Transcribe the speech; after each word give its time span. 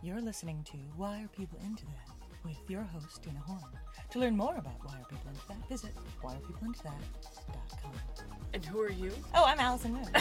You're 0.00 0.20
listening 0.20 0.62
to 0.70 0.76
Why 0.96 1.22
Are 1.24 1.28
People 1.28 1.58
Into 1.66 1.84
That 1.86 2.14
with 2.44 2.56
your 2.68 2.82
host, 2.82 3.20
Tina 3.20 3.40
Horn. 3.40 3.60
To 4.10 4.20
learn 4.20 4.36
more 4.36 4.54
about 4.56 4.76
Why 4.84 4.94
Are 4.94 5.04
People 5.04 5.28
Into 5.28 5.44
That, 5.48 5.68
visit 5.68 5.90
whyarepeopleintothat.com. 6.22 7.92
And 8.54 8.64
who 8.64 8.80
are 8.80 8.92
you? 8.92 9.10
Oh, 9.34 9.44
I'm 9.44 9.58
Allison 9.58 9.94
Moon. 9.94 10.06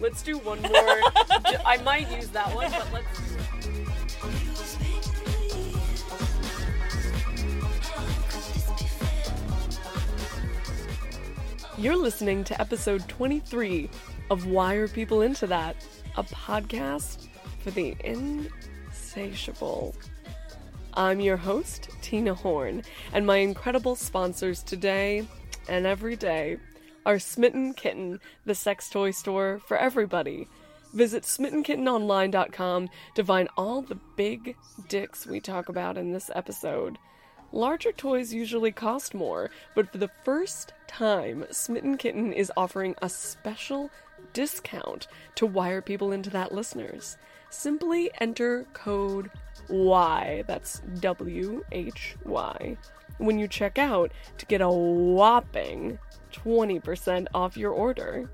Let's 0.00 0.22
do 0.22 0.38
one 0.38 0.62
more. 0.62 0.70
I 1.66 1.80
might 1.84 2.08
use 2.12 2.28
that 2.28 2.54
one, 2.54 2.70
but 2.70 2.92
let's 2.92 3.18
do 3.18 3.34
it. 3.34 3.42
You're 11.78 11.96
listening 11.96 12.44
to 12.44 12.60
episode 12.60 13.08
23 13.08 13.90
of 14.30 14.46
Why 14.46 14.74
Are 14.74 14.86
People 14.88 15.22
Into 15.22 15.46
That? 15.48 15.76
A 16.16 16.24
podcast 16.24 17.28
for 17.58 17.70
the 17.70 17.94
insatiable. 18.02 19.94
I'm 20.94 21.20
your 21.20 21.36
host, 21.36 21.90
Tina 22.00 22.32
Horn, 22.32 22.82
and 23.12 23.26
my 23.26 23.36
incredible 23.36 23.96
sponsors 23.96 24.62
today 24.62 25.26
and 25.68 25.84
every 25.86 26.16
day 26.16 26.56
are 27.04 27.18
Smitten 27.18 27.74
Kitten, 27.74 28.18
the 28.46 28.54
sex 28.54 28.88
toy 28.88 29.10
store 29.10 29.60
for 29.66 29.76
everybody. 29.76 30.48
Visit 30.94 31.24
smittenkittenonline.com 31.24 32.88
to 33.14 33.24
find 33.24 33.48
all 33.58 33.82
the 33.82 33.98
big 34.16 34.56
dicks 34.88 35.26
we 35.26 35.38
talk 35.38 35.68
about 35.68 35.98
in 35.98 36.12
this 36.12 36.30
episode. 36.34 36.96
Larger 37.52 37.92
toys 37.92 38.32
usually 38.32 38.72
cost 38.72 39.14
more, 39.14 39.50
but 39.74 39.92
for 39.92 39.98
the 39.98 40.10
first 40.24 40.72
time, 40.88 41.44
Smitten 41.50 41.98
Kitten 41.98 42.32
is 42.32 42.50
offering 42.56 42.94
a 43.02 43.08
special 43.10 43.90
discount 44.36 45.08
to 45.34 45.46
Why 45.46 45.70
Are 45.70 45.80
People 45.80 46.12
Into 46.12 46.28
That 46.28 46.52
listeners. 46.52 47.16
Simply 47.48 48.10
enter 48.20 48.66
code 48.74 49.30
Y, 49.70 50.44
that's 50.46 50.82
W 51.00 51.64
H 51.72 52.16
Y, 52.26 52.76
when 53.16 53.38
you 53.38 53.48
check 53.48 53.78
out 53.78 54.12
to 54.36 54.44
get 54.44 54.60
a 54.60 54.68
whopping 54.68 55.98
20% 56.34 57.28
off 57.32 57.56
your 57.56 57.72
order. 57.72 58.30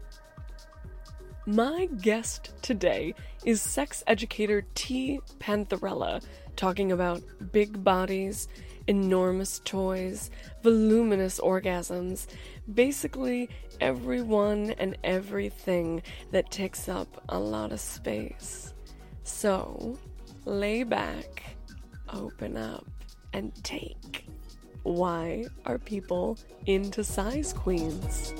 My 1.46 1.86
guest 2.00 2.52
today 2.62 3.14
is 3.44 3.62
sex 3.62 4.02
educator 4.08 4.64
T. 4.74 5.20
Pantherella, 5.38 6.20
talking 6.56 6.90
about 6.90 7.22
big 7.52 7.84
bodies, 7.84 8.48
enormous 8.86 9.60
toys, 9.64 10.30
voluminous 10.62 11.40
orgasms, 11.40 12.26
basically 12.72 13.48
everyone 13.80 14.70
and 14.78 14.96
everything 15.04 16.02
that 16.30 16.50
takes 16.50 16.88
up 16.88 17.22
a 17.28 17.38
lot 17.38 17.72
of 17.72 17.80
space. 17.80 18.74
So, 19.24 19.98
lay 20.44 20.82
back, 20.82 21.56
open 22.12 22.56
up, 22.56 22.86
and 23.32 23.52
take. 23.64 24.26
Why 24.82 25.44
are 25.64 25.78
people 25.78 26.38
into 26.66 27.04
size 27.04 27.52
queens? 27.52 28.34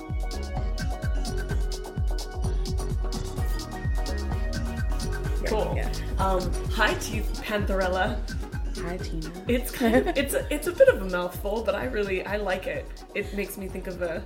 Cool. 5.47 5.79
Um, 6.19 6.53
hi, 6.71 6.95
T. 6.95 7.21
Pantherella. 7.21 8.19
Hi, 8.83 8.97
Tina. 8.97 9.31
It's 9.49 9.71
kind 9.71 9.95
of 9.97 10.09
it's 10.17 10.35
a, 10.35 10.47
it's 10.53 10.67
a 10.67 10.73
bit 10.73 10.89
of 10.89 11.03
a 11.03 11.05
mouthful, 11.07 11.63
but 11.65 11.75
I 11.75 11.85
really 11.85 12.25
I 12.25 12.37
like 12.37 12.67
it. 12.67 12.87
It 13.15 13.33
makes 13.35 13.57
me 13.57 13.69
think 13.69 13.87
of 13.87 14.03
a 14.03 14.25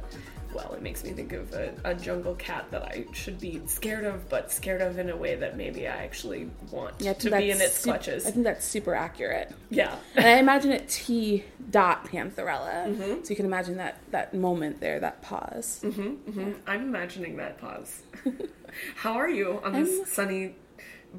well, 0.55 0.73
it 0.73 0.81
makes 0.81 1.05
me 1.05 1.11
think 1.11 1.33
of 1.35 1.53
a, 1.53 1.75
a 1.85 1.95
jungle 1.95 2.35
cat 2.37 2.65
that 2.71 2.83
I 2.83 3.05
should 3.13 3.39
be 3.39 3.61
scared 3.67 4.05
of, 4.05 4.27
but 4.31 4.51
scared 4.51 4.81
of 4.81 4.99
in 4.99 5.11
a 5.11 5.17
way 5.17 5.35
that 5.35 5.55
maybe 5.59 5.87
I 5.87 5.97
actually 5.97 6.49
want 6.71 6.95
Yeah, 6.99 7.11
I 7.11 7.15
to 7.15 7.31
be 7.31 7.51
in 7.51 7.61
its 7.61 7.75
sup- 7.75 7.85
clutches. 7.97 8.25
I 8.27 8.31
think 8.31 8.45
that's 8.45 8.65
super 8.65 8.95
accurate. 8.95 9.53
yeah. 9.69 9.97
And 10.15 10.25
I 10.27 10.39
imagine 10.39 10.73
it 10.73 10.89
T 10.89 11.45
dot 11.71 12.07
Pantherella. 12.07 12.87
Mm-hmm. 12.87 13.23
So 13.25 13.31
you 13.31 13.37
can 13.37 13.45
imagine 13.45 13.77
that 13.77 13.99
that 14.13 14.33
moment 14.33 14.81
there, 14.81 14.99
that 15.01 15.21
pause. 15.21 15.81
hmm 15.83 16.53
I'm 16.67 16.83
imagining 16.85 17.37
that 17.37 17.59
pause. 17.59 18.03
How 18.97 19.13
are 19.15 19.29
you 19.29 19.61
on 19.63 19.73
this 19.75 20.11
sunny 20.11 20.55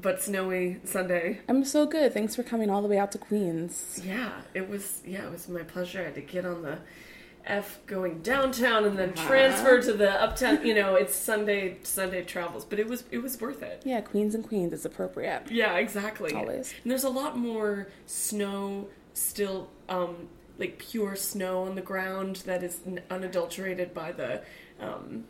but 0.00 0.22
snowy 0.22 0.80
Sunday? 0.84 1.40
I'm 1.48 1.64
so 1.64 1.86
good. 1.86 2.12
Thanks 2.14 2.34
for 2.36 2.42
coming 2.42 2.70
all 2.70 2.82
the 2.82 2.88
way 2.88 2.98
out 2.98 3.12
to 3.12 3.18
Queens. 3.18 4.00
Yeah, 4.04 4.32
it 4.54 4.68
was. 4.68 5.02
Yeah, 5.06 5.26
it 5.26 5.30
was 5.32 5.48
my 5.48 5.62
pleasure. 5.62 6.00
I 6.00 6.04
had 6.04 6.14
to 6.14 6.20
get 6.20 6.44
on 6.44 6.62
the 6.62 6.78
F 7.46 7.78
going 7.86 8.20
downtown 8.20 8.84
and 8.84 8.98
then 8.98 9.14
transfer 9.14 9.80
to 9.80 9.92
the 9.94 10.10
uptown. 10.22 10.64
You 10.66 10.74
know, 10.74 10.94
it's 10.94 11.14
Sunday 11.14 11.78
Sunday 11.82 12.22
travels, 12.22 12.64
but 12.64 12.78
it 12.78 12.86
was 12.86 13.04
it 13.10 13.18
was 13.18 13.40
worth 13.40 13.62
it. 13.62 13.82
Yeah, 13.84 14.00
Queens 14.00 14.34
and 14.34 14.46
Queens. 14.46 14.72
is 14.72 14.84
appropriate. 14.84 15.50
Yeah, 15.50 15.76
exactly. 15.76 16.32
Always. 16.34 16.74
And 16.82 16.90
there's 16.90 17.04
a 17.04 17.10
lot 17.10 17.38
more 17.38 17.88
snow 18.06 18.88
still, 19.14 19.70
um, 19.88 20.28
like 20.58 20.78
pure 20.78 21.16
snow 21.16 21.62
on 21.64 21.74
the 21.74 21.80
ground 21.82 22.36
that 22.46 22.62
is 22.62 22.80
unadulterated 23.10 23.94
by 23.94 24.12
the 24.12 24.42
um, 24.80 25.24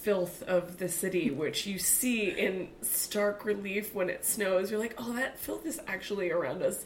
filth 0.00 0.42
of 0.44 0.78
the 0.78 0.88
city, 0.88 1.30
which 1.30 1.66
you 1.66 1.78
see 1.78 2.30
in 2.30 2.68
stark 2.82 3.44
relief 3.44 3.94
when 3.94 4.08
it 4.08 4.24
snows. 4.24 4.70
You're 4.70 4.80
like, 4.80 4.94
oh, 4.98 5.12
that 5.14 5.38
filth 5.38 5.66
is 5.66 5.80
actually 5.86 6.30
around 6.30 6.62
us 6.62 6.84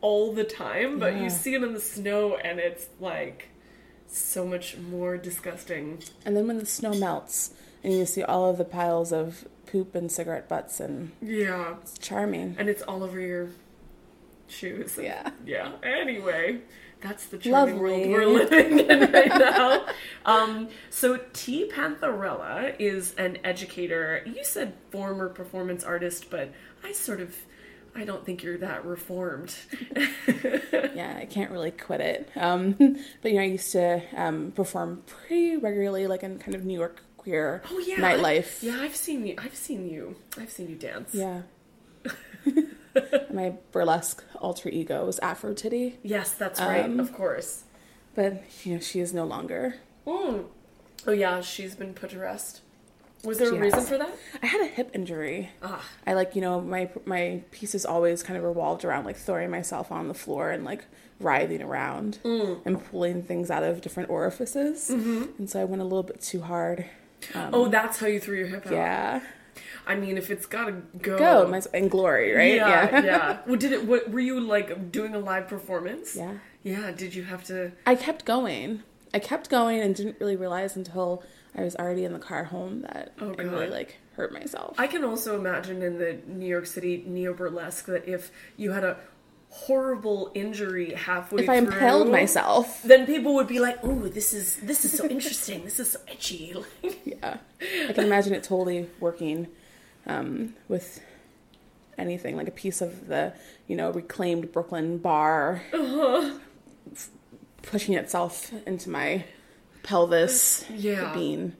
all 0.00 0.32
the 0.32 0.44
time, 0.44 0.98
but 0.98 1.14
Yeah. 1.14 1.22
you 1.24 1.30
see 1.30 1.54
it 1.54 1.62
in 1.62 1.72
the 1.74 1.80
snow 1.80 2.36
and 2.36 2.58
it's 2.60 2.88
like 3.00 3.48
so 4.06 4.44
much 4.46 4.76
more 4.76 5.16
disgusting. 5.16 6.02
And 6.24 6.36
then 6.36 6.46
when 6.46 6.58
the 6.58 6.66
snow 6.66 6.92
melts 6.94 7.52
and 7.82 7.92
you 7.92 8.06
see 8.06 8.22
all 8.22 8.48
of 8.50 8.58
the 8.58 8.64
piles 8.64 9.12
of 9.12 9.44
poop 9.66 9.94
and 9.94 10.10
cigarette 10.12 10.48
butts, 10.48 10.78
and 10.80 11.12
Yeah. 11.22 11.76
it's 11.82 11.96
charming. 11.98 12.54
And 12.58 12.68
it's 12.68 12.82
all 12.82 13.02
over 13.02 13.18
your 13.18 13.48
shoes. 14.46 14.98
Yeah. 15.00 15.30
Yeah. 15.46 15.72
Anyway, 15.82 16.60
that's 17.02 17.26
the 17.26 17.38
charming 17.38 17.74
Lovely. 17.74 18.08
world 18.08 18.10
we're 18.10 18.26
living 18.26 18.78
in 18.78 19.00
right 19.12 19.28
now. 19.28 19.84
um, 20.24 20.68
so 20.90 21.18
T. 21.32 21.68
Pantherella 21.68 22.74
is 22.78 23.14
an 23.16 23.38
educator. 23.44 24.22
You 24.24 24.44
said 24.44 24.74
former 24.90 25.28
performance 25.28 25.84
artist, 25.84 26.30
but 26.30 26.52
I 26.84 26.92
sort 26.92 27.20
of 27.20 27.34
I 27.94 28.04
don't 28.04 28.24
think 28.24 28.42
you're 28.42 28.58
that 28.58 28.84
reformed. 28.86 29.54
yeah, 30.72 31.16
I 31.18 31.26
can't 31.28 31.50
really 31.50 31.70
quit 31.70 32.00
it. 32.00 32.30
Um, 32.36 32.72
but 33.22 33.30
you 33.30 33.36
know, 33.36 33.42
I 33.42 33.46
used 33.46 33.72
to 33.72 34.02
um, 34.16 34.52
perform 34.52 35.02
pretty 35.06 35.56
regularly, 35.56 36.06
like 36.06 36.22
in 36.22 36.38
kind 36.38 36.54
of 36.54 36.64
New 36.64 36.78
York 36.78 37.02
queer 37.18 37.62
oh 37.70 37.78
yeah. 37.78 37.96
nightlife. 37.96 38.62
Yeah, 38.62 38.78
I've 38.80 38.96
seen 38.96 39.26
you 39.26 39.34
I've 39.38 39.54
seen 39.54 39.88
you 39.88 40.16
I've 40.38 40.50
seen 40.50 40.68
you 40.68 40.76
dance. 40.76 41.14
Yeah. 41.14 41.42
My 43.32 43.54
burlesque 43.72 44.22
alter 44.40 44.68
ego 44.68 45.04
was 45.06 45.18
Afro 45.20 45.54
Titty, 45.54 45.98
Yes, 46.02 46.32
that's 46.32 46.60
right, 46.60 46.84
Um, 46.84 47.00
of 47.00 47.12
course. 47.12 47.64
but 48.14 48.42
you 48.64 48.74
know 48.74 48.80
she 48.80 49.00
is 49.00 49.12
no 49.14 49.24
longer. 49.24 49.76
Mm. 50.06 50.44
Oh 51.06 51.12
yeah, 51.12 51.40
she's 51.40 51.74
been 51.74 51.94
put 51.94 52.10
to 52.10 52.18
rest. 52.18 52.60
Was 53.24 53.38
there 53.38 53.50
She 53.50 53.56
a 53.56 53.60
reason 53.60 53.78
has. 53.78 53.88
for 53.88 53.98
that? 53.98 54.12
I 54.42 54.46
had 54.46 54.60
a 54.62 54.66
hip 54.66 54.90
injury. 54.94 55.50
Ah. 55.62 55.84
I 56.06 56.14
like 56.14 56.34
you 56.34 56.40
know 56.42 56.60
my 56.60 56.90
my 57.04 57.42
pieces 57.52 57.86
always 57.86 58.22
kind 58.22 58.36
of 58.36 58.42
revolved 58.44 58.84
around 58.84 59.04
like 59.04 59.16
throwing 59.16 59.50
myself 59.50 59.92
on 59.92 60.08
the 60.08 60.14
floor 60.14 60.50
and 60.50 60.64
like 60.64 60.84
writhing 61.20 61.62
around 61.62 62.18
Mm. 62.24 62.60
and 62.66 62.84
pulling 62.90 63.22
things 63.22 63.48
out 63.50 63.62
of 63.62 63.80
different 63.80 64.10
orifices, 64.10 64.90
Mm-hmm. 64.90 65.22
and 65.38 65.48
so 65.48 65.60
I 65.60 65.64
went 65.64 65.80
a 65.80 65.84
little 65.84 66.02
bit 66.02 66.20
too 66.20 66.40
hard. 66.42 66.84
oh, 67.36 67.68
that's 67.68 67.98
how 68.00 68.08
you 68.08 68.18
threw 68.18 68.38
your 68.38 68.48
hip 68.48 68.66
out. 68.66 68.72
Yeah, 68.72 69.20
I 69.86 69.96
mean, 69.96 70.16
if 70.16 70.30
it's 70.30 70.46
gotta 70.46 70.72
go, 71.00 71.18
go 71.18 71.48
my 71.48 71.60
in 71.74 71.88
glory, 71.88 72.32
right? 72.32 72.54
Yeah, 72.54 73.00
yeah. 73.02 73.38
Well, 73.46 73.56
did 73.56 73.72
it? 73.72 73.86
What, 73.86 74.10
were 74.10 74.20
you 74.20 74.40
like 74.40 74.92
doing 74.92 75.14
a 75.14 75.18
live 75.18 75.48
performance? 75.48 76.14
Yeah. 76.16 76.34
Yeah. 76.62 76.92
Did 76.92 77.14
you 77.14 77.24
have 77.24 77.44
to? 77.44 77.72
I 77.86 77.94
kept 77.94 78.24
going. 78.24 78.82
I 79.14 79.18
kept 79.18 79.50
going 79.50 79.80
and 79.80 79.94
didn't 79.94 80.16
really 80.20 80.36
realize 80.36 80.76
until 80.76 81.22
I 81.54 81.62
was 81.62 81.76
already 81.76 82.04
in 82.04 82.12
the 82.12 82.18
car 82.18 82.44
home 82.44 82.82
that 82.82 83.12
Oh, 83.20 83.34
I 83.38 83.42
really 83.42 83.68
like 83.68 83.98
hurt 84.16 84.32
myself. 84.32 84.78
I 84.78 84.86
can 84.86 85.04
also 85.04 85.38
imagine 85.38 85.82
in 85.82 85.98
the 85.98 86.18
New 86.26 86.46
York 86.46 86.66
City 86.66 87.04
neo 87.06 87.34
burlesque 87.34 87.86
that 87.86 88.08
if 88.08 88.30
you 88.56 88.70
had 88.70 88.84
a 88.84 88.96
horrible 89.48 90.30
injury 90.34 90.94
halfway 90.94 91.44
through 91.44 91.44
if 91.44 91.50
I 91.50 91.60
through, 91.60 91.74
impaled 91.74 92.10
myself, 92.10 92.82
then 92.84 93.04
people 93.04 93.34
would 93.34 93.48
be 93.48 93.60
like, 93.60 93.78
"Oh, 93.82 94.08
this 94.08 94.32
is 94.32 94.56
this 94.56 94.84
is 94.86 94.96
so 94.96 95.06
interesting. 95.06 95.64
this 95.64 95.78
is 95.78 95.92
so 95.92 95.98
edgy." 96.08 96.54
yeah, 97.04 97.36
I 97.88 97.92
can 97.92 98.04
imagine 98.04 98.32
it 98.32 98.44
totally 98.44 98.88
working 98.98 99.48
um, 100.06 100.54
with 100.68 101.00
anything 101.98 102.36
like 102.36 102.48
a 102.48 102.52
piece 102.52 102.80
of 102.80 103.08
the 103.08 103.32
you 103.68 103.76
know 103.76 103.90
reclaimed 103.90 104.50
Brooklyn 104.52 104.98
bar 104.98 105.62
Uh-huh. 105.72 106.34
f- 106.92 107.10
pushing 107.62 107.94
itself 107.94 108.52
into 108.66 108.88
my 108.90 109.24
pelvis, 109.82 110.64
Yeah. 110.70 111.12
being 111.14 111.54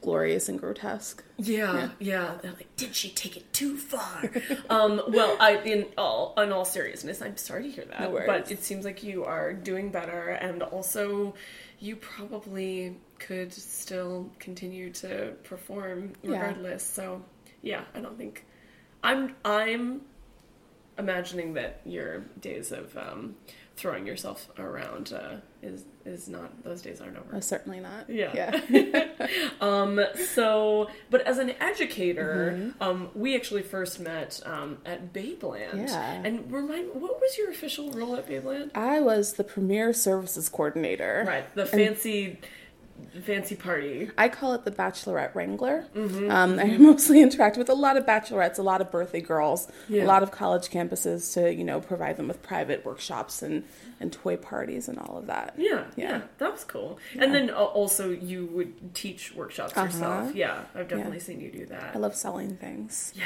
glorious 0.00 0.48
and 0.48 0.58
grotesque. 0.58 1.22
Yeah, 1.38 1.90
yeah. 2.00 2.38
They're 2.42 2.52
like, 2.52 2.74
did 2.76 2.94
she 2.94 3.10
take 3.10 3.36
it 3.36 3.52
too 3.52 3.76
far? 3.76 4.30
um, 4.68 5.00
well, 5.08 5.36
I 5.40 5.58
in 5.58 5.86
all 5.96 6.34
in 6.38 6.52
all 6.52 6.64
seriousness, 6.64 7.22
I'm 7.22 7.36
sorry 7.36 7.64
to 7.64 7.70
hear 7.70 7.84
that. 7.86 8.00
No. 8.12 8.22
But 8.26 8.50
it 8.50 8.62
seems 8.64 8.84
like 8.84 9.02
you 9.02 9.24
are 9.24 9.52
doing 9.52 9.90
better, 9.90 10.28
and 10.30 10.62
also 10.62 11.34
you 11.78 11.96
probably 11.96 12.96
could 13.18 13.52
still 13.52 14.30
continue 14.38 14.90
to 14.92 15.34
perform 15.44 16.12
Yeah. 16.22 16.30
regardless. 16.32 16.84
So, 16.84 17.22
yeah, 17.62 17.82
I 17.94 18.00
don't 18.00 18.18
think 18.18 18.44
I'm 19.02 19.34
I'm 19.44 20.02
imagining 20.98 21.54
that 21.54 21.80
your 21.84 22.20
days 22.40 22.70
of 22.70 22.94
um, 22.96 23.34
throwing 23.76 24.06
yourself 24.06 24.48
around 24.58 25.12
uh, 25.12 25.36
is 25.62 25.84
is 26.04 26.28
not 26.28 26.62
those 26.64 26.82
days 26.82 27.00
aren't 27.00 27.16
over. 27.16 27.36
Uh, 27.36 27.40
certainly 27.40 27.80
not. 27.80 28.08
Yeah. 28.10 28.60
yeah. 28.68 29.08
Um, 29.60 30.00
so, 30.34 30.90
but 31.10 31.20
as 31.22 31.38
an 31.38 31.50
educator, 31.60 32.52
Mm-hmm. 32.58 32.82
um, 32.82 33.10
we 33.14 33.36
actually 33.36 33.62
first 33.62 34.00
met 34.00 34.40
um, 34.44 34.78
at 34.84 35.12
Babeland. 35.12 35.88
Yeah. 35.88 36.20
And 36.24 36.50
remind, 36.50 36.88
what 37.00 37.20
was 37.20 37.38
your 37.38 37.48
official 37.50 37.92
role 37.92 38.16
at 38.16 38.28
Babeland? 38.28 38.72
I 38.74 39.00
was 39.00 39.34
the 39.34 39.44
premier 39.44 39.92
services 39.92 40.48
coordinator. 40.48 41.24
Right, 41.26 41.54
the 41.54 41.64
fancy, 41.64 42.40
fancy 43.24 43.56
party. 43.56 44.10
I 44.16 44.28
call 44.28 44.54
it 44.54 44.64
the 44.64 44.70
Bachelorette 44.70 45.34
Wrangler. 45.34 45.84
Mm-hmm, 45.94 46.30
um, 46.30 46.58
I 46.58 46.64
mostly 46.78 47.20
interact 47.20 47.56
with 47.56 47.68
a 47.68 47.74
lot 47.74 47.96
of 47.96 48.06
bachelorettes, 48.06 48.58
a 48.58 48.62
lot 48.62 48.80
of 48.80 48.90
birthday 48.90 49.20
girls, 49.20 49.68
Yeah. 49.88 50.04
a 50.04 50.06
lot 50.06 50.22
of 50.22 50.30
college 50.30 50.68
campuses 50.70 51.32
to 51.34 51.52
you 51.54 51.64
know 51.64 51.80
provide 51.80 52.16
them 52.16 52.28
with 52.28 52.42
private 52.42 52.84
workshops 52.84 53.42
and 53.42 53.64
and 54.00 54.12
toy 54.12 54.36
parties 54.36 54.88
and 54.88 54.98
all 54.98 55.16
of 55.18 55.26
that. 55.26 55.54
Yeah, 55.56 55.84
yeah, 55.96 56.08
Yeah. 56.10 56.22
that 56.38 56.52
was 56.52 56.64
cool. 56.64 56.98
And 57.18 57.34
then 57.34 57.50
also 57.50 58.10
you 58.10 58.46
would 58.46 58.94
teach 58.94 59.34
workshops 59.34 59.72
Uh-huh. 59.76 59.84
yourself. 59.86 60.34
Yeah, 60.34 60.62
I've 60.74 60.88
definitely 60.88 61.20
seen 61.20 61.40
you 61.40 61.50
do 61.52 61.66
that. 61.66 61.94
I 61.94 61.98
love 61.98 62.14
selling 62.14 62.56
things. 62.56 63.12
yeah. 63.14 63.24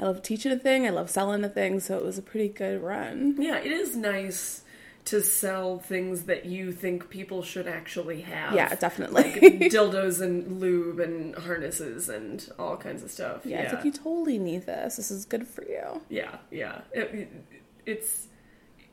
I 0.00 0.04
love 0.04 0.22
teaching 0.22 0.50
a 0.50 0.58
thing. 0.58 0.84
I 0.86 0.90
love 0.90 1.10
selling 1.10 1.44
a 1.44 1.48
thing. 1.48 1.78
So 1.78 1.96
it 1.96 2.04
was 2.04 2.18
a 2.18 2.22
pretty 2.22 2.48
good 2.48 2.82
run. 2.82 3.36
Yeah, 3.38 3.56
it 3.58 3.70
is 3.70 3.94
nice 3.94 4.61
to 5.06 5.20
sell 5.20 5.78
things 5.80 6.24
that 6.24 6.46
you 6.46 6.70
think 6.70 7.10
people 7.10 7.42
should 7.42 7.66
actually 7.66 8.20
have. 8.20 8.54
Yeah, 8.54 8.72
definitely. 8.76 9.22
Like 9.22 9.34
dildos 9.72 10.20
and 10.20 10.60
lube 10.60 11.00
and 11.00 11.34
harnesses 11.34 12.08
and 12.08 12.48
all 12.58 12.76
kinds 12.76 13.02
of 13.02 13.10
stuff. 13.10 13.44
yeah, 13.44 13.56
Yeah, 13.58 13.62
it's 13.64 13.72
like 13.74 13.84
you 13.84 13.92
totally 13.92 14.38
need 14.38 14.64
this. 14.66 14.96
This 14.96 15.10
is 15.10 15.24
good 15.24 15.46
for 15.46 15.64
you. 15.64 16.00
yeah, 16.08 16.36
yeah. 16.50 16.82
It- 16.92 17.14
it- 17.14 17.32
it's 17.84 18.28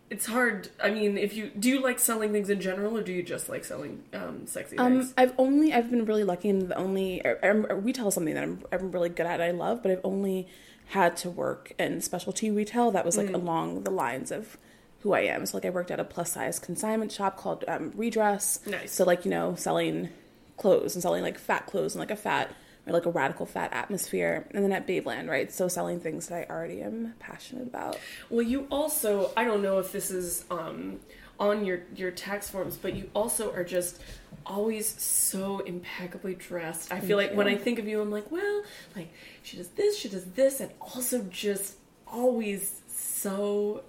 it's 0.09 0.25
hard. 0.25 0.69
I 0.81 0.89
mean, 0.89 1.15
if 1.19 1.35
you 1.35 1.51
do 1.59 1.69
you 1.69 1.79
like 1.83 1.99
selling 1.99 2.31
things 2.31 2.49
in 2.49 2.59
general, 2.59 2.97
or 2.97 3.03
do 3.03 3.13
you 3.13 3.21
just 3.21 3.47
like 3.47 3.63
selling 3.63 4.03
um, 4.11 4.47
sexy 4.47 4.75
Um, 4.79 5.01
things? 5.01 5.13
I've 5.15 5.33
only 5.37 5.71
I've 5.71 5.91
been 5.91 6.05
really 6.05 6.23
lucky 6.23 6.49
in 6.49 6.69
the 6.69 6.75
only 6.75 7.21
or, 7.23 7.37
or 7.69 7.75
retail 7.75 8.07
is 8.07 8.15
something 8.15 8.33
that 8.33 8.41
I'm 8.43 8.63
I'm 8.71 8.91
really 8.91 9.09
good 9.09 9.27
at. 9.27 9.39
I 9.41 9.51
love, 9.51 9.83
but 9.83 9.91
I've 9.91 10.01
only 10.03 10.47
had 10.87 11.15
to 11.17 11.29
work 11.29 11.73
in 11.77 12.01
specialty 12.01 12.49
retail 12.49 12.89
that 12.89 13.05
was 13.05 13.15
like 13.15 13.29
along 13.31 13.83
the 13.83 13.91
lines 13.91 14.31
of 14.31 14.57
who 15.01 15.13
I 15.13 15.21
am. 15.21 15.45
So 15.45 15.57
like 15.57 15.65
I 15.65 15.69
worked 15.69 15.91
at 15.91 15.99
a 15.99 16.03
plus 16.03 16.33
size 16.33 16.59
consignment 16.59 17.11
shop 17.11 17.37
called 17.37 17.63
um, 17.67 17.93
Redress. 17.95 18.65
Nice. 18.65 18.91
So 18.91 19.03
like 19.03 19.25
you 19.25 19.31
know 19.31 19.55
selling 19.55 20.09
clothes 20.57 20.95
and 20.95 21.01
selling 21.01 21.23
like 21.23 21.37
fat 21.37 21.65
clothes 21.65 21.95
and 21.95 21.99
like 21.99 22.11
a 22.11 22.15
fat 22.15 22.53
or 22.87 22.93
like 22.93 23.05
a 23.05 23.11
radical 23.11 23.45
fat 23.45 23.71
atmosphere, 23.73 24.47
and 24.51 24.63
then 24.63 24.71
at 24.71 24.87
Babeland, 24.87 25.29
right? 25.29 25.51
So 25.51 25.67
selling 25.67 25.99
things 25.99 26.27
that 26.27 26.49
I 26.49 26.53
already 26.53 26.81
am 26.81 27.13
passionate 27.19 27.67
about. 27.67 27.97
Well, 28.29 28.41
you 28.41 28.67
also 28.71 29.31
I 29.37 29.43
don't 29.45 29.61
know 29.61 29.79
if 29.79 29.91
this 29.91 30.11
is 30.11 30.45
um, 30.49 30.99
on 31.39 31.65
your 31.65 31.81
your 31.95 32.11
tax 32.11 32.49
forms, 32.49 32.77
but 32.77 32.95
you 32.95 33.09
also 33.15 33.53
are 33.53 33.63
just 33.63 34.01
always 34.45 35.01
so 35.01 35.59
impeccably 35.59 36.35
dressed. 36.35 36.91
I 36.91 36.99
feel 36.99 37.17
like 37.17 37.33
when 37.33 37.47
I 37.47 37.55
think 37.55 37.79
of 37.79 37.87
you, 37.87 38.01
I'm 38.01 38.11
like, 38.11 38.31
well, 38.31 38.63
like 38.95 39.13
she 39.43 39.57
does 39.57 39.69
this, 39.69 39.97
she 39.97 40.09
does 40.09 40.25
this, 40.25 40.59
and 40.59 40.71
also 40.81 41.23
just 41.23 41.75
always 42.07 42.81
so. 42.87 43.83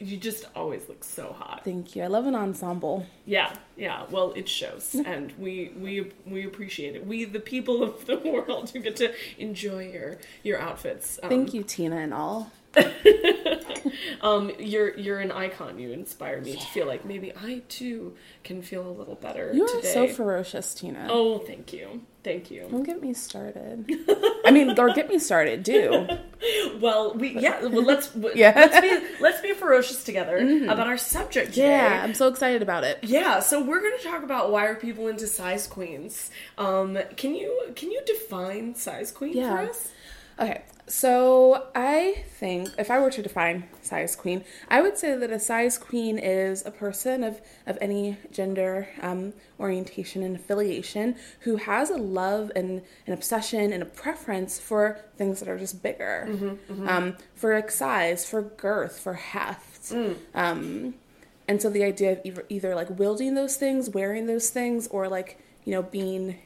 You 0.00 0.16
just 0.16 0.46
always 0.54 0.88
look 0.88 1.04
so 1.04 1.32
hot. 1.32 1.62
Thank 1.64 1.94
you. 1.94 2.02
I 2.02 2.08
love 2.08 2.26
an 2.26 2.34
ensemble. 2.34 3.06
Yeah, 3.26 3.54
yeah. 3.76 4.04
Well, 4.10 4.32
it 4.34 4.48
shows, 4.48 4.94
and 5.06 5.32
we 5.38 5.72
we 5.78 6.12
we 6.26 6.44
appreciate 6.44 6.96
it. 6.96 7.06
We, 7.06 7.24
the 7.24 7.40
people 7.40 7.82
of 7.82 8.04
the 8.06 8.16
world, 8.24 8.70
who 8.70 8.80
get 8.80 8.96
to 8.96 9.12
enjoy 9.38 9.88
your 9.88 10.18
your 10.42 10.58
outfits. 10.60 11.18
Um, 11.22 11.28
Thank 11.28 11.54
you, 11.54 11.62
Tina, 11.62 11.96
and 11.96 12.12
all. 12.12 12.50
Um, 14.22 14.50
you're 14.58 14.96
you're 14.96 15.20
an 15.20 15.30
icon. 15.32 15.78
You 15.78 15.92
inspire 15.92 16.40
me 16.40 16.54
to 16.56 16.66
feel 16.66 16.86
like 16.86 17.04
maybe 17.04 17.32
I 17.36 17.62
too 17.68 18.14
can 18.42 18.62
feel 18.62 18.86
a 18.86 18.90
little 18.90 19.14
better 19.16 19.50
You 19.52 19.64
are 19.66 19.82
so 19.82 20.08
ferocious, 20.08 20.74
Tina. 20.74 21.08
oh, 21.10 21.38
thank 21.38 21.72
you, 21.72 22.02
thank 22.22 22.50
you. 22.50 22.66
Don't 22.70 22.84
get 22.84 23.02
me 23.02 23.12
started. 23.12 23.84
I 24.44 24.50
mean, 24.50 24.78
or 24.78 24.92
get 24.94 25.08
me 25.08 25.18
started, 25.18 25.62
do. 25.62 26.06
Well, 26.80 27.14
we 27.14 27.38
yeah. 27.40 27.64
Well, 27.64 27.84
let's 27.84 28.10
Yeah. 28.34 28.52
let's 28.54 28.80
be 28.80 28.98
let's 29.20 29.40
be 29.40 29.52
ferocious 29.52 30.04
together 30.04 30.36
about 30.64 30.86
our 30.86 30.98
subject 30.98 31.50
today. 31.54 31.68
Yeah, 31.70 32.02
I'm 32.04 32.12
so 32.14 32.28
excited 32.28 32.60
about 32.62 32.84
it. 32.84 32.98
Yeah, 33.02 33.40
so 33.40 33.62
we're 33.62 33.80
going 33.80 33.96
to 33.96 34.04
talk 34.04 34.22
about 34.22 34.50
why 34.52 34.66
are 34.66 34.74
people 34.74 35.08
into 35.08 35.26
size 35.26 35.66
queens. 35.66 36.30
Um, 36.58 36.98
can 37.16 37.34
you 37.34 37.72
can 37.76 37.90
you 37.90 38.02
define 38.06 38.74
size 38.74 39.10
queen 39.10 39.36
Yeah. 39.36 39.50
for 39.56 39.70
us? 39.70 39.88
Okay, 40.38 40.62
so 40.86 41.68
I 41.74 42.24
think 42.38 42.68
if 42.78 42.90
I 42.90 42.98
were 43.00 43.10
to 43.10 43.22
define 43.22 43.64
size 43.80 44.14
queen, 44.14 44.44
I 44.68 44.82
would 44.82 44.98
say 44.98 45.16
that 45.16 45.30
a 45.30 45.38
size 45.38 45.78
queen 45.78 46.18
is 46.18 46.64
a 46.66 46.70
person 46.70 47.24
of, 47.24 47.40
of 47.66 47.78
any 47.80 48.18
gender, 48.30 48.88
um, 49.00 49.32
orientation, 49.58 50.22
and 50.22 50.36
affiliation 50.36 51.16
who 51.40 51.56
has 51.56 51.88
a 51.90 51.96
love 51.96 52.52
and 52.54 52.82
an 53.06 53.12
obsession 53.14 53.72
and 53.72 53.82
a 53.82 53.86
preference 53.86 54.58
for 54.58 55.00
things 55.16 55.40
that 55.40 55.48
are 55.48 55.58
just 55.58 55.82
bigger, 55.82 56.28
Um, 56.88 57.16
for 57.34 57.54
like 57.54 57.70
size, 57.70 58.28
for 58.28 58.42
girth, 58.42 58.98
for 59.00 59.14
heft. 59.14 59.90
Um, 60.34 60.94
and 61.48 61.60
so 61.62 61.68
the 61.70 61.84
idea 61.84 62.12
of 62.12 62.20
either, 62.24 62.44
either 62.48 62.74
like 62.74 62.98
wielding 62.98 63.34
those 63.34 63.56
things, 63.56 63.90
wearing 63.90 64.26
those 64.26 64.50
things, 64.50 64.86
or 64.88 65.08
like 65.08 65.38
you 65.64 65.72
know 65.72 65.82
being 65.82 66.36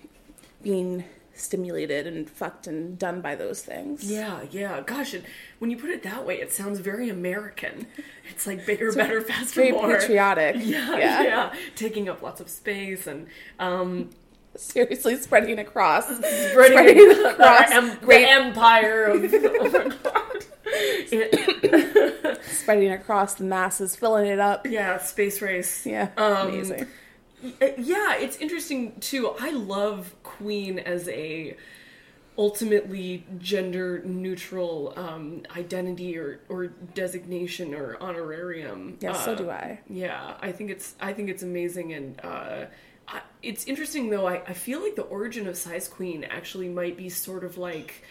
being 0.62 1.04
stimulated 1.38 2.06
and 2.06 2.28
fucked 2.28 2.66
and 2.66 2.98
done 2.98 3.20
by 3.20 3.34
those 3.34 3.62
things. 3.62 4.04
Yeah, 4.10 4.40
yeah. 4.50 4.80
Gosh, 4.82 5.14
and 5.14 5.24
when 5.58 5.70
you 5.70 5.76
put 5.76 5.90
it 5.90 6.02
that 6.02 6.26
way, 6.26 6.40
it 6.40 6.52
sounds 6.52 6.78
very 6.80 7.08
American. 7.08 7.86
It's 8.30 8.46
like 8.46 8.66
bigger, 8.66 8.92
better, 8.92 9.22
faster, 9.22 9.62
Very 9.62 9.72
more. 9.72 9.98
patriotic. 9.98 10.56
Yeah, 10.60 10.96
yeah. 10.98 11.22
yeah, 11.22 11.54
Taking 11.74 12.08
up 12.10 12.20
lots 12.22 12.40
of 12.42 12.48
space 12.50 13.06
and 13.06 13.26
um, 13.58 14.10
Seriously, 14.54 15.16
spreading 15.16 15.58
across. 15.58 16.04
spreading, 16.18 16.52
Spreading 16.52 17.08
the, 17.08 17.30
across 17.30 17.70
em- 17.70 17.88
the 17.90 17.96
great- 18.06 18.28
empire 18.28 19.04
of. 19.04 19.24
oh. 19.34 20.40
It- 20.66 22.42
spreading 22.44 22.90
across 22.92 23.34
the 23.34 23.44
masses, 23.44 23.96
filling 23.96 24.26
it 24.26 24.38
up. 24.38 24.66
yeah, 24.66 24.98
space 24.98 25.40
race. 25.40 25.86
Yeah, 25.86 26.10
Um, 26.16 26.48
amazing. 26.48 26.86
Uh, 27.42 27.66
Yeah, 27.78 28.16
it's 28.16 28.36
interesting 28.38 28.98
too. 29.00 29.34
I 29.40 29.50
love 29.50 30.14
Queen 30.22 30.78
as 30.78 31.08
a 31.08 31.56
ultimately 32.36 33.26
gender 33.38 34.00
neutral 34.04 34.92
um, 34.96 35.42
identity 35.56 36.16
or, 36.16 36.40
or 36.48 36.68
designation 36.94 37.74
or 37.74 37.96
honorarium. 38.00 38.96
Yes, 39.00 39.24
so 39.24 39.32
Uh, 39.32 39.34
do 39.34 39.50
I. 39.50 39.80
Yeah, 39.90 40.34
I 40.40 40.52
think 40.52 40.70
it's 40.70 40.94
I 41.00 41.12
think 41.12 41.30
it's 41.30 41.42
amazing 41.42 41.92
and 41.92 42.20
uh, 42.22 42.66
I, 43.08 43.22
it's 43.42 43.64
interesting 43.66 44.10
though. 44.10 44.26
I, 44.26 44.42
I 44.46 44.52
feel 44.52 44.80
like 44.80 44.94
the 44.94 45.02
origin 45.02 45.48
of 45.48 45.56
size 45.56 45.88
queen 45.88 46.24
actually 46.24 46.68
might 46.68 46.96
be 46.96 47.08
sort 47.08 47.42
of 47.42 47.58
like 47.58 48.04
uh, 48.04 48.06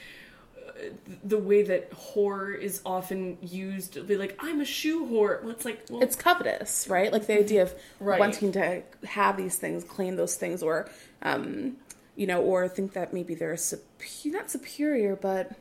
the 1.23 1.37
way 1.37 1.63
that 1.63 1.91
whore 1.91 2.57
is 2.57 2.81
often 2.85 3.37
used. 3.41 3.93
They'll 3.95 4.03
be 4.05 4.17
like, 4.17 4.35
I'm 4.39 4.61
a 4.61 4.65
shoe 4.65 5.05
whore. 5.05 5.41
Well, 5.41 5.51
it's 5.51 5.65
like, 5.65 5.85
well, 5.89 6.01
It's 6.01 6.15
covetous, 6.15 6.87
right? 6.87 7.11
Like 7.11 7.27
the 7.27 7.37
idea 7.39 7.63
of 7.63 7.73
Right. 7.99 8.19
wanting 8.19 8.51
to 8.53 8.83
have 9.05 9.37
these 9.37 9.55
things, 9.55 9.83
claim 9.83 10.15
those 10.15 10.35
things, 10.35 10.61
or, 10.63 10.89
um, 11.21 11.77
you 12.15 12.27
know, 12.27 12.41
or 12.41 12.67
think 12.67 12.93
that 12.93 13.13
maybe 13.13 13.35
they're 13.35 13.55
supe- 13.57 13.81
not 14.25 14.49
superior, 14.49 15.15
but 15.15 15.51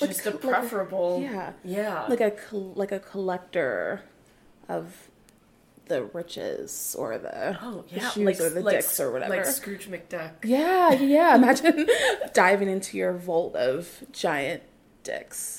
like 0.00 0.10
just 0.10 0.26
a 0.26 0.30
like 0.30 0.40
preferable. 0.40 1.20
yeah, 1.22 1.52
yeah. 1.64 2.06
like 2.08 2.20
a 2.20 2.30
col- 2.32 2.72
like 2.74 2.90
a 2.92 2.98
collector 2.98 4.02
of 4.68 5.08
the 5.86 6.04
riches 6.04 6.96
or 6.98 7.18
the, 7.18 7.58
Oh 7.62 7.84
the 7.90 7.96
yeah, 7.96 8.10
shoes 8.10 8.24
like 8.24 8.40
or 8.40 8.50
the 8.50 8.60
like, 8.62 8.76
dicks 8.76 8.98
or 9.00 9.12
whatever. 9.12 9.36
like 9.36 9.44
Scrooge 9.46 9.88
McDuck. 9.88 10.32
yeah, 10.44 10.92
yeah. 10.92 11.34
Imagine 11.36 11.86
diving 12.32 12.68
into 12.68 12.96
your 12.96 13.12
vault 13.12 13.54
of 13.56 14.02
giant 14.12 14.62
dicks 15.02 15.58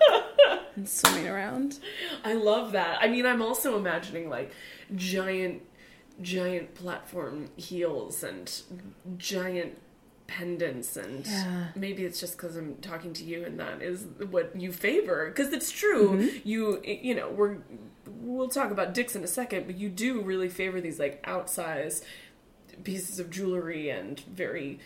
and 0.76 0.88
swimming 0.88 1.28
around. 1.28 1.78
I 2.24 2.32
love 2.34 2.72
that. 2.72 2.98
I 3.02 3.08
mean, 3.08 3.26
I'm 3.26 3.42
also 3.42 3.76
imagining 3.76 4.28
like 4.30 4.52
giant, 4.96 5.62
giant 6.22 6.74
platform 6.74 7.50
heels 7.56 8.22
and 8.22 8.50
giant 9.18 9.76
pendants, 10.34 10.96
and 10.96 11.26
Yeah. 11.26 11.68
maybe 11.74 12.04
it's 12.04 12.20
just 12.20 12.36
because 12.36 12.54
I'm 12.56 12.76
talking 12.76 13.12
to 13.14 13.24
you, 13.24 13.44
and 13.44 13.58
that 13.60 13.82
is 13.82 14.06
what 14.30 14.54
you 14.54 14.70
favor. 14.72 15.26
Because 15.28 15.52
it's 15.52 15.70
true. 15.70 16.04
Mm-hmm. 16.10 16.48
You, 16.48 16.80
you 16.84 17.14
know, 17.14 17.28
we're 17.30 17.56
we'll 18.22 18.48
talk 18.48 18.70
about 18.70 18.94
dicks 18.94 19.14
in 19.16 19.22
a 19.24 19.26
second, 19.40 19.66
but 19.66 19.76
you 19.76 19.88
do 19.88 20.20
really 20.22 20.48
favor 20.48 20.80
these 20.80 20.98
like 20.98 21.22
outsized 21.24 22.02
pieces 22.84 23.18
of 23.20 23.28
jewelry 23.30 23.90
and 23.90 24.20
very 24.20 24.78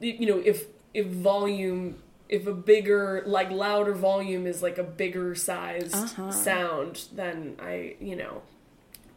you 0.00 0.26
know 0.26 0.38
if 0.44 0.66
if 0.92 1.06
volume 1.06 1.96
if 2.28 2.46
a 2.46 2.52
bigger 2.52 3.22
like 3.26 3.50
louder 3.50 3.94
volume 3.94 4.46
is 4.46 4.62
like 4.62 4.78
a 4.78 4.82
bigger 4.82 5.34
sized 5.34 5.94
Uh-huh. 5.94 6.30
sound 6.30 7.04
then 7.14 7.56
i 7.60 7.96
you 8.00 8.16
know 8.16 8.42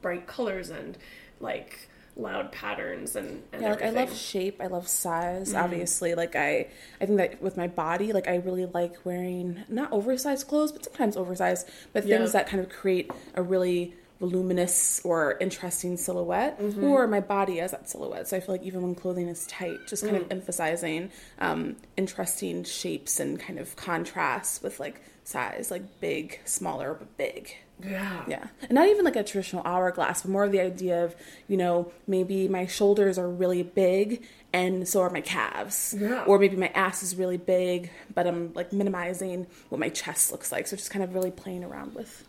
bright 0.02 0.28
colors 0.28 0.70
and 0.70 0.98
like 1.40 1.90
loud 2.18 2.52
patterns 2.52 3.16
and, 3.16 3.44
and 3.54 3.62
Yeah, 3.62 3.70
like 3.72 3.84
I 3.84 3.90
love 3.92 4.16
shape, 4.16 4.60
I 4.60 4.68
love 4.68 4.88
size. 4.88 5.54
Obviously, 5.54 6.16
like 6.16 6.36
I, 6.36 6.68
I 7.00 7.06
think 7.06 7.18
that 7.20 7.42
with 7.42 7.58
my 7.58 7.68
body, 7.68 8.12
like 8.14 8.28
I 8.28 8.38
really 8.38 8.66
like 8.66 9.06
wearing 9.06 9.64
not 9.70 9.92
oversized 9.92 10.48
clothes, 10.48 10.72
but 10.72 10.84
sometimes 10.84 11.16
oversized, 11.16 11.70
but 11.94 12.06
Yeah. 12.06 12.18
things 12.18 12.32
that 12.34 12.48
kind 12.48 12.62
of 12.64 12.70
create 12.70 13.12
a 13.36 13.44
really 13.44 13.94
voluminous 14.20 15.00
or 15.04 15.38
interesting 15.40 15.96
silhouette, 15.96 16.60
Mm-hmm. 16.60 16.84
or 16.84 17.06
my 17.08 17.20
body 17.20 17.60
as 17.60 17.70
that 17.72 17.88
silhouette. 17.88 18.28
So 18.28 18.36
I 18.38 18.40
feel 18.40 18.56
like 18.56 18.64
even 18.64 18.82
when 18.82 18.96
clothing 18.96 19.28
is 19.28 19.46
tight, 19.48 19.78
just 19.88 20.04
kind 20.04 20.18
Mm. 20.18 20.22
of 20.26 20.32
emphasizing 20.32 21.12
um, 21.40 21.76
interesting 21.98 22.64
shapes 22.64 23.20
and 23.20 23.40
kind 23.40 23.60
of 23.60 23.76
contrasts 23.76 24.62
with 24.64 24.80
like 24.80 25.02
size, 25.24 25.70
like 25.70 26.00
big, 26.02 26.40
smaller, 26.46 26.96
but 26.96 27.16
big. 27.18 27.56
Yeah 27.84 28.24
Yeah. 28.28 28.48
And 28.62 28.72
not 28.72 28.88
even 28.88 29.06
like 29.06 29.16
a 29.16 29.24
traditional 29.24 29.62
hourglass, 29.66 30.24
but 30.24 30.32
more 30.32 30.44
of 30.44 30.52
the 30.52 30.60
idea 30.60 31.04
of, 31.06 31.16
you 31.48 31.58
know, 31.58 31.92
maybe 32.08 32.48
my 32.48 32.66
shoulders 32.66 33.18
are 33.18 33.30
really 33.30 33.64
big 33.64 34.24
and 34.54 34.88
so 34.88 35.02
are 35.02 35.10
my 35.10 35.22
calves. 35.22 35.96
Yeah. 35.98 36.24
Or 36.26 36.40
maybe 36.40 36.56
my 36.56 36.70
ass 36.70 37.04
is 37.04 37.16
really 37.16 37.38
big, 37.38 37.92
but 38.14 38.26
I'm 38.28 38.54
like 38.54 38.74
minimizing 38.74 39.48
what 39.70 39.80
my 39.80 39.90
chest 39.90 40.32
looks 40.32 40.52
like. 40.52 40.68
So 40.68 40.76
just 40.76 40.90
kind 40.92 41.04
of 41.04 41.14
really 41.14 41.32
playing 41.32 41.64
around 41.64 41.94
with 41.96 42.28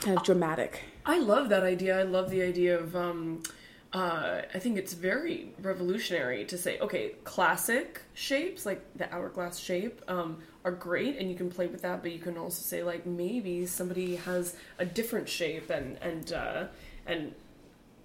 kind 0.00 0.16
of 0.16 0.24
dramatic. 0.24 0.80
I 1.04 1.18
love 1.18 1.48
that 1.50 1.64
idea. 1.64 1.98
I 1.98 2.04
love 2.04 2.30
the 2.30 2.42
idea 2.42 2.78
of. 2.78 2.94
Um, 2.96 3.42
uh, 3.92 4.40
I 4.54 4.58
think 4.58 4.78
it's 4.78 4.94
very 4.94 5.52
revolutionary 5.60 6.46
to 6.46 6.56
say, 6.56 6.78
okay, 6.78 7.16
classic 7.24 8.00
shapes 8.14 8.64
like 8.64 8.82
the 8.96 9.12
hourglass 9.12 9.58
shape 9.58 10.00
um, 10.08 10.38
are 10.64 10.72
great, 10.72 11.18
and 11.18 11.28
you 11.28 11.36
can 11.36 11.50
play 11.50 11.66
with 11.66 11.82
that. 11.82 12.02
But 12.02 12.12
you 12.12 12.18
can 12.18 12.38
also 12.38 12.62
say, 12.62 12.82
like, 12.82 13.04
maybe 13.04 13.66
somebody 13.66 14.16
has 14.16 14.56
a 14.78 14.86
different 14.86 15.28
shape, 15.28 15.68
and 15.68 15.98
and 16.00 16.32
uh, 16.32 16.64
and 17.06 17.34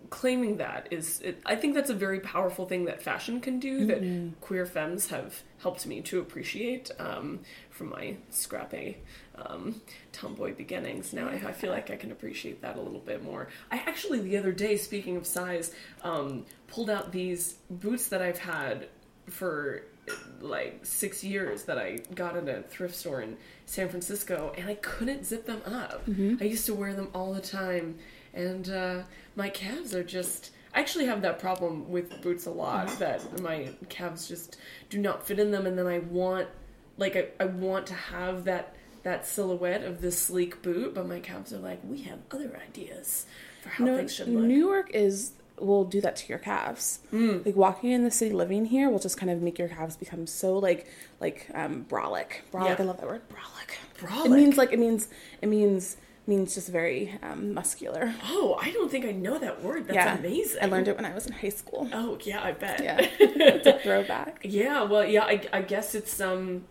claiming 0.09 0.57
that 0.57 0.87
is 0.91 1.19
it, 1.21 1.41
i 1.45 1.55
think 1.55 1.73
that's 1.73 1.89
a 1.89 1.93
very 1.93 2.19
powerful 2.21 2.65
thing 2.65 2.85
that 2.85 3.01
fashion 3.01 3.41
can 3.41 3.59
do 3.59 3.85
that 3.85 4.41
queer 4.41 4.65
femmes 4.65 5.07
have 5.07 5.41
helped 5.59 5.85
me 5.85 5.99
to 6.01 6.19
appreciate 6.19 6.91
um, 6.99 7.39
from 7.69 7.89
my 7.89 8.15
scrappy 8.29 8.97
um, 9.35 9.81
tomboy 10.17 10.53
beginnings 10.55 11.13
now 11.13 11.27
I, 11.27 11.33
I 11.33 11.51
feel 11.51 11.71
like 11.71 11.89
i 11.91 11.95
can 11.95 12.11
appreciate 12.11 12.61
that 12.61 12.75
a 12.75 12.81
little 12.81 12.99
bit 12.99 13.23
more 13.23 13.47
i 13.71 13.77
actually 13.77 14.19
the 14.21 14.37
other 14.37 14.51
day 14.51 14.77
speaking 14.77 15.15
of 15.15 15.25
size 15.25 15.73
um, 16.03 16.45
pulled 16.67 16.89
out 16.89 17.11
these 17.11 17.55
boots 17.69 18.07
that 18.09 18.21
i've 18.21 18.39
had 18.39 18.87
for 19.29 19.83
like 20.39 20.79
six 20.83 21.23
years 21.23 21.63
that 21.63 21.77
I 21.77 21.99
got 22.15 22.37
at 22.37 22.47
a 22.47 22.61
thrift 22.63 22.95
store 22.95 23.21
in 23.21 23.35
San 23.65 23.89
Francisco, 23.89 24.53
and 24.57 24.69
I 24.69 24.75
couldn't 24.75 25.25
zip 25.25 25.45
them 25.45 25.61
up. 25.65 26.03
I 26.41 26.45
used 26.45 26.65
to 26.67 26.73
wear 26.73 26.93
them 26.93 27.09
all 27.13 27.33
the 27.33 27.41
time, 27.41 27.97
and 28.33 28.69
uh, 28.69 29.01
my 29.35 29.49
calves 29.49 29.93
are 29.93 30.03
just. 30.03 30.51
I 30.73 30.79
actually 30.79 31.05
have 31.07 31.21
that 31.23 31.39
problem 31.39 31.89
with 31.89 32.21
boots 32.21 32.45
a 32.45 32.51
lot 32.51 32.87
that 32.99 33.41
my 33.41 33.69
calves 33.89 34.27
just 34.27 34.57
do 34.89 34.97
not 34.99 35.25
fit 35.27 35.39
in 35.39 35.51
them, 35.51 35.65
and 35.65 35.77
then 35.77 35.87
I 35.87 35.99
want, 35.99 36.47
like, 36.97 37.15
I, 37.15 37.27
I 37.43 37.45
want 37.45 37.87
to 37.87 37.95
have 37.95 38.45
that 38.45 38.76
that 39.07 39.25
silhouette 39.25 39.83
of 39.83 40.01
the 40.01 40.11
sleek 40.11 40.61
boot, 40.61 40.93
but 40.93 41.07
my 41.07 41.21
calves 41.21 41.53
are 41.53 41.59
like, 41.59 41.79
we 41.83 42.01
have 42.01 42.19
other 42.29 42.59
ideas 42.67 43.25
for 43.63 43.69
how 43.69 43.85
No, 43.85 43.95
things 43.97 44.13
should 44.13 44.27
look. 44.27 44.43
New 44.43 44.57
York 44.57 44.91
is 44.93 45.31
will 45.59 45.85
do 45.85 45.99
that 46.01 46.15
to 46.17 46.27
your 46.27 46.37
calves. 46.37 46.99
Like 47.11 47.55
walking 47.55 47.89
in 47.91 48.03
the 48.03 48.11
city, 48.11 48.31
living 48.31 48.65
here 48.65 48.89
will 48.89 48.99
just 48.99 49.17
kind 49.17 49.31
of 49.31 49.41
make 49.41 49.57
your 49.57 49.69
calves 49.69 49.95
become 49.95 50.27
so 50.27 50.57
like 50.59 50.87
like 51.21 51.47
um 51.55 51.85
brolic. 51.89 52.41
Brolic, 52.51 52.65
Yeah. 52.67 52.75
I 52.79 52.83
love 52.83 52.97
that 52.97 53.07
word. 53.07 53.21
Brolic. 53.29 53.71
Brolic. 53.97 54.25
It 54.25 54.29
means 54.31 54.57
like 54.57 54.73
it 54.73 54.79
means 54.79 55.07
it 55.41 55.47
means 55.47 55.95
means 56.27 56.53
just 56.55 56.67
very 56.67 57.17
um, 57.23 57.53
muscular. 57.53 58.13
oh, 58.25 58.59
I 58.61 58.71
don't 58.71 58.91
think 58.91 59.05
I 59.05 59.11
know 59.13 59.39
that 59.39 59.63
word. 59.63 59.87
That's 59.87 59.95
yeah, 59.95 60.17
amazing. 60.17 60.61
I 60.61 60.65
learned 60.65 60.89
it 60.89 60.97
when 60.97 61.05
I 61.05 61.13
was 61.13 61.25
in 61.25 61.31
high 61.31 61.55
school. 61.61 61.87
Oh 61.93 62.17
yeah, 62.23 62.43
I 62.43 62.51
bet. 62.51 62.83
Yeah, 62.83 62.97
it's 62.99 63.65
a 63.65 63.79
throwback. 63.83 64.41
Yeah, 64.43 64.83
well, 64.83 65.05
yeah, 65.05 65.23
I, 65.23 65.41
I 65.53 65.61
guess 65.61 65.95
it's 65.95 66.19
um, 66.19 66.65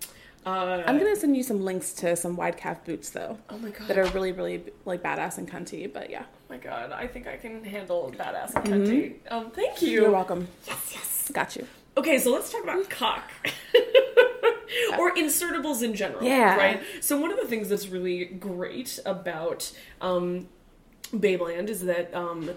uh, 0.46 0.82
I'm 0.86 0.98
gonna 0.98 1.16
send 1.16 1.36
you 1.36 1.42
some 1.42 1.64
links 1.64 1.92
to 1.94 2.16
some 2.16 2.36
wide 2.36 2.56
calf 2.56 2.84
boots 2.84 3.10
though. 3.10 3.38
Oh 3.50 3.58
my 3.58 3.70
God. 3.70 3.88
That 3.88 3.98
are 3.98 4.06
really 4.10 4.32
really 4.32 4.62
like 4.84 5.02
badass 5.02 5.38
and 5.38 5.50
cunty. 5.50 5.92
But 5.92 6.08
yeah, 6.08 6.24
oh 6.24 6.38
my 6.48 6.58
god, 6.58 6.92
I 6.92 7.06
think 7.06 7.26
I 7.26 7.36
can 7.36 7.64
handle 7.64 8.14
badass 8.16 8.54
and 8.54 8.64
cunty. 8.64 9.14
Um, 9.30 9.50
thank 9.50 9.82
you. 9.82 9.90
you're 9.90 10.10
welcome. 10.10 10.48
Yes, 10.66 10.90
yes. 10.94 11.30
Got 11.32 11.56
you. 11.56 11.66
Okay, 11.96 12.18
so 12.18 12.32
let's 12.32 12.52
talk 12.52 12.62
about 12.62 12.88
cock. 12.90 13.30
or 14.98 15.14
insertables 15.14 15.82
in 15.82 15.94
general. 15.94 16.22
Yeah. 16.22 16.56
Right? 16.56 16.82
So, 17.00 17.18
one 17.20 17.32
of 17.32 17.38
the 17.38 17.46
things 17.46 17.68
that's 17.68 17.88
really 17.88 18.24
great 18.24 18.98
about 19.06 19.72
um, 20.00 20.48
Babeland 21.12 21.68
is 21.68 21.82
that 21.84 22.12
um, 22.14 22.50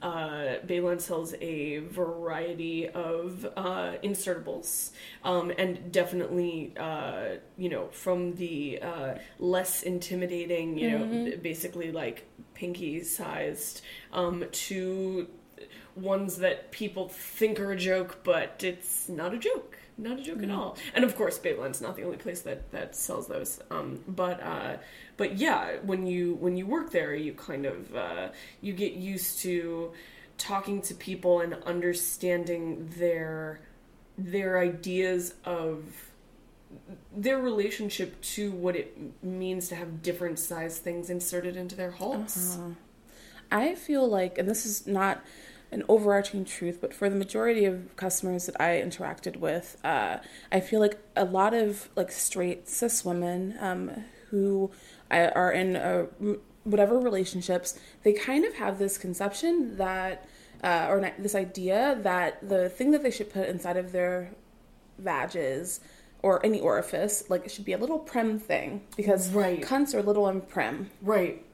uh, 0.00 0.56
Babeland 0.66 1.00
sells 1.00 1.34
a 1.40 1.78
variety 1.78 2.88
of 2.88 3.46
uh, 3.56 3.92
insertables, 4.02 4.90
um, 5.24 5.52
and 5.56 5.92
definitely, 5.92 6.74
uh, 6.76 7.36
you 7.56 7.68
know, 7.68 7.88
from 7.88 8.34
the 8.34 8.80
uh, 8.82 9.14
less 9.38 9.82
intimidating, 9.82 10.78
you 10.78 10.90
know, 10.98 11.36
basically 11.42 11.92
like 11.92 12.26
pinky 12.54 13.02
sized, 13.04 13.82
um, 14.12 14.44
to 14.52 15.28
ones 15.94 16.38
that 16.38 16.72
people 16.72 17.08
think 17.08 17.60
are 17.60 17.72
a 17.72 17.76
joke, 17.76 18.20
but 18.24 18.64
it's 18.64 19.08
not 19.08 19.34
a 19.34 19.38
joke. 19.38 19.76
Not 20.02 20.18
a 20.18 20.22
joke 20.22 20.42
at 20.42 20.50
all. 20.50 20.76
And 20.94 21.04
of 21.04 21.14
course, 21.16 21.38
Babeland's 21.38 21.80
not 21.80 21.94
the 21.94 22.02
only 22.02 22.16
place 22.16 22.40
that, 22.42 22.72
that 22.72 22.96
sells 22.96 23.28
those. 23.28 23.60
Um, 23.70 24.00
but 24.08 24.42
uh, 24.42 24.76
but 25.16 25.36
yeah, 25.38 25.76
when 25.82 26.06
you 26.06 26.34
when 26.34 26.56
you 26.56 26.66
work 26.66 26.90
there, 26.90 27.14
you 27.14 27.32
kind 27.34 27.66
of 27.66 27.94
uh, 27.94 28.28
you 28.60 28.72
get 28.72 28.94
used 28.94 29.38
to 29.40 29.92
talking 30.38 30.82
to 30.82 30.94
people 30.94 31.40
and 31.40 31.54
understanding 31.64 32.90
their 32.98 33.60
their 34.18 34.58
ideas 34.58 35.34
of 35.44 35.84
their 37.14 37.38
relationship 37.38 38.20
to 38.22 38.50
what 38.50 38.74
it 38.74 38.98
means 39.22 39.68
to 39.68 39.76
have 39.76 40.02
different 40.02 40.38
size 40.38 40.78
things 40.78 41.10
inserted 41.10 41.56
into 41.56 41.76
their 41.76 41.92
halls. 41.92 42.58
I 43.52 43.74
feel 43.74 44.08
like, 44.08 44.38
and 44.38 44.48
this 44.48 44.64
is 44.64 44.86
not 44.86 45.22
an 45.72 45.82
overarching 45.88 46.44
truth, 46.44 46.78
but 46.80 46.92
for 46.94 47.08
the 47.08 47.16
majority 47.16 47.64
of 47.64 47.96
customers 47.96 48.46
that 48.46 48.60
I 48.60 48.80
interacted 48.80 49.36
with, 49.36 49.76
uh, 49.84 50.18
I 50.52 50.60
feel 50.60 50.80
like 50.80 50.98
a 51.16 51.24
lot 51.24 51.54
of 51.54 51.88
like 51.96 52.12
straight 52.12 52.68
cis 52.68 53.04
women 53.04 53.56
um, 53.58 53.90
who 54.30 54.70
I- 55.10 55.28
are 55.28 55.50
in 55.50 55.76
uh, 55.76 56.06
whatever 56.64 56.98
relationships, 56.98 57.78
they 58.02 58.12
kind 58.12 58.44
of 58.44 58.54
have 58.54 58.78
this 58.78 58.98
conception 58.98 59.76
that, 59.78 60.28
uh, 60.62 60.86
or 60.90 61.00
ni- 61.00 61.12
this 61.18 61.34
idea 61.34 61.98
that 62.02 62.46
the 62.48 62.68
thing 62.68 62.90
that 62.92 63.02
they 63.02 63.10
should 63.10 63.32
put 63.32 63.48
inside 63.48 63.76
of 63.78 63.92
their 63.92 64.30
vages 64.98 65.80
or 66.22 66.44
any 66.46 66.60
orifice, 66.60 67.24
like 67.28 67.44
it 67.44 67.50
should 67.50 67.64
be 67.64 67.72
a 67.72 67.78
little 67.78 67.98
prim 67.98 68.38
thing 68.38 68.82
because 68.96 69.30
Right. 69.30 69.60
cunts 69.62 69.94
are 69.94 70.02
little 70.02 70.28
and 70.28 70.46
prim. 70.46 70.90
Right. 71.00 71.44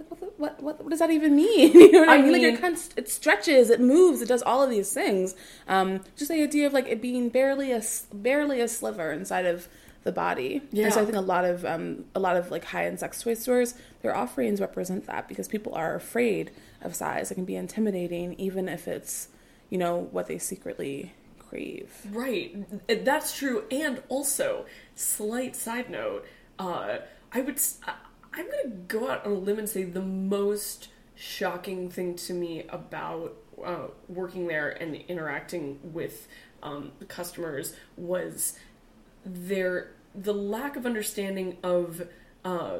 Like, 0.00 0.10
what, 0.10 0.20
the- 0.20 0.26
what, 0.38 0.62
what, 0.62 0.80
what 0.82 0.90
does 0.90 0.98
that 1.00 1.10
even 1.10 1.36
mean? 1.36 1.72
You 1.74 1.92
know 1.92 2.00
what 2.00 2.08
I, 2.08 2.16
I 2.16 2.22
mean? 2.22 2.32
Like, 2.32 2.42
your 2.42 2.52
mean- 2.52 2.60
cunt, 2.60 2.90
it 2.96 3.08
stretches, 3.08 3.70
it 3.70 3.80
moves, 3.80 4.22
it 4.22 4.28
does 4.28 4.42
all 4.42 4.62
of 4.62 4.70
these 4.70 4.92
things. 4.92 5.34
Um, 5.68 6.00
just 6.16 6.30
the 6.30 6.42
idea 6.42 6.66
of 6.66 6.72
like 6.72 6.86
it 6.88 7.00
being 7.02 7.28
barely 7.28 7.72
a 7.72 7.82
barely 8.12 8.60
a 8.60 8.68
sliver 8.68 9.12
inside 9.12 9.46
of 9.46 9.68
the 10.02 10.12
body. 10.12 10.62
And 10.72 10.92
so 10.94 11.02
I 11.02 11.04
think 11.04 11.16
a 11.16 11.20
lot 11.20 11.44
of 11.44 11.64
um, 11.66 12.06
a 12.14 12.20
lot 12.20 12.36
of 12.36 12.50
like 12.50 12.64
high 12.64 12.86
end 12.86 12.98
sex 13.00 13.22
toy 13.22 13.34
stores, 13.34 13.74
their 14.02 14.16
offerings 14.16 14.58
represent 14.60 15.06
that 15.06 15.28
because 15.28 15.46
people 15.46 15.74
are 15.74 15.94
afraid 15.94 16.50
of 16.80 16.94
size. 16.94 17.30
It 17.30 17.34
can 17.34 17.44
be 17.44 17.54
intimidating, 17.56 18.32
even 18.34 18.66
if 18.68 18.88
it's 18.88 19.28
you 19.68 19.76
know 19.76 20.08
what 20.10 20.26
they 20.26 20.38
secretly 20.38 21.12
crave. 21.38 21.92
Right, 22.10 22.56
that's 23.04 23.36
true. 23.36 23.64
And 23.70 24.02
also, 24.08 24.64
slight 24.94 25.54
side 25.54 25.90
note, 25.90 26.24
uh, 26.58 26.98
I 27.32 27.40
would, 27.42 27.60
I- 27.86 27.94
I'm 28.32 28.46
gonna 28.46 28.76
go 28.88 29.10
out 29.10 29.26
on 29.26 29.32
a 29.32 29.34
limb 29.34 29.58
and 29.58 29.68
say 29.68 29.84
the 29.84 30.02
most 30.02 30.88
shocking 31.14 31.90
thing 31.90 32.14
to 32.16 32.32
me 32.32 32.64
about 32.68 33.36
uh, 33.62 33.88
working 34.08 34.46
there 34.46 34.70
and 34.70 34.94
interacting 34.94 35.78
with 35.82 36.28
um, 36.62 36.92
customers 37.08 37.74
was 37.96 38.58
their 39.24 39.92
the 40.14 40.32
lack 40.32 40.76
of 40.76 40.86
understanding 40.86 41.56
of 41.62 42.08
uh, 42.44 42.78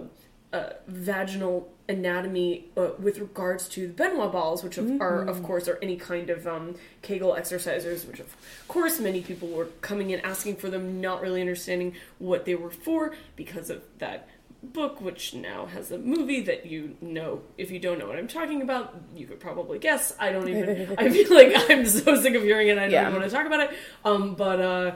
uh, 0.52 0.70
vaginal 0.88 1.72
anatomy 1.88 2.66
uh, 2.76 2.90
with 2.98 3.18
regards 3.18 3.68
to 3.68 3.86
the 3.86 3.92
Ben 3.92 4.16
Wa 4.16 4.28
balls, 4.28 4.64
which 4.64 4.78
of, 4.78 5.00
are 5.00 5.22
of 5.22 5.42
course 5.42 5.68
are 5.68 5.78
any 5.80 5.96
kind 5.96 6.30
of 6.30 6.46
um, 6.46 6.74
Kegel 7.02 7.36
exercisers, 7.38 8.06
which 8.06 8.20
of 8.20 8.36
course 8.66 8.98
many 8.98 9.20
people 9.20 9.48
were 9.48 9.66
coming 9.80 10.10
in 10.10 10.20
asking 10.20 10.56
for 10.56 10.68
them, 10.68 11.00
not 11.00 11.20
really 11.20 11.40
understanding 11.40 11.94
what 12.18 12.46
they 12.46 12.54
were 12.54 12.70
for 12.70 13.14
because 13.36 13.70
of 13.70 13.82
that 13.98 14.28
book, 14.62 15.00
which 15.00 15.34
now 15.34 15.66
has 15.66 15.90
a 15.90 15.98
movie 15.98 16.40
that 16.42 16.66
you 16.66 16.96
know. 17.00 17.42
If 17.58 17.70
you 17.70 17.78
don't 17.78 17.98
know 17.98 18.06
what 18.06 18.16
I'm 18.18 18.28
talking 18.28 18.62
about, 18.62 18.94
you 19.16 19.26
could 19.26 19.40
probably 19.40 19.78
guess. 19.78 20.14
I 20.18 20.30
don't 20.30 20.48
even. 20.48 20.94
I 20.98 21.08
feel 21.10 21.34
like 21.34 21.52
I'm 21.70 21.86
so 21.86 22.20
sick 22.20 22.34
of 22.34 22.42
hearing 22.42 22.68
it. 22.68 22.78
I 22.78 22.82
don't 22.82 22.90
Yeah. 22.90 23.02
even 23.08 23.20
want 23.20 23.30
to 23.30 23.36
talk 23.36 23.46
about 23.46 23.60
it. 23.60 23.70
Um, 24.04 24.34
but 24.34 24.60
uh, 24.60 24.94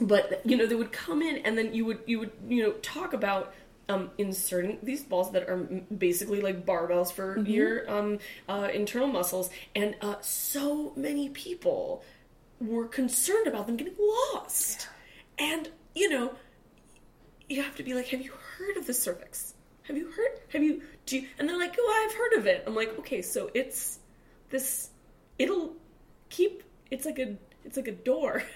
but 0.00 0.40
you 0.44 0.56
know 0.56 0.66
they 0.66 0.74
would 0.74 0.92
come 0.92 1.22
in 1.22 1.38
and 1.38 1.56
then 1.56 1.74
you 1.74 1.84
would 1.84 2.00
you 2.06 2.18
would 2.20 2.32
you 2.48 2.62
know 2.62 2.72
talk 2.82 3.12
about 3.12 3.54
um, 3.88 4.10
inserting 4.18 4.78
these 4.82 5.02
balls 5.04 5.30
that 5.32 5.48
are 5.48 5.58
basically 5.58 6.40
like 6.40 6.64
barbells 6.66 7.12
for 7.12 7.38
your 7.40 7.88
um, 7.90 8.18
uh, 8.48 8.68
internal 8.72 9.06
muscles 9.06 9.50
and 9.76 9.94
uh, 10.00 10.16
so 10.20 10.92
many 10.96 11.28
people 11.28 12.02
were 12.60 12.86
concerned 12.86 13.46
about 13.46 13.66
them 13.66 13.76
getting 13.76 13.94
lost 14.32 14.88
and 15.38 15.68
you 15.94 16.08
know 16.08 16.34
you 17.48 17.62
have 17.62 17.76
to 17.76 17.82
be 17.82 17.92
like 17.94 18.06
have 18.08 18.22
you 18.22 18.32
heard 18.58 18.76
of 18.76 18.86
the 18.86 18.94
cervix. 18.94 19.54
Have 19.82 19.96
you 19.96 20.10
heard 20.10 20.40
have 20.52 20.62
you 20.62 20.82
do 21.06 21.18
you 21.20 21.28
and 21.38 21.48
they're 21.48 21.58
like 21.58 21.76
oh 21.78 22.06
i've 22.06 22.16
heard 22.16 22.40
of 22.40 22.46
it. 22.46 22.64
I'm 22.66 22.74
like 22.74 22.98
okay 23.00 23.22
so 23.22 23.50
it's 23.54 23.98
this 24.50 24.90
it'll 25.38 25.74
keep 26.30 26.62
it's 26.90 27.04
like 27.04 27.18
a 27.18 27.36
it's 27.64 27.76
like 27.76 27.88
a 27.88 27.92
door. 27.92 28.42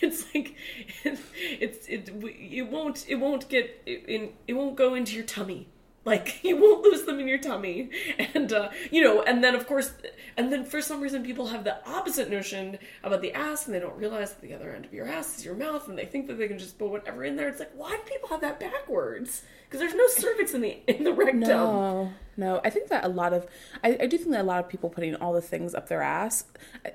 It's 0.00 0.24
like 0.34 0.56
it's 1.04 1.86
it 1.88 2.08
it 2.08 2.70
won't 2.70 3.04
it 3.06 3.16
won't 3.16 3.50
get 3.50 3.82
in 3.84 4.32
it 4.46 4.54
won't 4.54 4.76
go 4.76 4.94
into 4.94 5.14
your 5.14 5.26
tummy 5.26 5.68
like 6.08 6.38
you 6.44 6.56
won't 6.56 6.82
lose 6.82 7.02
them 7.04 7.20
in 7.20 7.28
your 7.28 7.38
tummy. 7.38 7.90
And 8.34 8.52
uh 8.52 8.70
you 8.90 9.02
know 9.02 9.22
and 9.22 9.42
then 9.42 9.54
of 9.54 9.66
course 9.66 9.92
and 10.36 10.52
then 10.52 10.64
for 10.64 10.80
some 10.80 11.00
reason 11.00 11.22
people 11.22 11.46
have 11.48 11.64
the 11.64 11.76
opposite 11.88 12.30
notion 12.30 12.78
about 13.02 13.22
the 13.22 13.32
ass 13.32 13.66
and 13.66 13.74
they 13.74 13.80
don't 13.80 13.96
realize 13.96 14.32
that 14.32 14.40
the 14.42 14.54
other 14.54 14.74
end 14.74 14.84
of 14.84 14.92
your 14.92 15.06
ass 15.06 15.38
is 15.38 15.44
your 15.44 15.54
mouth 15.54 15.88
and 15.88 15.96
they 15.98 16.06
think 16.06 16.26
that 16.26 16.38
they 16.38 16.48
can 16.48 16.58
just 16.58 16.78
put 16.78 16.90
whatever 16.90 17.24
in 17.24 17.36
there. 17.36 17.48
It's 17.48 17.60
like 17.60 17.72
why 17.74 17.90
do 17.90 18.02
people 18.10 18.28
have 18.30 18.40
that 18.40 18.58
backwards? 18.58 19.42
Because 19.68 19.80
there's 19.80 19.94
no 19.94 20.06
cervix 20.08 20.54
in 20.54 20.62
the 20.62 20.78
in 20.86 21.04
the 21.04 21.12
rectum. 21.12 21.40
No, 21.40 22.12
no. 22.36 22.60
I 22.64 22.70
think 22.70 22.88
that 22.88 23.04
a 23.04 23.08
lot 23.08 23.34
of, 23.34 23.46
I, 23.84 23.98
I 24.00 24.06
do 24.06 24.16
think 24.16 24.30
that 24.30 24.40
a 24.40 24.44
lot 24.44 24.64
of 24.64 24.68
people 24.70 24.88
putting 24.88 25.14
all 25.16 25.34
the 25.34 25.42
things 25.42 25.74
up 25.74 25.88
their 25.88 26.00
ass, 26.00 26.44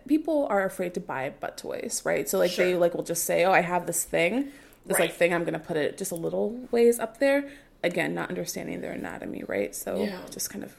people 0.08 0.48
are 0.50 0.65
afraid 0.65 0.96
to 0.96 1.00
buy 1.00 1.29
butt 1.39 1.58
toys, 1.58 2.01
right? 2.03 2.27
So 2.27 2.39
like 2.39 2.55
they 2.55 2.75
like 2.75 2.96
will 2.96 3.03
just 3.03 3.25
say, 3.25 3.46
oh, 3.46 3.51
I 3.51 3.62
have 3.62 3.86
this 3.86 4.03
thing, 4.03 4.51
this 4.88 4.98
like 4.98 5.13
thing, 5.13 5.34
I'm 5.34 5.43
gonna 5.43 5.60
put 5.60 5.77
it 5.77 6.00
just 6.00 6.12
a 6.12 6.15
little 6.15 6.67
ways 6.72 6.98
up 7.00 7.20
there. 7.20 7.50
Again, 7.84 8.13
not 8.13 8.30
understanding 8.30 8.82
their 8.82 8.94
anatomy, 8.94 9.44
right? 9.48 9.75
So 9.75 10.04
Yeah. 10.04 10.20
just 10.32 10.50
kind 10.50 10.63
of 10.63 10.75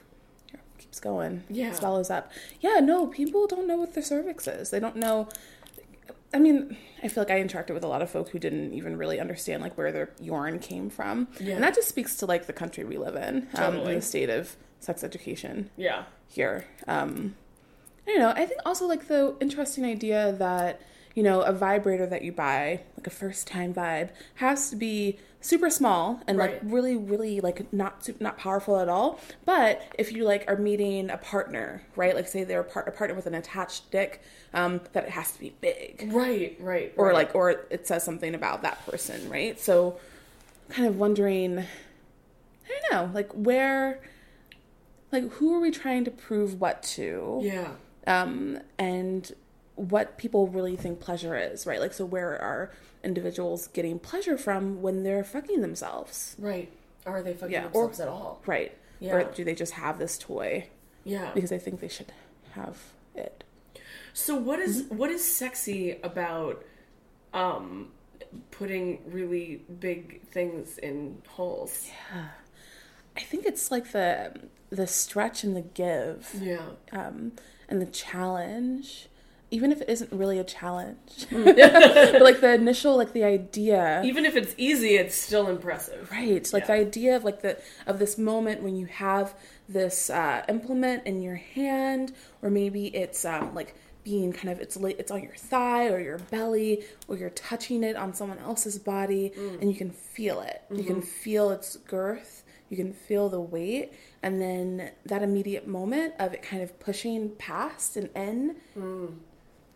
you 0.51 0.55
know, 0.57 0.63
keeps 0.79 1.01
going, 1.01 1.43
Yeah. 1.51 1.73
swallows 1.73 2.11
up. 2.11 2.33
Yeah, 2.61 2.81
no, 2.81 3.07
people 3.07 3.47
don't 3.47 3.67
know 3.67 3.77
what 3.77 3.95
their 3.95 4.03
cervix 4.03 4.47
is. 4.47 4.71
They 4.71 4.81
don't 4.81 4.97
know. 4.97 5.29
I 6.33 6.39
mean, 6.39 6.77
I 7.03 7.09
feel 7.09 7.23
like 7.23 7.31
I 7.31 7.41
interacted 7.41 7.75
with 7.75 7.85
a 7.85 7.87
lot 7.87 8.03
of 8.03 8.11
folk 8.11 8.31
who 8.31 8.39
didn't 8.41 8.73
even 8.75 8.97
really 8.97 9.21
understand 9.21 9.63
like 9.63 9.77
where 9.79 9.93
their 9.93 10.11
urine 10.21 10.59
came 10.59 10.91
from, 10.91 11.29
Yeah. 11.39 11.55
and 11.55 11.63
that 11.63 11.75
just 11.75 11.89
speaks 11.89 12.17
to 12.17 12.27
like 12.27 12.47
the 12.47 12.53
country 12.53 12.83
we 12.85 12.97
live 12.97 13.15
in, 13.15 13.43
um, 13.55 13.75
Totally. 13.75 13.93
and 13.93 14.03
the 14.03 14.07
state 14.07 14.31
of 14.31 14.57
sex 14.81 15.03
education 15.05 15.71
yeah 15.77 16.05
here. 16.29 16.65
Um, 16.89 17.37
I 18.07 18.11
don't 18.11 18.19
know. 18.19 18.31
I 18.31 18.45
think 18.47 18.61
also 18.67 18.87
like 18.87 19.07
the 19.09 19.35
interesting 19.41 19.85
idea 19.85 20.33
that 20.33 20.81
you 21.15 21.23
know 21.23 21.43
a 21.43 21.53
vibrator 21.53 22.07
that 22.07 22.23
you 22.23 22.33
buy, 22.33 22.81
like 22.97 23.07
a 23.07 23.11
first 23.11 23.47
time 23.47 23.73
vibe, 23.73 24.11
has 24.37 24.71
to 24.71 24.77
be 24.77 25.19
super 25.41 25.69
small 25.69 26.23
and 26.27 26.39
like 26.39 26.59
really, 26.63 26.97
really 26.97 27.41
like 27.41 27.73
not 27.73 28.09
not 28.21 28.39
powerful 28.39 28.79
at 28.79 28.89
all. 28.89 29.21
But 29.45 29.83
if 29.99 30.13
you 30.13 30.25
like 30.25 30.45
are 30.49 30.57
meeting 30.57 31.11
a 31.11 31.19
partner, 31.19 31.83
right? 31.97 32.15
Like 32.15 32.29
say 32.29 32.45
they're 32.45 32.61
a, 32.61 32.65
part- 32.65 32.89
a 32.89 32.93
partner 32.93 33.15
with 33.15 33.27
an 33.27 33.35
attached 33.35 33.91
dick, 33.91 34.23
um, 34.55 34.81
that 34.93 35.05
it 35.05 35.11
has 35.11 35.33
to 35.33 35.41
be 35.41 35.53
big 35.61 36.09
right 36.13 36.57
right 36.61 36.95
or 36.97 37.07
right. 37.07 37.15
like 37.15 37.35
or 37.35 37.51
it 37.51 37.87
says 37.87 38.05
something 38.05 38.35
about 38.35 38.63
that 38.63 38.85
person 38.87 39.29
right 39.29 39.61
so 39.61 39.99
kind 40.71 40.89
of 40.89 40.97
wondering 40.97 41.59
i 41.59 42.81
don't 42.81 42.93
know 42.93 43.13
like 43.13 43.31
where 43.33 44.01
like 45.13 45.29
who 45.33 45.55
are 45.55 45.61
we 45.61 45.71
trying 45.71 46.05
to 46.05 46.11
prove 46.11 46.61
what 46.61 46.83
to 46.83 47.41
yeah 47.43 47.69
um 48.07 48.59
and 48.79 49.33
what 49.77 50.17
people 50.19 50.47
really 50.49 50.77
think 50.77 51.01
pleasure 51.01 51.37
is 51.37 51.67
right? 51.67 51.81
Like 51.81 51.93
so 51.93 52.05
where 52.05 52.41
are 52.41 52.71
individuals 53.03 53.67
getting 53.69 53.99
pleasure 53.99 54.39
from 54.39 54.81
when 54.83 55.03
they're 55.03 55.25
fucking 55.25 55.61
themselves? 55.61 56.37
Right. 56.39 56.71
Are 57.07 57.23
they 57.23 57.35
fucking 57.35 57.53
Yeah, 57.53 57.65
or- 57.73 57.89
themselves 57.89 58.01
at 58.01 58.09
all? 58.09 58.41
right. 58.47 58.77
Yeah. 59.01 59.17
or 59.17 59.25
do 59.25 59.45
they 59.45 59.55
just 59.55 59.73
have 59.75 59.99
this 59.99 60.17
toy? 60.17 60.69
Yeah. 61.05 61.33
Because 61.35 61.51
they 61.51 61.59
think 61.59 61.81
they 61.81 61.89
should 61.89 62.13
have 62.53 62.79
it. 63.15 63.45
So 64.13 64.37
what 64.37 64.61
is- 64.61 64.85
Mm-hmm. 64.85 64.97
what 64.97 65.11
is 65.11 65.25
sexy 65.25 65.99
about 66.03 66.65
um 67.35 67.91
putting 68.53 69.01
really 69.11 69.65
big 69.81 70.23
things 70.29 70.79
in 70.79 71.21
holes? 71.29 71.89
Yeah. 72.13 72.29
I 73.17 73.21
think 73.21 73.45
it's 73.47 73.71
like 73.71 73.93
the 73.93 74.33
the 74.71 74.87
stretch 74.87 75.45
and 75.45 75.55
the 75.57 75.63
give. 75.63 76.35
Yeah. 76.41 76.63
um, 76.93 77.33
and 77.69 77.81
the 77.83 77.87
challenge, 77.87 79.09
even 79.55 79.71
if 79.73 79.81
it 79.81 79.89
isn't 79.89 80.13
really 80.13 80.39
a 80.39 80.45
challenge, 80.45 80.99
but 81.31 82.23
like 82.29 82.41
the 82.41 82.53
initial, 82.55 82.97
like 82.97 83.13
the 83.13 83.25
idea, 83.25 84.03
Even 84.05 84.25
if 84.25 84.35
it's 84.37 84.55
easy, 84.59 84.97
it's 84.97 85.15
still 85.17 85.47
impressive. 85.49 86.11
right? 86.11 86.45
Like 86.53 86.67
the 86.67 86.73
idea 86.73 87.17
of 87.17 87.23
like 87.25 87.41
the 87.43 87.57
of 87.87 87.99
this 87.99 88.19
moment 88.19 88.63
when 88.63 88.75
you 88.77 88.87
have 88.87 89.35
this 89.69 90.11
uh, 90.11 90.45
implement 90.49 91.07
in 91.07 91.23
your 91.23 91.37
hand, 91.37 92.13
or 92.43 92.51
maybe 92.51 92.87
it's 92.89 93.25
um, 93.25 93.55
like 93.55 93.75
being 94.03 94.33
kind 94.35 94.51
of 94.51 94.61
it's 94.61 94.77
it's 94.77 95.11
on 95.11 95.23
your 95.23 95.35
thigh 95.37 95.87
or 95.89 95.99
your 96.01 96.19
belly, 96.19 96.85
or 97.09 97.17
you're 97.17 97.31
touching 97.31 97.83
it 97.85 97.97
on 97.97 98.13
someone 98.13 98.39
else's 98.39 98.79
body, 98.79 99.33
and 99.61 99.71
you 99.71 99.77
can 99.77 99.91
feel 99.91 100.41
it. 100.41 100.63
You 100.71 100.85
can 100.85 101.01
feel 101.01 101.51
its 101.51 101.77
girth. 101.77 102.43
You 102.71 102.77
can 102.79 102.93
feel 102.93 103.29
the 103.29 103.41
weight, 103.41 103.93
and 104.23 104.41
then 104.41 104.91
that 105.07 105.23
immediate 105.23 105.67
moment 105.69 106.15
of 106.19 106.33
it 106.35 106.43
kind 106.43 106.63
of 106.63 106.71
pushing 106.81 107.31
past 107.39 107.97
and 107.97 108.09
in. 108.17 108.57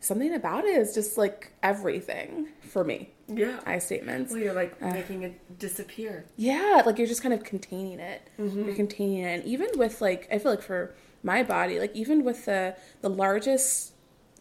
Something 0.00 0.32
about 0.34 0.64
it 0.64 0.76
is 0.76 0.94
just 0.94 1.18
like 1.18 1.52
everything 1.62 2.48
for 2.60 2.84
me. 2.84 3.10
Yeah. 3.26 3.60
I 3.66 3.78
statements. 3.78 4.32
Well, 4.32 4.40
you're 4.40 4.54
like 4.54 4.76
uh, 4.80 4.90
making 4.90 5.22
it 5.24 5.58
disappear. 5.58 6.24
Yeah, 6.36 6.82
like 6.86 6.98
you're 6.98 7.06
just 7.06 7.22
kind 7.22 7.34
of 7.34 7.42
containing 7.42 7.98
it. 7.98 8.28
Mm-hmm. 8.38 8.64
You're 8.64 8.74
containing 8.74 9.18
it. 9.18 9.40
And 9.40 9.44
even 9.44 9.68
with 9.74 10.00
like 10.00 10.28
I 10.30 10.38
feel 10.38 10.52
like 10.52 10.62
for 10.62 10.94
my 11.22 11.42
body, 11.42 11.80
like 11.80 11.94
even 11.94 12.24
with 12.24 12.44
the 12.44 12.76
the 13.00 13.10
largest 13.10 13.92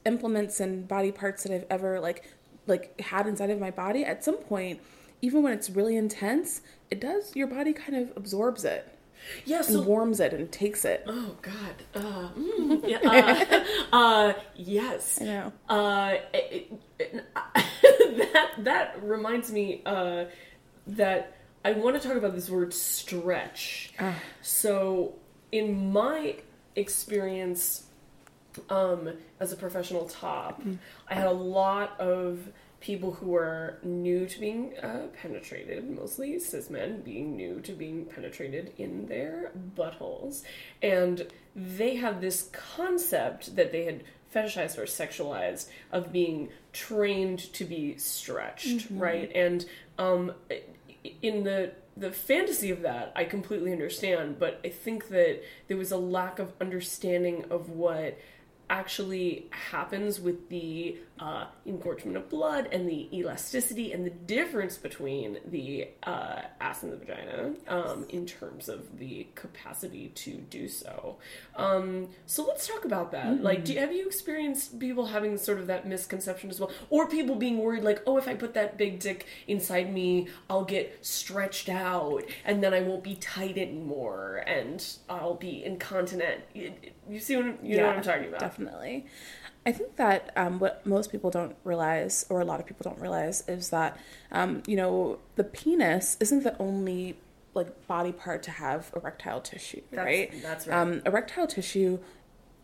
implements 0.06 0.60
and 0.60 0.88
body 0.88 1.12
parts 1.12 1.44
that 1.44 1.52
I've 1.52 1.66
ever 1.70 2.00
like 2.00 2.24
like 2.68 3.00
had 3.02 3.28
inside 3.28 3.50
of 3.50 3.60
my 3.60 3.72
body, 3.72 4.06
at 4.06 4.24
some 4.24 4.38
point, 4.38 4.80
even 5.22 5.42
when 5.42 5.54
it's 5.54 5.70
really 5.70 5.98
intense, 5.98 6.62
it 6.92 7.02
does 7.02 7.36
your 7.36 7.48
body 7.48 7.74
kind 7.74 7.96
of 7.96 8.16
absorbs 8.16 8.64
it 8.64 8.97
Yeah. 9.46 9.58
and 9.58 9.66
So. 9.66 9.82
warms 9.82 10.20
it 10.20 10.34
and 10.34 10.52
takes 10.52 10.86
it. 10.86 11.04
Oh 11.08 11.36
God. 11.42 11.76
Uh, 11.96 12.30
mm, 12.38 12.88
yeah, 12.88 13.00
uh, 13.92 13.96
uh, 13.96 14.34
yes. 14.56 15.22
I 15.22 15.26
know. 15.26 15.54
Uh, 15.70 16.14
it, 16.34 16.74
it, 17.00 17.26
that 18.34 18.52
that 18.60 19.04
reminds 19.04 19.52
me 19.52 19.82
uh, 19.86 20.26
that 20.88 21.38
I 21.66 21.74
want 21.74 22.02
to 22.02 22.08
talk 22.08 22.18
about 22.18 22.34
this 22.34 22.50
word 22.50 22.74
stretch. 22.74 23.94
So, 24.42 25.16
in 25.52 25.92
my 25.92 26.36
experience 26.76 27.84
um, 28.70 29.10
as 29.40 29.52
a 29.52 29.56
professional 29.56 30.06
top, 30.06 30.62
I 31.10 31.14
had 31.14 31.28
a 31.28 31.32
lot 31.32 32.00
of 32.00 32.40
people 32.88 33.12
who 33.12 33.28
were 33.28 33.80
new 33.84 34.26
to 34.26 34.40
being 34.40 34.72
uh, 34.82 35.08
penetrated, 35.22 35.90
mostly 35.90 36.40
cis 36.40 36.70
men 36.70 37.02
being 37.02 37.36
new 37.36 37.60
to 37.60 37.74
being 37.74 38.06
penetrated 38.06 38.72
in 38.78 39.06
their 39.08 39.52
buttholes, 39.76 40.44
and 40.82 41.28
they 41.54 41.98
had 41.98 42.22
this 42.22 42.50
concept 42.54 43.58
that 43.58 43.74
they 43.74 43.84
had 43.84 44.06
fetishized 44.34 44.78
or 44.78 44.84
sexualized 44.84 45.68
of 45.92 46.14
being 46.14 46.48
trained 46.72 47.40
to 47.52 47.66
be 47.66 47.98
stretched, 47.98 48.88
right? 48.92 49.30
And 49.36 49.66
um, 50.00 50.32
in 51.22 51.44
the 51.44 51.74
the 51.98 52.12
fantasy 52.12 52.70
of 52.72 52.84
that, 52.84 53.12
I 53.16 53.26
completely 53.26 53.74
understand, 53.74 54.40
but 54.40 54.62
I 54.64 54.70
think 54.70 55.10
that 55.10 55.42
there 55.68 55.78
was 55.78 55.92
a 55.92 55.98
lack 55.98 56.40
of 56.40 56.54
understanding 56.62 57.46
of 57.50 57.70
what 57.70 58.18
actually 58.70 59.48
happens 59.52 60.20
with 60.20 60.50
the 60.50 60.98
uh, 61.20 61.46
engorgement 61.66 62.16
of 62.16 62.30
blood 62.30 62.68
and 62.72 62.88
the 62.88 63.08
elasticity 63.18 63.92
and 63.92 64.06
the 64.06 64.12
difference 64.12 64.78
between 64.78 65.40
the 65.48 65.88
uh, 66.04 66.42
ass 66.60 66.84
and 66.84 66.92
the 66.92 66.98
vagina 66.98 67.54
um, 67.68 68.06
in 68.10 68.26
terms 68.26 68.70
of 68.70 69.00
the 69.00 69.26
capacity 69.34 70.10
to 70.10 70.34
do 70.50 70.68
so. 70.68 71.18
Um, 71.56 72.10
so 72.26 72.46
let's 72.46 72.68
talk 72.68 72.86
about 72.86 73.12
that. 73.12 73.42
Like, 73.42 73.66
do, 73.66 73.74
you, 73.74 73.80
have 73.80 73.92
you 73.92 74.06
experienced 74.06 74.80
people 74.80 75.08
having 75.08 75.38
sort 75.38 75.60
of 75.60 75.68
that 75.68 75.88
misconception 75.88 76.50
as 76.50 76.60
well, 76.60 76.72
or 76.90 77.08
people 77.08 77.36
being 77.36 77.58
worried 77.60 77.84
like, 77.84 78.02
oh, 78.06 78.18
if 78.18 78.28
I 78.28 78.36
put 78.36 78.54
that 78.54 78.78
big 78.78 79.00
dick 79.00 79.26
inside 79.48 79.92
me, 79.92 80.28
I'll 80.50 80.66
get 80.66 81.06
stretched 81.06 81.70
out 81.70 82.24
and 82.46 82.64
then 82.64 82.74
I 82.74 82.82
won't 82.82 83.04
be 83.04 83.16
tight 83.16 83.58
anymore 83.58 84.44
and 84.46 84.86
I'll 85.10 85.36
be 85.36 85.64
incontinent. 85.64 86.42
You, 86.54 86.74
you 87.10 87.20
see 87.20 87.36
what 87.38 87.64
you 87.64 87.78
know 87.78 87.88
what 87.88 87.98
I'm 87.98 88.04
talking 88.04 88.28
about? 88.28 88.40
Definitely. 88.40 89.06
I 89.66 89.72
think 89.74 89.98
that 89.98 90.32
um, 90.38 90.60
what 90.60 90.86
most 90.86 91.12
people 91.12 91.30
don't 91.30 91.56
realize, 91.66 92.26
or 92.30 92.40
a 92.40 92.46
lot 92.46 92.60
of 92.62 92.66
people 92.66 92.84
don't 92.90 93.00
realize, 93.02 93.44
is 93.50 93.70
that 93.72 93.98
um, 94.32 94.64
you 94.66 94.78
know 94.78 95.20
the 95.36 95.44
penis 95.44 96.16
isn't 96.20 96.44
the 96.44 96.58
only 96.58 97.18
like 97.54 97.88
body 97.88 98.12
part 98.12 98.44
to 98.44 98.52
have 98.52 98.92
erectile 98.96 99.42
tissue, 99.42 99.82
That's- 99.92 100.06
right? 100.06 100.42
that's 100.42 100.68
right. 100.68 100.78
Um, 100.78 101.02
erectile 101.06 101.48
tissue, 101.48 102.00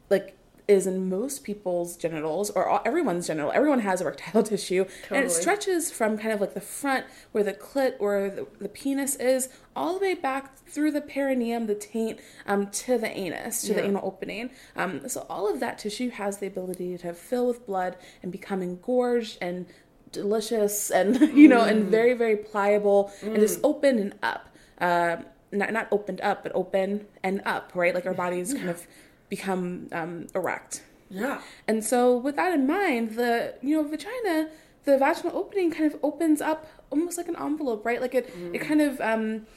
like 0.09 0.37
is 0.73 0.87
in 0.87 1.09
most 1.09 1.43
people's 1.43 1.95
genitals 1.95 2.49
or 2.49 2.67
all, 2.67 2.81
everyone's 2.85 3.27
genital. 3.27 3.51
Everyone 3.53 3.79
has 3.79 4.01
erectile 4.01 4.43
tissue, 4.53 4.85
and 5.09 5.25
it 5.25 5.31
stretches 5.31 5.91
from 5.91 6.17
kind 6.17 6.33
of 6.33 6.41
like 6.41 6.53
the 6.53 6.61
front 6.61 7.05
where 7.31 7.43
the 7.43 7.53
clit 7.53 7.95
or 7.99 8.29
the, 8.29 8.47
the 8.59 8.69
penis 8.69 9.15
is, 9.15 9.49
all 9.75 9.93
the 9.93 9.99
way 9.99 10.13
back 10.13 10.57
through 10.67 10.91
the 10.91 11.01
perineum, 11.01 11.67
the 11.67 11.75
taint, 11.75 12.19
um, 12.45 12.67
to 12.71 12.97
the 12.97 13.07
anus, 13.07 13.61
to 13.61 13.73
the 13.73 13.83
anal 13.83 14.01
opening. 14.05 14.49
Um, 14.75 15.07
so 15.07 15.25
all 15.29 15.51
of 15.51 15.59
that 15.59 15.79
tissue 15.79 16.09
has 16.09 16.39
the 16.39 16.47
ability 16.47 16.97
to 16.99 17.13
fill 17.13 17.47
with 17.47 17.65
blood 17.65 17.95
and 18.21 18.31
become 18.31 18.61
engorged 18.61 19.37
and 19.41 19.65
delicious 20.11 20.91
and 20.91 21.19
you 21.35 21.47
know 21.47 21.61
and 21.61 21.85
very 21.85 22.13
very 22.13 22.37
pliable 22.37 23.11
and 23.23 23.35
just 23.37 23.59
open 23.63 23.99
and 23.99 24.15
up. 24.21 24.49
Uh, 24.79 25.17
not 25.51 25.71
not 25.71 25.87
opened 25.91 26.21
up, 26.21 26.43
but 26.43 26.51
open 26.55 27.05
and 27.23 27.41
up, 27.45 27.71
right? 27.75 27.93
Like 27.93 28.05
our 28.05 28.13
bodies 28.13 28.53
kind 28.53 28.69
of 28.69 28.87
become 29.35 29.87
um, 29.91 30.27
erect. 30.35 30.83
Yeah. 31.09 31.41
And 31.67 31.83
so, 31.83 32.15
with 32.25 32.35
that 32.35 32.53
in 32.53 32.67
mind, 32.67 33.05
the 33.21 33.55
you 33.61 33.73
know 33.75 33.83
vagina, 33.87 34.49
the 34.85 34.97
vaginal 34.97 35.35
opening 35.35 35.71
kind 35.71 35.87
of 35.91 35.99
opens 36.03 36.39
up 36.39 36.59
almost 36.91 37.17
like 37.17 37.27
an 37.27 37.37
envelope, 37.47 37.81
right? 37.83 37.99
Like 37.99 38.13
it, 38.13 38.25
it 38.53 38.59
kind 38.59 38.81
of 38.81 39.01
um, 39.01 39.47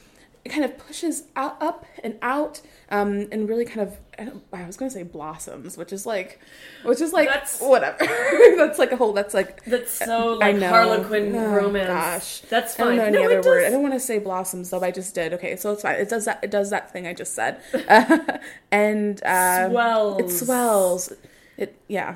it 0.45 0.49
kind 0.49 0.63
of 0.65 0.77
pushes 0.77 1.23
out, 1.35 1.61
up 1.61 1.85
and 2.03 2.17
out, 2.21 2.61
um, 2.89 3.27
and 3.31 3.49
really 3.49 3.65
kind 3.65 3.81
of 3.81 3.97
I, 4.17 4.31
I 4.63 4.65
was 4.65 4.77
going 4.77 4.89
to 4.89 4.95
say 4.95 5.03
blossoms, 5.03 5.77
which 5.77 5.91
is 5.93 6.05
like, 6.05 6.39
which 6.83 7.01
is 7.01 7.13
like 7.13 7.27
That's- 7.27 7.59
whatever. 7.61 7.97
that's 8.57 8.79
like 8.79 8.91
a 8.91 8.95
whole. 8.97 9.13
That's 9.13 9.33
like 9.33 9.63
That's 9.65 9.91
so 9.91 10.33
I 10.41 10.51
like 10.51 10.55
know. 10.57 10.69
Harlequin 10.69 11.35
Oh, 11.35 11.53
romance. 11.53 11.87
Gosh, 11.87 12.39
That's 12.49 12.79
I 12.79 12.83
don't 12.83 12.87
fine. 12.87 12.97
know 12.97 13.03
any 13.03 13.17
No, 13.33 13.39
other 13.39 13.49
word. 13.49 13.65
I 13.65 13.69
don't 13.69 13.81
want 13.81 13.93
to 13.93 13.99
say 13.99 14.19
blossoms 14.19 14.69
though. 14.69 14.79
But 14.79 14.87
I 14.87 14.91
just 14.91 15.13
did. 15.13 15.33
Okay, 15.33 15.55
so 15.55 15.73
it's 15.73 15.81
fine. 15.81 15.95
It 15.95 16.09
does 16.09 16.25
that. 16.25 16.39
It 16.43 16.49
does 16.51 16.69
that 16.69 16.91
thing 16.91 17.05
I 17.07 17.13
just 17.13 17.33
said. 17.35 17.59
and 18.71 19.21
um, 19.25 19.71
Swells. 19.71 20.21
It 20.21 20.29
swells. 20.31 21.13
It 21.57 21.75
yeah. 21.87 22.15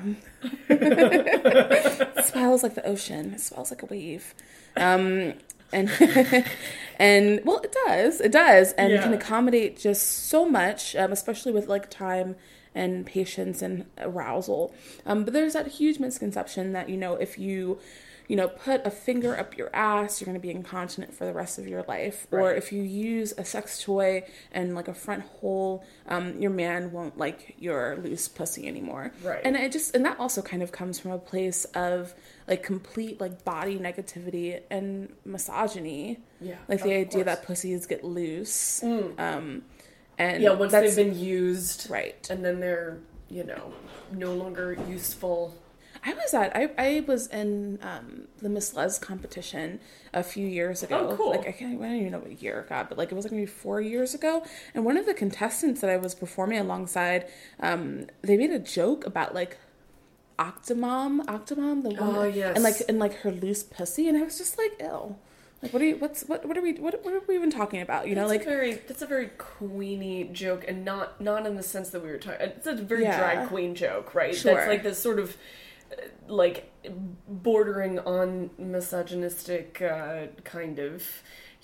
it 0.68 2.24
swells 2.26 2.62
like 2.62 2.74
the 2.74 2.86
ocean. 2.86 3.34
It 3.34 3.40
swells 3.40 3.70
like 3.70 3.82
a 3.82 3.86
wave. 3.86 4.34
Um, 4.76 5.34
and 5.72 5.88
and 6.98 7.40
well, 7.44 7.60
it 7.60 7.74
does. 7.86 8.20
It 8.20 8.32
does, 8.32 8.72
and 8.72 8.92
Yeah. 8.92 9.02
can 9.02 9.12
accommodate 9.14 9.78
just 9.78 10.26
so 10.28 10.44
much, 10.48 10.94
um, 10.96 11.12
especially 11.12 11.52
with 11.52 11.68
like 11.68 11.90
time 11.90 12.36
and 12.74 13.04
patience 13.04 13.60
and 13.62 13.84
arousal. 13.98 14.74
Um, 15.04 15.24
but 15.24 15.32
there's 15.34 15.52
that 15.52 15.66
huge 15.68 15.98
misconception 15.98 16.72
that 16.72 16.88
you 16.88 16.96
know 16.96 17.14
if 17.14 17.38
you 17.38 17.78
you 18.28 18.36
know 18.36 18.48
put 18.48 18.86
a 18.86 18.90
finger 18.90 19.36
up 19.38 19.56
your 19.56 19.70
ass, 19.74 20.20
you're 20.20 20.26
going 20.26 20.36
to 20.36 20.40
be 20.40 20.50
incontinent 20.50 21.12
for 21.14 21.24
the 21.24 21.32
rest 21.32 21.58
of 21.58 21.66
your 21.68 21.82
life, 21.88 22.26
or 22.30 22.52
if 22.54 22.72
you 22.72 22.82
use 22.82 23.32
a 23.36 23.44
sex 23.44 23.82
toy 23.82 24.24
and 24.52 24.74
like 24.74 24.88
a 24.88 24.94
front 24.94 25.22
hole, 25.24 25.84
um, 26.08 26.38
your 26.40 26.50
man 26.50 26.92
won't 26.92 27.18
like 27.18 27.54
your 27.58 27.96
loose 28.02 28.28
pussy 28.28 28.66
anymore. 28.68 29.12
Right. 29.22 29.40
And 29.44 29.56
it 29.56 29.72
just 29.72 29.94
and 29.94 30.04
that 30.04 30.18
also 30.20 30.42
kind 30.42 30.62
of 30.62 30.72
comes 30.72 30.98
from 30.98 31.10
a 31.10 31.18
place 31.18 31.64
of 31.74 32.14
like 32.48 32.62
complete 32.62 33.20
like 33.20 33.44
body 33.44 33.78
negativity 33.78 34.60
and 34.70 35.12
misogyny. 35.24 36.18
Yeah, 36.40 36.56
Like 36.68 36.82
the 36.82 36.92
idea 36.94 37.04
course. 37.04 37.22
Mm. 37.22 37.24
that 37.26 37.44
pussies 37.46 37.86
get 37.86 38.04
loose. 38.04 38.82
Um 38.82 39.62
and 40.18 40.42
Yeah, 40.42 40.52
once 40.52 40.72
that's 40.72 40.94
they've 40.94 41.06
been 41.12 41.18
used, 41.18 41.88
right. 41.90 42.26
and 42.30 42.44
then 42.44 42.60
they're 42.60 42.98
you 43.28 43.44
know 43.44 43.72
no 44.12 44.34
longer 44.34 44.76
useful. 44.88 45.54
I 46.04 46.14
was 46.14 46.34
at 46.34 46.54
I, 46.56 46.70
I 46.78 47.04
was 47.06 47.28
in 47.28 47.78
um, 47.82 48.26
the 48.40 48.48
Miss 48.48 48.74
Les 48.74 48.98
competition 48.98 49.78
a 50.12 50.22
few 50.22 50.46
years 50.46 50.82
ago. 50.82 51.10
Oh, 51.10 51.16
cool. 51.16 51.30
Like 51.30 51.46
I 51.46 51.52
can't 51.52 51.80
I 51.80 51.86
don't 51.86 51.96
even 51.96 52.12
know 52.12 52.18
what 52.18 52.42
year, 52.42 52.66
God, 52.68 52.88
but 52.88 52.98
like 52.98 53.12
it 53.12 53.14
was 53.14 53.24
like 53.24 53.32
maybe 53.32 53.46
four 53.46 53.80
years 53.80 54.12
ago. 54.14 54.44
And 54.74 54.84
one 54.84 54.96
of 54.96 55.06
the 55.06 55.14
contestants 55.14 55.80
that 55.80 55.90
I 55.90 55.96
was 55.96 56.14
performing 56.14 56.58
alongside, 56.58 57.26
um, 57.60 58.06
they 58.22 58.36
made 58.36 58.50
a 58.50 58.58
joke 58.58 59.06
about 59.06 59.32
like 59.34 59.58
Octomom, 60.38 61.24
Octomom, 61.26 61.82
the 61.82 61.90
one, 61.90 62.16
Oh, 62.16 62.24
yes. 62.24 62.54
and 62.56 62.64
like 62.64 62.76
and 62.88 62.98
like 62.98 63.14
her 63.20 63.30
loose 63.30 63.62
pussy, 63.62 64.08
and 64.08 64.16
I 64.18 64.22
was 64.22 64.38
just 64.38 64.58
like, 64.58 64.72
ill. 64.80 65.18
Like 65.62 65.72
what 65.72 65.80
are 65.80 65.84
you? 65.84 65.96
What's 65.98 66.22
what? 66.24 66.44
What 66.44 66.58
are 66.58 66.62
we? 66.62 66.72
What, 66.72 67.04
what 67.04 67.14
are 67.14 67.20
we 67.28 67.36
even 67.36 67.50
talking 67.50 67.80
about? 67.80 68.08
You 68.08 68.16
know, 68.16 68.26
like 68.26 68.44
very 68.44 68.74
that's 68.74 69.02
a 69.02 69.06
very 69.06 69.28
queenie 69.38 70.24
joke, 70.32 70.64
and 70.66 70.84
not 70.84 71.20
not 71.20 71.46
in 71.46 71.54
the 71.54 71.62
sense 71.62 71.90
that 71.90 72.02
we 72.02 72.08
were 72.08 72.18
talking. 72.18 72.40
It's 72.40 72.66
a 72.66 72.74
very 72.74 73.04
Yeah. 73.04 73.16
drag 73.18 73.48
queen 73.48 73.76
joke, 73.76 74.12
right? 74.16 74.34
Sure. 74.34 74.54
That's 74.54 74.66
like 74.66 74.82
this 74.82 74.98
sort 74.98 75.20
of 75.20 75.36
like 76.28 76.70
bordering 77.28 77.98
on 78.00 78.50
misogynistic 78.58 79.82
uh, 79.82 80.26
kind 80.44 80.78
of 80.78 81.04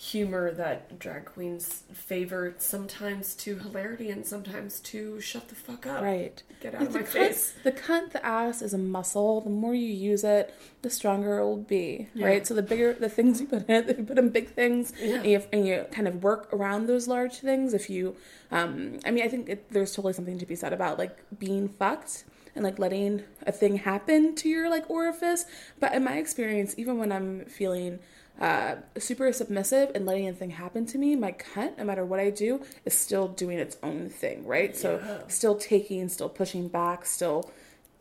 humor 0.00 0.52
that 0.52 0.96
drag 1.00 1.24
queens 1.24 1.82
favor 1.92 2.54
sometimes 2.58 3.34
to 3.34 3.58
hilarity 3.58 4.10
and 4.10 4.24
sometimes 4.24 4.78
to 4.78 5.20
shut 5.20 5.48
the 5.48 5.56
fuck 5.56 5.86
up. 5.88 6.00
Right. 6.02 6.40
Get 6.60 6.72
out 6.76 6.82
Like 6.82 6.88
of 6.90 6.94
my 6.94 7.00
cunt, 7.02 7.06
face. 7.08 7.54
The 7.64 7.72
cunt, 7.72 8.12
the 8.12 8.24
ass 8.24 8.62
is 8.62 8.72
a 8.72 8.78
muscle. 8.78 9.40
The 9.40 9.50
more 9.50 9.74
you 9.74 9.92
use 9.92 10.22
it, 10.22 10.54
the 10.82 10.90
stronger 10.90 11.38
it 11.38 11.44
will 11.44 11.56
be. 11.56 12.06
Right. 12.14 12.46
So 12.46 12.54
the 12.54 12.62
bigger 12.62 12.92
the 12.92 13.08
things 13.08 13.40
you 13.40 13.48
put 13.48 13.68
in, 13.68 13.74
it, 13.88 13.98
you 13.98 14.04
put 14.04 14.18
in 14.18 14.28
big 14.30 14.50
things, 14.50 14.92
and, 15.02 15.26
you, 15.26 15.42
and 15.52 15.66
you 15.66 15.84
kind 15.90 16.06
of 16.06 16.22
work 16.22 16.48
around 16.52 16.86
those 16.86 17.08
large 17.08 17.38
things. 17.38 17.74
If 17.74 17.90
you, 17.90 18.14
um, 18.52 19.00
I 19.04 19.10
mean, 19.10 19.24
I 19.24 19.28
think 19.28 19.48
it, 19.48 19.72
there's 19.72 19.92
totally 19.92 20.12
something 20.12 20.38
to 20.38 20.46
be 20.46 20.54
said 20.54 20.72
about 20.72 21.00
like 21.00 21.18
being 21.40 21.68
fucked 21.68 22.22
and 22.58 22.64
like 22.64 22.78
letting 22.78 23.22
a 23.46 23.52
thing 23.52 23.76
happen 23.76 24.34
to 24.34 24.48
your 24.48 24.68
like 24.68 24.90
orifice. 24.90 25.46
But 25.78 25.94
in 25.94 26.04
my 26.04 26.18
experience, 26.18 26.74
even 26.76 26.98
when 26.98 27.12
I'm 27.12 27.44
feeling 27.46 28.00
uh, 28.40 28.76
super 28.98 29.32
submissive 29.32 29.92
and 29.94 30.04
letting 30.04 30.28
a 30.28 30.32
thing 30.32 30.50
happen 30.50 30.84
to 30.86 30.98
me, 30.98 31.14
my 31.16 31.32
cunt, 31.32 31.78
no 31.78 31.84
matter 31.84 32.04
what 32.04 32.20
I 32.20 32.30
do, 32.30 32.64
is 32.84 32.94
still 32.94 33.28
doing 33.28 33.58
its 33.58 33.76
own 33.82 34.08
thing, 34.10 34.44
right? 34.44 34.76
So 34.76 35.22
still 35.28 35.56
taking, 35.56 36.08
still 36.08 36.28
pushing 36.28 36.68
back, 36.68 37.06
still 37.06 37.50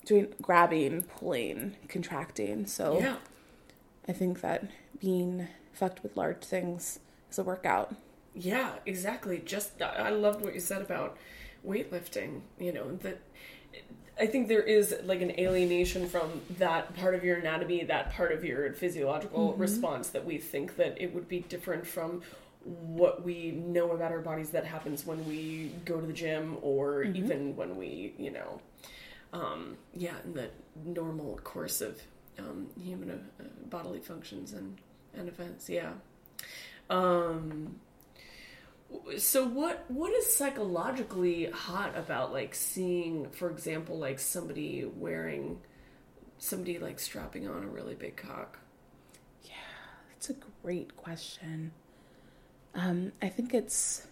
doing 0.06 0.34
grabbing, 0.42 1.04
pulling, 1.04 1.76
contracting. 1.88 2.66
So 2.66 3.00
Yeah. 3.00 3.18
I 4.08 4.14
think 4.14 4.42
that 4.42 4.66
being 5.00 5.48
fucked 5.74 6.02
with 6.02 6.18
large 6.18 6.44
things 6.44 7.00
is 7.30 7.38
a 7.38 7.44
workout. 7.44 7.96
Yeah, 8.34 8.74
exactly. 8.86 9.40
Just 9.40 9.82
I 9.82 10.10
loved 10.10 10.44
what 10.44 10.54
you 10.56 10.60
said 10.60 10.82
about 10.82 11.18
weightlifting. 11.66 12.42
You 12.60 12.72
know 12.72 12.96
that 12.98 13.20
I 14.20 14.26
think 14.26 14.48
there 14.48 14.62
is 14.62 14.96
like 15.06 15.22
an 15.22 15.40
alienation 15.40 16.08
from 16.08 16.42
that 16.58 16.96
part 16.96 17.14
of 17.14 17.24
your 17.24 17.38
anatomy, 17.38 17.84
that 17.84 18.12
part 18.14 18.32
of 18.32 18.44
your 18.44 18.74
physiological 18.74 19.54
response 19.54 20.10
that 20.10 20.26
we 20.26 20.38
think 20.38 20.76
that 20.78 21.00
it 21.00 21.14
would 21.14 21.28
be 21.28 21.42
different 21.42 21.86
from 21.86 22.22
what 22.64 23.24
we 23.24 23.52
know 23.52 23.92
about 23.92 24.12
our 24.12 24.20
bodies 24.20 24.50
that 24.50 24.66
happens 24.66 25.06
when 25.06 25.26
we 25.28 25.72
go 25.86 26.02
to 26.02 26.06
the 26.06 26.14
gym 26.14 26.58
or 26.62 27.04
even 27.04 27.56
when 27.56 27.78
we, 27.78 28.14
you 28.18 28.32
know, 28.32 28.60
um, 29.34 29.78
yeah, 29.94 30.16
in 30.26 30.34
the 30.34 30.50
normal 30.84 31.40
course 31.44 31.82
of 31.82 32.02
um, 32.40 32.68
human 32.82 33.12
uh, 33.12 33.44
bodily 33.70 34.00
functions 34.00 34.54
and, 34.54 34.78
and 35.14 35.30
events. 35.30 35.70
Yeah. 35.70 35.92
Um, 36.90 37.80
so 39.18 39.46
what 39.46 39.86
what 39.90 40.14
is 40.14 40.36
psychologically 40.36 41.46
hot 41.52 41.98
about 41.98 42.34
like 42.34 42.56
seeing, 42.56 43.30
for 43.32 43.50
example, 43.50 43.98
like 43.98 44.20
somebody 44.20 44.86
wearing 44.86 45.60
somebody 46.38 46.80
like 46.80 47.00
strapping 47.00 47.48
on 47.48 47.64
a 47.64 47.68
really 47.68 47.96
big 47.96 48.16
cock? 48.16 48.60
Yeah 49.44 49.52
that's 50.18 50.32
a 50.32 50.36
great 50.64 50.98
question. 50.98 51.72
Um, 52.74 53.12
I 53.22 53.30
think 53.30 53.54
it's, 53.54 54.08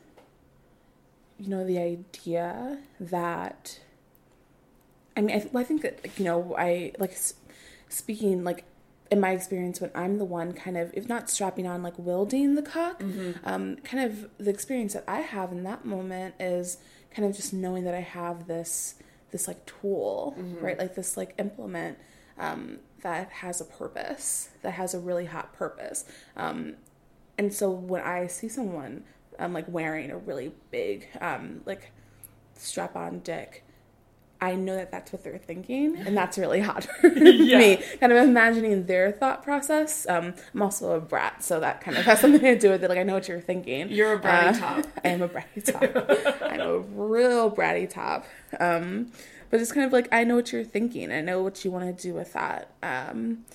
you 1.40 1.50
know, 1.50 1.66
the 1.66 1.80
idea 1.80 2.78
that, 3.00 3.80
I 5.18 5.22
mean, 5.22 5.36
I, 5.36 5.40
th- 5.40 5.56
I 5.56 5.64
think 5.64 5.82
that, 5.82 6.00
you 6.18 6.26
know, 6.26 6.56
I 6.58 6.94
like 7.00 7.18
speaking, 7.90 8.44
like, 8.44 8.66
in 9.12 9.20
my 9.20 9.32
experience, 9.32 9.80
when 9.80 9.92
I'm 9.94 10.18
the 10.18 10.26
one 10.26 10.54
kind 10.54 10.78
of, 10.78 10.92
if 10.94 11.08
not 11.08 11.30
strapping 11.30 11.68
on, 11.68 11.84
like, 11.84 11.98
wielding 11.98 12.56
the 12.56 12.62
cock, 12.62 13.04
um, 13.44 13.78
kind 13.84 14.04
of 14.12 14.30
the 14.38 14.50
experience 14.50 14.94
that 14.94 15.04
I 15.08 15.20
have 15.22 15.52
in 15.52 15.64
that 15.64 15.86
moment 15.86 16.36
is 16.40 16.78
kind 17.12 17.28
of 17.28 17.36
just 17.36 17.54
knowing 17.54 17.84
that 17.86 17.94
I 17.94 18.02
have 18.02 18.48
this 18.48 18.96
this 19.32 19.48
like 19.48 19.66
tool, 19.66 20.34
right? 20.62 20.78
Like 20.80 20.96
this 20.96 21.18
like 21.18 21.34
implement 21.38 21.98
um, 22.38 22.80
that 23.02 23.30
has 23.32 23.60
a 23.60 23.66
purpose, 23.66 24.50
that 24.62 24.72
has 24.72 24.94
a 24.94 25.00
really 25.00 25.26
hot 25.26 25.54
purpose. 25.54 26.06
Um, 26.38 26.76
and 27.38 27.54
so 27.54 27.70
when 27.70 28.02
I 28.02 28.28
see 28.28 28.48
someone 28.48 29.04
um, 29.38 29.52
like 29.52 29.68
wearing 29.68 30.10
a 30.12 30.18
really 30.18 30.54
big 30.72 31.08
um, 31.20 31.62
like 31.66 31.92
strap 32.56 32.96
on 32.96 33.20
dick, 33.20 33.65
I 34.42 34.56
know 34.56 34.76
that 34.76 34.92
that's 34.92 35.12
what 35.14 35.24
they're 35.24 35.38
thinking, 35.38 35.96
and 35.98 36.16
that's 36.18 36.38
really 36.38 36.60
hot 36.60 36.84
for 36.84 37.10
me. 37.12 37.78
Kind 38.00 38.12
of 38.12 38.18
imagining 38.28 38.86
their 38.86 39.12
thought 39.12 39.44
process. 39.44 40.06
Um, 40.08 40.34
I'm 40.54 40.62
also 40.62 40.92
a 40.94 41.00
brat, 41.00 41.44
so 41.44 41.60
that 41.62 41.82
kind 41.82 41.98
of 41.98 42.04
has 42.06 42.20
something 42.20 42.42
to 42.42 42.58
do 42.60 42.70
with 42.72 42.84
it. 42.84 42.90
Like 42.90 43.00
I 43.00 43.04
know 43.04 43.14
what 43.14 43.28
you're 43.28 43.40
thinking. 43.40 43.90
You're 43.90 44.14
a 44.14 44.20
bratty 44.20 44.50
Uh, 44.56 44.60
top. 44.60 44.86
I 45.04 45.08
am 45.10 45.22
a 45.22 45.30
bratty 45.30 45.64
top. 45.64 46.42
I'm 46.42 46.60
a 46.60 46.80
real 46.80 47.50
bratty 47.50 47.90
top. 47.90 48.26
Um, 48.60 49.12
but 49.50 49.62
it's 49.62 49.72
kind 49.72 49.86
of 49.86 49.94
like 49.94 50.08
I 50.12 50.24
know 50.26 50.36
what 50.36 50.52
you're 50.52 50.64
thinking. 50.66 51.12
I 51.12 51.22
know 51.22 51.42
what 51.42 51.64
you 51.64 51.72
want 51.72 51.96
to 51.98 52.04
do 52.04 52.14
with 52.14 52.34
that. 52.34 52.70
Um, 52.84 53.46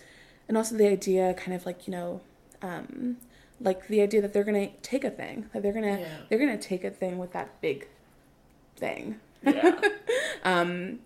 and 0.48 0.56
also 0.56 0.76
the 0.76 0.88
idea, 0.88 1.34
kind 1.34 1.54
of 1.54 1.66
like 1.66 1.86
you 1.86 1.92
know, 1.92 2.20
um, 2.62 3.18
like 3.60 3.86
the 3.88 4.00
idea 4.00 4.22
that 4.22 4.32
they're 4.32 4.44
gonna 4.44 4.68
take 4.82 5.04
a 5.04 5.10
thing, 5.10 5.50
that 5.52 5.62
they're 5.62 5.72
gonna 5.74 6.00
Yeah. 6.00 6.08
they're 6.28 6.38
gonna 6.38 6.56
take 6.56 6.84
a 6.84 6.90
thing 6.90 7.18
with 7.18 7.32
that 7.32 7.60
big 7.60 7.86
thing. 8.76 9.20
Yeah. 9.42 9.80
um, 10.44 11.00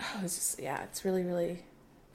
Oh, 0.00 0.20
it's 0.22 0.36
just 0.36 0.60
yeah, 0.60 0.82
it's 0.84 1.04
really 1.04 1.22
really 1.24 1.64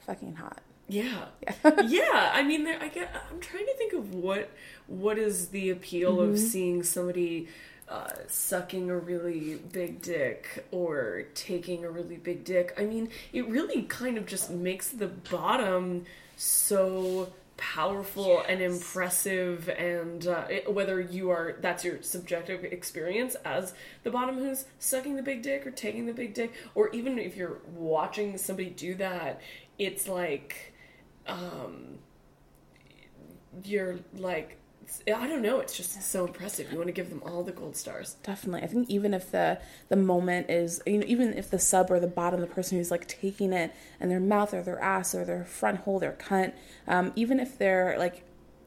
fucking 0.00 0.36
hot. 0.36 0.60
Yeah. 0.88 1.26
yeah. 1.42 1.82
yeah. 1.86 2.32
I 2.34 2.42
mean, 2.42 2.64
there, 2.64 2.80
I 2.80 2.88
get. 2.88 3.14
I'm 3.30 3.40
trying 3.40 3.66
to 3.66 3.74
think 3.74 3.92
of 3.92 4.14
what 4.14 4.50
what 4.86 5.18
is 5.18 5.48
the 5.48 5.70
appeal 5.70 6.20
of 6.20 6.38
seeing 6.38 6.82
somebody 6.82 7.48
uh, 7.88 8.10
sucking 8.26 8.90
a 8.90 8.96
really 8.96 9.56
big 9.72 10.02
dick 10.02 10.66
or 10.70 11.24
taking 11.34 11.84
a 11.84 11.90
really 11.90 12.16
big 12.16 12.44
dick. 12.44 12.74
I 12.78 12.84
mean, 12.84 13.10
it 13.32 13.48
really 13.48 13.82
kind 13.82 14.16
of 14.18 14.26
just 14.26 14.50
makes 14.50 14.88
the 14.88 15.08
bottom 15.08 16.04
so 16.36 17.32
powerful 17.56 18.42
and 18.48 18.60
impressive 18.60 19.68
and 19.68 20.26
uh, 20.26 20.44
it, 20.50 20.72
whether 20.72 21.00
you 21.00 21.30
are 21.30 21.56
that's 21.60 21.84
your 21.84 22.02
subjective 22.02 22.64
experience 22.64 23.36
as 23.44 23.74
the 24.02 24.10
bottom 24.10 24.38
who's 24.38 24.64
sucking 24.78 25.14
the 25.14 25.22
big 25.22 25.42
dick 25.42 25.66
or 25.66 25.70
taking 25.70 26.06
the 26.06 26.12
big 26.12 26.34
dick 26.34 26.52
or 26.74 26.88
even 26.90 27.18
if 27.18 27.36
you're 27.36 27.58
watching 27.74 28.36
somebody 28.36 28.70
do 28.70 28.94
that 28.94 29.40
it's 29.78 30.08
like 30.08 30.74
um 31.28 31.98
you're 33.62 33.98
like 34.14 34.58
i 35.14 35.26
don't 35.26 35.42
know 35.42 35.60
it's 35.60 35.76
just 35.76 36.00
so 36.02 36.26
impressive 36.26 36.70
you 36.70 36.76
want 36.78 36.86
to 36.88 36.92
give 36.92 37.10
them 37.10 37.22
all 37.24 37.42
the 37.42 37.52
gold 37.52 37.76
stars 37.76 38.16
Definitely. 38.22 38.62
I 38.62 38.66
think 38.66 38.88
even 38.90 39.14
if 39.14 39.30
the 39.30 39.58
the 39.88 39.96
moment 39.96 40.50
is 40.50 40.80
you 40.86 40.98
know, 40.98 41.04
even 41.06 41.34
if 41.34 41.50
the 41.50 41.58
sub 41.58 41.90
or 41.90 42.00
the 42.00 42.06
bottom, 42.06 42.40
the 42.40 42.46
person 42.46 42.78
who's 42.78 42.90
like 42.90 43.06
taking 43.06 43.52
it 43.52 43.72
in 44.00 44.08
their 44.08 44.20
mouth 44.20 44.52
or 44.54 44.62
their 44.62 44.80
ass 44.80 45.14
or 45.14 45.24
their 45.24 45.44
front 45.44 45.80
hole, 45.80 45.98
their 45.98 46.12
cunt, 46.12 46.52
um, 46.88 47.12
even 47.16 47.38
if 47.40 47.58
they're 47.58 47.96
like 47.98 48.24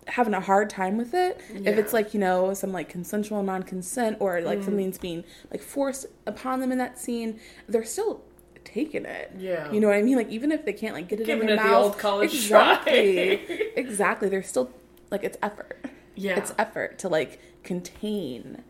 having 0.07 0.33
a 0.33 0.39
hard 0.41 0.69
time 0.69 0.97
with 0.97 1.13
it, 1.13 1.39
if 1.53 1.77
it's 1.77 1.91
like, 1.93 2.13
you 2.13 2.19
know, 2.19 2.53
some 2.53 2.71
like 2.71 2.87
consensual 2.89 3.43
non 3.43 3.63
consent 3.63 4.17
or 4.19 4.41
like 4.41 4.63
something's 4.63 4.97
being 4.97 5.23
like 5.51 5.61
forced 5.61 6.05
upon 6.25 6.59
them 6.61 6.71
in 6.71 6.77
that 6.77 6.97
scene, 6.99 7.39
they're 7.67 7.83
still 7.83 8.23
taking 8.63 9.05
it. 9.05 9.31
Yeah. 9.37 9.71
You 9.71 9.79
know 9.79 9.87
what 9.87 9.97
I 9.97 10.01
mean? 10.01 10.15
Like 10.17 10.29
even 10.29 10.51
if 10.51 10.65
they 10.65 10.73
can't 10.73 10.93
like 10.93 11.07
get 11.09 11.19
it 11.19 11.25
Giving 11.25 11.49
in 11.49 11.55
their 11.55 11.55
it 11.57 11.63
the 11.63 11.69
mouth. 11.69 11.83
old 11.83 11.97
college 11.97 12.47
try. 12.47 12.73
exactly. 12.73 13.71
exactly. 13.75 14.29
They're 14.29 14.43
still 14.43 14.71
like 15.11 15.23
it's 15.23 15.37
effort. 15.41 15.77
Yeah. 16.17 16.37
It's 16.37 16.53
effort 16.57 16.99
to 16.99 17.09
like 17.09 17.39
contain 17.63 18.63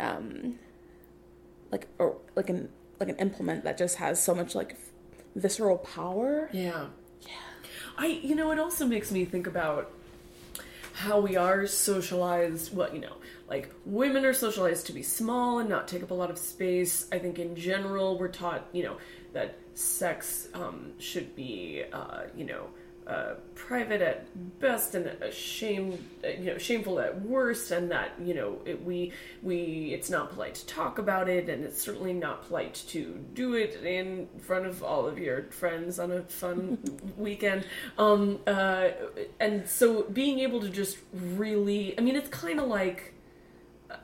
um 0.00 0.58
like 1.70 1.86
or 1.98 2.16
like 2.34 2.48
an 2.50 2.68
like 2.98 3.08
an 3.08 3.16
implement 3.16 3.64
that 3.64 3.76
just 3.76 3.96
has 3.96 4.22
so 4.22 4.34
much 4.34 4.54
like 4.54 4.76
visceral 5.36 5.78
power 5.78 6.48
Yeah. 6.52 6.86
Yeah. 7.22 7.28
I 7.96 8.06
you 8.06 8.34
know 8.34 8.50
it 8.50 8.58
also 8.58 8.86
makes 8.86 9.10
me 9.12 9.24
think 9.24 9.46
about 9.46 9.92
how 10.98 11.20
we 11.20 11.36
are 11.36 11.64
socialized, 11.68 12.74
well, 12.76 12.92
you 12.92 13.00
know, 13.00 13.12
like 13.48 13.72
women 13.86 14.24
are 14.24 14.34
socialized 14.34 14.86
to 14.86 14.92
be 14.92 15.02
small 15.02 15.60
and 15.60 15.68
not 15.68 15.86
take 15.86 16.02
up 16.02 16.10
a 16.10 16.14
lot 16.14 16.28
of 16.28 16.36
space. 16.38 17.06
I 17.12 17.20
think 17.20 17.38
in 17.38 17.54
general 17.54 18.18
we're 18.18 18.26
taught, 18.28 18.66
you 18.72 18.82
know, 18.82 18.96
that 19.32 19.56
sex 19.74 20.48
um, 20.54 20.94
should 20.98 21.36
be 21.36 21.84
uh, 21.92 22.22
you 22.36 22.44
know, 22.44 22.66
uh, 23.08 23.34
private 23.54 24.02
at 24.02 24.26
best 24.60 24.94
and 24.94 25.06
a 25.06 25.32
shame, 25.32 26.06
uh, 26.24 26.28
you 26.28 26.46
know, 26.46 26.58
shameful 26.58 27.00
at 27.00 27.22
worst, 27.22 27.70
and 27.70 27.90
that 27.90 28.10
you 28.22 28.34
know 28.34 28.58
it, 28.66 28.84
we 28.84 29.12
we 29.42 29.92
it's 29.94 30.10
not 30.10 30.30
polite 30.32 30.54
to 30.56 30.66
talk 30.66 30.98
about 30.98 31.28
it, 31.28 31.48
and 31.48 31.64
it's 31.64 31.80
certainly 31.80 32.12
not 32.12 32.46
polite 32.46 32.74
to 32.88 33.18
do 33.34 33.54
it 33.54 33.82
in 33.82 34.28
front 34.40 34.66
of 34.66 34.82
all 34.82 35.06
of 35.06 35.18
your 35.18 35.44
friends 35.44 35.98
on 35.98 36.12
a 36.12 36.22
fun 36.22 36.78
weekend. 37.16 37.64
Um, 37.96 38.40
uh, 38.46 38.88
and 39.40 39.68
so 39.68 40.02
being 40.02 40.40
able 40.40 40.60
to 40.60 40.68
just 40.68 40.98
really, 41.12 41.98
I 41.98 42.02
mean, 42.02 42.16
it's 42.16 42.28
kind 42.28 42.60
of 42.60 42.68
like. 42.68 43.14
uh, 43.90 43.96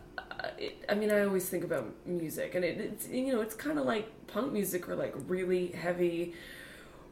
It, 0.58 0.84
I 0.88 0.94
mean, 0.94 1.10
I 1.10 1.24
always 1.24 1.48
think 1.48 1.64
about 1.64 1.86
music, 2.06 2.54
and 2.54 2.64
it, 2.64 2.78
it's 2.78 3.08
you 3.08 3.32
know, 3.32 3.40
it's 3.40 3.54
kind 3.54 3.78
of 3.78 3.84
like 3.86 4.06
punk 4.26 4.52
music 4.52 4.88
or 4.88 4.94
like 4.96 5.14
really 5.28 5.68
heavy 5.68 6.34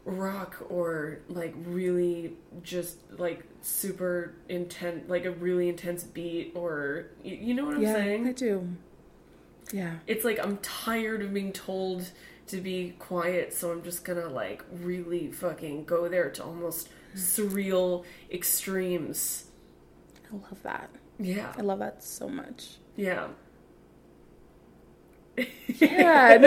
rock 0.05 0.57
or 0.69 1.21
like 1.29 1.55
really 1.65 2.33
just 2.63 2.99
like 3.19 3.45
super 3.61 4.35
intense 4.49 5.09
like 5.09 5.25
a 5.25 5.31
really 5.31 5.69
intense 5.69 6.03
beat 6.03 6.51
or 6.57 7.07
you, 7.23 7.37
you 7.37 7.55
know 7.55 7.65
what 7.67 7.77
i'm 7.77 7.83
yeah 7.83 7.93
saying? 7.95 8.27
I 8.27 8.33
do. 8.33 8.69
Yeah. 9.73 9.95
It's 10.07 10.25
like 10.25 10.39
i'm 10.45 10.59
tired 10.59 11.23
of 11.23 11.33
being 11.33 11.53
told 11.53 12.11
to 12.49 12.61
be 12.61 12.95
quiet 12.99 13.55
so 13.55 13.71
i'm 13.71 13.83
just 13.83 14.05
gonna 14.05 14.29
like 14.29 14.65
really 14.73 15.31
fucking 15.31 15.85
go 15.85 16.09
there 16.09 16.31
to 16.31 16.43
almost 16.45 16.89
surreal 17.15 18.05
extremes. 18.31 19.45
I 20.33 20.35
love 20.35 20.63
that. 20.63 20.91
Yeah. 21.19 21.53
I 21.57 21.61
love 21.63 21.79
that 21.79 22.03
so 22.03 22.29
much. 22.29 22.77
Yeah. 22.97 23.29
Yeah. 25.67 26.39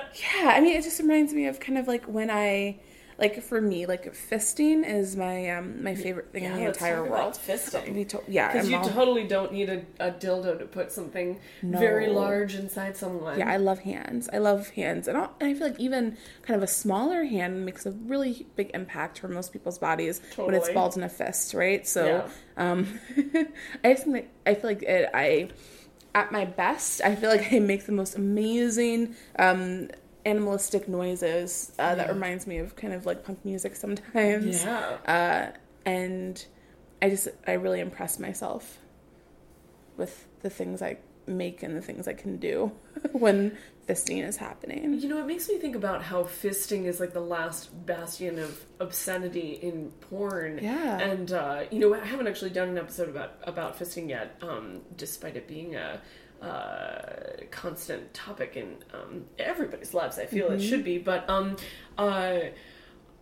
yeah 0.15 0.49
i 0.55 0.59
mean 0.61 0.75
it 0.77 0.83
just 0.83 0.99
reminds 0.99 1.33
me 1.33 1.45
of 1.47 1.59
kind 1.59 1.77
of 1.77 1.87
like 1.87 2.05
when 2.05 2.29
i 2.29 2.77
like 3.19 3.39
for 3.43 3.61
me 3.61 3.85
like 3.85 4.11
fisting 4.15 4.83
is 4.87 5.15
my 5.15 5.51
um 5.51 5.83
my 5.83 5.93
favorite 5.93 6.31
thing 6.33 6.43
in 6.43 6.55
the 6.55 6.65
entire 6.65 7.03
world 7.07 7.33
fisting. 7.35 8.07
To- 8.09 8.23
yeah 8.27 8.51
because 8.51 8.67
you 8.67 8.75
all- 8.77 8.89
totally 8.89 9.27
don't 9.27 9.53
need 9.53 9.69
a, 9.69 9.85
a 9.99 10.09
dildo 10.11 10.57
to 10.57 10.65
put 10.65 10.91
something 10.91 11.39
very 11.61 12.07
large 12.07 12.55
inside 12.55 12.97
someone 12.97 13.37
Yeah, 13.37 13.47
I 13.51 13.57
love 13.57 13.79
hands. 13.79 14.27
I 14.33 14.39
love 14.39 14.69
hands, 14.69 15.07
and, 15.07 15.15
and 15.17 15.29
I 15.39 15.53
feel 15.53 15.67
like 15.67 15.79
even 15.79 16.17
kind 16.41 16.57
of 16.57 16.63
a 16.63 16.67
smaller 16.67 17.23
hand 17.25 17.63
makes 17.63 17.85
a 17.85 17.91
really 17.91 18.47
big 18.55 18.71
impact 18.73 19.19
for 19.19 19.27
most 19.27 19.53
people's 19.53 19.77
bodies 19.77 20.19
when 20.37 20.55
it's 20.55 20.65
Totally. 20.65 20.73
balled 20.73 20.97
in 20.97 21.03
a 21.03 21.09
fist, 21.09 21.53
right? 21.53 21.85
So, 21.87 22.05
Yeah. 22.57 22.71
um, 22.71 22.99
I 23.83 23.93
just 23.93 24.03
think 24.05 24.15
that 24.15 24.27
I 24.47 24.55
feel 24.55 24.69
like 24.71 24.81
it, 24.83 25.09
I, 25.13 25.49
at 26.15 26.31
my 26.31 26.45
best, 26.45 27.01
I 27.03 27.15
feel 27.15 27.29
like 27.29 27.53
I 27.53 27.59
make 27.59 27.85
the 27.85 27.91
most 27.91 28.15
amazing 28.15 29.15
um, 29.37 29.89
animalistic 30.25 30.87
noises. 30.87 31.71
Uh, 31.79 31.95
That 31.95 32.09
reminds 32.09 32.47
me 32.47 32.57
of 32.59 32.75
kind 32.75 32.93
of 32.93 33.05
like 33.05 33.23
punk 33.23 33.43
music 33.45 33.75
sometimes. 33.75 34.63
yeah 34.63 34.97
Uh, 35.05 35.57
and 35.85 36.45
I 37.01 37.09
just 37.09 37.27
I 37.47 37.53
really 37.53 37.79
impress 37.79 38.19
myself 38.19 38.77
with 39.97 40.27
the 40.41 40.49
things 40.49 40.81
I 40.81 40.97
make 41.27 41.63
and 41.63 41.75
the 41.75 41.81
things 41.81 42.07
I 42.07 42.13
can 42.13 42.37
do 42.37 42.71
when 43.11 43.57
fisting 43.87 44.25
is 44.27 44.37
happening. 44.37 44.99
You 44.99 45.09
know, 45.09 45.19
it 45.19 45.25
makes 45.25 45.47
me 45.49 45.57
think 45.57 45.75
about 45.75 46.03
how 46.03 46.23
fisting 46.23 46.85
is 46.85 46.99
like 46.99 47.13
the 47.13 47.19
last 47.21 47.69
bastion 47.85 48.39
of 48.39 48.63
obscenity 48.79 49.51
in 49.61 49.91
porn. 50.01 50.59
Yeah. 50.61 50.99
And 50.99 51.31
uh, 51.31 51.63
you 51.71 51.79
know, 51.79 51.93
I 51.93 52.05
haven't 52.05 52.27
actually 52.27 52.51
done 52.51 52.69
an 52.69 52.77
episode 52.77 53.09
about 53.09 53.33
about 53.43 53.79
fisting 53.79 54.09
yet, 54.09 54.37
um, 54.41 54.81
despite 54.95 55.35
it 55.35 55.47
being 55.47 55.75
a 55.75 56.01
uh, 56.41 57.43
constant 57.51 58.13
topic 58.13 58.55
in 58.55 58.77
um, 58.93 59.25
everybody's 59.37 59.93
lives. 59.93 60.17
I 60.17 60.25
feel 60.25 60.51
it 60.51 60.59
should 60.59 60.83
be, 60.83 60.97
but 60.97 61.29
um, 61.29 61.55
uh, 61.97 62.39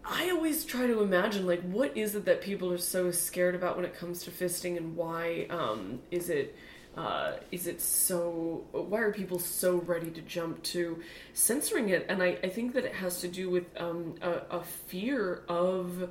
I 0.06 0.30
always 0.30 0.64
try 0.64 0.88
to 0.88 1.02
imagine 1.02 1.46
like 1.46 1.62
what 1.64 1.98
is 1.98 2.16
it 2.16 2.26
that 2.26 2.42
people 2.42 2.72
are 2.72 2.78
so 2.78 3.12
scared 3.12 3.56
about 3.56 3.76
when 3.76 3.86
it 3.86 3.94
comes 3.94 4.24
to 4.24 4.32
fisting, 4.32 4.78
and 4.78 4.96
why 4.96 5.48
um, 5.50 6.00
is 6.12 6.30
it 6.30 6.56
uh, 6.98 7.34
is 7.52 7.68
it 7.68 7.82
so 7.82 8.66
why 8.72 9.00
are 9.00 9.12
people 9.12 9.40
so 9.40 9.78
ready 9.82 10.10
to 10.12 10.22
jump 10.22 10.62
to 10.64 11.02
censoring 11.34 11.90
it? 11.90 12.06
And 12.10 12.24
I, 12.24 12.38
I 12.44 12.50
think 12.50 12.74
that 12.74 12.86
it 12.86 12.94
has 12.96 13.22
to 13.22 13.28
do 13.28 13.50
with 13.50 13.66
um, 13.78 14.16
a, 14.22 14.58
a 14.58 14.64
fear 14.64 15.44
of 15.48 16.10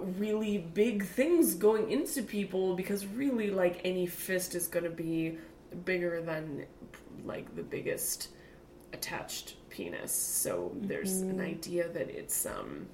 really 0.00 0.58
big 0.58 1.04
things 1.04 1.54
going 1.54 1.90
into 1.90 2.22
people 2.22 2.74
because 2.74 3.06
really 3.06 3.50
like 3.50 3.80
any 3.84 4.06
fist 4.06 4.54
is 4.54 4.66
going 4.66 4.84
to 4.84 4.90
be 4.90 5.38
bigger 5.74 6.20
than 6.22 6.66
like 7.24 7.54
the 7.56 7.62
biggest 7.62 8.28
attached 8.92 9.56
penis 9.70 10.12
so 10.12 10.72
there's 10.80 11.20
an 11.20 11.40
idea 11.40 11.88
that 11.88 12.08
it's 12.08 12.46
um 12.46 12.86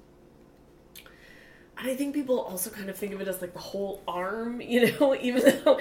and 1.81 1.89
I 1.89 1.95
think 1.95 2.13
people 2.13 2.39
also 2.39 2.69
kind 2.69 2.89
of 2.91 2.95
think 2.95 3.11
of 3.13 3.21
it 3.21 3.27
as 3.27 3.41
like 3.41 3.53
the 3.53 3.59
whole 3.59 4.03
arm, 4.07 4.61
you 4.61 4.91
know, 4.91 5.15
even 5.21 5.41
though 5.63 5.79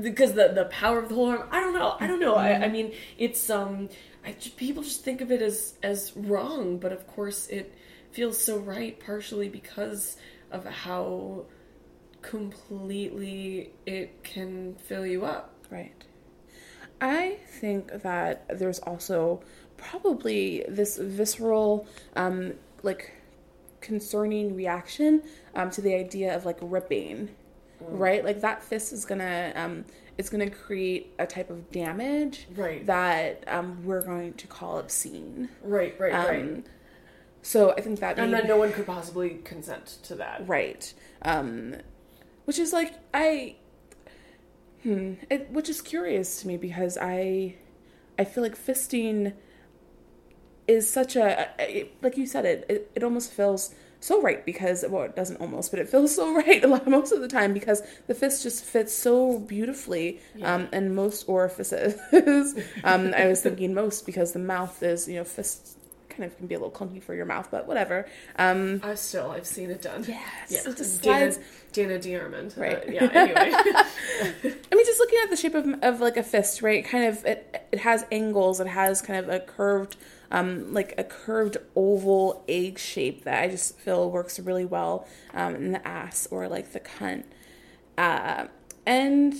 because 0.00 0.32
the 0.32 0.48
the 0.54 0.64
power 0.70 0.98
of 0.98 1.10
the 1.10 1.14
whole 1.14 1.28
arm. 1.28 1.48
I 1.50 1.60
don't 1.60 1.74
know. 1.74 1.96
I 2.00 2.06
don't 2.06 2.20
know. 2.20 2.34
I, 2.34 2.64
I 2.64 2.68
mean, 2.68 2.92
it's 3.18 3.50
um, 3.50 3.90
I, 4.24 4.34
people 4.56 4.82
just 4.82 5.04
think 5.04 5.20
of 5.20 5.30
it 5.30 5.42
as 5.42 5.74
as 5.82 6.16
wrong, 6.16 6.78
but 6.78 6.92
of 6.92 7.06
course 7.06 7.46
it 7.48 7.74
feels 8.12 8.42
so 8.42 8.56
right, 8.58 8.98
partially 8.98 9.48
because 9.50 10.16
of 10.50 10.64
how 10.64 11.44
completely 12.22 13.72
it 13.84 14.24
can 14.24 14.76
fill 14.76 15.04
you 15.04 15.26
up. 15.26 15.52
Right. 15.70 15.92
I 17.00 17.38
think 17.60 18.02
that 18.02 18.58
there's 18.58 18.78
also 18.80 19.42
probably 19.76 20.64
this 20.68 20.96
visceral, 20.96 21.86
um, 22.16 22.54
like, 22.82 23.12
concerning 23.80 24.54
reaction 24.56 25.22
um, 25.54 25.70
to 25.70 25.82
the 25.82 25.94
idea 25.94 26.34
of 26.34 26.46
like 26.46 26.58
ripping, 26.62 27.28
right? 27.80 28.24
Like 28.24 28.40
that 28.40 28.62
fist 28.62 28.92
is 28.92 29.04
gonna, 29.04 29.52
um, 29.54 29.84
it's 30.16 30.30
gonna 30.30 30.48
create 30.48 31.12
a 31.18 31.26
type 31.26 31.50
of 31.50 31.70
damage, 31.70 32.46
Right. 32.54 32.84
That 32.86 33.44
um, 33.46 33.84
we're 33.84 34.02
going 34.02 34.32
to 34.34 34.46
call 34.46 34.78
obscene. 34.78 35.50
Right, 35.62 35.94
right, 36.00 36.12
right. 36.12 36.42
Um, 36.42 36.64
so 37.42 37.72
I 37.72 37.82
think 37.82 38.00
that 38.00 38.18
And 38.18 38.32
then 38.32 38.46
no 38.46 38.56
one 38.56 38.72
could 38.72 38.86
possibly 38.86 39.40
consent 39.44 39.98
to 40.04 40.14
that. 40.14 40.48
Right. 40.48 40.92
Um, 41.20 41.76
which 42.46 42.58
is 42.58 42.72
like 42.72 42.94
I, 43.12 43.56
hmm, 44.84 45.14
it, 45.28 45.50
which 45.50 45.68
is 45.68 45.80
curious 45.82 46.40
to 46.42 46.46
me 46.46 46.56
because 46.56 46.96
I, 47.00 47.56
I 48.18 48.24
feel 48.24 48.42
like 48.44 48.56
fisting 48.56 49.32
is 50.68 50.88
such 50.88 51.16
a, 51.16 51.50
it, 51.58 51.92
like 52.02 52.16
you 52.16 52.26
said 52.26 52.44
it, 52.44 52.64
it, 52.68 52.90
it 52.94 53.02
almost 53.02 53.32
feels 53.32 53.74
so 54.00 54.20
right 54.20 54.44
because 54.44 54.84
well 54.90 55.04
it 55.04 55.16
doesn't 55.16 55.40
almost 55.40 55.70
but 55.70 55.80
it 55.80 55.88
feels 55.88 56.14
so 56.14 56.34
right 56.36 56.62
a 56.62 56.66
lot 56.66 56.86
most 56.86 57.10
of 57.10 57.22
the 57.22 57.28
time 57.28 57.54
because 57.54 57.82
the 58.06 58.14
fist 58.14 58.42
just 58.42 58.62
fits 58.62 58.92
so 58.92 59.38
beautifully 59.38 60.20
um 60.42 60.68
and 60.72 60.94
most 60.94 61.26
orifices. 61.26 61.94
Um 62.84 63.14
i 63.14 63.26
was 63.26 63.40
thinking 63.40 63.72
most 63.72 64.04
because 64.04 64.32
the 64.32 64.38
mouth 64.38 64.82
is 64.82 65.08
you 65.08 65.14
know 65.16 65.24
fist 65.24 65.78
kind 66.10 66.24
of 66.24 66.36
can 66.36 66.46
be 66.46 66.54
a 66.54 66.58
little 66.58 66.70
clunky 66.70 67.02
for 67.02 67.14
your 67.14 67.24
mouth 67.24 67.48
but 67.50 67.66
whatever. 67.66 68.06
Um 68.38 68.80
I 68.84 68.94
still, 68.94 69.30
I've 69.30 69.46
seen 69.46 69.70
it 69.70 69.80
done. 69.82 70.04
Yes, 70.06 70.50
yeah. 70.50 70.70
it 70.70 70.76
just 70.76 71.02
slides- 71.02 71.38
Dana 71.74 71.98
DeArmond. 71.98 72.56
Uh, 72.56 72.60
Right. 72.60 72.90
yeah. 72.90 73.10
Anyway. 73.12 73.52
I 74.72 74.74
mean, 74.74 74.86
just 74.86 74.98
looking 74.98 75.18
at 75.22 75.28
the 75.30 75.36
shape 75.36 75.54
of, 75.54 75.66
of 75.82 76.00
like 76.00 76.16
a 76.16 76.22
fist, 76.22 76.62
right? 76.62 76.84
Kind 76.84 77.04
of, 77.04 77.24
it 77.26 77.68
it 77.72 77.80
has 77.80 78.06
angles. 78.10 78.60
It 78.60 78.68
has 78.68 79.02
kind 79.02 79.18
of 79.18 79.28
a 79.28 79.40
curved, 79.40 79.96
um, 80.30 80.72
like 80.72 80.94
a 80.96 81.04
curved 81.04 81.58
oval 81.76 82.44
egg 82.48 82.78
shape 82.78 83.24
that 83.24 83.42
I 83.42 83.48
just 83.48 83.78
feel 83.78 84.10
works 84.10 84.38
really 84.40 84.64
well 84.64 85.06
um, 85.34 85.54
in 85.56 85.72
the 85.72 85.86
ass 85.86 86.26
or 86.30 86.48
like 86.48 86.72
the 86.72 86.80
cunt. 86.80 87.24
Uh, 87.98 88.46
and 88.86 89.34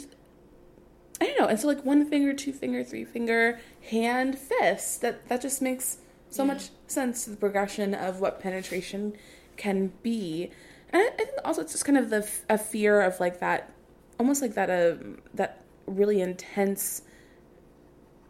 I 1.20 1.26
don't 1.26 1.38
know. 1.40 1.46
And 1.46 1.58
so 1.58 1.68
like 1.68 1.84
one 1.84 2.04
finger, 2.04 2.34
two 2.34 2.52
finger, 2.52 2.82
three 2.84 3.04
finger, 3.04 3.60
hand, 3.90 4.38
fist. 4.38 5.00
That 5.02 5.28
that 5.28 5.40
just 5.40 5.62
makes 5.62 5.98
so 6.30 6.44
much 6.44 6.70
sense 6.88 7.24
to 7.24 7.30
the 7.30 7.36
progression 7.36 7.94
of 7.94 8.20
what 8.20 8.40
penetration 8.40 9.12
can 9.56 9.92
be. 10.02 10.50
And 10.94 11.02
I, 11.02 11.06
I 11.06 11.24
think 11.24 11.30
also 11.44 11.60
it's 11.60 11.72
just 11.72 11.84
kind 11.84 11.98
of 11.98 12.08
the 12.08 12.26
a 12.48 12.56
fear 12.56 13.02
of 13.02 13.18
like 13.20 13.40
that, 13.40 13.70
almost 14.18 14.40
like 14.40 14.54
that 14.54 14.70
uh, 14.70 14.94
that 15.34 15.64
really 15.86 16.20
intense 16.20 17.02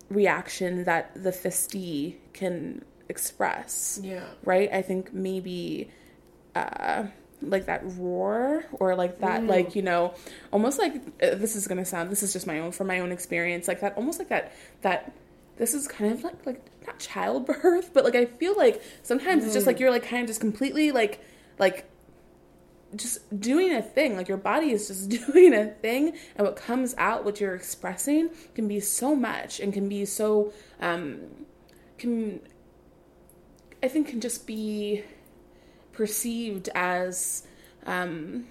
reaction 0.09 0.85
that 0.85 1.11
the 1.23 1.31
fisty 1.31 2.19
can 2.33 2.85
express 3.09 4.01
yeah. 4.03 4.25
right? 4.45 4.73
I 4.73 4.83
think 4.83 5.13
maybe 5.13 5.91
uh 6.55 7.05
like 7.43 7.67
that 7.67 7.83
roar 7.99 8.65
or 8.73 8.95
like 8.95 9.19
that 9.19 9.45
like 9.45 9.75
you 9.75 9.83
know 9.83 10.15
almost 10.53 10.79
like 10.79 10.95
uh, 11.23 11.35
this 11.35 11.57
is 11.57 11.69
gonna 11.69 11.85
sound 11.85 12.11
this 12.11 12.23
is 12.23 12.33
just 12.33 12.47
my 12.47 12.61
own 12.61 12.73
from 12.73 12.87
my 12.87 13.01
own 13.01 13.13
experience 13.13 13.69
like 13.69 13.81
that 13.81 13.95
almost 13.97 14.19
like 14.19 14.29
that 14.29 14.53
that 14.81 15.13
this 15.57 15.75
is 15.75 15.87
kind 15.87 16.13
of 16.13 16.25
like 16.25 16.47
like 16.47 16.63
not 16.87 16.99
childbirth 16.99 17.91
but 17.93 18.05
like 18.05 18.15
I 18.15 18.25
feel 18.25 18.57
like 18.57 18.83
sometimes 19.03 19.45
it's 19.45 19.53
just 19.53 19.67
like 19.67 19.79
you're 19.79 19.91
like 19.91 20.05
kind 20.05 20.23
of 20.23 20.29
just 20.29 20.41
completely 20.41 20.91
like 20.93 21.23
like 21.59 21.85
just 22.97 23.41
doing 23.41 23.73
a 23.73 23.83
thing 23.83 24.17
like 24.17 24.29
your 24.29 24.39
body 24.39 24.71
is 24.71 24.89
just 24.89 25.09
doing 25.27 25.55
a 25.55 25.67
thing 25.67 26.15
and 26.37 26.47
what 26.47 26.57
comes 26.57 26.95
out 26.99 27.25
what 27.25 27.41
you're 27.41 27.55
expressing 27.55 28.31
can 28.55 28.69
be 28.69 28.81
so 28.81 29.15
much 29.15 29.61
and 29.61 29.73
can 29.73 29.89
be 29.89 30.05
so 30.05 30.53
um 30.81 31.21
can 31.99 32.41
I 33.85 33.89
think 33.89 34.09
can 34.09 34.21
just 34.21 34.47
be 34.47 35.05
perceived 35.93 36.71
as 36.75 37.47
um, 37.87 38.47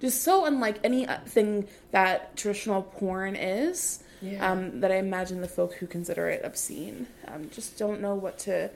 just 0.00 0.22
so 0.22 0.46
unlike 0.46 0.78
anything 0.82 1.68
that 1.90 2.34
traditional 2.36 2.82
porn 2.82 3.36
is. 3.36 4.02
Yeah. 4.22 4.50
Um, 4.50 4.80
that 4.80 4.90
I 4.90 4.96
imagine 4.96 5.42
the 5.42 5.48
folk 5.48 5.74
who 5.74 5.86
consider 5.86 6.26
it 6.30 6.40
obscene 6.42 7.06
um, 7.28 7.50
just 7.50 7.76
don't 7.76 8.00
know 8.00 8.14
what 8.14 8.38
to 8.40 8.70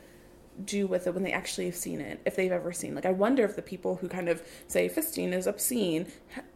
do 0.64 0.86
with 0.86 1.06
it 1.06 1.14
when 1.14 1.22
they 1.22 1.32
actually 1.32 1.66
have 1.66 1.74
seen 1.76 2.00
it, 2.00 2.20
if 2.26 2.36
they've 2.36 2.52
ever 2.52 2.72
seen. 2.72 2.94
Like, 2.94 3.06
I 3.06 3.12
wonder 3.12 3.44
if 3.44 3.56
the 3.56 3.62
people 3.62 3.96
who 3.96 4.08
kind 4.08 4.28
of 4.28 4.42
say 4.68 4.88
fisting 4.88 5.32
is 5.32 5.46
obscene, 5.46 6.06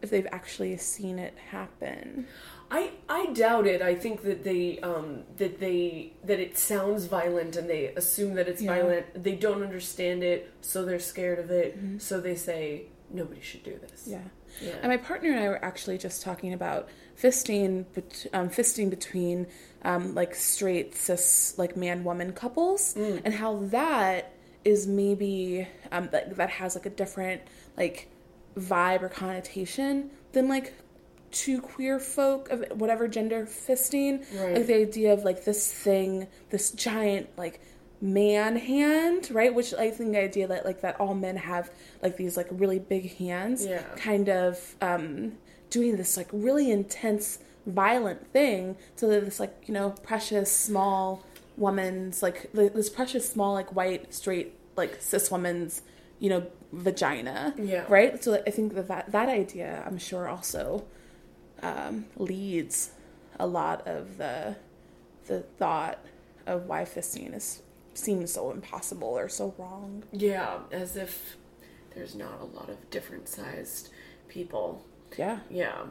if 0.01 0.09
they've 0.09 0.27
actually 0.31 0.77
seen 0.77 1.17
it 1.19 1.33
happen. 1.51 2.27
I 2.71 2.91
I 3.07 3.27
doubt 3.27 3.67
it. 3.67 3.81
I 3.81 3.93
think 3.95 4.23
that 4.23 4.43
they 4.43 4.79
um 4.79 5.23
that 5.37 5.59
they 5.59 6.13
that 6.23 6.39
it 6.39 6.57
sounds 6.57 7.05
violent 7.05 7.55
and 7.55 7.69
they 7.69 7.87
assume 7.95 8.33
that 8.35 8.47
it's 8.47 8.61
Yeah. 8.61 8.75
violent. 8.75 9.23
They 9.23 9.35
don't 9.35 9.61
understand 9.61 10.23
it, 10.23 10.51
so 10.61 10.83
they're 10.83 10.99
scared 10.99 11.37
of 11.39 11.51
it. 11.51 11.77
So 11.99 12.19
they 12.19 12.35
say 12.35 12.85
nobody 13.11 13.41
should 13.41 13.63
do 13.63 13.77
this. 13.79 14.05
Yeah. 14.07 14.21
Yeah. 14.61 14.75
And 14.81 14.87
my 14.91 14.97
partner 14.97 15.29
and 15.31 15.39
I 15.39 15.47
were 15.49 15.63
actually 15.63 15.97
just 15.99 16.21
talking 16.23 16.53
about 16.53 16.89
fisting, 17.21 17.85
bet- 17.93 18.25
um, 18.33 18.49
fisting 18.49 18.89
between 18.89 19.45
um, 19.85 20.13
like 20.15 20.35
straight 20.35 20.95
cis 20.95 21.53
like 21.57 21.77
man 21.77 22.03
woman 22.03 22.33
couples, 22.33 22.95
and 22.95 23.33
how 23.33 23.57
that 23.67 24.33
is 24.65 24.87
maybe 24.87 25.67
um, 25.91 26.09
that 26.11 26.35
that 26.37 26.49
has 26.49 26.75
like 26.75 26.85
a 26.85 26.89
different 26.89 27.41
like 27.77 28.09
vibe 28.57 29.01
or 29.03 29.09
connotation 29.09 30.09
than 30.33 30.47
like 30.47 30.73
two 31.31 31.61
queer 31.61 31.99
folk 31.99 32.49
of 32.49 32.63
whatever 32.79 33.07
gender 33.07 33.45
fisting. 33.45 34.19
Right. 34.39 34.55
Like 34.55 34.67
the 34.67 34.75
idea 34.75 35.13
of 35.13 35.23
like 35.23 35.45
this 35.45 35.71
thing, 35.71 36.27
this 36.49 36.71
giant 36.71 37.29
like 37.37 37.61
man 38.01 38.55
hand, 38.57 39.29
right? 39.31 39.53
Which 39.53 39.73
I 39.73 39.91
think 39.91 40.13
the 40.13 40.21
idea 40.21 40.47
that 40.47 40.65
like 40.65 40.81
that 40.81 40.99
all 40.99 41.13
men 41.13 41.35
have 41.37 41.69
like 42.01 42.17
these 42.17 42.37
like 42.37 42.47
really 42.51 42.79
big 42.79 43.15
hands, 43.17 43.65
Yeah. 43.65 43.83
kind 43.97 44.29
of 44.29 44.75
um, 44.81 45.33
doing 45.69 45.97
this 45.97 46.15
like 46.17 46.29
really 46.31 46.71
intense, 46.71 47.39
violent 47.65 48.31
thing, 48.31 48.77
to 48.97 49.07
this 49.07 49.39
like 49.39 49.55
you 49.67 49.73
know 49.73 49.91
precious 50.03 50.51
small 50.55 51.23
woman's 51.57 52.21
like 52.21 52.51
this 52.53 52.89
precious 52.89 53.29
small 53.29 53.53
like 53.53 53.73
white 53.75 54.13
straight 54.13 54.53
like 54.75 55.01
cis 55.01 55.31
woman's 55.31 55.81
you 56.19 56.29
know 56.29 56.45
vagina, 56.73 57.53
Yeah. 57.57 57.85
right? 57.87 58.21
So 58.23 58.41
I 58.45 58.49
think 58.51 58.73
that 58.75 58.87
that, 58.89 59.11
that 59.13 59.29
idea, 59.29 59.81
I'm 59.85 59.97
sure, 59.97 60.27
also 60.27 60.85
um, 61.61 62.05
leads 62.17 62.91
a 63.39 63.47
lot 63.47 63.87
of 63.87 64.17
the 64.17 64.55
the 65.27 65.41
thought 65.57 65.99
of 66.45 66.65
why 66.65 66.83
fisting 66.83 67.35
is 67.35 67.61
seems 67.93 68.31
so 68.33 68.51
impossible 68.51 69.07
or 69.07 69.29
so 69.29 69.53
wrong. 69.57 70.03
Yeah, 70.11 70.59
as 70.71 70.97
if 70.97 71.37
there's 71.95 72.13
not 72.15 72.41
a 72.41 72.45
lot 72.45 72.69
of 72.69 72.89
different 72.89 73.29
sized 73.29 73.89
people. 74.27 74.83
Yeah. 75.17 75.39
Yeah, 75.49 75.85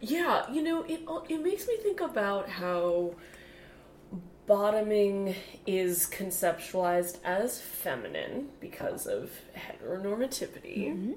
yeah. 0.00 0.50
You 0.50 0.62
know, 0.62 0.82
it 0.82 1.00
uh, 1.08 1.20
it 1.28 1.42
makes 1.42 1.66
me 1.66 1.76
think 1.76 2.00
about 2.00 2.48
how 2.48 3.14
bottoming 4.46 5.34
is 5.66 6.06
conceptualized 6.10 7.18
as 7.24 7.60
feminine 7.60 8.48
because 8.60 9.06
of 9.06 9.30
heteronormativity, 9.54 10.88
mm-hmm. 10.88 11.12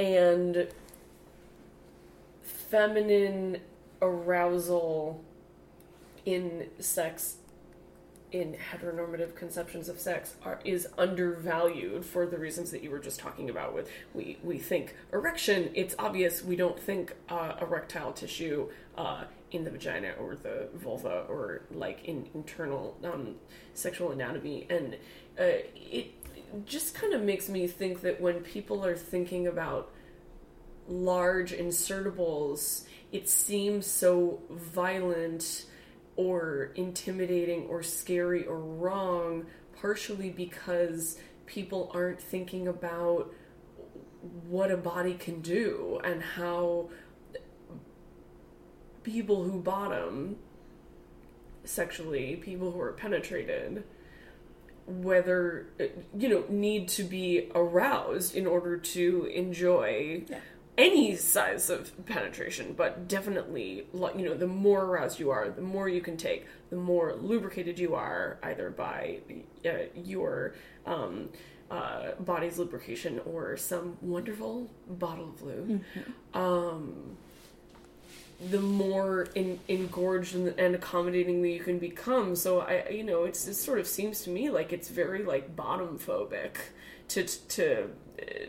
and 0.00 0.68
feminine 2.42 3.58
arousal 4.00 5.24
in 6.24 6.68
sex 6.78 7.37
in 8.32 8.56
heteronormative 8.72 9.34
conceptions 9.34 9.88
of 9.88 9.98
sex 9.98 10.36
are 10.44 10.60
is 10.64 10.86
undervalued 10.98 12.04
for 12.04 12.26
the 12.26 12.36
reasons 12.36 12.70
that 12.70 12.82
you 12.82 12.90
were 12.90 12.98
just 12.98 13.18
talking 13.18 13.48
about 13.48 13.74
with 13.74 13.88
we 14.12 14.38
we 14.42 14.58
think 14.58 14.94
erection 15.12 15.70
it's 15.74 15.94
obvious 15.98 16.42
we 16.42 16.54
don't 16.56 16.78
think 16.78 17.14
uh, 17.30 17.54
erectile 17.60 18.12
tissue 18.12 18.68
uh, 18.96 19.24
in 19.50 19.64
the 19.64 19.70
vagina 19.70 20.12
or 20.20 20.36
the 20.36 20.68
vulva 20.74 21.24
or 21.28 21.62
like 21.70 22.04
in 22.04 22.28
internal 22.34 22.96
um, 23.04 23.36
sexual 23.74 24.10
anatomy. 24.10 24.66
And 24.68 24.94
uh, 25.38 25.64
it 25.74 26.14
just 26.66 26.94
kind 26.94 27.14
of 27.14 27.22
makes 27.22 27.48
me 27.48 27.66
think 27.66 28.00
that 28.02 28.20
when 28.20 28.40
people 28.40 28.84
are 28.84 28.96
thinking 28.96 29.46
about 29.46 29.90
large 30.86 31.52
insertables, 31.52 32.84
it 33.12 33.28
seems 33.28 33.86
so 33.86 34.40
violent 34.50 35.66
or 36.18 36.72
intimidating 36.74 37.62
or 37.68 37.80
scary 37.80 38.44
or 38.44 38.58
wrong, 38.58 39.46
partially 39.80 40.30
because 40.30 41.16
people 41.46 41.88
aren't 41.94 42.20
thinking 42.20 42.66
about 42.66 43.32
what 44.48 44.72
a 44.72 44.76
body 44.76 45.14
can 45.14 45.40
do 45.40 46.00
and 46.02 46.20
how 46.20 46.90
people 49.04 49.44
who 49.44 49.60
bottom 49.60 50.36
sexually, 51.62 52.34
people 52.34 52.72
who 52.72 52.80
are 52.80 52.92
penetrated, 52.94 53.84
whether 54.86 55.68
you 56.18 56.28
know 56.28 56.44
need 56.48 56.88
to 56.88 57.04
be 57.04 57.48
aroused 57.54 58.34
in 58.34 58.44
order 58.44 58.76
to 58.76 59.30
enjoy 59.32 60.24
Yeah. 60.28 60.40
Any 60.78 61.16
size 61.16 61.68
of 61.68 62.06
penetration 62.06 62.72
but 62.76 63.08
definitely 63.08 63.84
you 64.16 64.24
know 64.24 64.34
the 64.34 64.46
more 64.46 64.84
aroused 64.84 65.18
you 65.18 65.30
are 65.30 65.50
the 65.50 65.60
more 65.60 65.88
you 65.88 66.00
can 66.00 66.16
take 66.16 66.46
the 66.70 66.76
more 66.76 67.14
lubricated 67.16 67.78
you 67.78 67.94
are 67.94 68.38
either 68.44 68.70
by 68.70 69.18
uh, 69.66 69.70
your 69.94 70.54
um, 70.86 71.28
uh, 71.70 72.12
body's 72.20 72.58
lubrication 72.58 73.20
or 73.26 73.56
some 73.56 73.98
wonderful 74.00 74.70
bottle 74.88 75.28
of 75.28 75.42
lube 75.42 75.82
um, 76.32 77.16
the 78.50 78.60
more 78.60 79.28
in, 79.34 79.58
engorged 79.66 80.34
and, 80.34 80.48
and 80.58 80.74
accommodating 80.74 81.42
that 81.42 81.48
you 81.48 81.60
can 81.60 81.78
become. 81.78 82.36
So 82.36 82.60
I, 82.60 82.88
you 82.88 83.02
know, 83.02 83.24
it's 83.24 83.48
it 83.48 83.54
sort 83.54 83.80
of 83.80 83.86
seems 83.88 84.22
to 84.22 84.30
me 84.30 84.48
like 84.48 84.72
it's 84.72 84.88
very 84.88 85.24
like 85.24 85.56
bottom 85.56 85.98
phobic 85.98 86.56
to 87.08 87.24
to. 87.24 87.90
Uh, 88.20 88.46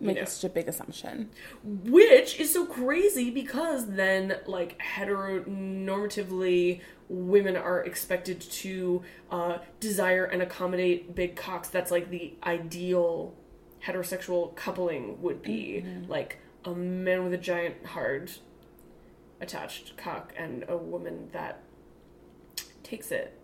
Make 0.00 0.16
know. 0.16 0.24
such 0.24 0.50
a 0.50 0.52
big 0.52 0.68
assumption. 0.68 1.30
which 1.64 2.38
is 2.38 2.52
so 2.52 2.66
crazy 2.66 3.30
because 3.30 3.86
then 3.86 4.36
like 4.46 4.78
heteronormatively 4.80 6.80
women 7.08 7.56
are 7.56 7.84
expected 7.84 8.40
to 8.40 9.02
uh, 9.30 9.58
desire 9.80 10.24
and 10.24 10.42
accommodate 10.42 11.14
big 11.14 11.36
cocks 11.36 11.68
that's 11.68 11.90
like 11.90 12.10
the 12.10 12.34
ideal 12.44 13.34
heterosexual 13.84 14.54
coupling 14.56 15.20
would 15.22 15.42
be 15.42 15.84
like 16.08 16.38
a 16.64 16.74
man 16.74 17.24
with 17.24 17.32
a 17.32 17.38
giant 17.38 17.86
hard 17.86 18.30
attached 19.40 19.96
cock 19.96 20.34
and 20.36 20.64
a 20.68 20.76
woman 20.76 21.28
that 21.32 21.62
takes 22.82 23.10
it 23.10 23.38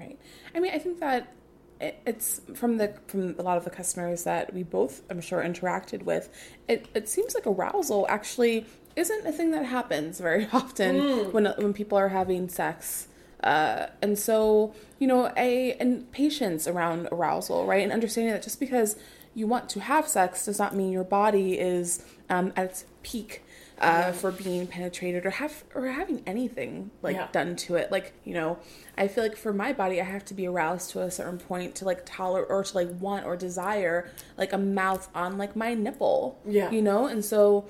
Right. 0.00 0.18
I 0.54 0.60
mean, 0.60 0.72
I 0.74 0.78
think 0.78 0.98
that 1.00 1.34
it's 1.80 2.40
from 2.54 2.76
the 2.76 2.94
from 3.06 3.34
a 3.38 3.42
lot 3.42 3.56
of 3.56 3.64
the 3.64 3.70
customers 3.70 4.24
that 4.24 4.52
we 4.52 4.62
both, 4.62 5.02
I'm 5.10 5.20
sure, 5.20 5.42
interacted 5.42 6.02
with. 6.02 6.28
It 6.68 6.86
it 6.94 7.08
seems 7.08 7.34
like 7.34 7.46
arousal 7.46 8.06
actually 8.08 8.66
isn't 8.96 9.26
a 9.26 9.32
thing 9.32 9.50
that 9.52 9.64
happens 9.64 10.20
very 10.20 10.46
often 10.52 11.32
when 11.32 11.46
when 11.46 11.72
people 11.72 11.98
are 11.98 12.08
having 12.08 12.48
sex. 12.48 13.08
Uh, 13.42 13.86
and 14.02 14.18
so, 14.18 14.74
you 14.98 15.06
know, 15.06 15.32
a 15.36 15.72
and 15.74 16.10
patience 16.12 16.68
around 16.68 17.08
arousal, 17.10 17.66
right, 17.66 17.82
and 17.82 17.92
understanding 17.92 18.32
that 18.32 18.42
just 18.42 18.60
because 18.60 18.96
you 19.34 19.46
want 19.46 19.70
to 19.70 19.80
have 19.80 20.06
sex 20.06 20.44
does 20.44 20.58
not 20.58 20.74
mean 20.74 20.92
your 20.92 21.04
body 21.04 21.58
is 21.58 22.04
um, 22.28 22.52
at 22.56 22.66
its 22.66 22.84
peak 23.02 23.42
uh, 23.80 24.12
for 24.12 24.30
being 24.30 24.66
penetrated 24.66 25.24
or 25.24 25.30
have 25.30 25.64
or 25.74 25.86
having 25.86 26.22
anything 26.26 26.90
like 27.02 27.16
Yeah. 27.16 27.28
done 27.32 27.56
to 27.56 27.76
it. 27.76 27.90
Like 27.90 28.12
you 28.24 28.34
know, 28.34 28.58
I 28.98 29.08
feel 29.08 29.24
like 29.24 29.36
for 29.36 29.52
my 29.52 29.72
body, 29.72 30.00
I 30.00 30.04
have 30.04 30.24
to 30.26 30.34
be 30.34 30.46
aroused 30.46 30.90
to 30.90 31.00
a 31.00 31.10
certain 31.10 31.38
point 31.38 31.74
to 31.76 31.84
like 31.84 32.02
tolerate 32.04 32.48
or 32.50 32.62
to 32.62 32.74
like 32.76 32.88
want 33.00 33.24
or 33.26 33.36
desire 33.36 34.10
like 34.36 34.52
a 34.52 34.58
mouth 34.58 35.08
on 35.14 35.38
like 35.38 35.56
my 35.56 35.74
nipple. 35.74 36.38
Yeah. 36.46 36.70
you 36.70 36.82
know, 36.82 37.06
and 37.06 37.24
so. 37.24 37.68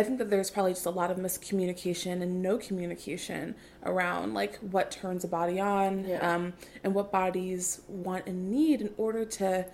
I 0.00 0.04
think 0.04 0.18
that 0.18 0.30
there's 0.30 0.48
probably 0.48 0.74
just 0.74 0.86
a 0.86 0.90
lot 0.90 1.10
of 1.10 1.16
miscommunication 1.16 2.22
and 2.22 2.40
no 2.40 2.56
communication 2.56 3.56
around 3.84 4.32
like 4.32 4.54
what 4.58 4.92
turns 4.92 5.24
a 5.24 5.26
body 5.26 5.58
on 5.58 6.04
Yeah. 6.06 6.18
um, 6.36 6.52
and 6.84 6.94
what 6.94 7.10
bodies 7.10 7.80
want 7.88 8.28
and 8.28 8.48
need 8.48 8.80
in 8.80 8.90
order 8.96 9.24
to 9.24 9.66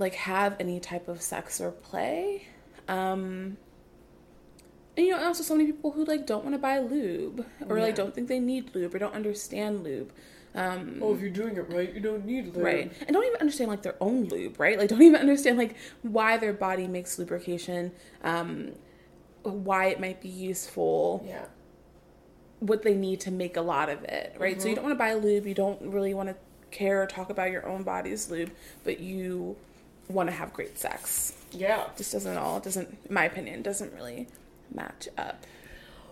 like 0.00 0.14
have 0.14 0.56
any 0.58 0.80
type 0.80 1.06
of 1.06 1.22
sex 1.22 1.60
or 1.60 1.70
play. 1.70 2.48
Um, 2.88 3.58
and 4.98 5.06
you 5.06 5.12
know, 5.12 5.18
and 5.18 5.26
also 5.26 5.44
so 5.44 5.54
many 5.54 5.70
people 5.70 5.92
who 5.92 6.04
like 6.04 6.26
don't 6.26 6.42
want 6.42 6.56
to 6.56 6.58
buy 6.58 6.80
lube 6.80 7.46
or 7.68 7.78
Yeah. 7.78 7.84
like 7.84 7.94
don't 7.94 8.12
think 8.12 8.26
they 8.26 8.40
need 8.40 8.74
lube 8.74 8.92
or 8.92 8.98
don't 8.98 9.14
understand 9.14 9.84
lube. 9.84 10.10
Um, 10.56 10.98
oh 11.00 11.14
if 11.14 11.20
you're 11.20 11.30
doing 11.30 11.56
it 11.56 11.70
right 11.70 11.94
you 11.94 12.00
don't 12.00 12.26
need 12.26 12.46
lube. 12.46 12.64
Right. 12.64 12.92
And 13.06 13.14
don't 13.14 13.24
even 13.24 13.40
understand 13.40 13.70
like 13.70 13.82
their 13.82 13.94
own 14.00 14.24
lube 14.24 14.58
right? 14.58 14.76
Like 14.76 14.88
don't 14.88 15.00
even 15.10 15.20
understand 15.20 15.56
like 15.56 15.76
why 16.02 16.36
their 16.36 16.52
body 16.52 16.88
makes 16.88 17.16
lubrication 17.16 17.92
um 18.24 18.72
why 19.44 19.86
it 19.86 20.00
might 20.00 20.20
be 20.20 20.28
useful 20.28 21.24
yeah. 21.24 21.44
what 22.58 22.82
they 22.82 22.94
need 22.94 23.20
to 23.20 23.30
make 23.30 23.56
a 23.56 23.60
lot 23.62 23.88
of 23.88 24.02
it 24.02 24.34
right? 24.36 24.60
So 24.60 24.66
you 24.66 24.74
don't 24.74 24.82
want 24.82 24.96
to 24.96 24.98
buy 24.98 25.14
lube 25.14 25.46
you 25.46 25.54
don't 25.54 25.80
really 25.80 26.12
want 26.12 26.28
to 26.28 26.34
care 26.72 27.04
or 27.04 27.06
talk 27.06 27.30
about 27.30 27.52
your 27.52 27.68
own 27.68 27.84
body's 27.84 28.28
lube 28.32 28.50
but 28.82 28.98
you 28.98 29.54
want 30.08 30.28
to 30.28 30.34
have 30.34 30.52
great 30.52 30.76
sex. 30.76 31.34
Yeah. 31.52 31.84
Just 31.96 32.10
doesn't 32.12 32.36
all 32.36 32.58
doesn't 32.58 32.88
in 33.06 33.14
my 33.14 33.26
opinion 33.26 33.62
doesn't 33.62 33.94
really 33.94 34.26
match 34.74 35.08
up 35.16 35.44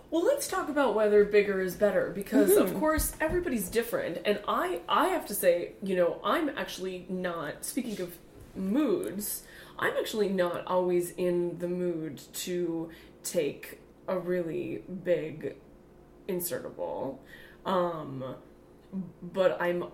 Well, 0.09 0.23
let's 0.25 0.47
talk 0.47 0.69
about 0.69 0.95
whether 0.95 1.25
bigger 1.25 1.59
is 1.61 1.75
better 1.75 2.11
because 2.15 2.51
Mm-hmm. 2.51 2.61
of 2.65 2.73
course 2.79 3.13
everybody's 3.19 3.69
different 3.69 4.19
and 4.25 4.39
I 4.47 4.81
I 4.87 5.07
have 5.09 5.25
to 5.27 5.33
say, 5.33 5.73
you 5.83 5.95
know, 5.95 6.19
I'm 6.23 6.49
actually 6.49 7.05
not 7.09 7.65
speaking 7.65 7.99
of 8.01 8.17
moods, 8.55 9.43
I'm 9.77 9.93
actually 9.97 10.29
not 10.29 10.65
always 10.65 11.11
in 11.11 11.59
the 11.59 11.67
mood 11.67 12.21
to 12.45 12.89
take 13.23 13.79
a 14.07 14.17
really 14.17 14.83
big 15.03 15.55
insertable. 16.27 17.17
Um 17.65 18.35
but 19.21 19.61
I'm 19.61 19.85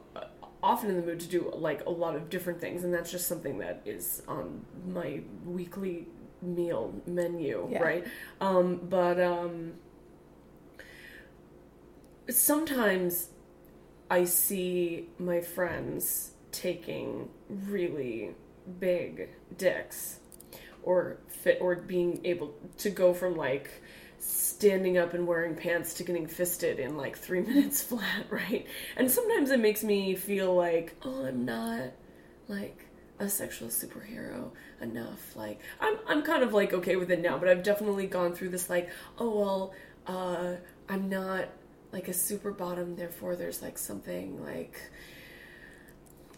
often 0.62 0.90
in 0.92 0.96
the 0.96 1.02
mood 1.06 1.20
to 1.20 1.28
do 1.28 1.52
like 1.56 1.86
a 1.86 1.90
lot 1.90 2.16
of 2.16 2.30
different 2.30 2.62
things 2.62 2.84
and 2.84 2.94
that's 2.94 3.12
just 3.12 3.28
something 3.28 3.58
that 3.58 3.82
is 3.86 4.22
on 4.28 4.64
my 4.88 5.22
weekly 5.46 6.08
meal 6.44 6.94
menu, 7.08 7.68
Yeah. 7.72 7.82
right? 7.82 8.08
Um 8.42 8.82
but 8.90 9.20
um 9.20 9.74
sometimes 12.30 13.30
I 14.10 14.26
see 14.26 15.10
my 15.20 15.42
friends 15.42 16.32
taking 16.52 17.30
really 17.50 18.32
big 18.80 19.30
dicks 19.58 20.20
or 20.84 21.18
fit 21.28 21.58
or 21.62 21.76
being 21.76 22.22
able 22.24 22.54
to 22.78 22.90
go 22.90 23.14
from 23.14 23.36
like 23.36 23.70
standing 24.20 24.98
up 24.98 25.14
and 25.14 25.28
wearing 25.28 25.56
pants 25.56 25.96
to 25.96 26.04
getting 26.04 26.28
fisted 26.28 26.80
in 26.80 26.96
like 26.96 27.18
3 27.18 27.42
minutes 27.48 27.82
flat, 27.82 28.26
right? 28.30 28.66
And 28.96 29.10
sometimes 29.10 29.52
it 29.52 29.60
makes 29.60 29.84
me 29.84 30.16
feel 30.16 30.56
like, 30.56 30.96
oh, 31.04 31.26
I'm 31.26 31.44
not 31.46 31.92
like 32.48 32.86
a 33.24 33.30
sexual 33.30 33.70
superhero 33.70 34.52
enough. 34.82 35.36
Like 35.36 35.60
I'm 35.80 35.98
I'm 36.08 36.22
kind 36.22 36.44
of 36.44 36.54
like 36.54 36.74
okay 36.74 36.96
with 36.96 37.10
it 37.12 37.22
now, 37.22 37.38
but 37.38 37.48
I've 37.48 37.64
definitely 37.64 38.08
gone 38.08 38.34
through 38.34 38.50
this 38.50 38.70
like, 38.70 38.90
oh 39.18 39.40
well, 39.40 39.74
uh 40.08 40.56
I'm 40.90 41.10
not 41.10 41.46
like 41.92 42.08
a 42.08 42.14
super 42.14 42.52
bottom, 42.52 42.96
therefore 42.96 43.36
there's 43.36 43.62
like 43.62 43.78
something 43.78 44.44
like 44.44 44.80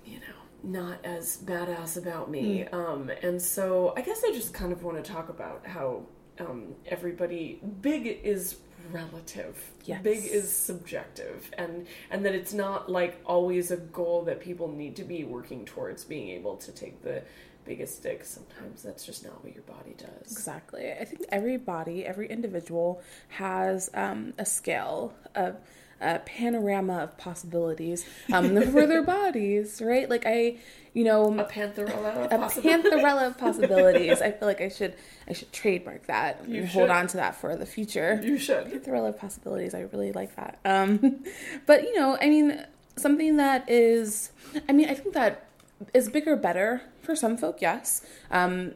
you 0.06 0.20
know, 0.20 0.40
not 0.64 1.04
as 1.04 1.38
badass 1.38 1.98
about 1.98 2.30
me. 2.30 2.66
Um 2.68 3.10
and 3.22 3.42
so 3.42 3.94
I 3.98 4.02
guess 4.02 4.24
I 4.24 4.32
just 4.32 4.54
kind 4.54 4.72
of 4.72 4.84
want 4.84 5.04
to 5.04 5.12
talk 5.12 5.30
about 5.30 5.66
how 5.66 6.04
um 6.40 6.76
everybody 6.86 7.60
big 7.82 8.06
is 8.24 8.58
relative. 8.92 9.72
Yes. 9.86 10.02
Big 10.04 10.24
is 10.26 10.52
subjective 10.52 11.50
and 11.58 11.88
and 12.10 12.26
that 12.26 12.34
it's 12.36 12.54
not 12.54 12.90
like 12.90 13.20
always 13.26 13.72
a 13.72 13.78
goal 13.78 14.24
that 14.24 14.40
people 14.40 14.68
need 14.68 14.96
to 14.98 15.04
be 15.04 15.24
working 15.24 15.66
towards 15.66 16.04
being 16.04 16.30
able 16.30 16.58
to 16.58 16.72
take 16.72 17.02
the 17.04 17.24
biggest 17.66 18.04
dick. 18.04 18.24
Sometimes 18.24 18.84
that's 18.84 19.06
just 19.06 19.24
not 19.24 19.44
what 19.44 19.54
your 19.54 19.64
body 19.64 19.96
does. 19.98 20.32
Exactly. 20.32 20.92
I 20.92 21.04
think 21.06 21.26
every 21.30 21.58
body, 21.58 22.06
every 22.06 22.30
individual 22.30 23.02
has 23.30 23.90
um, 23.94 24.34
a 24.38 24.46
scale, 24.46 25.14
a, 25.34 25.54
a 26.00 26.20
panorama 26.20 27.00
of 27.00 27.18
possibilities 27.18 28.06
um, 28.32 28.62
for 28.72 28.86
their 28.86 29.04
bodies, 29.18 29.82
right? 29.84 30.10
Like 30.10 30.26
I, 30.26 30.58
you 30.96 31.04
know, 31.04 31.26
A 31.38 31.44
pantherella 31.44 32.26
a 32.32 32.38
pantherella 32.40 33.28
of 33.28 33.38
possibilities. 33.46 34.22
I 34.22 34.32
feel 34.32 34.48
like 34.48 34.62
I 34.62 34.70
should 34.70 34.96
I 35.28 35.34
should 35.34 35.52
trademark 35.52 36.08
that 36.08 36.40
and 36.40 36.54
You 36.54 36.66
hold 36.66 36.90
on 36.90 37.08
to 37.08 37.18
that 37.18 37.36
for 37.36 37.56
the 37.58 37.66
future. 37.66 38.22
You 38.24 38.38
should. 38.38 38.68
Pantherella 38.68 39.10
of 39.10 39.20
possibilities. 39.20 39.76
I 39.76 39.82
really 39.82 40.14
like 40.14 40.38
that. 40.38 40.58
Um, 40.64 41.26
but 41.66 41.84
you 41.84 42.00
know, 42.00 42.18
I 42.22 42.30
mean, 42.30 42.66
something 42.96 43.36
that 43.36 43.70
is, 43.70 44.32
I 44.70 44.72
mean, 44.72 44.90
I 44.90 44.94
think 44.94 45.14
that 45.16 45.48
is 45.94 46.08
bigger 46.08 46.38
better 46.38 46.82
for 47.02 47.14
some 47.14 47.36
folk. 47.36 47.62
Yes. 47.62 48.02
Um, 48.32 48.76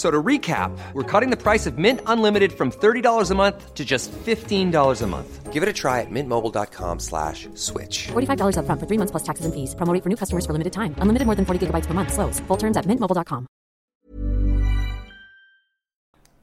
F- 0.00 0.06
So 0.06 0.10
to 0.10 0.22
recap, 0.22 0.70
we're 0.94 1.02
cutting 1.20 1.30
the 1.30 1.36
price 1.36 1.66
of 1.66 1.76
Mint 1.76 2.00
Unlimited 2.06 2.52
from 2.52 2.70
$30 2.70 3.30
a 3.30 3.34
month 3.34 3.74
to 3.74 3.84
just 3.84 4.10
$15 4.12 5.02
a 5.02 5.06
month. 5.06 5.52
Give 5.52 5.62
it 5.62 5.68
a 5.68 5.72
try 5.72 6.00
at 6.00 6.10
mintmobile.com 6.10 7.00
slash 7.00 7.48
switch. 7.54 8.08
$45 8.12 8.56
upfront 8.56 8.80
for 8.80 8.86
three 8.86 8.96
months 8.96 9.10
plus 9.10 9.22
taxes 9.22 9.44
and 9.44 9.52
fees. 9.52 9.74
Promo 9.74 9.92
for 10.02 10.08
new 10.08 10.16
customers 10.16 10.46
for 10.46 10.52
limited 10.54 10.72
time. 10.72 10.94
Unlimited 11.02 11.26
more 11.26 11.34
than 11.36 11.44
40 11.44 11.66
gigabytes 11.66 11.86
per 11.86 11.92
month. 11.92 12.12
Slows. 12.14 12.40
Full 12.48 12.56
terms 12.56 12.76
at 12.78 12.86
mintmobile.com. 12.86 13.46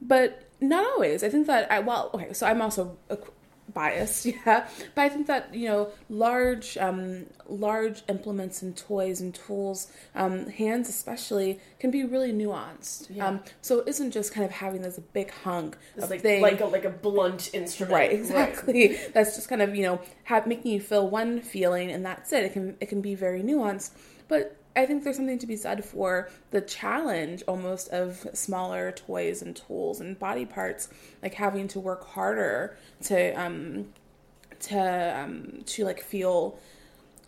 but 0.00 0.46
not 0.60 0.84
always. 0.86 1.24
I 1.24 1.28
think 1.28 1.46
that 1.48 1.70
I 1.72 1.80
well, 1.80 2.10
okay. 2.14 2.32
So 2.32 2.46
I'm 2.46 2.62
also 2.62 2.96
a, 3.10 3.18
biased, 3.74 4.26
yeah, 4.26 4.68
but 4.94 5.02
I 5.02 5.08
think 5.08 5.26
that 5.26 5.54
you 5.54 5.68
know 5.68 5.88
large, 6.08 6.76
um, 6.78 7.26
large 7.48 8.02
implements 8.08 8.62
and 8.62 8.76
toys 8.76 9.20
and 9.20 9.34
tools, 9.34 9.90
um, 10.14 10.46
hands 10.46 10.88
especially, 10.88 11.60
can 11.78 11.90
be 11.90 12.04
really 12.04 12.32
nuanced. 12.32 13.08
Yeah. 13.10 13.28
Um, 13.28 13.40
so 13.62 13.80
it 13.80 13.88
isn't 13.88 14.10
just 14.10 14.32
kind 14.34 14.44
of 14.44 14.50
having 14.50 14.82
this 14.82 14.98
big 15.12 15.30
hunk 15.30 15.76
It's 15.94 16.04
of 16.04 16.10
like 16.10 16.20
thing. 16.20 16.42
like 16.42 16.60
a 16.60 16.66
like 16.66 16.84
a 16.84 16.90
blunt 16.90 17.50
instrument. 17.54 17.94
Right, 17.94 18.12
exactly. 18.12 18.98
That's 19.14 19.36
just 19.36 19.48
kind 19.48 19.62
of 19.62 19.74
you 19.74 19.82
know 19.82 20.00
have, 20.24 20.46
making 20.46 20.72
you 20.72 20.80
feel 20.80 21.08
one 21.08 21.40
feeling, 21.40 21.90
and 21.90 22.04
that's 22.04 22.32
it. 22.32 22.44
It 22.44 22.52
can 22.52 22.76
it 22.80 22.88
can 22.88 23.00
be 23.00 23.14
very 23.14 23.42
nuanced, 23.42 23.92
but 24.28 24.57
I 24.78 24.86
think 24.86 25.02
there's 25.02 25.16
something 25.16 25.38
to 25.40 25.46
be 25.46 25.56
said 25.56 25.84
for 25.84 26.30
the 26.52 26.60
challenge 26.60 27.42
almost 27.48 27.88
of 27.88 28.26
smaller 28.32 28.92
toys 28.92 29.42
and 29.42 29.56
tools 29.56 30.00
and 30.00 30.16
body 30.18 30.46
parts, 30.46 30.88
like 31.22 31.34
having 31.34 31.66
to 31.68 31.80
work 31.80 32.06
harder 32.06 32.76
to 33.04 33.32
um 33.32 33.86
to 34.60 34.78
um 35.20 35.62
to 35.66 35.84
like 35.84 36.00
feel 36.00 36.58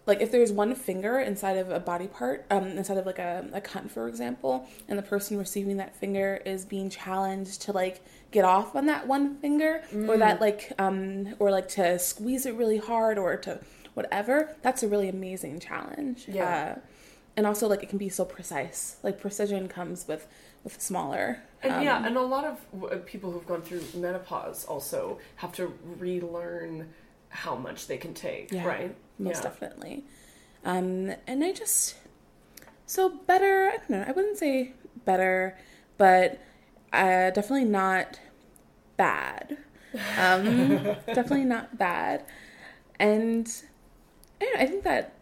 like 0.07 0.21
if 0.21 0.31
there's 0.33 0.51
one 0.51 0.75
finger 0.75 1.19
inside 1.21 1.57
of 1.59 1.71
a 1.71 1.79
body 1.79 2.07
part 2.07 2.45
um 2.51 2.67
inside 2.79 2.97
of 2.99 3.07
like 3.07 3.19
a, 3.19 3.47
a 3.53 3.61
cunt 3.61 3.91
for 3.91 4.09
example 4.09 4.67
and 4.89 4.99
the 4.99 5.03
person 5.03 5.37
receiving 5.39 5.77
that 5.77 5.95
finger 5.95 6.41
is 6.45 6.65
being 6.65 6.89
challenged 6.91 7.63
to 7.63 7.73
like 7.73 8.01
get 8.33 8.45
off 8.45 8.75
on 8.75 8.87
that 8.87 9.07
one 9.07 9.37
finger 9.39 9.83
or 10.09 10.17
that 10.17 10.41
like 10.41 10.73
um 10.79 11.35
or 11.39 11.51
like 11.51 11.69
to 11.69 11.99
squeeze 11.99 12.47
it 12.47 12.55
really 12.55 12.79
hard 12.79 13.19
or 13.19 13.37
to 13.37 13.61
whatever 13.95 14.57
that's 14.63 14.83
a 14.83 14.89
really 14.89 15.09
amazing 15.09 15.61
challenge 15.61 16.27
Yeah. 16.29 16.77
uh, 16.77 16.81
and 17.41 17.47
also 17.47 17.67
like 17.67 17.83
it 17.83 17.89
can 17.89 17.97
be 17.97 18.11
so 18.11 18.23
precise 18.25 18.97
like 19.03 19.19
precision 19.19 19.67
comes 19.67 20.07
with 20.07 20.27
with 20.63 20.77
smaller 20.81 21.43
And 21.63 21.73
um, 21.73 21.83
yeah, 21.83 22.07
and 22.07 22.17
a 22.17 22.21
lot 22.23 22.45
of 22.45 22.59
uh, 22.93 22.97
people 23.07 23.31
who've 23.33 23.47
gone 23.47 23.63
through 23.63 23.83
menopause 23.95 24.65
also 24.67 25.19
have 25.37 25.53
to 25.53 25.73
relearn 25.99 26.91
how 27.31 27.55
much 27.57 27.87
they 27.87 27.97
can 27.97 28.13
take, 28.15 28.53
Yeah, 28.53 28.67
right? 28.67 28.95
Most 29.19 29.37
yeah. 29.37 29.43
definitely. 29.51 30.05
Um, 30.65 31.13
and 31.27 31.43
I 31.45 31.53
just 31.53 31.97
so 32.87 33.09
better. 33.09 33.71
I 33.73 33.77
don't 33.79 33.91
know. 33.91 34.05
I 34.07 34.13
wouldn't 34.13 34.39
say 34.39 34.73
better, 35.07 35.57
but 35.97 36.41
uh, 36.93 37.31
definitely 37.31 37.65
not 37.67 38.21
bad. 38.97 39.57
Um, 40.19 40.83
definitely 41.07 41.45
not 41.45 41.79
bad. 41.79 42.25
And 42.99 43.47
I, 44.41 44.45
don't 44.45 44.55
know, 44.55 44.61
I 44.61 44.67
think 44.67 44.85
that 44.85 45.15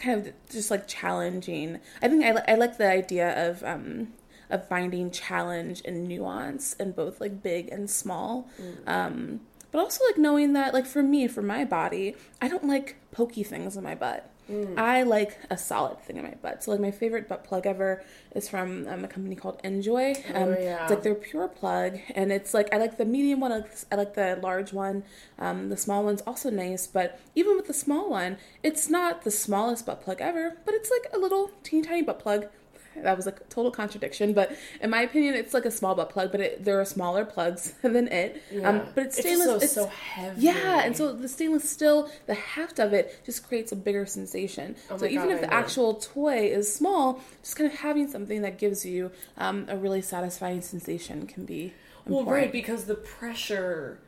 kind 0.00 0.26
of 0.26 0.32
just 0.50 0.70
like 0.70 0.86
challenging. 0.86 1.78
I 2.02 2.08
think 2.08 2.24
I, 2.24 2.52
I 2.52 2.54
like 2.54 2.78
the 2.78 2.90
idea 2.90 3.48
of 3.48 3.62
um, 3.64 4.08
of 4.50 4.66
finding 4.68 5.10
challenge 5.10 5.82
and 5.84 6.08
nuance 6.08 6.72
in 6.74 6.92
both 6.92 7.20
like 7.20 7.42
big 7.42 7.68
and 7.68 7.88
small. 7.90 8.48
Um, 8.86 9.40
but 9.70 9.80
also 9.80 10.04
like 10.06 10.18
knowing 10.18 10.54
that 10.54 10.72
like 10.72 10.86
for 10.86 11.02
me, 11.02 11.28
for 11.28 11.42
my 11.42 11.64
body, 11.64 12.16
I 12.40 12.48
don't 12.48 12.66
like 12.66 12.96
pokey 13.10 13.42
things 13.42 13.76
in 13.76 13.84
my 13.84 13.94
butt. 13.94 14.30
I 14.76 15.02
like 15.02 15.38
a 15.50 15.58
solid 15.58 16.00
thing 16.02 16.16
in 16.16 16.24
my 16.24 16.34
butt. 16.42 16.64
So 16.64 16.70
like 16.70 16.80
my 16.80 16.90
favorite 16.90 17.28
butt 17.28 17.44
plug 17.44 17.66
ever 17.66 18.02
is 18.34 18.48
from 18.48 18.86
um, 18.88 19.04
a 19.04 19.08
company 19.08 19.34
called 19.34 19.62
Njoy. 19.62 20.16
Um, 20.34 20.54
yeah. 20.54 20.82
It's 20.82 20.90
like 20.90 21.02
their 21.02 21.14
pure 21.14 21.48
plug, 21.48 21.98
and 22.14 22.32
it's 22.32 22.54
like 22.54 22.72
I 22.72 22.78
like 22.78 22.96
the 22.96 23.04
medium 23.04 23.40
one. 23.40 23.52
I 23.52 23.56
like, 23.56 23.70
I 23.92 23.94
like 23.96 24.14
the 24.14 24.38
large 24.42 24.72
one. 24.72 25.04
Um, 25.38 25.68
the 25.68 25.76
small 25.76 26.04
one's 26.04 26.22
also 26.22 26.50
nice, 26.50 26.86
but 26.86 27.20
even 27.34 27.56
with 27.56 27.66
the 27.66 27.74
small 27.74 28.08
one, 28.10 28.38
it's 28.62 28.88
not 28.88 29.24
the 29.24 29.30
smallest 29.30 29.86
butt 29.86 30.02
plug 30.02 30.20
ever. 30.20 30.56
But 30.64 30.74
it's 30.74 30.90
like 30.90 31.12
a 31.12 31.18
little 31.18 31.50
teeny 31.62 31.82
tiny 31.82 32.02
butt 32.02 32.18
plug. 32.18 32.46
That 33.02 33.16
was 33.16 33.26
a 33.26 33.32
total 33.50 33.70
contradiction, 33.70 34.32
but 34.32 34.56
in 34.80 34.90
my 34.90 35.02
opinion, 35.02 35.34
it's 35.34 35.54
like 35.54 35.64
a 35.64 35.70
small 35.70 35.94
butt 35.94 36.10
plug. 36.10 36.30
But 36.32 36.40
it, 36.40 36.64
there 36.64 36.80
are 36.80 36.84
smaller 36.84 37.24
plugs 37.24 37.72
than 37.82 38.08
it. 38.08 38.42
Um, 38.64 38.82
but 38.94 39.06
it's 39.06 39.18
It's 39.18 39.26
stainless. 39.26 39.62
it's 39.64 39.72
so 39.72 39.86
heavy. 39.86 40.40
Yeah, 40.42 40.82
and 40.84 40.96
so 40.96 41.12
the 41.12 41.28
stainless 41.28 41.68
steel, 41.68 42.10
the 42.26 42.34
heft 42.34 42.78
of 42.78 42.92
it 42.92 43.20
just 43.24 43.46
creates 43.46 43.72
a 43.72 43.76
bigger 43.76 44.06
sensation. 44.06 44.76
so 44.88 44.94
Oh 44.96 44.98
my 44.98 45.06
even 45.08 45.28
God, 45.28 45.32
if 45.32 45.38
I 45.38 45.40
the 45.42 45.46
know. 45.48 45.52
actual 45.56 45.94
toy 45.94 46.46
is 46.48 46.72
small, 46.72 47.20
just 47.42 47.56
kind 47.56 47.70
of 47.70 47.78
having 47.78 48.08
something 48.08 48.42
that 48.42 48.58
gives 48.58 48.84
you 48.84 49.10
um, 49.36 49.66
a 49.68 49.76
really 49.76 50.02
satisfying 50.02 50.60
sensation 50.62 51.26
can 51.26 51.44
be 51.44 51.72
Well, 52.06 52.24
right, 52.24 52.50
because 52.52 52.84
the 52.84 52.94
pressure 52.94 53.98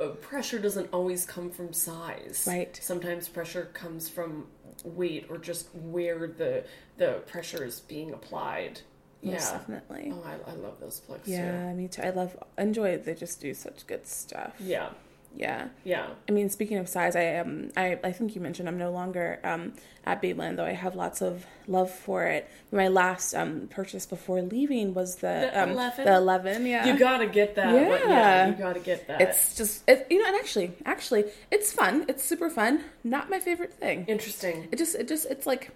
uh, 0.00 0.08
pressure 0.08 0.58
doesn't 0.58 0.88
always 0.92 1.24
come 1.24 1.50
from 1.50 1.72
size. 1.72 2.44
Right. 2.46 2.78
Sometimes 2.82 3.28
pressure 3.28 3.70
comes 3.72 4.08
from 4.08 4.46
weight 4.84 5.26
or 5.28 5.38
just 5.38 5.74
where 5.74 6.26
the 6.26 6.64
the 6.96 7.22
pressure 7.26 7.64
is 7.64 7.80
being 7.80 8.12
applied. 8.12 8.80
Most 9.22 9.52
yeah. 9.52 9.58
definitely. 9.58 10.12
Oh, 10.14 10.22
I, 10.24 10.50
I 10.50 10.54
love 10.54 10.78
those 10.78 11.00
plugs 11.00 11.26
Yeah, 11.26 11.72
me 11.72 11.88
too. 11.88 12.02
I 12.02 12.10
love 12.10 12.36
Njoy. 12.58 13.02
They 13.02 13.14
just 13.14 13.40
do 13.40 13.54
such 13.54 13.86
good 13.86 14.06
stuff. 14.06 14.54
Yeah. 14.60 14.90
Yeah. 15.36 15.68
Yeah. 15.84 16.06
I 16.28 16.32
mean, 16.32 16.48
speaking 16.50 16.78
of 16.78 16.88
size, 16.88 17.14
I 17.14 17.22
am. 17.22 17.70
I, 17.76 17.98
I 18.02 18.12
think 18.12 18.34
you 18.34 18.40
mentioned 18.40 18.68
I'm 18.68 18.78
no 18.78 18.90
longer 18.90 19.38
um, 19.44 19.74
at 20.04 20.22
Babeland, 20.22 20.56
though 20.56 20.64
I 20.64 20.72
have 20.72 20.94
lots 20.94 21.20
of 21.20 21.46
love 21.66 21.90
for 21.90 22.24
it. 22.24 22.50
My 22.72 22.88
last 22.88 23.34
um, 23.34 23.68
purchase 23.68 24.06
before 24.06 24.42
leaving 24.42 24.94
was 24.94 25.16
the, 25.16 25.50
The 25.52 25.62
um, 25.62 25.70
11? 25.70 26.04
The 26.04 26.14
eleven, 26.16 26.66
yeah. 26.66 26.86
You 26.86 26.98
gotta 26.98 27.26
get 27.26 27.54
that. 27.56 27.74
Yeah. 27.74 28.08
Yeah. 28.08 28.48
You 28.48 28.54
gotta 28.54 28.80
get 28.80 29.06
that. 29.08 29.20
It's 29.20 29.54
just 29.56 29.88
it, 29.88 30.06
you 30.10 30.20
know, 30.20 30.26
and 30.26 30.36
actually, 30.36 30.72
actually, 30.84 31.24
it's 31.50 31.72
fun. 31.72 32.06
It's 32.08 32.24
super 32.24 32.48
fun. 32.50 32.84
Not 33.04 33.30
my 33.30 33.38
favorite 33.38 33.74
thing. 33.74 34.06
interesting. 34.06 34.68
It 34.72 34.78
just, 34.78 34.94
it 34.94 35.08
just, 35.08 35.26
it's 35.26 35.46
like 35.46 35.70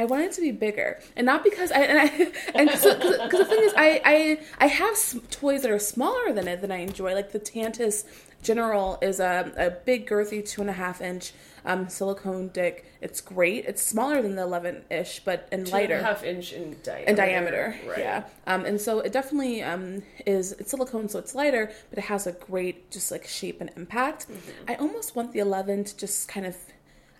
I 0.00 0.06
want 0.06 0.22
it 0.22 0.32
to 0.32 0.40
be 0.40 0.50
bigger, 0.50 0.98
and 1.14 1.26
not 1.26 1.44
because 1.44 1.70
I 1.70 1.80
and 1.80 1.98
I 1.98 2.04
and 2.54 2.70
because 2.70 2.82
the 3.30 3.44
thing 3.44 3.62
is, 3.64 3.74
I 3.76 4.00
I 4.02 4.40
I 4.58 4.66
have 4.66 4.96
toys 5.30 5.60
that 5.60 5.70
are 5.70 5.78
smaller 5.78 6.32
than 6.32 6.48
it 6.48 6.62
that 6.62 6.70
I 6.70 6.76
enjoy. 6.76 7.14
Like 7.14 7.32
the 7.32 7.38
Tantus 7.38 8.04
General 8.42 8.98
is 9.02 9.20
a 9.20 9.52
a 9.56 9.70
big 9.70 10.08
girthy 10.08 10.46
two 10.46 10.60
and 10.60 10.70
a 10.70 10.74
half 10.74 11.00
inch 11.00 11.32
um, 11.64 11.88
silicone 11.88 12.48
dick. 12.48 12.86
It's 13.00 13.20
great. 13.20 13.64
It's 13.66 13.82
smaller 13.82 14.22
than 14.22 14.34
the 14.34 14.42
eleven 14.42 14.82
ish, 14.90 15.20
but 15.24 15.48
and 15.52 15.66
Two 15.66 15.72
lighter 15.72 15.94
and 15.96 16.04
a 16.04 16.08
half 16.08 16.24
inch 16.24 16.52
in 16.52 16.76
diameter. 16.82 17.10
in 17.10 17.16
diameter. 17.16 17.76
Right. 17.86 17.98
Yeah. 17.98 18.24
Um, 18.46 18.64
and 18.64 18.80
so 18.80 19.00
it 19.00 19.12
definitely 19.12 19.62
um, 19.62 20.02
is 20.26 20.52
it's 20.52 20.70
silicone, 20.70 21.08
so 21.08 21.18
it's 21.18 21.34
lighter, 21.34 21.70
but 21.90 21.98
it 21.98 22.04
has 22.04 22.26
a 22.26 22.32
great 22.32 22.90
just 22.90 23.10
like 23.10 23.26
shape 23.26 23.60
and 23.60 23.70
impact. 23.76 24.28
Mm-hmm. 24.28 24.70
I 24.70 24.74
almost 24.76 25.16
want 25.16 25.32
the 25.32 25.40
11 25.40 25.84
to 25.84 25.96
just 25.96 26.28
kind 26.28 26.46
of, 26.46 26.56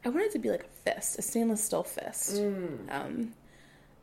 I 0.04 0.08
want 0.08 0.24
it 0.26 0.32
to 0.32 0.38
be 0.38 0.50
like 0.50 0.64
a 0.64 0.92
fist, 0.92 1.18
a 1.18 1.22
stainless 1.22 1.62
steel 1.64 1.82
fist. 1.82 2.36
Mm. 2.36 2.90
Um, 2.90 3.34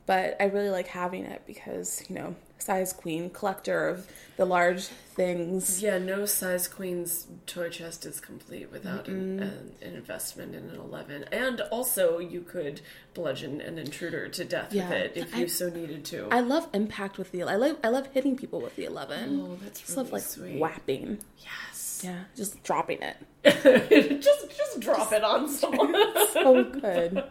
but 0.05 0.37
I 0.39 0.45
really 0.45 0.69
like 0.69 0.87
having 0.87 1.25
it 1.25 1.41
because 1.45 2.03
you 2.09 2.15
know, 2.15 2.35
size 2.59 2.93
queen, 2.93 3.29
collector 3.29 3.87
of 3.87 4.07
the 4.35 4.45
large 4.45 4.83
things. 4.85 5.81
Yeah, 5.81 5.97
no 5.97 6.25
size 6.25 6.67
queen's 6.67 7.27
toy 7.45 7.69
chest 7.69 8.05
is 8.05 8.19
complete 8.19 8.71
without 8.71 9.07
an, 9.07 9.39
an, 9.41 9.71
an 9.81 9.93
investment 9.95 10.53
in 10.55 10.69
an 10.69 10.75
11. 10.79 11.25
And 11.31 11.61
also, 11.71 12.19
you 12.19 12.41
could 12.41 12.81
bludgeon 13.13 13.61
an 13.61 13.77
intruder 13.79 14.27
to 14.29 14.45
death 14.45 14.73
Yeah. 14.73 14.89
with 14.89 14.97
it 14.97 15.11
if 15.17 15.35
I- 15.35 15.39
you 15.39 15.47
so 15.47 15.69
needed 15.69 16.05
to. 16.05 16.27
I 16.31 16.41
love 16.41 16.67
impact 16.73 17.17
with 17.17 17.31
the. 17.31 17.43
I 17.43 17.55
love 17.55 17.77
I 17.83 17.89
love 17.89 18.07
hitting 18.13 18.35
people 18.35 18.59
with 18.61 18.75
the 18.75 18.85
11. 18.85 19.39
Oh, 19.41 19.57
that's 19.63 19.79
Just 19.81 19.97
love 19.97 20.11
like 20.11 20.21
sweet. 20.23 20.59
whapping. 20.59 21.19
yes. 21.39 21.76
Yeah, 22.03 22.23
just 22.35 22.63
dropping 22.63 22.99
it. 23.01 23.17
just 24.21 24.57
just 24.57 24.79
drop 24.79 25.11
it 25.11 25.23
on 25.23 25.47
someone. 25.49 25.95
So 26.31 26.63
good. 26.63 27.23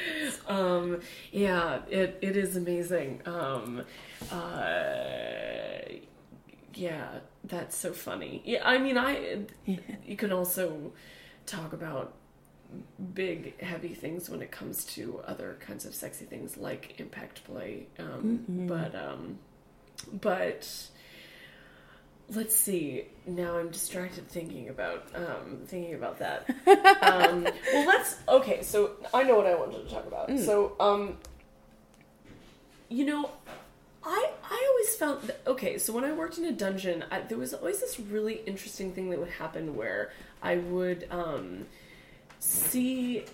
um, 0.48 1.00
yeah, 1.32 1.80
it, 1.90 2.18
it 2.22 2.36
is 2.36 2.56
amazing. 2.56 3.22
Um, 3.26 3.82
uh, 4.30 5.94
yeah, 6.74 7.08
that's 7.44 7.76
so 7.76 7.92
funny. 7.92 8.42
Yeah, 8.44 8.60
I 8.64 8.78
mean, 8.78 8.98
I 8.98 9.44
you 9.66 10.16
can 10.16 10.32
also 10.32 10.92
talk 11.46 11.72
about 11.72 12.14
big 13.14 13.60
heavy 13.60 13.94
things 13.94 14.28
when 14.28 14.42
it 14.42 14.50
comes 14.50 14.84
to 14.84 15.20
other 15.26 15.56
kinds 15.60 15.84
of 15.84 15.94
sexy 15.94 16.24
things 16.24 16.56
like 16.56 16.98
impact 16.98 17.44
play 17.44 17.86
um, 17.98 18.44
but 18.48 18.94
um 18.94 19.38
but 20.20 20.88
let's 22.30 22.56
see. 22.56 23.04
Now 23.26 23.58
i'm 23.58 23.70
distracted 23.70 24.28
thinking 24.28 24.68
about 24.68 25.06
um 25.14 25.60
thinking 25.66 25.94
about 25.94 26.18
that. 26.18 26.48
Um 27.02 27.44
well 27.72 27.86
let's 27.86 28.16
okay 28.28 28.62
so 28.62 28.92
i 29.12 29.22
know 29.22 29.36
what 29.36 29.46
i 29.46 29.54
wanted 29.54 29.86
to 29.86 29.94
talk 29.94 30.06
about. 30.06 30.30
So 30.38 30.74
um 30.80 31.18
you 32.88 33.04
know 33.04 33.30
I 34.04 34.30
I 34.42 34.66
always 34.70 34.96
found 34.96 35.28
that, 35.28 35.40
okay. 35.46 35.78
So 35.78 35.92
when 35.92 36.04
I 36.04 36.12
worked 36.12 36.38
in 36.38 36.44
a 36.44 36.52
dungeon, 36.52 37.04
I, 37.10 37.20
there 37.20 37.38
was 37.38 37.54
always 37.54 37.80
this 37.80 37.98
really 37.98 38.34
interesting 38.46 38.92
thing 38.92 39.10
that 39.10 39.18
would 39.18 39.30
happen 39.30 39.76
where 39.76 40.12
I 40.42 40.56
would 40.56 41.06
um, 41.10 41.66
see 42.38 43.24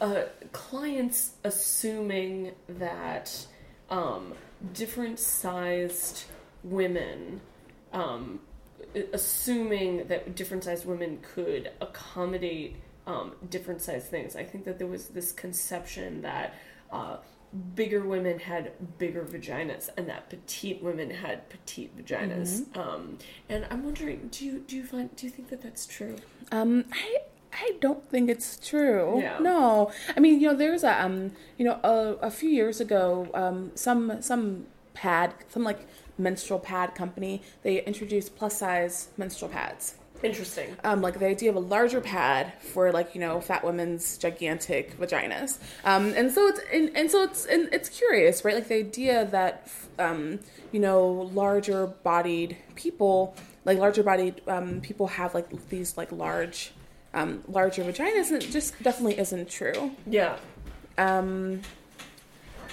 uh, 0.00 0.22
clients 0.52 1.32
assuming 1.42 2.52
that 2.68 3.46
um, 3.90 4.34
different 4.72 5.18
sized 5.18 6.24
women, 6.62 7.40
um, 7.92 8.40
assuming 9.12 10.06
that 10.08 10.34
different 10.34 10.64
sized 10.64 10.86
women 10.86 11.18
could 11.22 11.70
accommodate 11.80 12.76
um, 13.06 13.32
different 13.50 13.82
sized 13.82 14.06
things. 14.06 14.36
I 14.36 14.44
think 14.44 14.64
that 14.64 14.78
there 14.78 14.86
was 14.86 15.08
this 15.08 15.32
conception 15.32 16.22
that 16.22 16.54
uh, 16.90 17.16
bigger 17.74 18.04
women 18.04 18.38
had 18.38 18.72
bigger 18.98 19.22
vaginas 19.22 19.90
and 19.96 20.08
that 20.08 20.30
petite 20.30 20.82
women 20.82 21.10
had 21.10 21.48
petite 21.48 21.96
vaginas. 21.96 22.62
Mm-hmm. 22.62 22.80
Um, 22.80 23.18
and 23.48 23.66
I'm 23.70 23.84
wondering, 23.84 24.28
do 24.30 24.44
you 24.44 24.60
do 24.60 24.76
you 24.76 24.84
find 24.84 25.14
do 25.16 25.26
you 25.26 25.30
think 25.30 25.48
that 25.50 25.62
that's 25.62 25.86
true? 25.86 26.16
Um, 26.50 26.84
I 26.92 27.18
I 27.52 27.72
don't 27.80 28.08
think 28.08 28.30
it's 28.30 28.56
true. 28.56 29.20
Yeah. 29.20 29.38
No, 29.40 29.92
I 30.16 30.20
mean 30.20 30.40
you 30.40 30.48
know 30.48 30.56
there's 30.56 30.84
a 30.84 31.02
um 31.02 31.32
you 31.58 31.64
know 31.64 31.78
a, 31.82 32.26
a 32.26 32.30
few 32.30 32.48
years 32.48 32.80
ago 32.80 33.28
um 33.34 33.72
some 33.74 34.22
some 34.22 34.66
pad 34.94 35.34
some 35.48 35.64
like 35.64 35.86
menstrual 36.18 36.58
pad 36.58 36.94
company 36.94 37.42
they 37.62 37.82
introduced 37.84 38.36
plus 38.36 38.58
size 38.58 39.08
menstrual 39.16 39.50
pads. 39.50 39.94
Interesting. 40.22 40.76
um, 40.84 41.02
like 41.02 41.18
the 41.18 41.26
idea 41.26 41.50
of 41.50 41.56
a 41.56 41.60
larger 41.60 42.00
pad 42.00 42.52
for 42.60 42.92
like 42.92 43.12
you 43.14 43.20
know 43.20 43.40
fat 43.40 43.64
women's 43.64 44.16
gigantic 44.18 44.96
vaginas 44.96 45.58
um, 45.84 46.12
and 46.14 46.30
so 46.30 46.46
it's 46.46 46.60
and, 46.72 46.96
and 46.96 47.10
so 47.10 47.24
it's 47.24 47.44
and 47.46 47.68
it's 47.72 47.88
curious 47.88 48.44
right 48.44 48.54
like 48.54 48.68
the 48.68 48.76
idea 48.76 49.24
that 49.32 49.68
um, 49.98 50.38
you 50.70 50.78
know 50.78 51.28
larger 51.34 51.88
bodied 51.88 52.56
people 52.76 53.34
like 53.64 53.78
larger 53.78 54.04
bodied 54.04 54.40
um, 54.46 54.80
people 54.80 55.08
have 55.08 55.34
like 55.34 55.48
these 55.70 55.96
like 55.96 56.12
large 56.12 56.70
um, 57.14 57.42
larger 57.48 57.82
vaginas 57.82 58.30
and 58.30 58.40
it 58.44 58.48
just 58.52 58.80
definitely 58.80 59.18
isn't 59.18 59.50
true 59.50 59.90
Yeah. 60.06 60.36
um, 60.98 61.62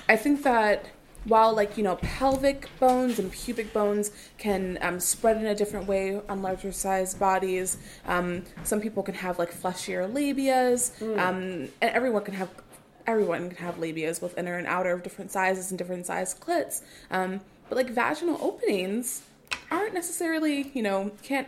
I 0.07 0.15
think 0.17 0.43
that 0.43 0.85
while 1.25 1.53
like 1.53 1.77
you 1.77 1.83
know 1.83 1.95
pelvic 1.97 2.69
bones 2.79 3.19
and 3.19 3.31
pubic 3.31 3.73
bones 3.73 4.11
can 4.37 4.77
um, 4.81 4.99
spread 4.99 5.37
in 5.37 5.45
a 5.45 5.55
different 5.55 5.87
way 5.87 6.21
on 6.29 6.41
larger 6.41 6.71
sized 6.71 7.19
bodies, 7.19 7.77
um, 8.05 8.43
some 8.63 8.81
people 8.81 9.03
can 9.03 9.15
have 9.15 9.39
like 9.39 9.51
fleshier 9.51 10.07
labias, 10.07 10.99
um, 11.17 11.69
and 11.81 11.91
everyone 11.91 12.23
can 12.23 12.33
have 12.33 12.49
everyone 13.07 13.49
can 13.49 13.65
have 13.65 13.75
labias 13.75 14.21
both 14.21 14.37
inner 14.37 14.57
and 14.57 14.67
outer 14.67 14.91
of 14.91 15.03
different 15.03 15.31
sizes 15.31 15.71
and 15.71 15.77
different 15.77 16.05
sized 16.05 16.39
clits. 16.39 16.81
Um, 17.11 17.41
but 17.67 17.75
like 17.75 17.89
vaginal 17.89 18.37
openings 18.41 19.23
aren't 19.71 19.93
necessarily 19.93 20.71
you 20.73 20.81
know 20.81 21.11
can't 21.23 21.47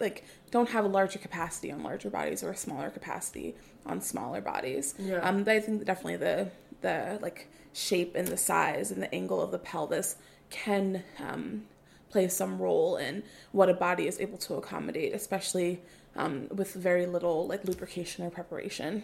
like 0.00 0.24
don't 0.50 0.70
have 0.70 0.84
a 0.84 0.88
larger 0.88 1.18
capacity 1.18 1.72
on 1.72 1.82
larger 1.82 2.10
bodies 2.10 2.42
or 2.42 2.50
a 2.50 2.56
smaller 2.56 2.90
capacity 2.90 3.54
on 3.84 4.00
smaller 4.00 4.40
bodies. 4.40 4.94
Yeah. 4.98 5.16
Um, 5.16 5.44
but 5.44 5.54
I 5.54 5.60
think 5.60 5.84
definitely 5.84 6.16
the 6.16 6.50
the 6.82 7.18
like 7.20 7.48
shape 7.76 8.14
and 8.14 8.28
the 8.28 8.36
size 8.36 8.90
and 8.90 9.02
the 9.02 9.14
angle 9.14 9.40
of 9.40 9.50
the 9.50 9.58
pelvis 9.58 10.16
can 10.48 11.04
um, 11.18 11.64
play 12.10 12.26
some 12.28 12.58
role 12.58 12.96
in 12.96 13.22
what 13.52 13.68
a 13.68 13.74
body 13.74 14.06
is 14.06 14.18
able 14.20 14.38
to 14.38 14.54
accommodate, 14.54 15.12
especially 15.14 15.82
um, 16.16 16.48
with 16.50 16.72
very 16.72 17.06
little 17.06 17.46
like 17.46 17.64
lubrication 17.64 18.24
or 18.24 18.30
preparation. 18.30 19.02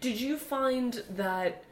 Did 0.00 0.20
you 0.20 0.38
find 0.38 1.02
that 1.10 1.64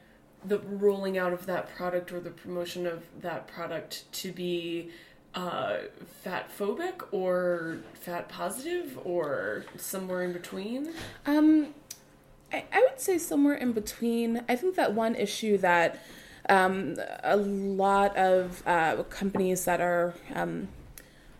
the 0.44 0.58
rolling 0.58 1.16
out 1.16 1.32
of 1.32 1.46
that 1.46 1.74
product 1.74 2.12
or 2.12 2.20
the 2.20 2.30
promotion 2.30 2.86
of 2.86 3.02
that 3.22 3.46
product 3.46 4.04
to 4.12 4.30
be 4.30 4.90
uh, 5.34 5.78
fat 6.22 6.50
phobic 6.56 7.02
or 7.10 7.78
fat 7.94 8.28
positive 8.28 8.98
or 9.04 9.64
somewhere 9.76 10.22
in 10.22 10.34
between? 10.34 10.92
Um, 11.24 11.74
I, 12.52 12.64
I 12.70 12.80
would 12.80 13.00
say 13.00 13.16
somewhere 13.16 13.54
in 13.54 13.72
between. 13.72 14.44
I 14.48 14.56
think 14.56 14.76
that 14.76 14.92
one 14.92 15.14
issue 15.16 15.56
that 15.58 16.04
um, 16.48 16.96
a 17.22 17.36
lot 17.36 18.16
of 18.16 18.62
uh, 18.66 19.02
companies 19.04 19.64
that 19.64 19.80
are 19.80 20.14
um, 20.34 20.68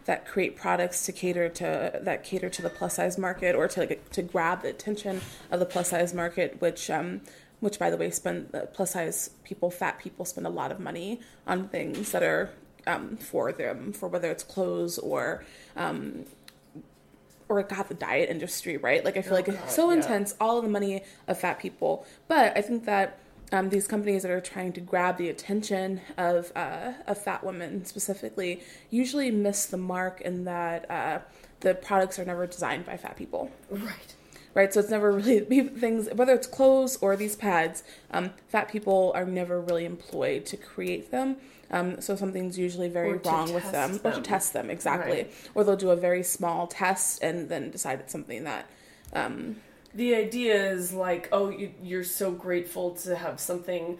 that 0.05 0.26
create 0.26 0.57
products 0.57 1.07
to 1.07 1.12
cater 1.12 1.48
to 1.48 2.00
that 2.02 2.24
cater 2.24 2.50
to 2.50 2.62
the 2.62 2.70
plus 2.70 2.96
size 2.96 3.16
market 3.18 3.55
or 3.55 3.68
to 3.68 3.80
like, 3.80 4.11
to 4.11 4.22
grab 4.22 4.62
the 4.62 4.68
attention 4.68 5.20
of 5.50 5.61
the 5.61 5.66
plus 5.66 5.90
size 5.90 6.14
market, 6.14 6.61
which 6.61 6.90
um, 6.90 7.20
which 7.61 7.78
by 7.78 7.90
the 7.90 7.96
way 7.96 8.11
spend 8.11 8.55
uh, 8.55 8.66
plus 8.72 8.92
size 8.92 9.30
people, 9.44 9.70
fat 9.70 9.98
people 9.98 10.24
spend 10.24 10.46
a 10.46 10.50
lot 10.50 10.70
of 10.70 10.78
money 10.80 11.20
on 11.46 11.68
things 11.68 12.12
that 12.12 12.22
are 12.22 12.50
um, 12.86 13.16
for 13.16 13.52
them, 13.52 13.92
for 13.92 14.09
whether 14.09 14.30
it's 14.30 14.42
clothes 14.42 14.98
or 14.98 15.44
um, 15.76 16.24
or 17.48 17.62
God, 17.62 17.88
the 17.88 17.94
diet 17.94 18.30
industry, 18.30 18.76
right? 18.76 19.05
Like 19.05 19.16
I 19.16 19.22
feel 19.22 19.34
like 19.34 19.48
it's 19.48 19.74
so 19.74 19.90
yeah. 19.90 19.96
intense, 19.96 20.34
all 20.40 20.59
of 20.59 20.64
the 20.64 20.70
money 20.70 21.02
of 21.28 21.38
fat 21.38 21.59
people. 21.59 22.07
But 22.28 22.57
I 22.57 22.62
think 22.62 22.84
that 22.84 23.18
um, 23.55 23.68
these 23.70 23.86
companies 23.86 24.22
that 24.22 24.30
are 24.32 24.40
trying 24.40 24.72
to 24.72 24.80
grab 24.80 25.16
the 25.16 25.28
attention 25.28 26.00
of 26.18 26.50
uh, 26.57 26.92
of 27.07 27.16
fat 27.22 27.44
women 27.44 27.84
specifically 27.84 28.62
usually 28.90 29.30
miss 29.30 29.64
the 29.66 29.76
mark 29.76 30.20
in 30.20 30.44
that 30.44 30.90
uh, 30.90 31.20
the 31.61 31.74
products 31.74 32.18
are 32.18 32.24
never 32.24 32.46
designed 32.46 32.84
by 32.84 32.96
fat 32.96 33.16
people 33.16 33.50
Right. 33.70 34.14
right? 34.55 34.74
So 34.74 34.80
it's 34.80 34.90
never 34.90 35.12
really 35.12 35.40
things, 35.84 36.09
whether 36.12 36.34
it's 36.34 36.48
clothes 36.48 36.96
or 37.00 37.14
these 37.16 37.36
pads, 37.36 37.84
um, 38.11 38.30
fat 38.48 38.68
people 38.68 39.12
are 39.14 39.24
never 39.24 39.61
really 39.61 39.84
employed 39.84 40.44
to 40.46 40.57
create 40.57 41.11
them. 41.12 41.36
Um, 41.70 42.00
so 42.00 42.14
something's 42.14 42.59
usually 42.59 42.88
very 42.88 43.14
wrong 43.18 43.52
with 43.55 43.62
test 43.64 43.72
them, 43.72 44.00
or 44.05 44.12
to 44.16 44.20
test 44.20 44.52
them 44.52 44.68
exactly, 44.68 45.22
Right. 45.22 45.34
or 45.55 45.64
they'll 45.64 45.76
do 45.76 45.90
a 45.90 45.96
very 45.96 46.22
small 46.22 46.66
test 46.66 47.22
and 47.22 47.48
then 47.48 47.70
decide 47.70 48.00
it's 48.00 48.12
something 48.12 48.44
that. 48.44 48.66
Um, 49.12 49.57
The 49.95 50.14
idea 50.14 50.72
is 50.72 50.92
like, 50.92 51.28
oh, 51.30 51.51
you, 51.51 51.72
you're 51.82 52.05
so 52.05 52.32
grateful 52.32 52.92
to 52.97 53.16
have 53.16 53.38
something 53.40 53.99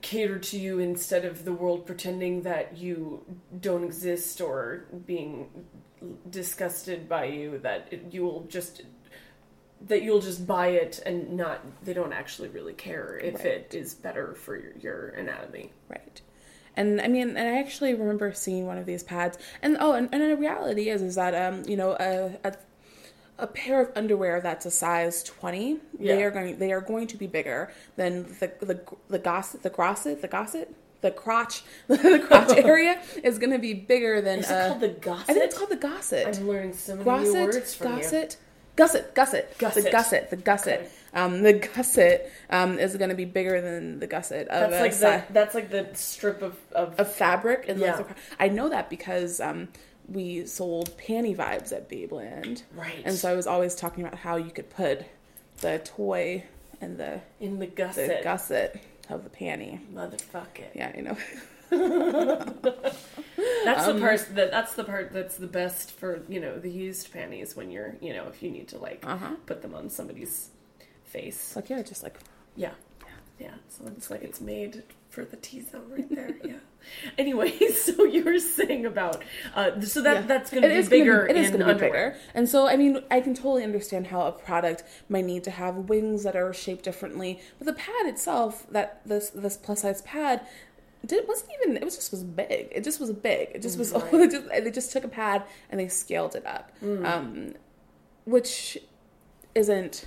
catered 0.00 0.42
to 0.42 0.58
you 0.58 0.78
instead 0.80 1.24
of 1.24 1.44
the 1.44 1.52
world 1.52 1.86
pretending 1.86 2.42
that 2.42 2.76
you 2.76 3.24
don't 3.60 3.84
exist 3.84 4.40
or 4.40 4.86
being 5.06 5.48
disgusted 6.30 7.08
by 7.08 7.24
you 7.26 7.58
that 7.58 7.88
it, 7.90 8.06
you 8.10 8.22
will 8.22 8.44
just 8.48 8.82
that 9.86 10.02
you'll 10.02 10.20
just 10.20 10.46
buy 10.46 10.68
it 10.68 11.00
and 11.06 11.36
not 11.36 11.60
they 11.84 11.92
don't 11.92 12.12
actually 12.12 12.48
really 12.48 12.72
care 12.72 13.18
if 13.22 13.36
Right. 13.36 13.46
it 13.46 13.74
is 13.74 13.94
better 13.94 14.34
for 14.34 14.56
your, 14.56 14.72
your 14.78 15.08
anatomy 15.10 15.72
Right. 15.88 16.20
And 16.76 17.00
I 17.00 17.08
mean, 17.08 17.30
and 17.30 17.40
I 17.40 17.58
actually 17.58 17.94
remember 17.94 18.32
seeing 18.32 18.64
one 18.66 18.78
of 18.78 18.86
these 18.86 19.02
pads, 19.02 19.36
and 19.62 19.76
oh, 19.80 19.94
and, 19.94 20.08
and 20.12 20.22
the 20.22 20.36
reality 20.36 20.90
is, 20.90 21.02
is 21.02 21.16
that 21.16 21.34
um, 21.34 21.64
you 21.68 21.76
know, 21.76 21.96
a, 21.98 22.38
a 22.44 22.54
a 23.38 23.46
pair 23.46 23.80
of 23.80 23.90
underwear 23.96 24.40
that's 24.40 24.66
a 24.66 24.70
size 24.70 25.22
twenty, 25.22 25.78
they 25.98 26.22
are 26.22 26.30
going, 26.30 26.58
they 26.58 26.72
are 26.72 26.80
going 26.80 27.06
to 27.08 27.16
be 27.16 27.26
bigger 27.26 27.72
than 27.96 28.24
the 28.40 28.50
the 28.60 28.80
the 29.08 29.18
gosset, 29.18 29.62
the 29.62 29.70
grosset, 29.70 30.20
the 30.20 30.28
gosset, 30.28 30.72
the 31.00 31.10
crotch, 31.10 31.62
the 31.88 32.24
crotch 32.26 32.50
area 32.56 33.00
is 33.22 33.38
going 33.38 33.52
to 33.52 33.58
be 33.58 33.74
bigger 33.74 34.20
than. 34.20 34.40
Is 34.40 34.50
it 34.50 34.52
uh, 34.54 34.68
called 34.68 34.80
the 34.80 34.88
gosset? 34.88 35.30
I 35.30 35.32
think 35.34 35.44
it's 35.44 35.56
called 35.58 35.70
the 35.70 35.76
gosset. 35.76 36.36
I'm 36.38 36.48
learning 36.48 36.72
so 36.74 36.96
many 36.96 37.04
new 37.04 37.04
Gosset, 37.32 37.44
words 37.54 37.74
from 37.74 37.92
you. 37.92 37.98
gusset, 38.02 38.36
gusset, 38.76 39.14
gusset, 39.14 39.56
the 39.84 39.90
Gusset. 39.90 40.30
the 40.30 40.36
gusset. 40.36 40.80
Okay. 40.80 40.88
Um, 41.14 41.42
the 41.42 41.54
gusset 41.54 42.30
um, 42.50 42.78
is 42.78 42.94
going 42.96 43.08
to 43.08 43.16
be 43.16 43.24
bigger 43.24 43.60
than 43.62 43.98
the 43.98 44.06
gusset 44.06 44.46
of 44.48 44.70
That's 44.70 45.02
like 45.02 45.26
the 45.28 45.32
that's 45.32 45.54
like 45.54 45.70
the 45.70 45.88
strip 45.94 46.42
of 46.42 46.56
of, 46.72 46.98
of 47.00 47.10
fabric 47.10 47.64
and 47.68 47.80
Yeah. 47.80 47.96
like 47.96 48.08
the- 48.08 48.14
I 48.38 48.48
know 48.48 48.68
that 48.68 48.90
because 48.90 49.40
um, 49.40 49.68
we 50.08 50.46
sold 50.46 50.96
panty 50.98 51.36
vibes 51.36 51.72
at 51.72 51.88
Babeland, 51.88 52.62
Right. 52.74 53.02
And 53.04 53.14
so 53.16 53.30
I 53.30 53.34
was 53.36 53.46
always 53.46 53.74
talking 53.74 54.04
about 54.04 54.18
how 54.18 54.36
you 54.36 54.50
could 54.50 54.70
put 54.70 55.04
the 55.60 55.78
toy 55.80 56.44
in 56.80 56.96
the 56.96 57.20
in 57.40 57.58
the 57.58 57.66
the 57.66 57.72
gusset. 57.72 58.24
gusset 58.24 58.82
of 59.10 59.24
the 59.24 59.30
panty. 59.30 59.80
Motherfucker. 59.92 60.68
Yeah, 60.74 60.96
you 60.96 61.02
know. 61.02 61.16
That's 63.64 63.86
Um, 63.86 63.96
the 63.96 64.00
part 64.00 64.34
that 64.34 64.50
that's 64.50 64.74
the 64.74 64.84
part 64.84 65.12
that's 65.12 65.36
the 65.36 65.46
best 65.46 65.92
for 65.92 66.22
you 66.28 66.40
know 66.40 66.58
the 66.58 66.70
used 66.70 67.12
panties 67.12 67.54
when 67.56 67.70
you're 67.70 67.94
you 68.00 68.12
know 68.14 68.26
if 68.28 68.42
you 68.42 68.50
need 68.50 68.68
to 68.68 68.78
like 68.78 69.04
Uh-huh. 69.06 69.32
put 69.46 69.60
them 69.62 69.74
on 69.74 69.90
somebody's 69.90 70.48
face. 71.04 71.54
like 71.54 71.68
yeah, 71.70 71.82
just 71.82 72.02
like 72.02 72.16
Yeah, 72.56 72.72
yeah. 73.38 73.54
So 73.68 73.84
it's 73.96 74.10
like 74.10 74.22
it's 74.22 74.40
made 74.40 74.82
for 75.08 75.24
the 75.24 75.36
T 75.36 75.60
zone 75.62 75.84
right 75.90 76.08
there. 76.08 76.30
Yeah. 76.44 76.54
Anyway, 77.18 77.50
so 77.74 78.04
you 78.04 78.24
were 78.24 78.38
saying 78.38 78.86
about 78.86 79.22
uh, 79.54 79.78
so 79.80 80.00
that 80.02 80.14
Yeah. 80.14 80.20
that's 80.22 80.50
going 80.50 80.62
to 80.62 80.68
be 80.68 80.74
is 80.76 80.88
gonna 80.88 81.00
bigger 81.02 81.26
It 81.26 81.36
is 81.36 81.46
in 81.50 81.58
going 81.58 81.60
to 81.60 81.66
be 81.66 81.70
underwear. 81.86 82.10
bigger, 82.12 82.20
and 82.34 82.48
so 82.48 82.66
I 82.68 82.76
mean, 82.76 83.02
I 83.10 83.20
can 83.20 83.34
totally 83.34 83.64
understand 83.64 84.06
how 84.06 84.22
a 84.22 84.32
product 84.32 84.84
might 85.08 85.24
need 85.26 85.44
to 85.44 85.50
have 85.50 85.74
wings 85.90 86.22
that 86.22 86.36
are 86.36 86.52
shaped 86.54 86.84
differently. 86.84 87.40
But 87.58 87.66
the 87.66 87.72
pad 87.74 88.06
itself, 88.06 88.66
that 88.70 89.00
this 89.04 89.30
this 89.30 89.56
plus 89.56 89.82
size 89.82 90.00
pad, 90.02 90.46
did 91.04 91.26
wasn't 91.28 91.50
even. 91.60 91.76
It 91.76 91.84
was 91.84 91.96
just 91.96 92.10
was 92.12 92.24
big. 92.24 92.68
It 92.70 92.84
just 92.84 93.00
was 93.00 93.12
big. 93.12 93.50
It 93.54 93.60
just 93.62 93.76
was. 93.78 93.92
They 94.12 94.28
just 94.28 94.48
they 94.48 94.70
just 94.70 94.92
took 94.92 95.04
a 95.04 95.08
pad 95.08 95.42
and 95.70 95.80
they 95.80 95.88
scaled 95.88 96.36
it 96.36 96.46
up, 96.46 96.70
Mm. 96.82 97.04
um, 97.04 97.54
which 98.24 98.78
isn't 99.54 100.06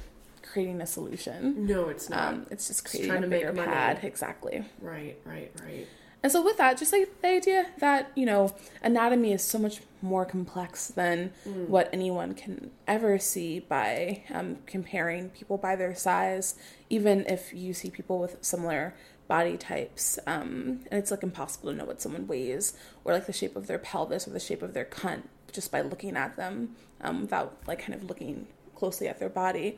creating 0.52 0.82
a 0.82 0.86
solution. 0.88 1.66
No, 1.66 1.89
it's 1.89 2.10
not. 2.10 2.34
Um, 2.34 2.45
it's 2.52 2.68
just 2.68 2.86
creating 2.86 3.10
trying 3.10 3.24
a 3.24 3.28
to 3.28 3.28
make 3.28 3.41
bigger 3.41 3.54
pad. 3.54 3.99
Exactly. 4.04 4.64
right, 4.82 5.18
right, 5.26 5.52
right. 5.64 5.88
And 6.24 6.32
so 6.32 6.43
with 6.43 6.58
that, 6.58 6.78
just 6.78 6.93
like 6.93 7.22
the 7.22 7.30
idea 7.30 7.66
that, 7.80 8.12
you 8.14 8.28
know, 8.28 8.54
anatomy 8.84 9.34
is 9.34 9.43
so 9.43 9.58
much 9.58 9.82
more 10.04 10.24
complex 10.24 10.88
than 10.88 11.32
what 11.68 11.89
anyone 11.91 12.36
can 12.36 12.70
ever 12.88 13.18
see 13.18 13.60
by 13.60 14.24
um, 14.32 14.58
comparing 14.68 15.30
people 15.30 15.58
by 15.58 15.76
their 15.76 15.95
size, 15.95 16.56
even 16.91 17.26
if 17.26 17.54
you 17.56 17.74
see 17.74 17.89
people 17.89 18.20
with 18.20 18.38
similar 18.41 18.93
body 19.28 19.58
types, 19.58 20.20
um, 20.28 20.82
and 20.91 20.99
it's 20.99 21.10
like 21.10 21.24
impossible 21.24 21.72
to 21.72 21.78
know 21.78 21.86
what 21.86 22.02
someone 22.02 22.28
weighs 22.28 22.74
or 23.04 23.14
like 23.14 23.26
the 23.26 23.34
shape 23.34 23.56
of 23.56 23.66
their 23.66 23.80
pelvis 23.80 24.28
or 24.28 24.32
the 24.32 24.39
shape 24.39 24.62
of 24.62 24.74
their 24.76 24.86
cunt 24.86 25.24
just 25.52 25.72
by 25.72 25.82
looking 25.82 26.16
at 26.16 26.36
them 26.36 26.76
um, 27.02 27.22
without 27.22 27.58
like 27.66 27.80
kind 27.80 27.95
of 27.95 28.04
looking 28.04 28.45
closely 28.76 29.08
at 29.08 29.20
their 29.20 29.30
body. 29.30 29.78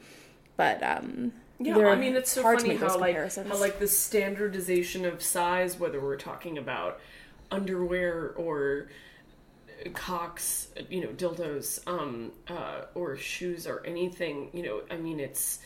But 0.56 0.84
um, 0.84 1.32
Yeah, 1.60 1.78
I 1.78 1.96
mean 1.96 2.16
it's 2.16 2.32
so 2.32 2.44
funny 2.44 2.76
how 2.76 2.98
like 2.98 3.16
how 3.16 3.58
like 3.58 3.80
the 3.80 3.88
standardization 3.88 5.06
of 5.06 5.22
size, 5.22 5.80
whether 5.80 6.00
we're 6.00 6.18
talking 6.18 6.58
about 6.58 7.00
underwear 7.52 8.34
or 8.36 8.90
cocks, 9.94 10.68
you 10.90 11.02
know, 11.02 11.10
dildos, 11.10 11.86
um, 11.88 12.32
uh, 12.48 12.82
or 12.94 13.18
shoes 13.18 13.68
or 13.68 13.86
anything, 13.86 14.50
you 14.54 14.64
know, 14.64 14.82
I 14.90 14.98
mean 14.98 15.20
it's 15.20 15.60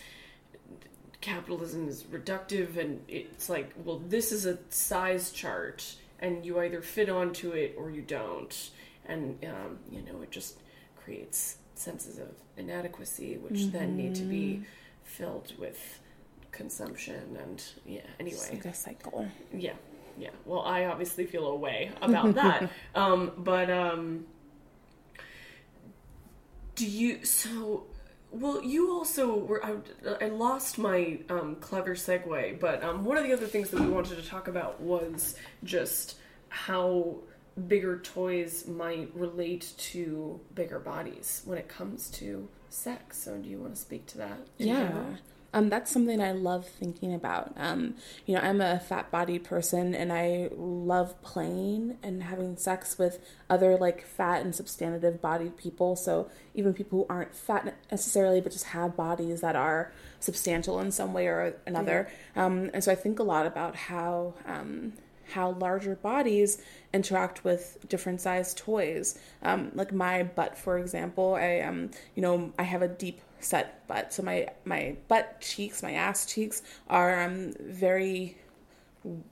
capitalism 1.22 1.88
is 1.88 2.04
reductive 2.04 2.78
and 2.78 3.02
it's 3.08 3.50
like, 3.50 3.74
well, 3.84 4.02
this 4.08 4.32
is 4.32 4.46
a 4.46 4.58
size 4.70 5.32
chart 5.32 5.96
and 6.20 6.46
you 6.46 6.60
either 6.60 6.82
fit 6.82 7.10
onto 7.10 7.52
it 7.52 7.76
or 7.78 7.92
you 7.92 8.02
don't. 8.02 8.72
And 9.06 9.44
um, 9.46 9.80
you 9.92 10.02
know, 10.02 10.22
it 10.22 10.32
just 10.32 10.60
creates 11.04 11.58
senses 11.78 12.18
of 12.20 12.28
inadequacy 12.58 13.38
which 13.38 13.66
then 13.72 13.96
need 13.96 14.16
to 14.16 14.24
be 14.24 14.64
filled 15.04 15.54
with 15.60 16.00
consumption 16.52 17.38
and 17.42 17.64
yeah 17.86 18.00
It's 18.20 18.42
anyway. 18.50 18.50
like 18.64 18.66
a 18.66 18.74
cycle. 18.74 19.28
yeah 19.54 19.74
yeah. 20.20 20.30
Well 20.46 20.62
i 20.62 20.86
obviously 20.86 21.26
feel 21.28 21.46
a 21.48 21.56
way 21.56 21.92
about 22.02 22.34
that. 22.36 22.70
Um 22.96 23.32
but 23.38 23.70
um 23.70 24.26
do 26.76 26.86
you 26.86 27.24
so 27.26 27.86
well 28.32 28.62
you 28.64 28.92
also 28.92 29.36
were 29.36 29.64
i, 29.66 29.76
I 30.22 30.28
lost 30.30 30.78
my 30.78 31.20
um 31.30 31.56
clever 31.60 31.96
segue 31.96 32.60
but 32.60 32.84
um 32.84 33.04
one 33.06 33.18
of 33.18 33.24
the 33.24 33.34
other 33.34 33.48
things 33.48 33.70
that 33.72 33.80
we 33.80 33.88
wanted 33.88 34.16
to 34.22 34.28
talk 34.28 34.48
about 34.48 34.82
was 34.82 35.36
just 35.64 36.18
how 36.50 37.18
bigger 37.68 38.00
toys 38.00 38.68
might 38.68 39.10
relate 39.16 39.74
to 39.78 40.40
bigger 40.54 40.80
bodies 40.80 41.42
when 41.46 41.58
it 41.58 41.68
comes 41.68 42.10
to 42.12 42.48
sex 42.70 43.18
so 43.18 43.36
do 43.38 43.50
you 43.50 43.58
want 43.60 43.74
to 43.74 43.82
speak 43.82 44.06
to 44.08 44.18
that 44.20 44.38
Yeah. 44.58 44.80
general? 44.80 45.16
Um, 45.54 45.70
that's 45.70 45.90
something 45.90 46.22
I 46.22 46.34
love 46.34 46.68
thinking 46.68 47.14
about. 47.16 47.54
Um, 47.56 47.96
you 48.26 48.36
know, 48.36 48.42
I'm 48.42 48.60
a 48.60 48.80
fat 48.82 49.10
bodied 49.10 49.46
person 49.46 49.96
and 49.96 50.12
I 50.12 50.50
love 50.56 51.20
playing 51.24 51.98
and 52.04 52.22
having 52.22 52.58
sex 52.58 52.98
with 53.00 53.20
other 53.50 53.78
like 53.78 54.06
fat 54.06 54.44
and 54.44 54.54
substantive 54.54 55.22
bodied 55.22 55.56
people. 55.58 55.96
So 55.96 56.30
even 56.54 56.74
people 56.74 57.00
who 57.00 57.06
aren't 57.10 57.34
fat 57.34 57.74
necessarily, 57.90 58.42
but 58.42 58.52
just 58.52 58.66
have 58.66 58.98
bodies 58.98 59.40
that 59.42 59.56
are 59.56 59.92
substantial 60.20 60.80
in 60.82 60.92
some 60.92 61.14
way 61.14 61.28
or 61.28 61.56
another. 61.66 62.10
Um, 62.36 62.70
and 62.74 62.84
so 62.84 62.92
I 62.92 62.96
think 62.96 63.18
a 63.18 63.24
lot 63.24 63.48
about 63.48 63.76
how 63.76 64.34
um, 64.46 64.94
how 65.32 65.52
larger 65.52 65.96
bodies 65.96 66.62
interact 66.94 67.44
with 67.44 67.78
different 67.88 68.22
sized 68.22 68.58
toys. 68.58 69.20
Um, 69.42 69.72
like 69.74 69.92
my 69.92 70.24
butt, 70.24 70.58
for 70.58 70.78
example, 70.78 71.36
I 71.36 71.60
um, 71.60 71.92
you 72.16 72.22
know, 72.22 72.52
I 72.58 72.64
have 72.64 72.82
a 72.82 72.88
deep 72.88 73.22
set 73.40 73.88
butt, 73.88 74.14
so 74.14 74.24
my 74.24 74.50
my 74.66 74.96
butt 75.08 75.42
cheeks, 75.42 75.84
my 75.84 75.94
ass 75.94 76.26
cheeks 76.26 76.62
are 76.90 77.24
um 77.24 77.54
very 77.60 78.38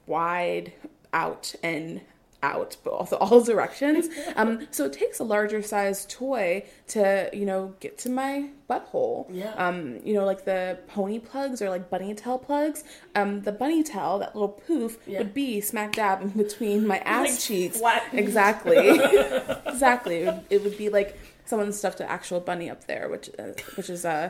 wide 0.06 0.72
out 1.12 1.54
and 1.62 2.00
out, 2.42 2.76
but 2.84 2.90
also 2.92 3.16
all 3.16 3.40
directions. 3.42 4.08
Um, 4.36 4.66
so 4.70 4.84
it 4.84 4.92
takes 4.92 5.18
a 5.18 5.24
larger 5.24 5.62
size 5.62 6.04
toy 6.06 6.64
to, 6.88 7.30
you 7.32 7.46
know, 7.46 7.74
get 7.80 7.96
to 7.98 8.10
my 8.10 8.50
butthole. 8.68 9.26
Yeah. 9.30 9.52
Um, 9.54 10.00
you 10.04 10.12
know, 10.14 10.26
like 10.26 10.44
the 10.44 10.78
pony 10.88 11.18
plugs 11.18 11.62
or 11.62 11.70
like 11.70 11.88
bunny 11.88 12.14
tail 12.14 12.38
plugs. 12.38 12.84
Um, 13.14 13.40
the 13.42 13.52
bunny 13.52 13.82
tail, 13.82 14.18
that 14.18 14.34
little 14.34 14.48
poof, 14.50 14.98
Yeah. 15.06 15.18
would 15.18 15.32
be 15.32 15.60
smack 15.62 15.92
dab 15.94 16.20
in 16.20 16.28
between 16.30 16.86
my 16.86 16.98
ass 17.06 17.30
Like 17.30 17.38
cheeks. 17.40 17.78
flattened. 17.78 18.18
Exactly. 18.18 18.76
exactly. 19.66 20.16
It 20.22 20.26
would, 20.26 20.44
it 20.50 20.64
would 20.64 20.76
be 20.78 20.88
like 20.90 21.18
someone 21.46 21.72
stuffed 21.72 22.00
an 22.00 22.08
actual 22.08 22.40
bunny 22.40 22.68
up 22.68 22.86
there, 22.86 23.08
which 23.08 23.30
uh, 23.38 23.52
which 23.76 23.88
is 23.88 24.04
uh, 24.04 24.28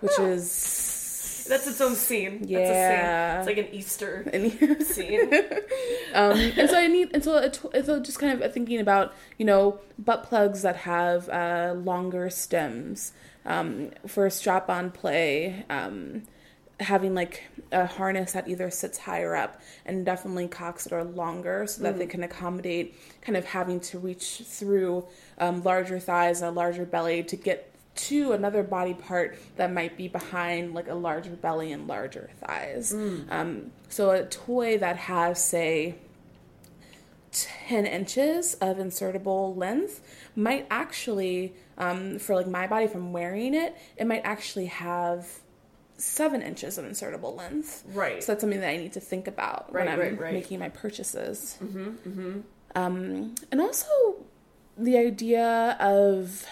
which 0.00 0.18
is 0.20 0.42
that's 1.48 1.66
its 1.66 1.80
own 1.80 1.94
scene 1.94 2.44
Yeah. 2.46 2.58
that's 2.58 2.70
a 2.70 2.74
scene. 2.74 3.38
it's 3.38 3.46
like 3.46 3.68
an 3.68 3.74
easter 3.74 4.28
and 4.32 4.82
scene 4.86 5.20
um, 6.14 6.32
and 6.56 6.70
so 6.70 6.78
I 6.78 6.86
need, 6.86 7.10
and 7.14 7.22
so, 7.24 7.36
it, 7.38 7.60
so 7.84 8.00
just 8.00 8.18
kind 8.18 8.42
of 8.42 8.52
thinking 8.52 8.80
about, 8.80 9.14
you 9.38 9.44
know, 9.44 9.80
butt 9.98 10.24
plugs 10.24 10.62
that 10.62 10.76
have 10.76 11.28
uh, 11.28 11.74
longer 11.76 12.30
stems 12.30 13.12
um, 13.44 13.90
for 14.06 14.28
strap-on 14.30 14.90
play, 14.90 15.64
um, 15.70 16.22
having 16.80 17.14
like 17.14 17.42
a 17.72 17.86
harness 17.86 18.32
that 18.32 18.48
either 18.48 18.70
sits 18.70 18.98
higher 18.98 19.34
up, 19.34 19.60
and 19.84 20.04
definitely 20.04 20.48
cocks 20.48 20.84
that 20.84 20.92
are 20.92 21.04
longer 21.04 21.66
so 21.66 21.82
that 21.82 21.96
they 21.98 22.06
can 22.06 22.22
accommodate 22.22 22.94
kind 23.22 23.36
of 23.36 23.44
having 23.46 23.80
to 23.80 23.98
reach 23.98 24.42
through 24.46 25.06
um, 25.38 25.62
larger 25.62 25.98
thighs 25.98 26.42
and 26.42 26.48
a 26.50 26.52
larger 26.52 26.84
belly 26.84 27.22
to 27.22 27.36
get 27.36 27.72
to 27.96 28.32
another 28.32 28.62
body 28.62 28.94
part 28.94 29.38
that 29.56 29.72
might 29.72 29.96
be 29.96 30.08
behind 30.08 30.74
like 30.74 30.88
a 30.88 30.94
larger 30.94 31.30
belly 31.30 31.72
and 31.72 31.86
larger 31.88 32.30
thighs. 32.40 32.92
Um, 32.94 33.72
so 33.88 34.10
a 34.10 34.24
toy 34.24 34.78
that 34.78 34.96
has 34.96 35.42
say 35.42 35.96
10 37.32 37.86
inches 37.86 38.54
of 38.54 38.78
insertable 38.78 39.56
length 39.56 40.00
might 40.34 40.66
actually 40.70 41.54
um, 41.78 42.18
for 42.18 42.34
like 42.34 42.46
my 42.46 42.66
body 42.66 42.86
from 42.86 43.12
wearing 43.12 43.52
it 43.54 43.76
it 43.98 44.06
might 44.06 44.22
actually 44.24 44.66
have 44.66 45.28
seven 45.98 46.40
inches 46.40 46.78
of 46.78 46.84
insertable 46.86 47.36
length 47.36 47.82
Right. 47.92 48.22
so 48.22 48.32
that's 48.32 48.40
something 48.40 48.60
that 48.60 48.68
i 48.70 48.76
need 48.78 48.94
to 48.94 49.00
think 49.00 49.26
about 49.28 49.70
Right, 49.72 49.84
when 49.84 49.92
i'm 49.92 50.00
right, 50.00 50.18
right. 50.18 50.32
making 50.32 50.58
my 50.60 50.68
purchases 50.70 51.58
mm-hmm, 51.62 51.88
mm-hmm. 52.08 52.40
Um, 52.74 53.34
and 53.50 53.60
also 53.60 53.86
the 54.78 54.96
idea 54.98 55.76
of 55.80 56.44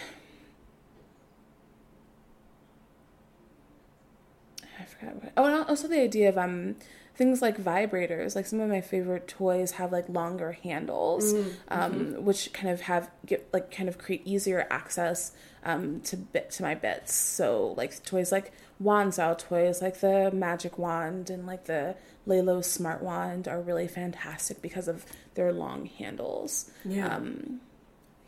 I 4.63 4.85
forgot 5.05 5.23
what. 5.23 5.33
Oh, 5.37 5.45
and 5.45 5.69
also 5.69 5.89
the 5.89 6.01
idea 6.01 6.29
of 6.29 6.39
um 6.39 6.77
things 7.15 7.41
like 7.41 7.57
vibrators. 7.57 8.35
Like 8.35 8.47
some 8.47 8.61
of 8.61 8.69
my 8.69 8.81
favorite 8.81 9.29
toys 9.29 9.73
have 9.73 9.93
like 9.93 10.09
longer 10.09 10.53
handles, 10.53 11.33
um, 11.69 12.25
which 12.25 12.53
kind 12.53 12.71
of 12.73 12.83
have 12.83 13.11
get 13.25 13.49
like 13.53 13.71
kind 13.71 13.89
of 13.89 13.99
create 13.99 14.27
easier 14.27 14.67
access 14.71 15.33
um 15.65 16.01
to 16.03 16.17
bit 16.17 16.51
to 16.53 16.63
my 16.63 16.75
bits. 16.75 17.15
So 17.15 17.75
like 17.77 18.03
toys 18.05 18.33
like 18.33 18.53
wand 18.81 19.15
style 19.15 19.37
toys, 19.37 19.81
like 19.81 20.01
the 20.01 20.31
magic 20.33 20.79
wand 20.79 21.31
and 21.31 21.47
like 21.47 21.65
the 21.65 21.97
Lelo 22.27 22.65
smart 22.65 23.03
wand 23.03 23.47
are 23.47 23.61
really 23.61 23.87
fantastic 23.87 24.61
because 24.63 24.89
of 24.89 25.05
their 25.35 25.53
long 25.53 25.87
handles. 25.87 26.71
Yeah. 26.85 27.15
Um, 27.15 27.61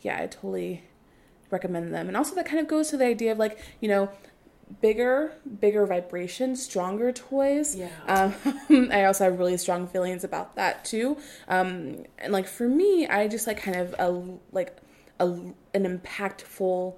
yeah, 0.03 0.23
I 0.23 0.27
totally 0.27 0.85
recommend 1.51 1.93
them. 1.93 2.09
And 2.09 2.17
also 2.17 2.35
that 2.35 2.47
kind 2.47 2.61
of 2.61 2.69
goes 2.69 2.89
to 2.91 2.97
the 2.97 3.07
idea 3.07 3.33
of 3.33 3.39
like, 3.39 3.59
you 3.81 3.89
know, 3.89 4.11
bigger, 4.81 5.33
bigger 5.61 5.87
vibration, 5.87 6.57
stronger 6.57 7.13
toys. 7.13 7.75
Yeah. 7.77 7.89
Um, 8.07 8.89
I 8.93 9.05
also 9.05 9.25
have 9.25 9.39
really 9.39 9.57
strong 9.57 9.87
feelings 9.87 10.25
about 10.25 10.57
that 10.57 10.85
too. 10.85 11.17
Um, 11.49 12.05
and 12.19 12.33
like 12.33 12.47
for 12.47 12.69
me, 12.69 13.07
I 13.07 13.29
just 13.29 13.47
like 13.47 13.59
kind 13.61 13.77
of 13.77 13.95
a 13.99 14.11
like 14.53 14.77
a 15.21 15.25
an 15.27 15.55
impactful 16.01 16.95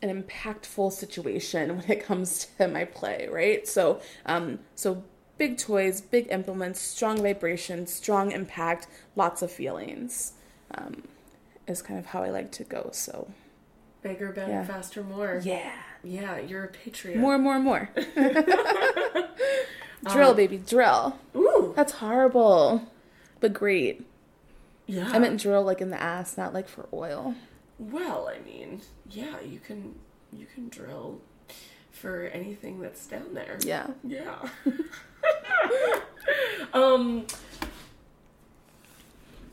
an 0.00 0.22
impactful 0.22 0.92
situation 0.92 1.76
when 1.76 1.90
it 1.90 2.04
comes 2.04 2.46
to 2.58 2.68
my 2.68 2.84
play, 2.84 3.28
right? 3.30 3.66
So 3.66 4.00
um 4.26 4.60
so 4.74 5.02
big 5.38 5.56
toys, 5.58 6.00
big 6.00 6.28
implements, 6.30 6.80
strong 6.80 7.22
vibration, 7.22 7.86
strong 7.86 8.32
impact, 8.32 8.86
lots 9.16 9.42
of 9.42 9.50
feelings. 9.50 10.34
Um 10.74 11.02
is 11.66 11.82
kind 11.82 11.98
of 11.98 12.06
how 12.06 12.22
I 12.22 12.30
like 12.30 12.52
to 12.52 12.64
go. 12.64 12.90
So 12.92 13.28
Bigger, 14.02 14.30
better, 14.30 14.52
Yeah. 14.52 14.64
faster, 14.64 15.02
more. 15.02 15.40
yeah. 15.42 15.72
Yeah, 16.08 16.38
you're 16.38 16.64
a 16.64 16.68
patriot. 16.68 17.18
More, 17.18 17.34
and 17.34 17.44
more, 17.44 17.56
and 17.56 17.64
more. 17.64 17.90
drill, 20.10 20.32
baby, 20.32 20.56
drill. 20.56 21.18
Ooh. 21.36 21.74
That's 21.76 21.92
horrible, 21.92 22.90
but 23.40 23.52
great. 23.52 24.06
Yeah. 24.86 25.10
I 25.12 25.18
meant 25.18 25.38
drill 25.40 25.64
like 25.64 25.82
in 25.82 25.90
the 25.90 26.00
ass, 26.00 26.38
not 26.38 26.54
like 26.54 26.66
for 26.66 26.88
oil. 26.94 27.34
Well, 27.78 28.30
I 28.34 28.38
mean, 28.42 28.80
yeah, 29.10 29.38
you 29.40 29.60
can 29.60 29.96
you 30.32 30.46
can 30.46 30.70
drill 30.70 31.20
for 31.92 32.24
anything 32.32 32.80
that's 32.80 33.06
down 33.06 33.34
there. 33.34 33.58
Yeah. 33.60 33.88
Yeah. 34.02 34.48
um 36.72 37.26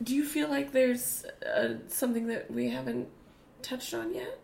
do 0.02 0.14
you 0.14 0.24
feel 0.24 0.48
like 0.48 0.72
there's 0.72 1.26
uh, 1.44 1.74
something 1.88 2.28
that 2.28 2.50
we 2.50 2.70
haven't 2.70 3.08
touched 3.62 3.92
on 3.92 4.14
yet? 4.14 4.40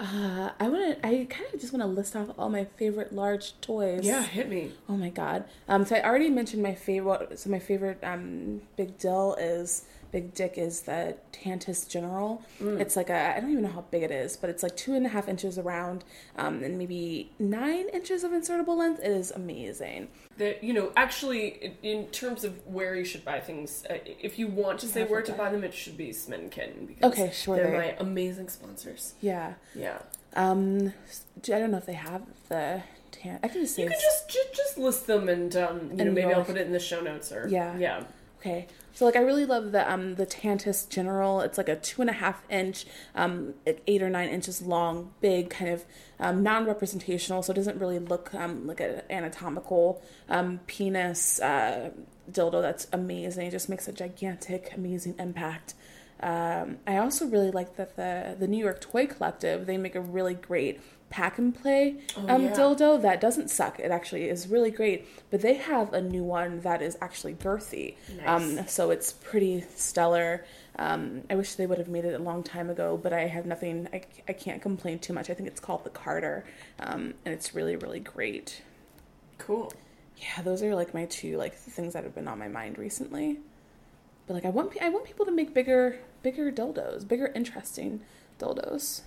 Uh, 0.00 0.50
I 0.58 0.68
want 0.68 1.00
to. 1.02 1.06
I 1.06 1.26
kind 1.30 1.46
of 1.54 1.60
just 1.60 1.72
want 1.72 1.82
to 1.82 1.86
list 1.86 2.16
off 2.16 2.28
all 2.36 2.48
my 2.48 2.64
favorite 2.64 3.12
large 3.12 3.58
toys. 3.60 4.04
Yeah, 4.04 4.22
hit 4.22 4.48
me. 4.48 4.72
Oh 4.88 4.96
my 4.96 5.08
god. 5.08 5.44
Um, 5.68 5.84
so 5.84 5.94
I 5.96 6.04
already 6.04 6.30
mentioned 6.30 6.62
my 6.62 6.74
favorite. 6.74 7.38
So 7.38 7.48
my 7.48 7.60
favorite 7.60 7.98
um 8.02 8.62
big 8.76 8.98
deal 8.98 9.34
is 9.38 9.84
big 10.14 10.32
dick 10.32 10.56
is 10.56 10.82
the 10.82 11.16
Tantus 11.32 11.88
General. 11.88 12.40
Mm. 12.62 12.80
It's 12.80 12.94
like 12.94 13.10
a 13.10 13.36
I 13.36 13.40
don't 13.40 13.50
even 13.50 13.64
know 13.64 13.68
how 13.80 13.84
big 13.90 14.04
it 14.04 14.12
is, 14.12 14.36
but 14.36 14.48
it's 14.48 14.62
like 14.62 14.76
two 14.76 14.94
and 14.94 15.04
a 15.04 15.08
half 15.08 15.28
inches 15.28 15.58
around, 15.58 16.04
um, 16.36 16.62
and 16.62 16.78
maybe 16.78 17.32
nine 17.40 17.88
inches 17.88 18.22
of 18.22 18.30
insertable 18.30 18.76
length. 18.76 19.00
It 19.00 19.10
is 19.10 19.32
amazing. 19.32 20.06
that 20.38 20.62
you 20.62 20.72
know 20.72 20.92
actually 20.96 21.74
in, 21.82 22.06
terms 22.20 22.44
of 22.44 22.52
where 22.66 22.94
you 22.94 23.04
should 23.04 23.24
buy 23.24 23.40
things 23.40 23.84
uh, 23.90 23.94
if 24.28 24.38
you 24.38 24.46
want 24.46 24.78
to 24.80 24.86
say 24.86 25.02
where 25.04 25.22
to 25.22 25.32
buy 25.32 25.50
them 25.50 25.62
it 25.64 25.74
should 25.74 25.96
be 25.96 26.10
Smenken 26.10 26.86
because 26.88 27.12
Okay, 27.12 27.30
sure, 27.32 27.56
they're 27.56 27.70
they- 27.70 27.76
my 27.76 27.96
amazing 27.98 28.48
sponsors 28.48 29.14
Yeah. 29.20 29.54
yeah 29.74 29.98
Um, 30.34 30.92
I 31.56 31.58
don't 31.60 31.70
know 31.72 31.78
if 31.78 31.86
they 31.86 32.00
have 32.10 32.22
the 32.48 32.82
tan. 33.12 33.38
I 33.44 33.48
can 33.48 33.60
just 33.62 33.74
say 33.76 33.82
you 33.82 33.88
could 33.88 34.00
just 34.10 34.28
just, 34.36 34.54
just 34.54 34.78
list 34.78 35.06
them 35.06 35.28
and 35.28 35.54
um 35.56 35.78
you 35.96 36.04
know 36.04 36.12
maybe 36.12 36.32
I'll 36.32 36.44
put 36.44 36.56
it 36.56 36.66
in 36.66 36.72
the 36.72 36.84
show 36.90 37.00
notes 37.00 37.30
or 37.32 37.46
Yeah. 37.48 37.76
yeah 37.78 38.04
Okay. 38.40 38.66
So 38.94 39.04
like 39.04 39.16
I 39.16 39.20
really 39.20 39.44
love 39.44 39.72
the 39.72 39.90
um 39.92 40.14
the 40.14 40.24
Tantus 40.24 40.88
General. 40.88 41.40
It's 41.40 41.58
like 41.58 41.68
a 41.68 41.76
two 41.76 42.00
and 42.00 42.08
a 42.08 42.14
half 42.14 42.42
inch, 42.48 42.86
um 43.14 43.54
eight 43.66 44.02
or 44.02 44.08
nine 44.08 44.28
inches 44.28 44.62
long, 44.62 45.12
big 45.20 45.50
kind 45.50 45.72
of 45.72 45.84
um, 46.20 46.42
non-representational. 46.44 47.42
So 47.42 47.52
it 47.52 47.56
doesn't 47.56 47.78
really 47.78 47.98
look 47.98 48.32
um 48.34 48.66
like 48.66 48.80
an 48.80 49.02
anatomical 49.10 50.00
um 50.28 50.60
penis 50.66 51.40
uh, 51.40 51.90
dildo. 52.30 52.62
That's 52.62 52.86
amazing. 52.92 53.48
It 53.48 53.50
just 53.50 53.68
makes 53.68 53.88
a 53.88 53.92
gigantic, 53.92 54.72
amazing 54.74 55.16
impact. 55.18 55.74
Um, 56.20 56.78
I 56.86 56.98
also 56.98 57.26
really 57.26 57.50
like 57.50 57.76
that 57.76 57.96
the 57.96 58.36
the 58.38 58.46
New 58.46 58.62
York 58.64 58.80
Toy 58.80 59.06
Collective 59.06 59.66
they 59.66 59.76
make 59.76 59.96
a 59.96 60.00
really 60.00 60.34
great 60.34 60.80
pack 61.14 61.38
and 61.38 61.54
play 61.54 61.96
um, 62.16 62.42
yeah. 62.42 62.52
dildo 62.52 63.00
that 63.00 63.20
doesn't 63.20 63.48
suck. 63.48 63.78
It 63.78 63.92
actually 63.92 64.28
is 64.28 64.48
really 64.48 64.72
great. 64.72 65.06
But 65.30 65.42
they 65.42 65.54
have 65.54 65.92
a 65.92 66.02
new 66.02 66.24
one 66.24 66.58
that 66.62 66.82
is 66.82 66.98
actually 67.00 67.34
girthy. 67.34 67.94
Um, 68.26 68.66
so 68.66 68.90
it's 68.90 69.12
pretty 69.12 69.64
stellar. 69.76 70.44
Um, 70.76 71.22
I 71.30 71.36
wish 71.36 71.54
they 71.54 71.66
would 71.66 71.78
have 71.78 71.86
made 71.86 72.04
it 72.04 72.14
a 72.14 72.18
long 72.18 72.42
time 72.42 72.68
ago, 72.68 72.98
but 73.00 73.12
I 73.12 73.28
have 73.28 73.46
nothing. 73.46 73.88
I, 73.92 74.02
I 74.26 74.32
can't 74.32 74.60
complain 74.60 74.98
too 74.98 75.12
much. 75.12 75.30
I 75.30 75.34
think 75.34 75.48
it's 75.48 75.60
called 75.60 75.84
the 75.84 75.90
Carter, 75.90 76.44
um, 76.80 77.14
and 77.24 77.32
it's 77.32 77.54
really 77.54 77.76
really 77.76 78.00
great. 78.00 78.62
cool 79.38 79.72
Yeah, 80.16 80.42
those 80.42 80.64
are 80.64 80.74
like 80.74 80.94
my 80.94 81.04
two 81.06 81.36
like 81.36 81.54
things 81.54 81.92
that 81.92 82.02
have 82.02 82.14
been 82.16 82.26
on 82.26 82.40
my 82.40 82.48
mind 82.48 82.76
recently. 82.76 83.38
But 84.26 84.34
like 84.34 84.44
I 84.44 84.50
want 84.50 84.76
I 84.82 84.88
want 84.88 85.04
people 85.04 85.26
to 85.26 85.32
make 85.32 85.54
bigger 85.54 86.00
bigger 86.24 86.50
dildos, 86.50 87.06
bigger 87.06 87.30
interesting 87.36 88.00
dildos. 88.40 89.02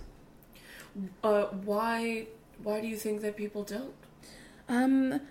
Uh 1.23 1.45
why 1.63 2.27
why 2.63 2.81
do 2.81 2.87
you 2.87 2.97
think 2.97 3.21
that 3.21 3.35
people 3.35 3.63
don't? 3.63 3.93
Um, 4.69 5.21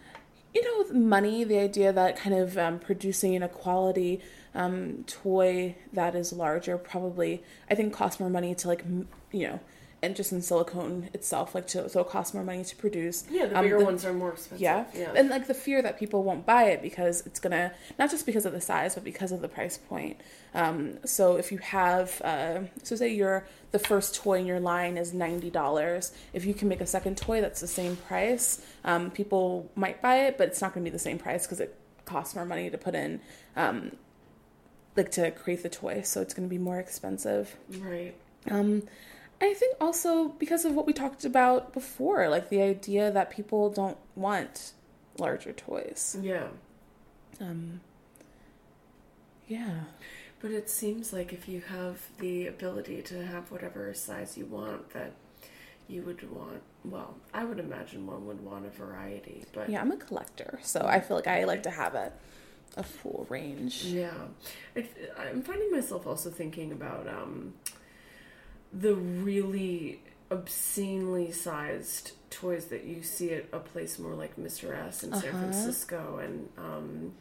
you 0.54 0.62
know, 0.64 0.78
with 0.78 0.94
money, 0.94 1.44
the 1.44 1.58
idea 1.58 1.92
that 1.92 2.16
kind 2.16 2.34
of 2.34 2.56
um, 2.56 2.78
producing 2.78 3.42
a 3.42 3.48
quality 3.48 4.20
um, 4.54 5.04
toy 5.06 5.76
that 5.92 6.14
is 6.14 6.32
larger 6.32 6.78
probably, 6.78 7.42
I 7.68 7.74
think, 7.74 7.92
costs 7.92 8.18
more 8.18 8.30
money 8.30 8.54
to 8.54 8.68
like, 8.68 8.84
you 9.32 9.48
know, 9.48 9.60
and 10.06 10.16
just 10.16 10.30
in 10.32 10.40
silicone 10.40 11.08
itself, 11.12 11.54
like 11.54 11.66
to 11.72 11.88
so 11.88 12.00
it 12.00 12.08
costs 12.08 12.32
more 12.34 12.44
money 12.44 12.64
to 12.64 12.76
produce. 12.76 13.24
yeah 13.30 13.46
the 13.46 13.56
Um, 13.58 13.64
bigger 13.64 13.80
ones 13.90 14.04
are 14.04 14.12
more 14.12 14.32
expensive 14.32 14.60
Yeah. 14.60 14.84
yeah 14.94 15.12
And 15.18 15.28
like 15.28 15.46
the 15.46 15.54
fear 15.66 15.82
that 15.82 15.98
people 15.98 16.20
won't 16.28 16.44
buy 16.46 16.64
it 16.74 16.80
because 16.88 17.16
it's 17.28 17.40
gonna 17.40 17.72
not 17.98 18.10
just 18.14 18.24
because 18.30 18.44
of 18.48 18.52
the 18.52 18.60
size, 18.60 18.94
but 18.96 19.04
because 19.12 19.32
of 19.36 19.40
the 19.40 19.48
price 19.48 19.76
point. 19.92 20.16
Um, 20.54 20.78
so 21.04 21.36
if 21.42 21.46
you 21.52 21.58
have, 21.58 22.08
uh, 22.32 22.60
so 22.82 22.96
say 22.96 23.10
your 23.22 23.46
the 23.72 23.78
first 23.90 24.08
toy 24.22 24.36
in 24.42 24.46
your 24.46 24.60
line 24.60 24.96
is 24.96 25.12
ninety 25.12 25.50
dollars. 25.50 26.12
If 26.32 26.42
you 26.48 26.54
can 26.54 26.68
make 26.72 26.80
a 26.80 26.86
second 26.96 27.14
toy 27.18 27.38
that's 27.44 27.60
the 27.66 27.72
same 27.80 27.94
price, 28.08 28.46
um, 28.90 29.10
people 29.10 29.70
might 29.74 29.98
buy 30.00 30.16
it, 30.26 30.32
but 30.38 30.44
it's 30.48 30.60
not 30.62 30.72
gonna 30.72 30.84
be 30.84 30.96
the 31.00 31.06
same 31.10 31.18
price 31.26 31.42
because 31.46 31.60
it 31.66 31.70
costs 32.12 32.34
more 32.36 32.44
money 32.46 32.70
to 32.70 32.78
put 32.78 32.94
in, 32.94 33.20
um, 33.56 33.78
like 34.96 35.10
to 35.18 35.30
create 35.32 35.62
the 35.62 35.68
toy. 35.68 36.00
So 36.02 36.20
it's 36.22 36.32
gonna 36.34 36.48
be 36.48 36.62
more 36.70 36.78
expensive. 36.78 37.56
right 37.80 38.14
Um, 38.50 38.84
I 39.40 39.52
think 39.54 39.76
also 39.80 40.28
because 40.30 40.64
of 40.64 40.72
what 40.74 40.86
we 40.86 40.92
talked 40.92 41.24
about 41.24 41.72
before, 41.72 42.28
like 42.28 42.48
the 42.48 42.62
idea 42.62 43.10
that 43.10 43.30
people 43.30 43.70
don't 43.70 43.98
want 44.14 44.72
larger 45.18 45.52
toys. 45.52 46.16
yeah 46.22 46.48
Um, 47.40 47.80
yeah. 49.48 49.80
But 50.40 50.50
it 50.50 50.68
seems 50.68 51.12
like 51.12 51.32
if 51.32 51.48
you 51.48 51.60
have 51.62 52.00
the 52.18 52.46
ability 52.46 53.02
to 53.02 53.24
have 53.26 53.50
whatever 53.50 53.92
size 53.94 54.36
you 54.36 54.44
want, 54.46 54.90
that 54.90 55.12
you 55.88 56.02
would 56.02 56.30
want. 56.30 56.62
Well, 56.84 57.14
I 57.32 57.44
would 57.44 57.58
imagine 57.58 58.06
one 58.06 58.26
would 58.26 58.44
want 58.44 58.66
a 58.66 58.70
variety, 58.70 59.44
but 59.52 59.68
Yeah, 59.70 59.80
I'm 59.80 59.92
a 59.92 59.96
collector, 59.96 60.58
so 60.62 60.84
I 60.86 61.00
feel 61.00 61.16
like 61.16 61.26
I 61.26 61.44
like 61.44 61.62
to 61.64 61.70
have 61.70 61.94
a, 61.94 62.12
a 62.76 62.82
full 62.82 63.26
range. 63.30 63.84
yeah, 63.84 64.12
it, 64.74 64.90
I'm 65.18 65.42
finding 65.42 65.70
myself 65.70 66.06
also 66.06 66.28
thinking 66.30 66.72
about 66.72 67.08
um, 67.08 67.54
the 68.78 68.94
really 68.94 70.00
obscenely 70.30 71.30
sized 71.32 72.12
toys 72.30 72.66
that 72.66 72.84
you 72.84 73.02
see 73.02 73.32
at 73.32 73.46
a 73.52 73.58
place 73.58 73.98
more 73.98 74.14
like 74.14 74.36
Mr. 74.36 74.76
S 74.76 75.02
in 75.02 75.12
San 75.12 75.32
Francisco, 75.32 76.18
and 76.22 76.48
um, 76.58 77.12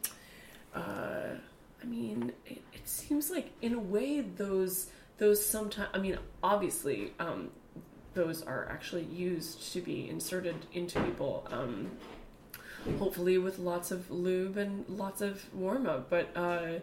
uh, 0.74 1.36
I 1.82 1.84
mean, 1.86 2.32
it, 2.44 2.62
it 2.72 2.88
seems 2.88 3.30
like 3.30 3.52
in 3.62 3.74
a 3.74 3.78
way 3.78 4.20
those 4.20 4.90
those 5.18 5.44
sometimes. 5.44 5.88
I 5.94 5.98
mean, 5.98 6.18
obviously, 6.42 7.12
um, 7.18 7.50
those 8.14 8.42
are 8.42 8.68
actually 8.70 9.04
used 9.04 9.72
to 9.72 9.80
be 9.80 10.08
inserted 10.08 10.56
into 10.72 11.00
people. 11.00 11.46
Um, 11.50 11.90
hopefully 12.98 13.36
with 13.36 13.58
lots 13.58 13.90
of 13.90 14.10
lube 14.10 14.56
and 14.56 14.88
lots 14.88 15.20
of 15.20 15.52
warm 15.52 15.86
up, 15.86 16.08
but 16.08 16.30
uh, 16.36 16.78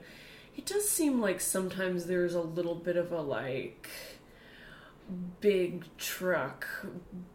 it 0.57 0.65
does 0.65 0.89
seem 0.89 1.21
like 1.21 1.39
sometimes 1.39 2.05
there's 2.05 2.35
a 2.35 2.41
little 2.41 2.75
bit 2.75 2.97
of 2.97 3.11
a 3.11 3.21
like 3.21 3.89
big 5.41 5.83
truck, 5.97 6.67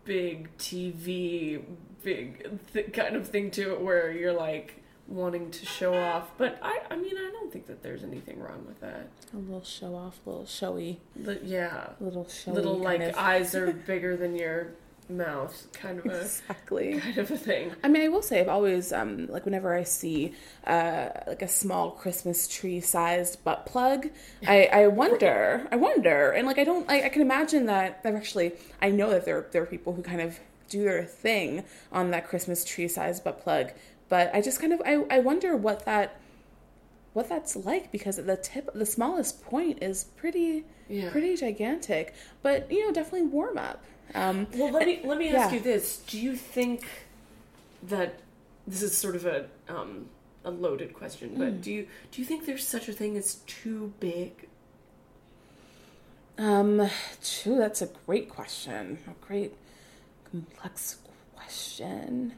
big 0.05 0.49
TV, 0.59 1.63
big 2.03 2.59
th- 2.73 2.93
kind 2.93 3.17
of 3.17 3.29
thing 3.29 3.51
to 3.53 3.73
it 3.73 3.81
where 3.81 4.11
you're 4.13 4.33
like 4.33 4.83
wanting 5.07 5.51
to 5.51 5.65
show 5.67 5.95
off. 5.95 6.31
But 6.39 6.59
I, 6.63 6.81
I 6.91 6.97
mean, 6.97 7.17
I 7.17 7.31
don't 7.33 7.53
think 7.53 7.67
that 7.67 7.83
there's 7.83 8.03
anything 8.05 8.39
wrong 8.41 8.65
with 8.67 8.81
that. 8.81 9.09
A 9.35 9.37
little 9.37 9.65
show 9.65 9.95
off, 9.95 10.19
a 10.27 10.31
little 10.31 10.47
showy, 10.47 11.01
But 11.17 11.45
yeah, 11.45 11.91
little 12.01 12.29
showy. 12.29 12.55
little 12.55 12.77
like 12.79 13.01
of- 13.01 13.17
eyes 13.17 13.55
are 13.55 13.73
bigger 13.73 14.17
than 14.17 14.35
your 14.37 14.69
mouth, 15.09 15.69
kind 15.73 15.99
of 15.99 16.07
a 16.07 16.21
Exactly. 16.23 16.99
kind 17.01 17.19
of 17.19 17.31
a 17.31 17.37
thing. 17.39 17.73
I 17.83 17.89
mean, 17.89 18.03
I 18.03 18.09
will 18.09 18.23
say 18.23 18.41
I've 18.41 18.49
always 18.49 18.93
um 18.93 19.27
like 19.29 19.45
whenever 19.45 19.75
I 19.75 19.83
see 19.85 20.35
uh 20.67 21.09
like 21.27 21.43
a 21.43 21.49
small 21.49 21.91
Christmas 21.93 22.47
tree 22.49 22.81
sized 22.81 23.43
butt 23.45 23.67
plug, 23.67 24.09
I 24.47 24.67
I 24.73 24.87
wonder, 25.03 25.67
I 25.73 25.77
wonder, 25.77 26.31
and 26.33 26.47
like 26.47 26.59
I 26.59 26.65
don't, 26.65 26.89
I, 26.91 27.05
I 27.05 27.09
can 27.09 27.23
imagine 27.23 27.67
that. 27.67 28.01
I've 28.05 28.15
actually, 28.15 28.53
I 28.83 28.91
know 28.91 29.11
that 29.11 29.25
there 29.25 29.47
there 29.53 29.63
are 29.63 29.67
people 29.67 29.95
who 29.95 30.03
kind 30.03 30.21
of 30.21 30.39
do 30.69 30.85
their 30.85 31.05
thing 31.05 31.65
on 31.91 32.11
that 32.11 32.27
Christmas 32.29 32.65
tree 32.65 32.89
sized 32.89 33.25
butt 33.25 33.43
plug, 33.43 33.73
but 34.09 34.31
I 34.35 34.41
just 34.43 34.61
kind 34.61 34.73
of 34.73 34.83
I 34.85 35.05
I 35.11 35.21
wonder 35.21 35.57
what 35.57 35.85
that 35.87 36.17
what 37.15 37.29
that's 37.29 37.57
like 37.57 37.91
because 37.91 38.17
the 38.17 38.37
tip 38.37 38.71
the 38.75 38.87
smallest 38.87 39.43
point 39.43 39.83
is 39.83 40.05
pretty 40.05 40.65
Yeah. 40.89 41.11
pretty 41.11 41.37
gigantic 41.37 42.15
but 42.43 42.71
you 42.71 42.87
know 42.87 42.93
definitely 42.93 43.27
warm 43.29 43.59
up 43.59 43.83
um 44.15 44.47
Well, 44.55 44.73
let 44.73 44.87
me 44.87 45.01
let 45.05 45.19
me 45.19 45.29
ask 45.31 45.51
yeah. 45.53 45.59
you 45.59 45.63
this: 45.63 45.99
Do 45.99 46.19
you 46.21 46.35
think 46.37 46.87
that 47.83 48.21
this 48.67 48.83
is 48.83 48.97
sort 48.97 49.17
of 49.17 49.25
a 49.27 49.47
um, 49.69 50.07
a 50.45 50.51
loaded 50.51 50.93
question, 50.95 51.35
but 51.37 51.49
Hmm. 51.49 51.61
do 51.61 51.73
you 51.73 51.87
do 52.11 52.21
you 52.21 52.27
think 52.27 52.47
there's 52.47 52.67
such 52.67 52.89
a 52.89 52.93
thing 52.93 53.17
as 53.17 53.37
too 53.47 53.93
big? 54.01 54.49
Um, 56.39 56.89
true, 57.23 57.57
that's 57.59 57.83
a 57.83 57.89
great 58.07 58.29
question. 58.29 58.99
A 59.09 59.27
great 59.27 59.55
complex 60.31 60.97
question. 61.35 62.35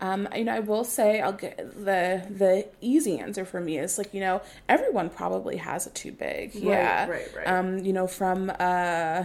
Um, 0.00 0.26
you 0.34 0.44
know, 0.44 0.54
I 0.54 0.60
will 0.60 0.84
say 0.84 1.20
I'll 1.20 1.34
get 1.34 1.58
the 1.58 2.24
the 2.30 2.66
easy 2.80 3.18
answer 3.18 3.44
for 3.44 3.60
me 3.60 3.76
is 3.78 3.98
like, 3.98 4.14
you 4.14 4.20
know, 4.20 4.40
everyone 4.68 5.10
probably 5.10 5.58
has 5.58 5.86
a 5.86 5.90
too 5.90 6.12
big. 6.12 6.54
yeah. 6.54 7.06
right, 7.06 7.28
right. 7.36 7.46
Um, 7.46 7.78
you 7.80 7.92
know, 7.92 8.06
from 8.06 8.50
uh 8.58 9.24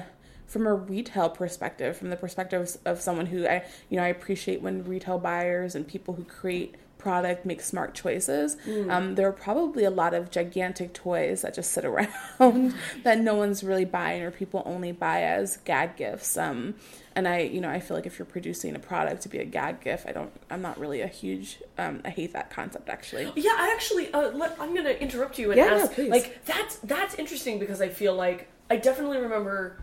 from 0.56 0.68
a 0.68 0.74
retail 0.74 1.28
perspective, 1.28 1.98
from 1.98 2.10
the 2.12 2.16
perspective 2.16 2.78
of 2.86 3.02
someone 3.02 3.26
who 3.26 3.46
I 3.46 3.66
you 3.90 3.98
know, 3.98 4.04
I 4.04 4.08
appreciate 4.08 4.62
when 4.62 4.86
retail 4.86 5.20
buyers 5.20 5.76
and 5.76 5.86
people 5.86 6.14
who 6.14 6.24
create 6.24 6.76
product 6.98 7.46
make 7.46 7.60
smart 7.62 7.94
choices. 7.94 8.56
Um, 8.90 9.16
there 9.16 9.28
are 9.28 9.34
probably 9.34 9.84
a 9.84 9.90
lot 9.92 10.14
of 10.14 10.32
gigantic 10.32 10.94
toys 10.94 11.42
that 11.42 11.54
just 11.54 11.72
sit 11.72 11.84
around 11.92 12.74
that 13.04 13.20
no 13.20 13.36
one's 13.36 13.64
really 13.66 13.84
buying 13.86 14.22
or 14.24 14.32
people 14.32 14.64
only 14.66 14.92
buy 14.94 15.24
as 15.24 15.58
gag 15.66 15.98
gifts. 15.98 16.38
Um, 16.38 16.74
and 17.16 17.28
I, 17.28 17.42
you 17.42 17.60
know, 17.62 17.70
I 17.70 17.80
feel 17.82 17.96
like 17.98 18.06
if 18.08 18.18
you're 18.18 18.26
producing 18.26 18.76
a 18.76 18.80
product 18.80 19.22
to 19.24 19.30
be 19.30 19.38
a 19.40 19.46
gag 19.46 19.82
gift, 19.82 20.08
I 20.08 20.14
don't, 20.14 20.32
I'm 20.50 20.62
not 20.64 20.80
really 20.80 21.02
a 21.02 21.08
huge, 21.08 21.60
um, 21.78 22.02
I 22.06 22.10
hate 22.12 22.32
that 22.34 22.50
concept 22.50 22.90
actually. 22.90 23.32
Yeah, 23.36 23.52
I 23.56 23.72
actually, 23.76 24.12
uh, 24.14 24.32
let, 24.32 24.56
I'm 24.60 24.74
going 24.74 24.86
to 24.86 25.00
interrupt 25.00 25.38
you 25.38 25.52
and 25.52 25.58
Yeah, 25.60 25.66
ask. 25.82 25.92
please. 25.94 26.10
like 26.10 26.44
that's 26.46 26.78
that's 26.78 27.14
interesting 27.16 27.60
because 27.60 27.82
I 27.82 27.90
feel 27.90 28.16
like 28.16 28.48
I 28.72 28.78
definitely 28.78 29.18
remember. 29.20 29.78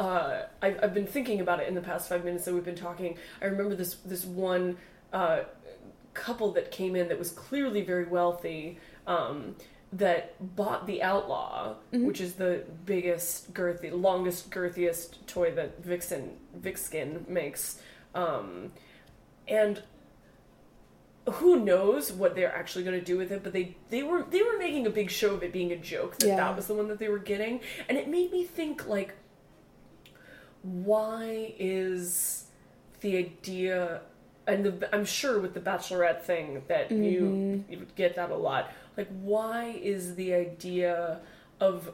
Uh, 0.00 0.44
I've, 0.62 0.78
I've 0.82 0.94
been 0.94 1.06
thinking 1.06 1.40
about 1.40 1.60
it 1.60 1.68
in 1.68 1.74
the 1.74 1.82
past 1.82 2.08
five 2.08 2.24
minutes 2.24 2.46
that 2.46 2.54
we've 2.54 2.64
been 2.64 2.74
talking. 2.74 3.18
I 3.42 3.44
remember 3.44 3.74
this 3.76 3.94
this 3.96 4.24
one 4.24 4.78
uh, 5.12 5.40
couple 6.14 6.52
that 6.52 6.70
came 6.70 6.96
in 6.96 7.08
that 7.08 7.18
was 7.18 7.30
clearly 7.32 7.82
very 7.82 8.06
wealthy, 8.06 8.78
um, 9.06 9.54
that 9.92 10.56
bought 10.56 10.86
the 10.86 11.02
Outlaw, 11.02 11.74
Mm-hmm. 11.92 12.06
which 12.06 12.20
is 12.20 12.34
the 12.34 12.64
biggest, 12.86 13.52
girthy, 13.52 13.90
longest, 13.92 14.50
girthiest 14.50 15.26
toy 15.26 15.50
that 15.52 15.84
Vixen 15.84 16.30
Vixskin 16.58 17.28
makes, 17.28 17.78
um, 18.14 18.72
and 19.46 19.82
who 21.30 21.60
knows 21.62 22.10
what 22.10 22.34
they're 22.34 22.54
actually 22.54 22.84
going 22.84 22.98
to 22.98 23.04
do 23.04 23.16
with 23.18 23.30
it 23.30 23.44
but 23.44 23.52
they 23.52 23.76
they 23.90 24.02
were 24.02 24.24
they 24.30 24.42
were 24.42 24.56
making 24.58 24.86
a 24.86 24.90
big 24.90 25.10
show 25.10 25.34
of 25.34 25.42
it 25.42 25.52
being 25.52 25.70
a 25.70 25.76
joke 25.76 26.16
that 26.18 26.26
Yeah. 26.26 26.36
that 26.36 26.56
was 26.56 26.66
the 26.66 26.74
one 26.74 26.88
that 26.88 26.98
they 26.98 27.08
were 27.08 27.18
getting 27.18 27.60
and 27.88 27.98
it 27.98 28.08
made 28.08 28.32
me 28.32 28.42
think 28.44 28.86
like 28.88 29.14
why 30.62 31.54
is 31.58 32.46
the 33.00 33.16
idea 33.16 34.00
and 34.46 34.64
the, 34.64 34.94
i'm 34.94 35.04
sure 35.04 35.40
with 35.40 35.54
the 35.54 35.60
bachelorette 35.60 36.22
thing 36.22 36.62
that 36.68 36.90
you 36.90 37.20
mm-hmm. 37.20 37.72
you 37.72 37.78
would 37.78 37.94
get 37.94 38.16
that 38.16 38.30
a 38.30 38.36
lot 38.36 38.72
like 38.96 39.08
why 39.22 39.78
is 39.82 40.14
the 40.16 40.34
idea 40.34 41.20
of 41.60 41.92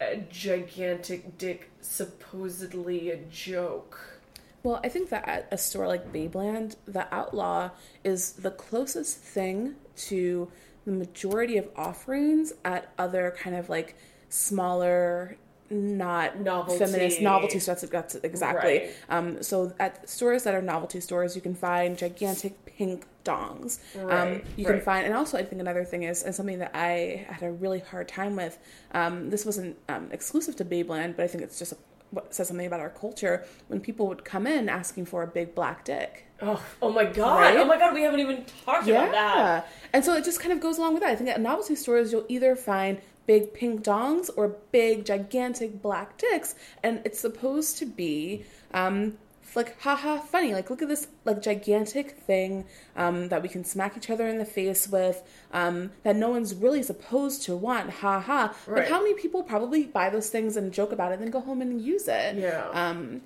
a 0.00 0.16
gigantic 0.30 1.38
dick 1.38 1.70
supposedly 1.80 3.10
a 3.10 3.16
joke? 3.16 4.20
Well, 4.62 4.80
I 4.82 4.88
think 4.88 5.10
that 5.10 5.26
at 5.26 5.48
a 5.50 5.58
store 5.58 5.86
like 5.86 6.12
Babeland, 6.12 6.76
the 6.86 7.12
Outlaw 7.14 7.70
is 8.04 8.32
the 8.32 8.50
closest 8.50 9.18
thing 9.18 9.76
to 9.96 10.50
the 10.84 10.92
majority 10.92 11.56
of 11.58 11.68
offerings 11.76 12.52
at 12.64 12.92
other 12.98 13.34
kind 13.38 13.56
of 13.56 13.68
like 13.68 13.96
smaller, 14.28 15.36
not 15.70 16.40
Novelty. 16.40 16.78
feminist 16.78 17.20
novelty 17.20 17.58
stores. 17.58 17.82
That's 17.82 18.14
exactly. 18.16 18.78
Right. 18.78 18.90
Um, 19.08 19.42
so 19.42 19.72
at 19.78 20.08
stores 20.08 20.44
that 20.44 20.54
are 20.54 20.62
novelty 20.62 21.00
stores, 21.00 21.34
you 21.36 21.42
can 21.42 21.54
find 21.54 21.96
gigantic 21.98 22.64
pink 22.64 23.04
dongs. 23.24 23.78
um, 23.98 24.06
Right, 24.08 24.44
you 24.56 24.64
can 24.64 24.80
find, 24.80 25.04
and 25.04 25.14
also 25.14 25.36
I 25.36 25.44
think 25.44 25.60
another 25.60 25.84
thing 25.84 26.04
is, 26.04 26.22
and 26.22 26.34
something 26.34 26.58
that 26.60 26.70
I 26.74 27.26
had 27.28 27.42
a 27.42 27.50
really 27.52 27.80
hard 27.80 28.08
time 28.08 28.36
with. 28.36 28.58
Um, 28.92 29.30
this 29.30 29.44
wasn't 29.44 29.76
um, 29.88 30.08
exclusive 30.12 30.56
to 30.56 30.64
Babeland, 30.64 31.16
but 31.16 31.24
I 31.24 31.26
think 31.28 31.44
it's 31.44 31.58
just 31.58 31.74
what 32.10 32.32
says 32.34 32.48
something 32.48 32.66
about 32.66 32.80
our 32.80 32.88
culture 32.88 33.44
when 33.66 33.80
people 33.80 34.06
would 34.06 34.24
come 34.24 34.46
in 34.46 34.70
asking 34.70 35.04
for 35.04 35.22
a 35.22 35.26
big 35.26 35.54
black 35.54 35.84
dick. 35.84 36.24
oh, 36.40 36.64
oh 36.80 36.90
my 36.90 37.04
god 37.04 37.40
Right? 37.40 37.56
oh 37.58 37.66
my 37.66 37.78
god 37.78 37.92
we 37.92 38.00
haven't 38.00 38.20
even 38.20 38.46
talked 38.64 38.88
about 38.88 39.10
that 39.12 39.68
And 39.92 40.02
so 40.02 40.14
it 40.14 40.24
just 40.24 40.40
kind 40.40 40.52
of 40.54 40.60
goes 40.60 40.78
along 40.78 40.94
with 40.94 41.02
that. 41.02 41.10
I 41.10 41.16
think 41.16 41.28
at 41.28 41.38
novelty 41.40 41.74
stores, 41.74 42.10
you'll 42.10 42.24
either 42.28 42.56
find 42.56 43.02
big 43.28 43.52
pink 43.52 43.84
dongs 43.84 44.30
or 44.36 44.56
big, 44.72 45.04
gigantic 45.04 45.80
black 45.80 46.16
dicks. 46.16 46.56
And 46.82 47.02
it's 47.04 47.20
supposed 47.20 47.76
to 47.78 47.86
be, 47.86 48.44
um, 48.72 49.18
like, 49.54 49.78
haha, 49.80 50.18
funny. 50.18 50.54
Like, 50.54 50.70
look 50.70 50.80
at 50.80 50.88
this, 50.88 51.06
like, 51.26 51.42
gigantic 51.42 52.12
thing 52.12 52.64
um, 52.96 53.28
that 53.28 53.42
we 53.42 53.48
can 53.48 53.64
smack 53.64 53.96
each 53.98 54.08
other 54.08 54.26
in 54.26 54.38
the 54.38 54.46
face 54.46 54.88
with 54.88 55.22
um, 55.52 55.90
that 56.04 56.16
no 56.16 56.30
one's 56.30 56.54
really 56.54 56.82
supposed 56.82 57.42
to 57.42 57.54
want, 57.54 57.90
haha. 57.90 58.48
But 58.66 58.88
how 58.88 59.02
many 59.02 59.14
people 59.14 59.42
probably 59.42 59.84
buy 59.84 60.08
those 60.08 60.30
things 60.30 60.56
and 60.56 60.72
joke 60.72 60.92
about 60.92 61.12
it 61.12 61.16
and 61.16 61.22
then 61.24 61.30
go 61.30 61.40
home 61.40 61.60
and 61.60 61.80
use 61.80 62.08
it? 62.08 62.36
Yeah. 62.36 62.66
Um, 62.72 63.20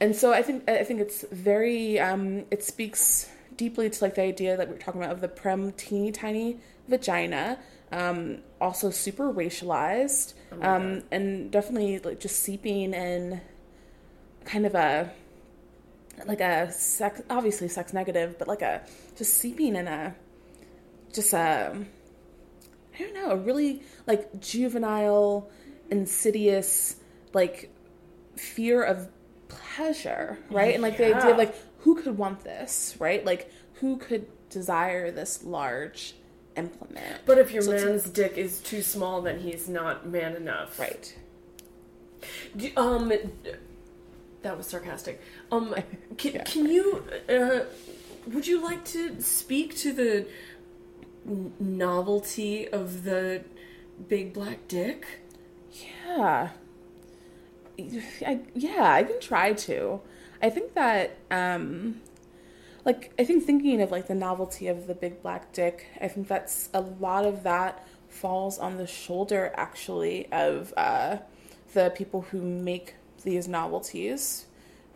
and 0.00 0.14
so 0.14 0.32
I 0.32 0.42
think 0.42 0.68
I 0.68 0.84
think 0.84 1.00
it's 1.00 1.24
very 1.30 1.98
um, 1.98 2.44
it 2.50 2.62
speaks 2.62 3.30
deeply 3.56 3.88
to 3.88 4.04
like 4.04 4.16
the 4.16 4.22
idea 4.22 4.56
that 4.56 4.68
we 4.68 4.74
are 4.74 4.78
talking 4.78 5.00
about 5.00 5.12
of 5.12 5.20
the 5.20 5.28
prem 5.28 5.72
teeny 5.72 6.12
tiny 6.12 6.58
vagina, 6.88 7.58
um, 7.94 8.38
also 8.60 8.90
super 8.90 9.32
racialized, 9.32 10.34
um, 10.60 11.04
and 11.12 11.50
definitely 11.52 12.00
like 12.00 12.18
just 12.18 12.40
seeping 12.40 12.92
in 12.92 13.40
kind 14.44 14.66
of 14.66 14.74
a 14.74 15.10
like 16.26 16.40
a 16.40 16.70
sex 16.72 17.22
obviously 17.30 17.68
sex 17.68 17.92
negative, 17.92 18.36
but 18.38 18.48
like 18.48 18.62
a 18.62 18.82
just 19.16 19.34
seeping 19.34 19.76
in 19.76 19.86
a 19.86 20.14
just 21.12 21.32
a 21.34 21.86
I 22.94 22.98
don't 22.98 23.14
know 23.14 23.30
a 23.30 23.36
really 23.36 23.82
like 24.08 24.40
juvenile, 24.40 25.48
insidious 25.88 26.96
like 27.32 27.70
fear 28.34 28.82
of 28.82 29.08
pleasure, 29.46 30.36
right? 30.50 30.74
And 30.74 30.82
like 30.82 30.96
the 30.96 31.14
idea 31.16 31.30
of 31.30 31.38
like 31.38 31.54
who 31.78 31.94
could 32.02 32.18
want 32.18 32.42
this, 32.42 32.96
right? 32.98 33.24
Like 33.24 33.52
who 33.74 33.98
could 33.98 34.26
desire 34.48 35.12
this 35.12 35.44
large 35.44 36.14
implement? 36.56 37.24
But 37.26 37.38
if 37.38 37.52
your 37.52 37.62
So 37.62 37.72
man's 37.72 38.04
dick 38.04 38.36
is 38.36 38.60
too 38.60 38.82
small, 38.82 39.22
then 39.22 39.38
he's 39.40 39.68
not 39.68 40.06
man 40.08 40.36
enough. 40.36 40.78
right. 40.78 41.14
Do- 42.56 42.72
um, 42.76 43.12
that 44.42 44.56
was 44.56 44.66
sarcastic. 44.66 45.20
Um, 45.52 45.74
can, 46.18 46.34
Yeah. 46.34 46.44
can 46.44 46.66
you, 46.66 47.04
uh, 47.28 47.60
would 48.32 48.46
you 48.46 48.62
like 48.62 48.84
to 48.86 49.20
speak 49.20 49.76
to 49.78 49.92
the 49.92 50.26
novelty 51.60 52.68
of 52.68 53.04
the 53.04 53.42
big 54.08 54.32
black 54.32 54.66
dick? 54.68 55.06
Yeah. 56.08 56.50
I, 58.24 58.40
yeah, 58.54 58.92
I 58.92 59.02
can 59.02 59.20
try 59.20 59.52
to. 59.52 60.00
I 60.40 60.50
think 60.50 60.74
that, 60.74 61.16
um, 61.30 62.00
like, 62.84 63.12
I 63.18 63.24
think 63.24 63.44
thinking 63.44 63.80
of 63.80 63.90
like 63.90 64.06
the 64.06 64.14
novelty 64.14 64.68
of 64.68 64.86
the 64.86 64.94
big 64.94 65.22
black 65.22 65.52
dick, 65.52 65.86
I 66.00 66.08
think 66.08 66.28
that's 66.28 66.68
a 66.74 66.80
lot 66.80 67.24
of 67.24 67.42
that 67.44 67.86
falls 68.08 68.58
on 68.58 68.76
the 68.76 68.86
shoulder 68.86 69.52
actually 69.56 70.30
of 70.30 70.72
uh, 70.76 71.18
the 71.72 71.92
people 71.96 72.22
who 72.22 72.40
make 72.40 72.94
these 73.24 73.48
novelties, 73.48 74.46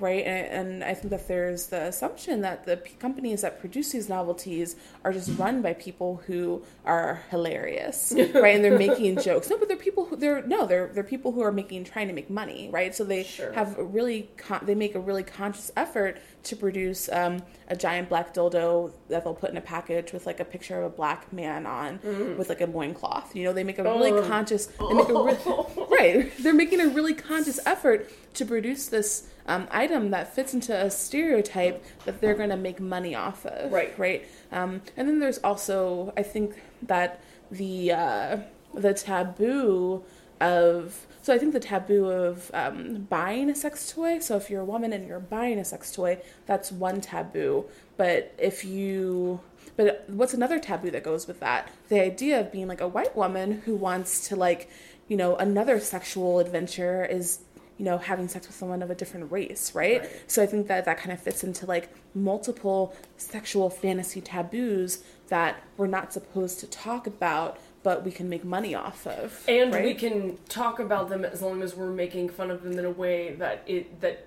right? 0.01 0.25
And, 0.25 0.47
and 0.73 0.85
I 0.85 0.95
think 0.95 1.11
that 1.11 1.27
there's 1.29 1.67
the 1.67 1.83
assumption 1.85 2.41
that 2.43 2.65
the 2.67 2.77
p- 2.79 2.95
companies 2.99 3.43
that 3.43 3.61
produce 3.61 3.93
these 3.93 4.09
novelties 4.09 4.77
are 5.05 5.13
just 5.13 5.37
run 5.39 5.63
by 5.63 5.75
people 5.75 6.23
who 6.27 6.63
are 6.85 7.23
hilarious, 7.31 8.13
right? 8.35 8.55
And 8.55 8.65
they're 8.65 8.79
making 8.79 9.21
jokes. 9.21 9.49
No, 9.51 9.59
but 9.59 9.69
they're 9.69 9.77
people 9.77 10.05
who 10.07 10.17
they're 10.17 10.43
no, 10.43 10.67
they're 10.67 10.89
they're 10.89 11.03
people 11.05 11.33
who 11.33 11.41
are 11.43 11.53
making 11.53 11.85
trying 11.85 12.09
to 12.09 12.15
make 12.15 12.31
money, 12.31 12.69
right? 12.73 12.95
So 12.95 13.05
they 13.05 13.25
Sure. 13.25 13.53
have 13.53 13.79
a 13.79 13.85
really 13.85 14.29
con- 14.37 14.63
they 14.65 14.75
make 14.75 14.95
a 14.95 15.01
really 15.01 15.23
conscious 15.25 15.71
effort 15.77 16.19
to 16.45 16.57
produce 16.57 17.09
um, 17.13 17.43
a 17.69 17.77
giant 17.77 18.09
black 18.09 18.33
dildo 18.33 18.93
that 19.09 19.25
they'll 19.25 19.35
put 19.35 19.51
in 19.51 19.57
a 19.57 19.61
package 19.61 20.13
with 20.13 20.25
like 20.27 20.41
a 20.41 20.45
picture 20.45 20.79
of 20.79 20.85
a 20.93 20.95
black 20.95 21.33
man 21.33 21.67
on 21.67 21.99
with 22.39 22.49
like 22.49 22.61
a 22.61 22.67
loincloth. 22.67 23.35
You 23.37 23.45
know, 23.45 23.53
they 23.53 23.65
make 23.65 23.79
a 23.79 23.83
really 23.83 24.13
conscious 24.29 24.67
they 24.67 24.95
make 24.95 25.09
a 25.09 25.23
re- 25.23 25.87
right. 25.91 26.33
They're 26.39 26.55
making 26.55 26.81
a 26.81 26.89
really 26.89 27.15
conscious 27.15 27.59
effort 27.67 28.11
to 28.35 28.45
produce 28.45 28.87
this 28.89 29.29
um, 29.49 29.67
item 29.71 30.11
that 30.11 30.35
fits 30.35 30.55
into 30.55 30.75
a 30.75 30.91
stereotype 30.91 31.85
that 32.05 32.21
they're 32.21 32.35
going 32.35 32.51
to 32.51 32.57
make 32.57 32.81
money 32.81 33.15
off 33.15 33.45
of. 33.47 33.73
Right. 33.73 33.99
Right. 33.99 34.29
Um, 34.53 34.83
and 34.97 35.09
then 35.09 35.19
there's 35.19 35.39
also 35.39 36.13
I 36.17 36.23
think 36.23 36.55
that 36.83 37.21
the 37.51 37.93
uh, 37.93 38.37
the 38.75 38.95
taboo 38.95 40.05
of 40.41 41.07
so 41.23 41.35
I 41.35 41.39
think 41.39 41.53
the 41.53 41.61
taboo 41.61 42.07
of 42.07 42.51
um, 42.55 43.07
buying 43.11 43.51
a 43.51 43.55
sex 43.55 43.93
toy. 43.93 44.21
So 44.21 44.37
if 44.37 44.49
you're 44.49 44.63
a 44.63 44.65
woman 44.65 44.93
and 44.93 45.07
you're 45.07 45.21
buying 45.21 45.59
a 45.59 45.65
sex 45.65 45.93
toy, 45.93 46.21
that's 46.47 46.71
one 46.71 47.01
taboo. 47.01 47.67
But 47.97 48.35
if 48.39 48.65
you 48.65 49.41
but 49.77 50.05
what's 50.09 50.35
another 50.35 50.59
taboo 50.59 50.91
that 50.91 51.05
goes 51.05 51.29
with 51.29 51.39
that? 51.41 51.71
The 51.89 52.01
idea 52.01 52.41
of 52.41 52.51
being 52.51 52.67
like 52.67 52.81
a 52.81 52.89
white 52.89 53.17
woman 53.17 53.63
who 53.65 53.77
wants 53.77 54.27
to 54.29 54.37
like, 54.37 54.69
you 55.07 55.17
know, 55.17 55.37
another 55.37 55.79
sexual 55.79 56.41
adventure 56.41 57.05
is 57.05 57.39
you 57.79 57.85
know 57.85 57.97
having 57.97 58.29
sex 58.29 58.47
with 58.47 58.57
someone 58.57 58.83
of 58.83 58.91
a 58.91 58.95
different 58.95 59.31
race 59.33 59.75
right? 59.75 60.05
so 60.27 60.43
i 60.43 60.47
think 60.47 60.67
that 60.67 60.85
that 60.85 60.99
kind 60.99 61.13
of 61.13 61.21
fits 61.21 61.43
into 61.45 61.65
like 61.67 61.89
multiple 62.15 62.95
sexual 63.17 63.71
fantasy 63.71 64.21
taboos 64.21 65.03
that 65.29 65.63
we're 65.77 65.87
not 65.87 66.13
supposed 66.13 66.61
to 66.61 66.67
talk 66.67 67.07
about 67.07 67.59
but 67.85 68.05
we 68.05 68.11
can 68.11 68.29
make 68.29 68.45
money 68.45 68.75
off 68.75 69.07
of 69.07 69.43
And 69.49 69.73
right? 69.73 69.85
we 69.85 69.95
can 69.95 70.37
talk 70.49 70.81
about 70.81 71.09
them 71.09 71.25
as 71.25 71.41
long 71.41 71.63
as 71.63 71.75
we're 71.77 71.91
making 71.93 72.29
fun 72.29 72.51
of 72.51 72.63
them 72.63 72.77
in 72.79 72.85
a 72.85 72.91
way 72.91 73.35
that 73.37 73.63
it 73.67 74.01
that 74.01 74.27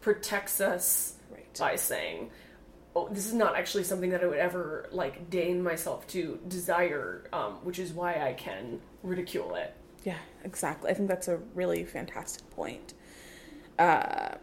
protects 0.00 0.60
us 0.60 1.14
Right. 1.30 1.58
by 1.58 1.76
saying, 1.76 2.30
"Oh, 2.94 3.08
this 3.10 3.26
is 3.26 3.34
not 3.34 3.56
actually 3.56 3.82
something 3.84 4.10
that 4.10 4.22
I 4.22 4.26
would 4.26 4.38
ever 4.38 4.88
like 4.92 5.28
deign 5.28 5.62
myself 5.62 6.06
to 6.08 6.38
desire," 6.48 7.24
um, 7.32 7.54
which 7.64 7.78
is 7.78 7.92
why 7.92 8.14
I 8.14 8.32
can 8.32 8.80
ridicule 9.02 9.54
it. 9.56 9.74
Yeah, 10.06 10.18
exactly. 10.44 10.90
I 10.90 10.94
think 10.94 11.08
that's 11.08 11.26
a 11.28 11.38
really 11.54 11.84
fantastic 11.84 12.48
point. 12.52 12.94
Uh, 13.78 14.36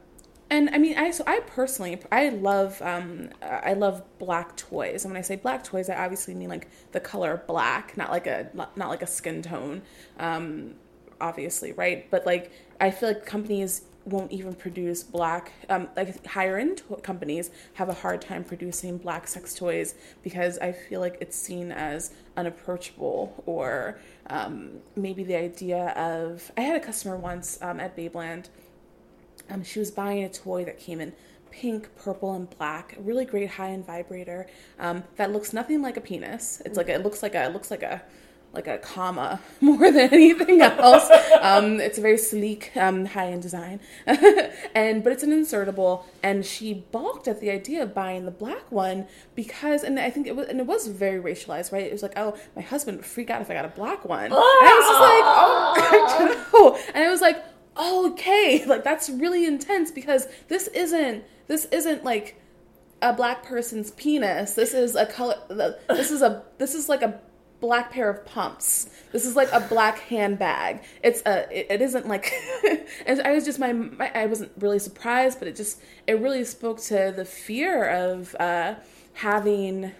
and 0.49 0.69
I 0.71 0.79
mean, 0.79 0.97
I 0.97 1.11
so 1.11 1.23
I 1.27 1.39
personally 1.39 1.99
I 2.11 2.29
love 2.29 2.81
um 2.81 3.29
I 3.41 3.73
love 3.73 4.03
black 4.19 4.57
toys. 4.57 5.05
And 5.05 5.13
when 5.13 5.19
I 5.19 5.23
say 5.23 5.37
black 5.37 5.63
toys, 5.63 5.89
I 5.89 5.95
obviously 5.95 6.35
mean 6.35 6.49
like 6.49 6.69
the 6.91 6.99
color 6.99 7.43
black, 7.47 7.97
not 7.97 8.11
like 8.11 8.27
a 8.27 8.49
not 8.55 8.77
like 8.77 9.03
a 9.03 9.07
skin 9.07 9.41
tone. 9.41 9.83
Um, 10.19 10.75
obviously, 11.21 11.71
right? 11.71 12.09
But 12.11 12.25
like 12.25 12.51
I 12.81 12.91
feel 12.91 13.09
like 13.09 13.25
companies 13.25 13.83
won't 14.05 14.31
even 14.33 14.53
produce 14.53 15.03
black 15.03 15.53
um, 15.69 15.87
like 15.95 16.25
higher 16.27 16.57
end 16.57 16.77
to- 16.77 16.97
companies 16.97 17.51
have 17.75 17.89
a 17.89 17.93
hard 17.93 18.21
time 18.21 18.43
producing 18.43 18.97
black 18.97 19.27
sex 19.27 19.55
toys 19.55 19.95
because 20.23 20.59
i 20.59 20.73
feel 20.73 20.99
like 20.99 21.17
it's 21.21 21.37
seen 21.37 21.71
as 21.71 22.11
unapproachable 22.35 23.41
or 23.45 23.97
um, 24.27 24.69
maybe 24.95 25.23
the 25.23 25.35
idea 25.35 25.89
of 25.89 26.51
i 26.57 26.61
had 26.61 26.75
a 26.75 26.79
customer 26.79 27.17
once 27.17 27.57
um, 27.61 27.79
at 27.79 27.95
babeland 27.95 28.47
um, 29.49 29.63
she 29.63 29.79
was 29.79 29.91
buying 29.91 30.23
a 30.23 30.29
toy 30.29 30.63
that 30.63 30.79
came 30.79 31.01
in 31.01 31.13
pink, 31.53 31.95
purple, 31.95 32.33
and 32.33 32.49
black. 32.57 32.97
A 32.97 33.01
really 33.01 33.25
great 33.25 33.51
high-end 33.51 33.85
vibrator 33.85 34.47
um, 34.79 35.03
that 35.17 35.31
looks 35.31 35.53
nothing 35.53 35.81
like 35.81 35.97
a 35.97 36.01
penis. 36.01 36.61
It's 36.65 36.77
like 36.77 36.89
a, 36.89 36.95
it 36.95 37.03
looks 37.03 37.21
like 37.21 37.35
a 37.35 37.45
it 37.45 37.53
looks 37.53 37.69
like 37.69 37.83
a 37.83 38.01
like 38.53 38.67
a 38.67 38.77
comma 38.77 39.41
more 39.61 39.91
than 39.91 40.13
anything 40.13 40.61
else. 40.61 41.09
um, 41.41 41.79
it's 41.79 41.97
a 41.97 42.01
very 42.01 42.17
sleek, 42.17 42.71
um, 42.77 43.05
high 43.05 43.27
end 43.27 43.41
design, 43.41 43.79
and 44.05 45.03
but 45.03 45.11
it's 45.11 45.23
an 45.23 45.31
insertable. 45.31 46.03
And 46.21 46.45
she 46.45 46.85
balked 46.91 47.27
at 47.27 47.41
the 47.41 47.49
idea 47.49 47.83
of 47.83 47.93
buying 47.93 48.25
the 48.25 48.31
black 48.31 48.71
one 48.71 49.07
because, 49.35 49.83
and 49.83 49.99
I 49.99 50.09
think 50.09 50.27
it 50.27 50.35
was, 50.35 50.47
and 50.47 50.59
it 50.59 50.67
was 50.67 50.87
very 50.87 51.21
racialized, 51.21 51.71
right? 51.71 51.85
It 51.85 51.91
was 51.91 52.03
like, 52.03 52.13
oh, 52.15 52.37
my 52.55 52.61
husband 52.61 52.97
would 52.97 53.05
freak 53.05 53.29
out 53.29 53.41
if 53.41 53.49
I 53.49 53.55
got 53.55 53.65
a 53.65 53.69
black 53.69 54.05
one. 54.05 54.25
And 54.25 54.33
I 54.33 54.37
was 54.37 54.87
just 54.87 55.01
like, 55.01 56.53
oh, 56.53 56.77
no. 56.77 56.91
and 56.93 57.03
I 57.03 57.09
was 57.09 57.21
like, 57.21 57.43
oh, 57.75 58.11
okay, 58.11 58.65
like 58.67 58.83
that's 58.83 59.09
really 59.09 59.45
intense 59.45 59.91
because 59.91 60.27
this 60.47 60.67
isn't 60.69 61.23
this 61.47 61.65
isn't 61.65 62.03
like 62.03 62.39
a 63.01 63.13
black 63.13 63.43
person's 63.43 63.91
penis. 63.91 64.53
This 64.53 64.73
is 64.73 64.95
a 64.95 65.05
color. 65.05 65.35
This 65.89 66.11
is 66.11 66.21
a 66.21 66.43
this 66.57 66.73
is 66.73 66.87
like 66.87 67.01
a 67.01 67.19
black 67.63 67.93
pair 67.93 68.09
of 68.09 68.25
pumps. 68.25 68.89
This 69.13 69.25
is 69.25 69.37
like 69.37 69.49
a 69.53 69.61
black 69.61 69.99
handbag. 69.99 70.83
It's 71.01 71.21
a. 71.25 71.47
It, 71.49 71.67
it 71.69 71.81
isn't 71.81 72.09
like. 72.09 72.29
I 73.07 73.31
was 73.31 73.45
just 73.45 73.57
my, 73.57 73.71
my. 73.71 74.11
I 74.13 74.25
wasn't 74.25 74.51
really 74.59 74.79
surprised, 74.79 75.39
but 75.39 75.47
it 75.47 75.55
just. 75.55 75.81
It 76.05 76.19
really 76.19 76.43
spoke 76.43 76.81
to 76.81 77.13
the 77.15 77.23
fear 77.23 77.85
of 77.85 78.35
uh, 78.35 78.75
having. 79.13 79.93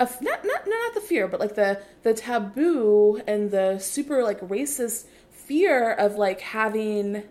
A, 0.00 0.08
not 0.22 0.42
not 0.42 0.66
not 0.66 0.94
the 0.94 1.02
fear, 1.02 1.28
but 1.28 1.38
like 1.38 1.54
the 1.54 1.82
the 2.02 2.14
taboo 2.14 3.20
and 3.26 3.50
the 3.50 3.78
super 3.78 4.24
like 4.24 4.40
racist 4.40 5.04
fear 5.30 5.92
of 5.92 6.14
like 6.14 6.40
having 6.40 7.24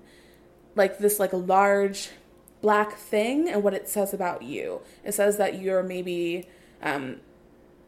like 0.76 1.00
this 1.00 1.20
like 1.20 1.34
a 1.34 1.38
large 1.38 2.12
black 2.62 2.98
thing 2.98 3.50
and 3.50 3.64
what 3.64 3.74
it 3.74 3.90
says 3.90 4.14
about 4.14 4.44
you. 4.44 4.82
It 5.04 5.16
says 5.16 5.38
that 5.38 5.60
you're 5.60 5.82
maybe 5.82 6.48
um 6.84 7.22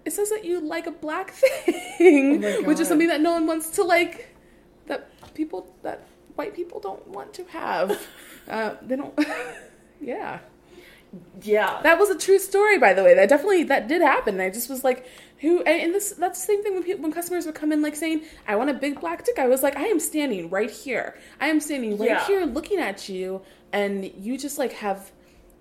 it 0.06 0.12
says 0.14 0.30
that 0.30 0.44
you 0.46 0.60
like 0.60 0.88
a 0.88 0.92
black 0.92 1.32
thing, 1.98 2.44
Oh 2.46 2.64
which 2.64 2.80
is 2.80 2.88
something 2.88 3.08
that 3.08 3.22
no 3.22 3.32
one 3.32 3.48
wants 3.48 3.70
to 3.72 3.84
like 3.84 4.36
that 4.88 5.10
people 5.34 5.76
that 5.84 6.08
white 6.36 6.56
people 6.56 6.80
don't 6.80 7.06
want 7.08 7.34
to 7.36 7.44
have. 7.46 8.02
uh 8.50 8.76
they 8.82 8.96
don't 8.96 9.18
yeah. 10.02 10.40
Yeah. 11.44 11.82
That 11.84 12.00
was 12.00 12.10
a 12.10 12.18
true 12.18 12.40
story, 12.40 12.78
by 12.78 12.94
the 12.94 13.04
way. 13.04 13.14
That 13.14 13.28
definitely 13.28 13.64
that 13.66 13.88
did 13.90 14.02
happen. 14.02 14.40
I 14.40 14.50
just 14.50 14.70
was 14.70 14.84
like, 14.84 15.06
who? 15.40 15.62
And 15.64 15.94
this 15.94 16.12
that's 16.14 16.40
the 16.40 16.46
same 16.46 16.64
thing 16.64 16.74
when 16.74 16.84
people 16.84 17.04
when 17.04 17.12
customers 17.12 17.46
would 17.46 17.56
come 17.56 17.72
in 17.74 17.82
like 17.82 17.96
saying, 17.98 18.24
"I 18.48 18.56
want 18.56 18.70
a 18.70 18.74
big 18.74 19.02
black 19.02 19.26
dick." 19.26 19.38
I 19.38 19.48
was 19.48 19.62
like, 19.62 19.76
I 19.76 19.88
am 19.88 20.00
standing 20.00 20.50
right 20.50 20.72
here. 20.72 21.18
I 21.42 21.48
am 21.48 21.60
standing 21.60 21.98
right 21.98 22.10
Yeah. 22.12 22.26
here, 22.28 22.46
looking 22.46 22.80
at 22.80 23.10
you, 23.10 23.42
and 23.74 24.06
you 24.18 24.38
just 24.38 24.58
like 24.58 24.72
have. 24.74 25.12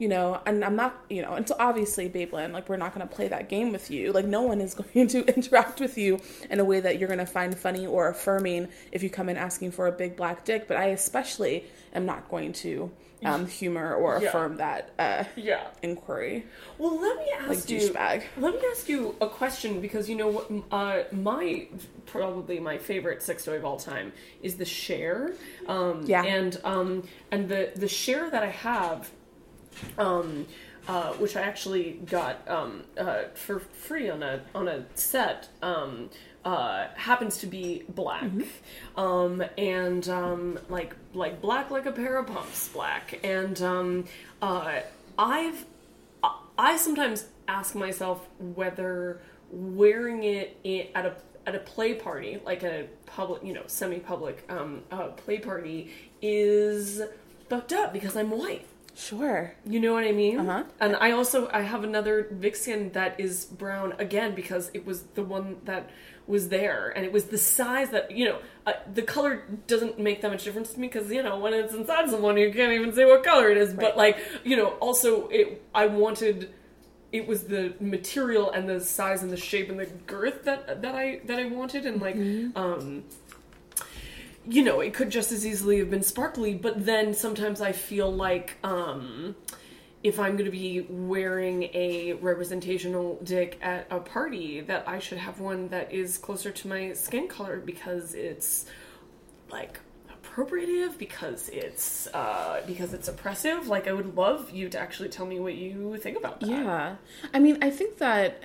You 0.01 0.09
know, 0.09 0.41
and 0.47 0.65
I'm 0.65 0.77
not, 0.77 0.99
you 1.11 1.21
know, 1.21 1.35
and 1.35 1.47
so 1.47 1.55
obviously, 1.59 2.09
Babeland, 2.09 2.53
like, 2.53 2.71
we're 2.71 2.79
not 2.79 2.95
going 2.95 3.07
to 3.07 3.15
play 3.15 3.29
that 3.29 3.51
game 3.51 3.71
with 3.71 3.91
you. 3.91 4.13
Like, 4.13 4.25
no 4.25 4.41
one 4.41 4.63
is 4.63 4.73
going 4.95 5.09
to 5.09 5.27
interact 5.37 5.79
with 5.79 5.99
you 5.99 6.19
in 6.49 6.59
a 6.59 6.65
way 6.65 6.81
that 6.81 6.99
you're 6.99 7.07
going 7.09 7.19
to 7.21 7.27
find 7.27 7.57
funny 7.57 7.87
or 7.87 8.09
affirming 8.09 8.69
if 8.93 9.03
you 9.03 9.11
come 9.11 9.29
in 9.29 9.37
asking 9.37 9.73
for 9.73 9.87
a 9.87 9.93
big 9.93 10.17
black 10.17 10.47
dick. 10.47 10.67
But 10.67 10.79
I 10.79 10.87
especially 10.87 11.67
am 11.95 12.07
not 12.07 12.31
going 12.31 12.55
to 12.65 12.91
um, 13.27 13.47
humor 13.61 13.93
or 13.95 14.19
Yeah. 14.23 14.29
affirm 14.31 14.57
that 14.57 14.91
uh, 14.99 15.25
Yeah. 15.37 15.67
inquiry. 15.83 16.47
Well, 16.79 16.99
let 16.99 17.19
me 17.19 17.27
ask 17.39 17.49
Like 17.51 17.69
you. 17.69 17.91
douchebag. 17.91 18.23
Let 18.39 18.55
me 18.55 18.61
ask 18.75 18.89
you 18.89 19.15
a 19.21 19.29
question 19.29 19.83
because 19.83 20.09
you 20.09 20.17
know 20.17 20.29
what? 20.29 20.51
Uh, 20.73 21.03
my 21.13 21.67
probably 22.07 22.59
my 22.59 22.79
favorite 22.79 23.23
sex 23.23 23.45
toy 23.45 23.57
of 23.57 23.67
all 23.67 23.77
time 23.79 24.13
is 24.43 24.57
the 24.57 24.65
share. 24.65 25.35
Um, 25.67 26.05
Yeah. 26.07 26.25
And 26.25 26.59
um, 26.65 27.03
and 27.31 27.51
the 27.51 27.71
the 27.77 27.87
share 27.89 28.31
that 28.31 28.43
I 28.43 28.49
have, 28.49 29.11
um, 29.99 30.47
uh, 30.89 31.13
which 31.15 31.37
I 31.37 31.43
actually 31.43 31.93
got 32.07 32.49
um, 32.49 32.85
uh, 32.99 33.25
for 33.35 33.61
free 33.61 34.09
on 34.11 34.23
a 34.23 34.41
on 34.55 34.69
a 34.69 34.85
set. 34.95 35.49
Um, 35.63 36.11
uh, 36.43 36.89
happens 36.95 37.37
to 37.39 37.47
be 37.47 37.85
black, 37.91 38.25
um, 38.97 39.45
and 39.59 40.09
um, 40.09 40.59
like 40.71 40.95
like 41.13 41.41
black 41.43 41.71
like 41.71 41.85
a 41.85 41.93
pair 41.93 42.17
of 42.17 42.27
pumps, 42.29 42.69
black, 42.69 43.21
and 43.23 43.61
um, 43.61 44.05
uh, 44.41 44.81
I've 45.19 45.67
I- 46.23 46.39
I 46.57 46.77
sometimes 46.79 47.27
ask 47.47 47.75
myself 47.75 48.27
whether 48.39 49.21
wearing 49.51 50.25
it 50.25 50.57
i- 50.65 50.89
at 50.95 51.05
a 51.05 51.15
at 51.47 51.55
a 51.55 51.59
play 51.59 51.93
party, 51.95 52.41
like 52.45 52.63
a 52.63 52.87
public, 53.07 53.43
you 53.45 53.53
know, 53.53 53.63
semi-public 53.67 54.45
um, 54.51 54.83
uh, 54.91 55.09
play 55.09 55.39
party, 55.39 55.91
is 56.23 57.03
fucked 57.51 57.73
up 57.75 57.93
because 57.93 58.17
I'm 58.17 58.31
white. 58.31 58.67
Sure. 59.01 59.55
You 59.65 59.81
know 59.81 59.95
what 59.95 60.05
I 60.05 60.13
mean? 60.13 60.41
Uh-huh. 60.41 60.65
And 60.79 60.95
I 60.97 61.13
also 61.13 61.49
I 61.53 61.63
have 61.63 61.85
another 61.85 62.29
Vixen 62.31 62.93
that 62.93 63.19
is 63.19 63.47
brown 63.47 63.95
again 63.99 64.35
because 64.35 64.71
it 64.75 64.85
was 64.85 65.03
the 65.15 65.23
one 65.23 65.57
that 65.65 65.89
was 66.27 66.49
there 66.49 66.93
and 66.95 67.05
it 67.05 67.11
was 67.11 67.25
the 67.25 67.39
size 67.39 67.91
that 67.91 68.11
you 68.11 68.25
know 68.25 68.39
uh, 68.67 68.73
the 68.95 69.03
color 69.03 69.43
doesn't 69.67 69.99
make 69.99 70.21
that 70.21 70.31
much 70.31 70.45
difference 70.45 70.73
to 70.75 70.79
me 70.79 70.87
because 70.87 71.11
you 71.11 71.23
know 71.23 71.39
when 71.39 71.53
it's 71.53 71.75
inside 71.75 72.09
someone 72.09 72.37
you 72.37 72.53
can't 72.53 72.73
even 72.73 72.93
say 72.93 73.05
what 73.05 73.25
color 73.25 73.51
it 73.51 73.57
is 73.57 73.75
but 73.75 73.97
like 73.97 74.17
you 74.45 74.57
know 74.57 74.69
also 74.75 75.27
it 75.29 75.61
I 75.75 75.87
wanted 75.87 76.55
it 77.11 77.27
was 77.27 77.45
the 77.45 77.75
material 77.81 78.53
and 78.53 78.69
the 78.69 78.81
size 78.81 79.25
and 79.25 79.33
the 79.33 79.37
shape 79.37 79.71
and 79.71 79.81
the 79.81 79.87
girth 80.07 80.45
that 80.45 80.83
that 80.83 80.95
I 80.95 81.21
that 81.25 81.41
I 81.41 81.47
wanted 81.47 81.87
and 81.87 82.01
like 82.01 82.17
um 82.55 83.05
you 84.49 84.63
know, 84.63 84.81
it 84.81 84.95
could 84.95 85.11
just 85.11 85.33
as 85.33 85.47
easily 85.47 85.79
have 85.79 85.91
been 85.91 86.03
sparkly, 86.03 86.55
but 86.55 86.85
then 86.85 87.15
sometimes 87.15 87.61
I 87.61 87.73
feel 87.73 88.13
like 88.13 88.57
um 88.65 89.37
if 90.03 90.19
I'm 90.19 90.33
going 90.33 90.47
to 90.47 90.51
be 90.51 90.87
wearing 90.89 91.65
a 91.75 92.15
representational 92.15 93.21
dick 93.23 93.59
at 93.61 93.87
a 93.91 94.01
party 94.01 94.63
that 94.63 94.89
I 94.89 94.99
should 94.99 95.19
have 95.19 95.41
one 95.41 95.69
that 95.69 95.93
is 95.93 96.17
closer 96.17 96.51
to 96.51 96.69
my 96.69 96.95
skin 96.95 97.29
color 97.29 97.61
because 97.61 98.15
it's 98.15 98.65
like 99.51 99.79
appropriative 100.11 100.97
because 100.97 101.49
it's 101.51 102.07
uh 102.15 102.63
because 102.67 102.95
it's 102.95 103.09
oppressive 103.09 103.67
like 103.67 103.89
i 103.89 103.93
would 103.93 104.15
love 104.17 104.51
you 104.51 104.69
to 104.69 104.79
actually 104.79 105.09
tell 105.09 105.27
me 105.27 105.41
what 105.41 105.55
you 105.55 105.97
think 105.99 106.17
about 106.17 106.41
that 106.41 106.49
Yeah. 106.49 106.97
I 107.35 107.39
mean, 107.41 107.59
I 107.63 107.71
think 107.71 107.99
that 107.99 108.45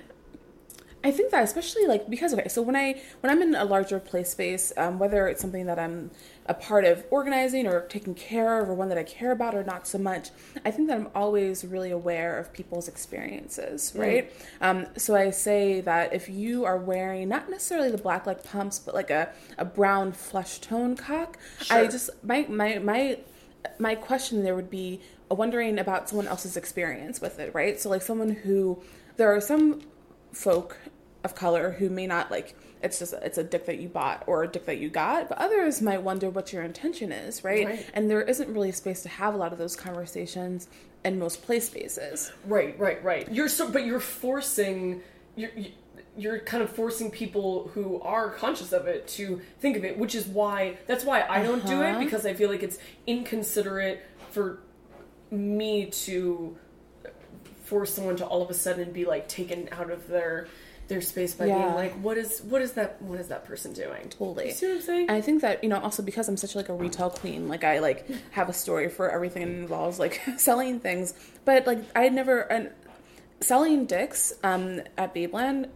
I 1.05 1.11
think 1.11 1.29
that 1.29 1.43
especially 1.43 1.85
like 1.85 2.09
because 2.09 2.33
okay, 2.33 2.47
so 2.47 2.63
when 2.63 2.75
I 2.75 2.99
when 3.21 3.31
I'm 3.31 3.39
in 3.43 3.53
a 3.53 3.63
larger 3.63 3.99
play 3.99 4.23
space, 4.23 4.73
um, 4.75 4.97
whether 4.97 5.27
it's 5.27 5.39
something 5.39 5.67
that 5.67 5.77
I'm 5.77 6.09
a 6.47 6.55
part 6.55 6.83
of 6.83 7.05
organizing 7.11 7.67
or 7.67 7.81
taking 7.81 8.15
care 8.15 8.59
of, 8.59 8.67
or 8.67 8.73
one 8.73 8.89
that 8.89 8.97
I 8.97 9.03
care 9.03 9.31
about 9.31 9.53
or 9.53 9.63
not 9.63 9.85
so 9.85 9.99
much, 9.99 10.31
I 10.65 10.71
think 10.71 10.87
that 10.87 10.97
I'm 10.97 11.09
always 11.13 11.63
really 11.63 11.91
aware 11.91 12.39
of 12.39 12.51
people's 12.51 12.87
experiences, 12.87 13.93
right? 13.95 14.33
Um, 14.61 14.87
so 14.97 15.15
I 15.15 15.29
say 15.29 15.79
that 15.81 16.11
if 16.11 16.27
you 16.27 16.65
are 16.65 16.77
wearing 16.77 17.29
not 17.29 17.51
necessarily 17.51 17.91
the 17.91 17.99
black 17.99 18.25
like 18.25 18.43
pumps, 18.43 18.79
but 18.79 18.95
like 18.95 19.11
a, 19.11 19.29
a 19.59 19.65
brown 19.65 20.11
flesh 20.11 20.57
tone 20.57 20.95
cock, 20.95 21.37
I 21.69 21.85
just 21.85 22.09
my 22.23 22.47
my 22.49 22.79
my 22.79 23.19
my 23.77 23.93
question 23.93 24.43
there 24.43 24.55
would 24.55 24.71
be 24.71 25.01
a 25.29 25.35
wondering 25.35 25.77
about 25.77 26.09
someone 26.09 26.27
else's 26.27 26.57
experience 26.57 27.21
with 27.21 27.37
it, 27.37 27.53
right? 27.53 27.79
So 27.79 27.91
like 27.91 28.01
someone 28.01 28.31
who 28.31 28.81
there 29.17 29.31
are 29.31 29.39
some 29.39 29.81
folk 30.35 30.77
of 31.25 31.35
color 31.35 31.71
who 31.71 31.89
may 31.89 32.07
not 32.07 32.31
like 32.31 32.55
it's 32.81 32.99
just 32.99 33.13
it's 33.13 33.37
a 33.37 33.43
dick 33.43 33.65
that 33.65 33.79
you 33.79 33.89
bought 33.89 34.23
or 34.27 34.43
a 34.43 34.47
dick 34.47 34.65
that 34.67 34.77
you 34.77 34.89
got, 34.89 35.27
but 35.27 35.39
others 35.39 35.81
might 35.81 36.03
wonder 36.03 36.29
what 36.29 36.53
your 36.53 36.61
intention 36.63 37.11
is, 37.11 37.43
right? 37.43 37.65
Right. 37.65 37.89
And 37.93 38.09
there 38.09 38.21
isn't 38.21 38.53
really 38.53 38.71
space 38.71 39.01
to 39.03 39.09
have 39.09 39.33
a 39.33 39.37
lot 39.37 39.51
of 39.51 39.57
those 39.57 39.75
conversations 39.75 40.67
in 41.03 41.17
most 41.19 41.41
play 41.41 41.59
spaces. 41.59 42.31
Right, 42.45 42.79
right, 42.79 43.03
right. 43.03 43.31
You're 43.31 43.49
so, 43.49 43.69
but 43.69 43.85
you're 43.85 43.99
forcing, 43.99 45.01
you're, 45.35 45.51
you're 46.15 46.39
kind 46.39 46.61
of 46.61 46.69
forcing 46.69 47.09
people 47.09 47.71
who 47.73 47.99
are 48.01 48.29
conscious 48.29 48.71
of 48.71 48.87
it 48.87 49.07
to 49.09 49.41
think 49.59 49.77
of 49.77 49.83
it, 49.83 49.97
which 49.97 50.13
is 50.13 50.27
why 50.27 50.77
that's 50.85 51.03
why 51.03 51.23
I 51.27 51.41
don't 51.41 51.65
do 51.65 51.81
it 51.81 51.91
uh-huh. 51.91 51.99
because 51.99 52.25
I 52.25 52.35
feel 52.35 52.49
like 52.49 52.61
it's 52.61 52.77
inconsiderate 53.07 54.05
for 54.29 54.59
me 55.31 55.87
to 55.87 56.55
force 57.63 57.93
someone 57.93 58.15
to 58.15 58.25
all 58.25 58.43
of 58.43 58.49
a 58.51 58.53
sudden 58.53 58.91
be 58.91 59.05
like 59.05 59.27
taken 59.27 59.67
out 59.71 59.89
of 59.89 60.07
their 60.07 60.47
their 60.87 61.01
space 61.01 61.33
by 61.33 61.45
being 61.45 61.73
like, 61.75 61.93
what 61.93 62.17
is 62.17 62.41
what 62.41 62.61
is 62.61 62.73
that 62.73 63.01
what 63.01 63.19
is 63.19 63.27
that 63.29 63.45
person 63.45 63.73
doing? 63.73 64.09
Totally. 64.09 64.47
You 64.47 64.53
see 64.53 64.67
what 64.67 64.75
I'm 64.75 64.81
saying? 64.81 65.07
And 65.09 65.17
I 65.17 65.21
think 65.21 65.41
that, 65.41 65.63
you 65.63 65.69
know, 65.69 65.79
also 65.79 66.03
because 66.03 66.27
I'm 66.27 66.37
such 66.37 66.55
like 66.55 66.69
a 66.69 66.73
retail 66.73 67.09
queen, 67.09 67.47
like 67.47 67.63
I 67.63 67.79
like 67.79 68.07
have 68.31 68.49
a 68.49 68.53
story 68.53 68.89
for 68.89 69.09
everything 69.09 69.43
that 69.43 69.51
involves 69.51 69.99
like 69.99 70.21
selling 70.37 70.79
things. 70.79 71.13
But 71.43 71.65
like 71.65 71.79
I 71.95 72.09
never 72.09 72.41
and 72.41 72.69
selling 73.41 73.85
dicks 73.85 74.33
um 74.43 74.81
at 74.97 75.13
Babeland 75.13 75.69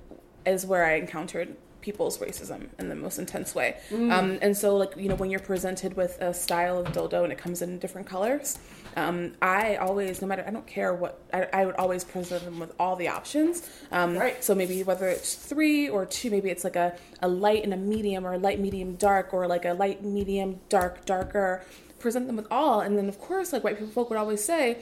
is 0.45 0.65
where 0.65 0.85
I 0.85 0.93
encountered 0.95 1.55
people's 1.81 2.17
racism 2.19 2.67
in 2.77 2.89
the 2.89 2.95
most 2.95 3.19
intense 3.19 3.55
way. 3.55 3.77
Um 3.91 4.37
and 4.41 4.55
so 4.55 4.75
like, 4.75 4.95
you 4.95 5.09
know, 5.09 5.15
when 5.15 5.29
you're 5.31 5.39
presented 5.39 5.95
with 5.95 6.21
a 6.21 6.33
style 6.33 6.77
of 6.77 6.87
dildo 6.87 7.23
and 7.23 7.31
it 7.31 7.37
comes 7.37 7.61
in 7.61 7.79
different 7.79 8.05
colors, 8.07 8.59
um, 8.95 9.33
I 9.41 9.75
always, 9.75 10.21
no 10.21 10.27
matter, 10.27 10.43
I 10.45 10.51
don't 10.51 10.67
care 10.67 10.93
what, 10.93 11.21
I, 11.33 11.47
I 11.53 11.65
would 11.65 11.75
always 11.75 12.03
present 12.03 12.43
them 12.43 12.59
with 12.59 12.73
all 12.79 12.95
the 12.95 13.07
options. 13.07 13.67
Um, 13.91 14.17
Right. 14.17 14.43
So 14.43 14.55
maybe 14.55 14.83
whether 14.83 15.07
it's 15.07 15.35
three 15.35 15.89
or 15.89 16.05
two, 16.05 16.29
maybe 16.31 16.49
it's 16.49 16.63
like 16.63 16.75
a, 16.75 16.97
a 17.21 17.27
light 17.27 17.63
and 17.63 17.73
a 17.73 17.77
medium 17.77 18.25
or 18.25 18.33
a 18.33 18.37
light, 18.37 18.59
medium, 18.59 18.95
dark, 18.95 19.33
or 19.33 19.47
like 19.47 19.65
a 19.65 19.73
light, 19.73 20.03
medium, 20.03 20.59
dark, 20.69 21.05
darker. 21.05 21.63
Present 21.99 22.27
them 22.27 22.35
with 22.35 22.47
all. 22.49 22.81
And 22.81 22.97
then, 22.97 23.07
of 23.09 23.19
course, 23.19 23.53
like 23.53 23.63
white 23.63 23.77
people 23.77 23.91
folk 23.91 24.09
would 24.09 24.19
always 24.19 24.43
say, 24.43 24.81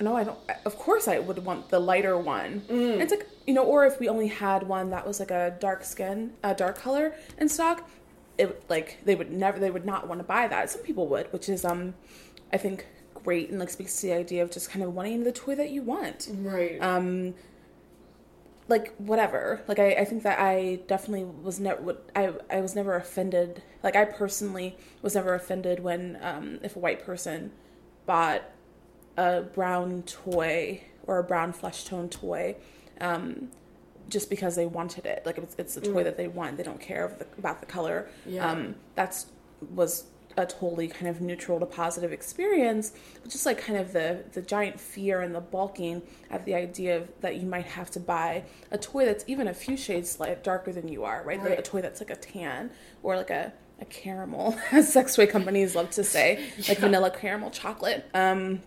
no, 0.00 0.16
I 0.16 0.24
don't. 0.24 0.38
Of 0.64 0.76
course, 0.76 1.06
I 1.06 1.20
would 1.20 1.44
want 1.44 1.68
the 1.70 1.78
lighter 1.78 2.18
one. 2.18 2.62
It's 3.00 3.12
like 3.12 3.28
you 3.46 3.54
know, 3.54 3.62
or 3.64 3.86
if 3.86 4.00
we 4.00 4.08
only 4.08 4.26
had 4.26 4.64
one 4.64 4.90
that 4.90 5.06
was 5.06 5.20
like 5.20 5.30
a 5.30 5.56
dark 5.60 5.84
skin, 5.84 6.32
a 6.42 6.54
dark 6.54 6.78
color 6.78 7.14
in 7.38 7.48
stock, 7.48 7.88
it 8.36 8.64
like 8.68 8.98
they 9.04 9.14
would 9.14 9.30
never, 9.30 9.58
they 9.58 9.70
would 9.70 9.84
not 9.84 10.08
want 10.08 10.18
to 10.20 10.24
buy 10.24 10.48
that. 10.48 10.70
Some 10.70 10.82
people 10.82 11.06
would, 11.08 11.32
which 11.32 11.48
is 11.48 11.64
um, 11.64 11.94
I 12.52 12.56
think 12.56 12.86
great 13.24 13.50
and 13.50 13.58
like 13.58 13.70
speaks 13.70 14.00
to 14.00 14.06
the 14.08 14.12
idea 14.12 14.42
of 14.42 14.50
just 14.50 14.70
kind 14.70 14.84
of 14.84 14.94
wanting 14.94 15.24
the 15.24 15.32
toy 15.32 15.54
that 15.54 15.70
you 15.70 15.82
want. 15.82 16.28
Right. 16.30 16.80
Um, 16.80 17.34
like 18.68 18.94
whatever. 18.96 19.62
Like 19.66 19.78
I, 19.78 19.92
I 19.92 20.04
think 20.04 20.22
that 20.22 20.38
I 20.38 20.80
definitely 20.86 21.24
was 21.24 21.58
never. 21.60 21.96
I 22.14 22.32
I 22.50 22.60
was 22.60 22.74
never 22.74 22.94
offended. 22.96 23.62
Like 23.82 23.96
I 23.96 24.04
personally 24.04 24.76
was 25.02 25.14
never 25.14 25.34
offended 25.34 25.80
when 25.80 26.18
um, 26.22 26.58
if 26.62 26.76
a 26.76 26.78
white 26.78 27.04
person 27.04 27.52
bought 28.06 28.42
a 29.16 29.42
brown 29.42 30.02
toy 30.02 30.82
or 31.06 31.18
a 31.18 31.24
brown 31.24 31.52
flesh 31.52 31.84
tone 31.84 32.08
toy. 32.08 32.56
Um, 33.00 33.50
just 34.08 34.28
because 34.28 34.54
they 34.54 34.66
wanted 34.66 35.06
it, 35.06 35.24
like 35.24 35.38
it's, 35.38 35.54
it's 35.56 35.74
the 35.74 35.80
toy 35.80 36.04
that 36.04 36.18
they 36.18 36.28
want, 36.28 36.58
they 36.58 36.62
don't 36.62 36.80
care 36.80 37.16
the, 37.18 37.26
about 37.38 37.60
the 37.60 37.66
color. 37.66 38.08
Yeah. 38.26 38.50
Um, 38.50 38.74
that's 38.94 39.26
was 39.74 40.04
a 40.36 40.46
totally 40.46 40.88
kind 40.88 41.08
of 41.08 41.20
neutral 41.20 41.60
to 41.60 41.66
positive 41.66 42.12
experience, 42.12 42.92
but 43.22 43.30
just 43.30 43.46
like 43.46 43.58
kind 43.58 43.78
of 43.78 43.92
the 43.92 44.24
the 44.32 44.42
giant 44.42 44.80
fear 44.80 45.20
and 45.20 45.34
the 45.34 45.40
balking 45.40 46.02
at 46.30 46.44
the 46.44 46.54
idea 46.54 46.96
of 46.96 47.08
that 47.20 47.36
you 47.36 47.46
might 47.46 47.66
have 47.66 47.90
to 47.92 48.00
buy 48.00 48.44
a 48.70 48.78
toy 48.78 49.04
that's 49.04 49.24
even 49.26 49.48
a 49.48 49.54
few 49.54 49.76
shades 49.76 50.18
light 50.18 50.42
darker 50.42 50.72
than 50.72 50.88
you 50.88 51.04
are, 51.04 51.22
right? 51.24 51.42
Like 51.42 51.58
a 51.58 51.62
toy 51.62 51.80
that's 51.80 52.00
like 52.00 52.10
a 52.10 52.16
tan 52.16 52.70
or 53.02 53.16
like 53.16 53.30
a 53.30 53.52
a 53.80 53.84
caramel, 53.86 54.56
as 54.72 54.92
sex 54.92 55.16
toy 55.16 55.26
companies 55.26 55.74
love 55.74 55.90
to 55.90 56.04
say, 56.04 56.44
like 56.68 56.78
vanilla 56.78 57.10
caramel 57.10 57.50
chocolate. 57.50 58.08
Um, 58.14 58.60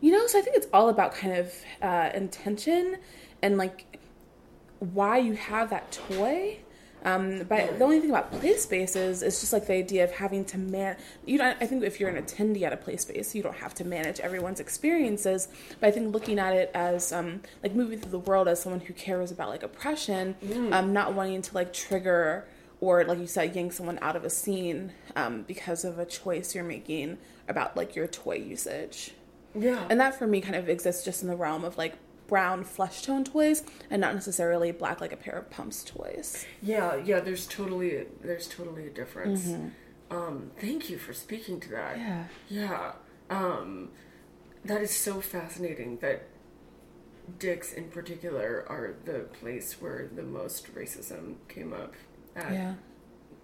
you 0.00 0.10
know, 0.10 0.26
so 0.26 0.38
I 0.38 0.42
think 0.42 0.56
it's 0.56 0.66
all 0.72 0.88
about 0.88 1.14
kind 1.14 1.36
of 1.36 1.54
uh, 1.80 2.10
intention 2.12 2.96
and 3.40 3.56
like 3.56 3.98
why 4.80 5.18
you 5.18 5.34
have 5.34 5.70
that 5.70 5.92
toy. 5.92 6.58
Um, 7.04 7.42
but 7.48 7.78
the 7.78 7.84
only 7.84 8.00
thing 8.00 8.10
about 8.10 8.30
play 8.30 8.56
spaces 8.56 9.22
is 9.22 9.40
just 9.40 9.52
like 9.52 9.66
the 9.66 9.74
idea 9.74 10.04
of 10.04 10.12
having 10.12 10.44
to 10.46 10.58
man. 10.58 10.96
You 11.26 11.38
don't. 11.38 11.56
I 11.60 11.66
think 11.66 11.82
if 11.82 11.98
you're 11.98 12.10
an 12.10 12.22
attendee 12.22 12.62
at 12.62 12.72
a 12.72 12.76
play 12.76 12.96
space, 12.96 13.34
you 13.34 13.42
don't 13.42 13.56
have 13.56 13.74
to 13.74 13.84
manage 13.84 14.20
everyone's 14.20 14.60
experiences. 14.60 15.48
But 15.80 15.88
I 15.88 15.90
think 15.90 16.12
looking 16.12 16.38
at 16.38 16.54
it 16.54 16.70
as 16.74 17.12
um, 17.12 17.40
like 17.62 17.74
moving 17.74 17.98
through 17.98 18.12
the 18.12 18.18
world 18.20 18.48
as 18.48 18.62
someone 18.62 18.80
who 18.80 18.92
cares 18.92 19.30
about 19.30 19.48
like 19.48 19.62
oppression, 19.62 20.36
um, 20.72 20.92
not 20.92 21.14
wanting 21.14 21.42
to 21.42 21.54
like 21.54 21.72
trigger 21.72 22.46
or 22.80 23.04
like 23.04 23.18
you 23.20 23.28
said, 23.28 23.54
yank 23.54 23.72
someone 23.72 23.98
out 24.02 24.16
of 24.16 24.24
a 24.24 24.30
scene 24.30 24.92
um, 25.14 25.42
because 25.42 25.84
of 25.84 26.00
a 26.00 26.04
choice 26.04 26.52
you're 26.54 26.64
making 26.64 27.16
about 27.48 27.76
like 27.76 27.94
your 27.94 28.08
toy 28.08 28.34
usage. 28.34 29.12
yeah. 29.54 29.86
And 29.88 30.00
that 30.00 30.16
for 30.18 30.26
me 30.26 30.40
kind 30.40 30.56
of 30.56 30.68
exists 30.68 31.04
just 31.04 31.22
in 31.22 31.28
the 31.28 31.36
realm 31.36 31.64
of 31.64 31.78
like 31.78 31.94
brown 32.26 32.64
flesh 32.64 33.02
tone 33.02 33.24
toys 33.24 33.62
and 33.90 34.00
not 34.00 34.14
necessarily 34.14 34.70
black 34.72 35.00
like 35.00 35.12
a 35.12 35.16
pair 35.16 35.34
of 35.38 35.50
pumps 35.50 35.84
toys. 35.84 36.46
Yeah, 36.62 36.96
yeah, 36.96 37.20
there's 37.20 37.46
totally 37.46 38.06
there's 38.22 38.48
totally 38.48 38.86
a 38.86 38.90
difference. 38.90 39.48
Mm-hmm. 39.48 40.16
Um, 40.16 40.50
thank 40.60 40.90
you 40.90 40.98
for 40.98 41.12
speaking 41.12 41.58
to 41.60 41.70
that. 41.70 41.96
Yeah. 41.98 42.24
Yeah. 42.48 42.92
Um, 43.30 43.90
that 44.64 44.82
is 44.82 44.90
so 44.94 45.20
fascinating 45.20 45.98
that 45.98 46.28
dicks 47.38 47.72
in 47.72 47.84
particular 47.88 48.64
are 48.68 48.94
the 49.04 49.20
place 49.40 49.80
where 49.80 50.08
the 50.14 50.22
most 50.22 50.74
racism 50.74 51.36
came 51.48 51.72
up 51.72 51.94
at 52.36 52.52
Yeah. 52.52 52.74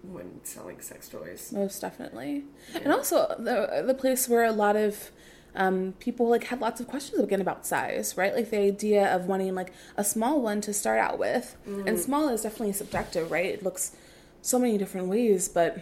when 0.03 0.41
selling 0.43 0.79
sex 0.81 1.09
toys. 1.09 1.51
Most 1.51 1.79
definitely. 1.81 2.43
And 2.75 2.91
also 2.91 3.35
the 3.39 3.83
the 3.85 3.93
place 3.95 4.29
where 4.29 4.43
a 4.45 4.51
lot 4.51 4.75
of 4.75 5.11
um, 5.55 5.93
people 5.99 6.29
like 6.29 6.45
had 6.45 6.61
lots 6.61 6.79
of 6.79 6.87
questions 6.87 7.21
again 7.21 7.41
about 7.41 7.65
size, 7.65 8.15
right? 8.17 8.35
Like 8.35 8.49
the 8.49 8.59
idea 8.59 9.13
of 9.13 9.25
wanting 9.25 9.55
like 9.55 9.73
a 9.97 10.03
small 10.03 10.41
one 10.41 10.61
to 10.61 10.73
start 10.73 10.99
out 10.99 11.17
with. 11.19 11.55
And 11.87 11.99
small 11.99 12.29
is 12.29 12.43
definitely 12.43 12.73
subjective, 12.73 13.31
right? 13.31 13.45
It 13.45 13.63
looks 13.63 13.95
so 14.41 14.59
many 14.59 14.77
different 14.77 15.07
ways, 15.07 15.49
but 15.49 15.79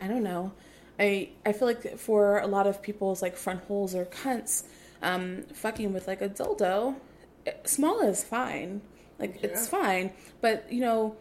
I 0.00 0.08
don't 0.08 0.22
know. 0.22 0.52
I 0.98 1.30
I 1.46 1.52
feel 1.52 1.68
like 1.68 1.98
for 1.98 2.38
a 2.38 2.46
lot 2.46 2.66
of 2.66 2.82
people's 2.82 3.22
like 3.22 3.36
front 3.36 3.62
holes 3.64 3.94
or 3.94 4.04
cunts, 4.06 4.64
um, 5.02 5.44
fucking 5.54 5.92
with 5.92 6.06
like 6.06 6.20
a 6.20 6.28
dildo, 6.28 6.96
eh, 7.46 7.52
small 7.64 8.00
is 8.00 8.22
fine. 8.22 8.82
Like 9.18 9.42
it's 9.42 9.68
fine, 9.68 10.12
but 10.40 10.70
you 10.70 10.80
know, 10.80 11.16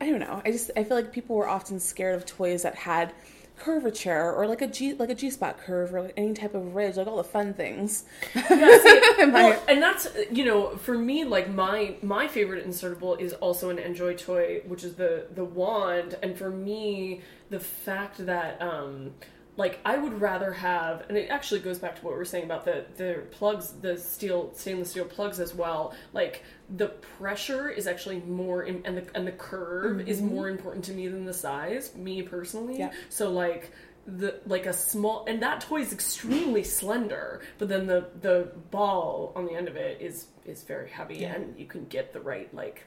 I 0.00 0.08
don't 0.08 0.20
know. 0.20 0.40
I 0.44 0.50
just 0.50 0.70
I 0.76 0.84
feel 0.84 0.96
like 0.96 1.12
people 1.12 1.36
were 1.36 1.48
often 1.48 1.78
scared 1.78 2.14
of 2.14 2.24
toys 2.24 2.62
that 2.62 2.74
had 2.74 3.12
curvature 3.60 4.32
or 4.32 4.46
like 4.46 4.62
a 4.62 4.66
G 4.66 4.94
like 4.94 5.10
a 5.10 5.14
G 5.14 5.30
spot 5.30 5.58
curve 5.58 5.94
or 5.94 6.02
like 6.02 6.14
any 6.16 6.34
type 6.34 6.54
of 6.54 6.74
ridge, 6.74 6.96
like 6.96 7.06
all 7.06 7.16
the 7.18 7.24
fun 7.24 7.54
things. 7.54 8.04
Am 8.34 8.50
I- 8.50 9.30
Well, 9.32 9.62
and 9.68 9.82
that's 9.82 10.08
you 10.32 10.44
know 10.44 10.76
for 10.76 10.96
me 10.98 11.24
like 11.24 11.48
my 11.50 11.94
my 12.02 12.26
favorite 12.26 12.66
insertable 12.66 13.20
is 13.20 13.32
also 13.34 13.70
an 13.70 13.76
Njoy 13.76 14.16
toy 14.18 14.62
which 14.66 14.82
is 14.84 14.94
the 14.94 15.26
the 15.34 15.44
wand 15.44 16.16
and 16.22 16.36
for 16.36 16.50
me 16.50 17.20
the 17.50 17.60
fact 17.60 18.24
that 18.26 18.60
um 18.62 19.12
like 19.60 19.78
I 19.84 19.96
would 20.02 20.20
rather 20.20 20.52
have 20.52 21.04
and 21.08 21.16
it 21.16 21.28
actually 21.30 21.60
goes 21.60 21.78
back 21.78 21.94
to 21.98 22.02
what 22.04 22.12
we 22.14 22.18
were 22.18 22.30
saying 22.34 22.44
about 22.50 22.64
the 22.64 22.76
the 22.96 23.10
plugs 23.30 23.66
the 23.86 23.96
steel 23.98 24.50
stainless 24.54 24.90
steel 24.90 25.04
plugs 25.04 25.38
as 25.38 25.54
well 25.54 25.94
like 26.12 26.42
the 26.80 26.88
pressure 27.18 27.68
is 27.68 27.86
actually 27.86 28.20
more 28.20 28.62
in, 28.62 28.76
and 28.86 28.96
the 28.98 29.04
and 29.14 29.26
the 29.26 29.36
curve 29.50 30.08
is 30.08 30.18
more 30.22 30.48
important 30.48 30.84
to 30.86 30.92
me 30.92 31.04
than 31.08 31.24
the 31.32 31.34
size 31.34 31.94
me 31.94 32.22
personally 32.22 32.78
Yeah. 32.78 32.90
so 33.10 33.30
like 33.30 33.70
the 34.06 34.40
like 34.46 34.66
a 34.66 34.72
small 34.72 35.24
and 35.28 35.42
that 35.42 35.60
toy 35.60 35.80
is 35.82 35.92
extremely 35.92 36.64
slender, 36.64 37.42
but 37.58 37.68
then 37.68 37.86
the 37.86 38.00
the 38.22 38.36
ball 38.70 39.32
on 39.36 39.44
the 39.44 39.52
end 39.52 39.68
of 39.68 39.76
it 39.76 40.00
is 40.00 40.26
is 40.46 40.62
very 40.64 40.88
heavy 40.88 41.24
and 41.24 41.58
you 41.58 41.66
can 41.66 41.84
get 41.86 42.12
the 42.12 42.20
right 42.20 42.52
like 42.54 42.86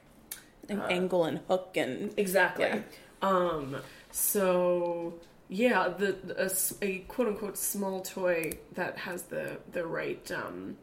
an 0.69 0.81
angle 0.89 1.25
and 1.25 1.39
hook 1.47 1.77
and 1.77 2.13
exactly. 2.17 2.65
Yeah. 2.65 2.81
Um 3.21 3.77
so 4.11 5.13
yeah, 5.53 5.87
the, 5.89 6.15
a, 6.37 6.85
a 6.85 6.99
quote 6.99 7.27
unquote 7.27 7.57
small 7.57 8.01
toy 8.01 8.53
that 8.73 8.97
has 8.97 9.23
the 9.23 9.59
the 9.71 9.85
right 9.85 10.31
um 10.31 10.77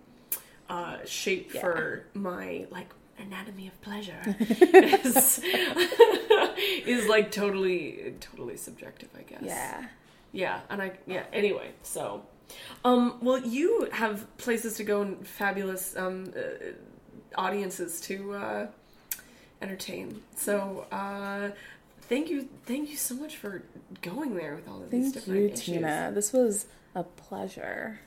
uh 0.69 0.99
shape 1.05 1.51
for 1.51 2.07
my 2.15 2.67
like 2.71 2.89
anatomy 3.19 3.67
of 3.67 3.81
pleasure 3.83 4.21
is, 4.41 5.41
is 6.87 7.09
like 7.09 7.31
totally 7.33 8.15
totally 8.21 8.57
subjective, 8.57 9.09
I 9.19 9.23
guess. 9.23 9.43
yeah. 9.43 9.89
Yeah, 10.33 10.61
and 10.71 10.81
I 10.81 10.93
yeah. 11.07 11.25
Anyway, 11.33 11.73
so, 11.83 12.23
um, 12.85 13.19
well, 13.21 13.39
you 13.39 13.89
have 13.91 14.37
places 14.39 14.77
to 14.77 14.85
go 14.85 15.03
and 15.03 15.27
fabulous 15.27 15.97
um 15.97 16.33
uh, 16.37 16.41
audiences 17.37 18.01
to 18.03 18.35
uh, 18.35 18.67
entertain. 19.61 20.23
So, 20.37 20.87
uh, 20.93 21.51
thank 22.11 22.29
you, 22.29 22.47
thank 22.67 22.91
you 22.91 22.97
so 22.97 23.15
much 23.15 23.37
for 23.37 23.63
going 24.03 24.35
there 24.35 24.55
with 24.55 24.69
all 24.69 24.83
of 24.83 24.91
these 24.91 25.05
Thank 25.05 25.15
different 25.15 25.41
you, 25.41 25.47
issues. 25.47 25.65
Tina. 25.65 26.11
This 26.15 26.35
was 26.35 26.67
a 26.95 27.05
pleasure. 27.05 28.01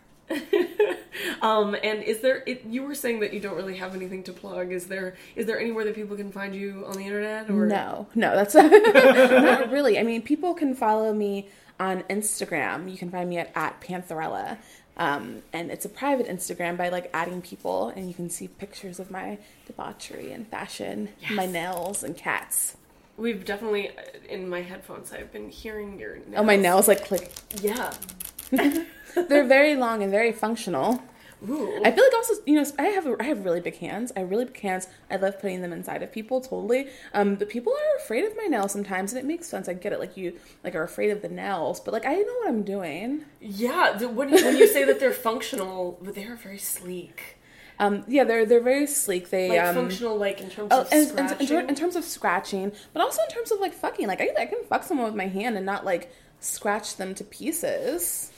Um, 1.42 1.76
and 1.84 2.02
is 2.02 2.22
there? 2.22 2.44
It, 2.46 2.66
you 2.66 2.84
were 2.84 2.96
saying 2.96 3.20
that 3.20 3.34
you 3.34 3.40
don't 3.40 3.56
really 3.56 3.78
have 3.78 3.96
anything 3.96 4.24
to 4.24 4.34
plug. 4.34 4.72
Is 4.72 4.88
there? 4.88 5.16
Is 5.36 5.46
there 5.46 5.60
anywhere 5.60 5.86
that 5.86 5.94
people 5.96 6.16
can 6.16 6.32
find 6.32 6.56
you 6.56 6.86
on 6.88 6.96
the 6.96 7.04
internet? 7.04 7.50
Or 7.50 7.66
No, 7.66 8.08
no, 8.16 8.36
that's 8.36 8.56
not 8.56 9.72
really. 9.72 10.00
I 10.00 10.04
mean, 10.04 10.22
people 10.22 10.54
can 10.54 10.74
follow 10.74 11.14
me 11.14 11.50
on 11.80 12.04
Instagram. 12.04 12.90
You 12.90 12.98
can 12.98 13.12
find 13.12 13.30
me 13.30 13.38
at, 13.38 13.52
at 13.56 13.82
Pantherella. 13.82 14.58
Um, 14.96 15.42
and 15.52 15.72
it's 15.72 15.86
a 15.86 15.90
private 15.90 16.28
Instagram 16.28 16.78
by 16.78 16.90
like 16.90 17.10
adding 17.14 17.42
people, 17.42 17.90
and 17.90 18.08
you 18.08 18.14
can 18.14 18.30
see 18.30 18.48
pictures 18.48 19.00
of 19.00 19.12
my 19.12 19.40
debauchery 19.66 20.32
and 20.32 20.48
fashion, 20.48 21.10
my 21.32 21.46
nails 21.46 22.04
and 22.04 22.16
cats. 22.16 22.78
We've 23.18 23.46
definitely 23.46 23.90
uh, 23.90 24.02
in 24.30 24.50
my 24.50 24.62
headphones. 24.62 25.14
I've 25.14 25.32
been 25.32 25.50
hearing 25.50 26.00
your. 26.00 26.16
Nails. 26.16 26.36
Oh, 26.36 26.44
my 26.44 26.56
nails 26.56 26.88
like 26.88 27.06
click. 27.06 27.32
Yeah. 27.62 27.94
They're 28.52 29.46
very 29.46 29.76
long 29.76 30.02
and 30.02 30.12
very 30.12 30.32
functional. 30.32 31.02
Ooh. 31.50 31.82
I 31.84 31.92
feel 31.92 32.04
like 32.06 32.14
also, 32.16 32.36
you 32.46 32.56
know, 32.56 32.66
I 32.80 32.84
have 32.84 33.08
I 33.20 33.24
have 33.24 33.44
really 33.44 33.60
big 33.60 33.78
hands. 33.78 34.14
I 34.16 34.22
have 34.22 34.30
really 34.30 34.46
big 34.46 34.60
hands. 34.60 34.88
I 35.12 35.18
love 35.18 35.40
putting 35.40 35.62
them 35.62 35.74
inside 35.74 36.02
of 36.02 36.12
people, 36.12 36.40
totally. 36.40 36.88
Um, 37.14 37.36
but 37.36 37.50
people 37.50 37.74
are 37.74 37.98
afraid 37.98 38.24
of 38.24 38.36
my 38.38 38.46
nails 38.46 38.72
sometimes, 38.72 39.12
and 39.12 39.20
it 39.20 39.26
makes 39.26 39.48
sense. 39.48 39.68
I 39.68 39.74
get 39.74 39.92
it. 39.92 40.00
Like 40.00 40.16
you, 40.16 40.40
like 40.64 40.74
are 40.74 40.84
afraid 40.84 41.10
of 41.10 41.22
the 41.22 41.30
nails, 41.30 41.80
but 41.82 41.94
like 41.94 42.06
I 42.06 42.16
know 42.16 42.34
what 42.40 42.48
I'm 42.48 42.64
doing. 42.64 43.26
Yeah, 43.42 43.96
the, 43.98 44.08
when, 44.08 44.30
you, 44.30 44.44
when 44.44 44.58
you 44.58 44.68
say 44.68 44.86
that 44.86 45.00
they're 45.00 45.12
functional, 45.30 46.00
but 46.02 46.16
they 46.16 46.26
are 46.26 46.36
very 46.36 46.60
sleek. 46.60 47.38
Um, 47.80 48.04
yeah, 48.08 48.24
they're 48.24 48.46
they're 48.46 48.62
very 48.62 48.86
sleek. 48.88 49.30
They 49.30 49.50
Like 49.50 49.60
um, 49.62 49.76
functional, 49.76 50.18
like 50.18 50.42
in 50.42 50.50
terms 50.50 50.70
Oh, 50.72 50.82
of 50.82 50.88
and, 50.92 51.08
and- 51.20 51.30
scratching. 51.30 51.40
in, 51.40 51.48
ter- 51.48 51.68
in 51.70 51.76
terms 51.76 51.96
of 51.96 52.04
scratching, 52.04 52.72
but 52.94 53.02
also 53.02 53.22
in 53.28 53.36
terms 53.36 53.52
of 53.52 53.60
like 53.60 53.74
fucking. 53.74 54.08
Like 54.08 54.22
I, 54.22 54.30
I 54.40 54.46
can 54.46 54.64
fuck 54.70 54.84
someone 54.84 55.06
with 55.08 55.16
my 55.16 55.28
hand 55.28 55.58
and 55.58 55.66
not 55.66 55.86
like 55.86 56.12
scratch 56.40 56.98
them 56.98 57.16
to 57.16 57.24
pieces. 57.24 58.32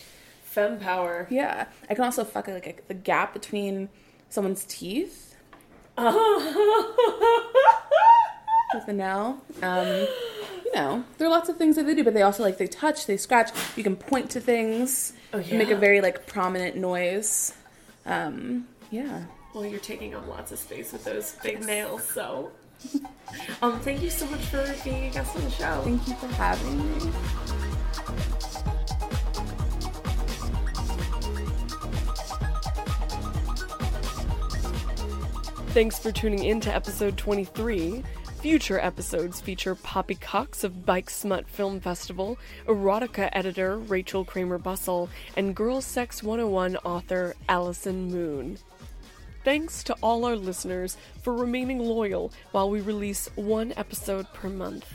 Fem 0.44 0.80
power. 0.80 1.28
Yeah, 1.30 1.66
I 1.90 1.96
can 1.96 2.06
also 2.06 2.24
fuck 2.24 2.48
like 2.48 2.68
a, 2.68 2.76
the 2.88 2.94
gap 2.94 3.34
between 3.34 3.90
someone's 4.30 4.64
teeth 4.66 5.36
with 5.98 6.06
the 8.86 8.94
nail. 8.94 9.42
Um, 9.62 9.88
you 10.66 10.72
know, 10.74 11.04
there 11.18 11.28
are 11.28 11.32
lots 11.32 11.50
of 11.50 11.58
things 11.58 11.76
that 11.76 11.86
they 11.86 11.96
do, 11.96 12.04
but 12.04 12.14
they 12.14 12.22
also 12.22 12.44
like 12.44 12.58
they 12.58 12.68
touch, 12.68 13.06
they 13.06 13.18
scratch. 13.18 13.52
You 13.76 13.84
can 13.84 13.96
point 13.96 14.30
to 14.32 14.40
things, 14.40 15.14
Oh, 15.34 15.40
and 15.40 15.58
make 15.58 15.72
a 15.72 15.76
very 15.76 16.02
like 16.02 16.28
prominent 16.28 16.76
noise. 16.78 17.54
Um, 18.06 18.68
yeah. 18.92 19.24
Well, 19.54 19.66
you're 19.66 19.80
taking 19.80 20.14
up 20.16 20.28
lots 20.28 20.52
of 20.52 20.60
space 20.60 20.92
with 20.92 21.04
those 21.04 21.36
big 21.44 21.66
nails, 21.66 22.04
so. 22.08 22.52
um, 23.62 23.80
thank 23.80 24.02
you 24.02 24.10
so 24.10 24.26
much 24.28 24.42
for 24.42 24.76
being 24.84 25.06
a 25.06 25.10
guest 25.12 25.36
on 25.36 25.44
the 25.44 25.50
show. 25.50 25.82
Thank 25.84 26.08
you 26.08 26.14
for 26.16 26.28
having 26.28 26.78
me. 26.78 27.12
Thanks 35.70 36.00
for 36.00 36.12
tuning 36.12 36.46
in 36.46 36.62
to 36.62 36.74
episode 36.74 37.18
23. 37.18 38.04
Future 38.40 38.80
episodes 38.80 39.42
feature 39.42 39.76
Poppy 39.76 40.16
Cox 40.16 40.64
of 40.64 40.86
Bike 40.86 41.10
Smut 41.10 41.48
Film 41.50 41.80
Festival, 41.80 42.38
erotica 42.68 43.28
editor 43.34 43.78
Rachel 43.80 44.24
Kramer 44.24 44.60
Bussel, 44.60 45.10
and 45.36 45.56
Girls 45.56 45.84
Sex 45.84 46.22
101 46.22 46.78
author 46.78 47.36
Allison 47.50 48.10
Moon. 48.12 48.58
Thanks 49.46 49.84
to 49.84 49.96
all 50.02 50.26
our 50.26 50.36
listeners 50.36 50.98
for 51.22 51.32
remaining 51.32 51.78
loyal 51.78 52.34
while 52.52 52.68
we 52.68 52.82
release 52.82 53.30
one 53.36 53.74
episode 53.78 54.26
per 54.34 54.50
month. 54.50 54.92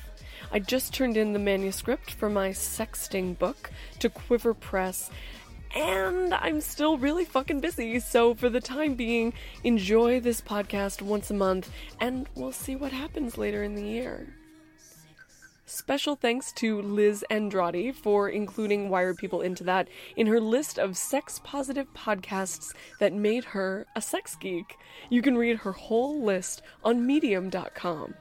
I 0.51 0.59
just 0.59 0.93
turned 0.93 1.16
in 1.16 1.32
the 1.32 1.39
manuscript 1.39 2.10
for 2.10 2.28
my 2.28 2.48
sexting 2.48 3.39
book 3.39 3.70
to 4.01 4.10
Quiver 4.10 4.55
Press, 4.55 5.09
and 5.72 6.35
I'm 6.35 6.60
still 6.62 6.98
really 6.98 7.24
fucking 7.24 7.60
busy, 7.60 8.01
so 8.01 8.35
for 8.35 8.48
the 8.48 8.60
time 8.60 8.94
being, 8.94 9.35
enjoy 9.62 10.18
this 10.18 10.40
podcast 10.40 11.01
once 11.01 11.31
a 11.31 11.35
month, 11.35 11.70
and 12.01 12.27
we'll 12.35 12.51
see 12.51 12.74
what 12.74 12.90
happens 12.90 13.39
later 13.39 13.62
in 13.62 13.77
the 13.77 13.85
year. 13.85 14.35
Special 15.72 16.16
thanks 16.16 16.51
to 16.55 16.82
Liz 16.82 17.24
Andrade 17.30 17.94
for 17.94 18.28
including 18.28 18.88
Why 18.88 19.02
Are 19.02 19.14
People 19.14 19.40
into 19.40 19.62
that 19.64 19.86
in 20.16 20.26
her 20.26 20.40
list 20.40 20.80
of 20.80 20.97
sex 20.97 21.40
positive 21.44 21.86
podcasts 21.94 22.74
that 22.98 23.12
made 23.12 23.44
her 23.44 23.86
a 23.94 24.02
sex 24.02 24.34
geek. 24.34 24.76
You 25.10 25.22
can 25.22 25.38
read 25.38 25.59
her 25.59 25.70
whole 25.70 26.20
list 26.20 26.62
on 26.82 27.06
medium.com. 27.06 28.14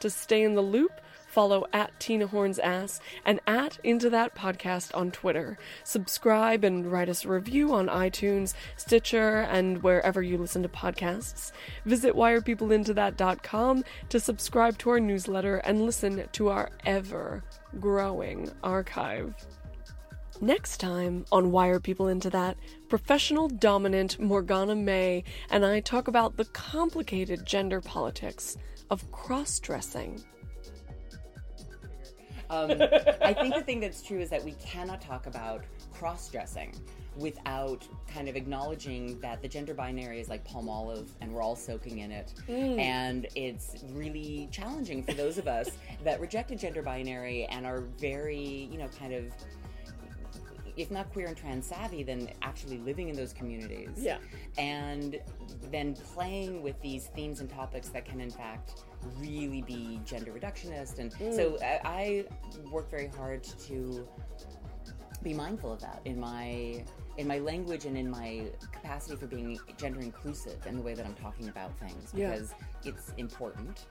To 0.00 0.08
stay 0.08 0.42
in 0.42 0.54
the 0.54 0.62
loop, 0.62 1.02
follow 1.34 1.66
at 1.72 1.98
Tina 1.98 2.28
Horn's 2.28 2.60
Ass 2.60 3.00
and 3.26 3.40
at 3.48 3.80
Into 3.82 4.08
That 4.08 4.36
Podcast 4.36 4.96
on 4.96 5.10
Twitter. 5.10 5.58
Subscribe 5.82 6.62
and 6.62 6.90
write 6.90 7.08
us 7.08 7.24
a 7.24 7.28
review 7.28 7.74
on 7.74 7.88
iTunes, 7.88 8.54
Stitcher, 8.76 9.40
and 9.40 9.82
wherever 9.82 10.22
you 10.22 10.38
listen 10.38 10.62
to 10.62 10.68
podcasts. 10.68 11.50
Visit 11.86 12.14
whyarepeopleintothat.com 12.14 13.84
to 14.10 14.20
subscribe 14.20 14.78
to 14.78 14.90
our 14.90 15.00
newsletter 15.00 15.56
and 15.56 15.84
listen 15.84 16.24
to 16.30 16.48
our 16.50 16.70
ever 16.86 17.42
growing 17.80 18.48
archive. 18.62 19.34
Next 20.40 20.78
time 20.78 21.24
on 21.32 21.50
Why 21.50 21.66
Are 21.68 21.80
People 21.80 22.06
Into 22.06 22.30
That, 22.30 22.56
professional 22.88 23.48
dominant 23.48 24.20
Morgana 24.20 24.76
Maye 24.76 25.24
and 25.50 25.66
I 25.66 25.80
talk 25.80 26.06
about 26.06 26.36
the 26.36 26.44
complicated 26.44 27.44
gender 27.44 27.80
politics 27.80 28.56
of 28.88 29.10
cross 29.10 29.58
dressing. 29.58 30.22
Um, 32.50 32.70
I 33.22 33.32
think 33.32 33.54
the 33.54 33.62
thing 33.62 33.80
that's 33.80 34.02
true 34.02 34.20
is 34.20 34.30
that 34.30 34.42
we 34.44 34.52
cannot 34.52 35.00
talk 35.00 35.26
about 35.26 35.64
cross 35.92 36.28
dressing 36.28 36.74
without 37.16 37.86
kind 38.12 38.28
of 38.28 38.36
acknowledging 38.36 39.20
that 39.20 39.40
the 39.40 39.48
gender 39.48 39.72
binary 39.72 40.20
is 40.20 40.28
like 40.28 40.44
Palmolive 40.46 41.06
and 41.20 41.32
we're 41.32 41.42
all 41.42 41.56
soaking 41.56 41.98
in 41.98 42.10
it. 42.10 42.34
And 42.78 43.26
it's 43.36 43.84
really 43.92 44.48
challenging 44.50 45.02
for 45.02 45.12
those 45.12 45.38
of 45.38 45.46
us 45.46 45.70
that 46.02 46.20
reject 46.20 46.50
a 46.50 46.56
gender 46.56 46.82
binary 46.82 47.44
and 47.46 47.66
are 47.66 47.80
very, 47.98 48.68
you 48.70 48.78
know, 48.78 48.88
kind 48.98 49.12
of. 49.12 49.24
If 50.76 50.90
not 50.90 51.12
queer 51.12 51.26
and 51.28 51.36
trans 51.36 51.66
savvy, 51.66 52.02
then 52.02 52.30
actually 52.42 52.78
living 52.78 53.08
in 53.08 53.16
those 53.16 53.32
communities. 53.32 53.90
Yeah. 53.96 54.18
And 54.58 55.20
then 55.70 55.94
playing 55.94 56.62
with 56.62 56.80
these 56.82 57.06
themes 57.08 57.40
and 57.40 57.48
topics 57.48 57.88
that 57.90 58.04
can, 58.04 58.20
in 58.20 58.30
fact, 58.30 58.82
really 59.18 59.62
be 59.62 60.00
gender 60.04 60.32
reductionist. 60.32 60.98
And 60.98 61.12
mm. 61.12 61.34
so 61.34 61.58
I, 61.62 61.80
I 61.84 62.24
work 62.70 62.90
very 62.90 63.08
hard 63.08 63.44
to 63.66 64.06
be 65.22 65.32
mindful 65.32 65.72
of 65.72 65.80
that 65.80 66.00
in 66.04 66.20
my 66.20 66.84
in 67.16 67.26
my 67.26 67.38
language 67.38 67.86
and 67.86 67.96
in 67.96 68.10
my 68.10 68.44
capacity 68.72 69.16
for 69.16 69.26
being 69.26 69.58
gender 69.78 70.00
inclusive 70.00 70.58
in 70.66 70.76
the 70.76 70.82
way 70.82 70.94
that 70.94 71.06
I'm 71.06 71.14
talking 71.14 71.48
about 71.48 71.76
things 71.78 72.12
Yeah. 72.14 72.32
because 72.32 72.54
it's 72.84 73.12
important. 73.16 73.86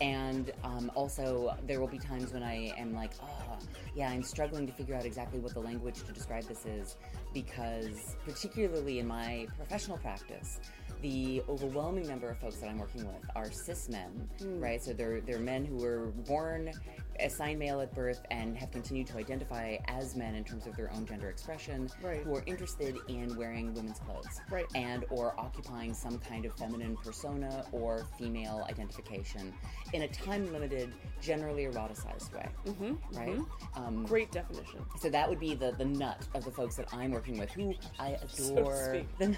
And 0.00 0.52
um, 0.64 0.90
also, 0.94 1.56
there 1.66 1.80
will 1.80 1.86
be 1.86 1.98
times 1.98 2.32
when 2.32 2.42
I 2.42 2.72
am 2.76 2.94
like, 2.94 3.12
oh, 3.22 3.58
yeah, 3.94 4.10
I'm 4.10 4.22
struggling 4.22 4.66
to 4.66 4.72
figure 4.72 4.94
out 4.94 5.04
exactly 5.04 5.40
what 5.40 5.54
the 5.54 5.60
language 5.60 6.02
to 6.04 6.12
describe 6.12 6.44
this 6.44 6.66
is 6.66 6.96
because, 7.32 8.16
particularly 8.24 8.98
in 8.98 9.06
my 9.06 9.46
professional 9.56 9.98
practice, 9.98 10.60
the 11.02 11.42
overwhelming 11.48 12.06
number 12.06 12.28
of 12.28 12.38
folks 12.38 12.56
that 12.56 12.68
I'm 12.68 12.78
working 12.78 13.06
with 13.06 13.22
are 13.34 13.50
cis 13.50 13.88
men, 13.88 14.28
right? 14.58 14.82
So 14.82 14.92
they're 14.92 15.20
they're 15.20 15.38
men 15.38 15.64
who 15.64 15.76
were 15.76 16.06
born 16.26 16.72
assigned 17.20 17.58
male 17.58 17.80
at 17.80 17.94
birth 17.94 18.20
and 18.30 18.56
have 18.58 18.70
continued 18.70 19.06
to 19.06 19.16
identify 19.16 19.76
as 19.88 20.14
men 20.16 20.34
in 20.34 20.44
terms 20.44 20.66
of 20.66 20.76
their 20.76 20.92
own 20.92 21.06
gender 21.06 21.30
expression, 21.30 21.88
Right. 22.02 22.22
who 22.22 22.34
are 22.36 22.42
interested 22.46 22.96
in 23.08 23.34
wearing 23.36 23.72
women's 23.72 23.98
clothes, 24.00 24.40
Right. 24.50 24.66
and 24.74 25.04
or 25.10 25.38
occupying 25.40 25.94
some 25.94 26.18
kind 26.18 26.44
of 26.44 26.52
feminine 26.56 26.94
persona 26.98 27.64
or 27.72 28.06
female 28.18 28.66
identification 28.68 29.54
in 29.94 30.02
a 30.02 30.08
time-limited, 30.08 30.92
generally 31.22 31.64
eroticized 31.64 32.34
way, 32.34 32.48
mm-hmm, 32.66 33.16
right? 33.18 33.38
Um, 33.74 34.04
Great 34.04 34.30
definition. 34.30 34.84
so 35.00 35.08
that 35.08 35.26
would 35.28 35.40
be 35.40 35.54
the 35.54 35.72
the 35.72 35.84
nut 35.86 36.26
of 36.34 36.44
the 36.44 36.50
folks 36.50 36.76
that 36.76 36.92
I'm 36.92 37.12
working 37.12 37.38
with, 37.38 37.50
who 37.50 37.74
I 37.98 38.18
So 38.28 38.56
adore. 38.58 38.94
speak. 38.94 39.08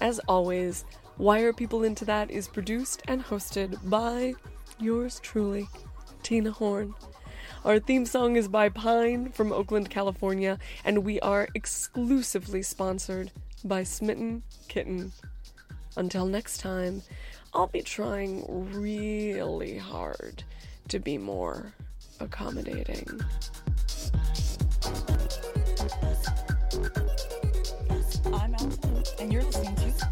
As 0.00 0.18
always, 0.28 0.84
Why 1.16 1.40
Are 1.40 1.52
People 1.52 1.82
Into 1.82 2.04
That 2.04 2.30
is 2.30 2.48
produced 2.48 3.02
and 3.08 3.24
hosted 3.24 3.78
by 3.88 4.34
yours 4.78 5.20
truly, 5.20 5.68
Tina 6.22 6.50
Horn. 6.50 6.94
Our 7.64 7.78
theme 7.78 8.04
song 8.04 8.36
is 8.36 8.46
by 8.46 8.68
Pine 8.68 9.30
from 9.32 9.52
Oakland, 9.52 9.88
California, 9.88 10.58
and 10.84 11.04
we 11.04 11.18
are 11.20 11.48
exclusively 11.54 12.62
sponsored 12.62 13.32
by 13.64 13.84
Smitten 13.84 14.42
Kitten. 14.68 15.12
Until 15.96 16.26
next 16.26 16.58
time, 16.58 17.00
I'll 17.54 17.66
be 17.66 17.80
trying 17.80 18.44
really 18.74 19.78
hard 19.78 20.44
to 20.88 20.98
be 20.98 21.16
more 21.16 21.72
accommodating. 22.20 23.08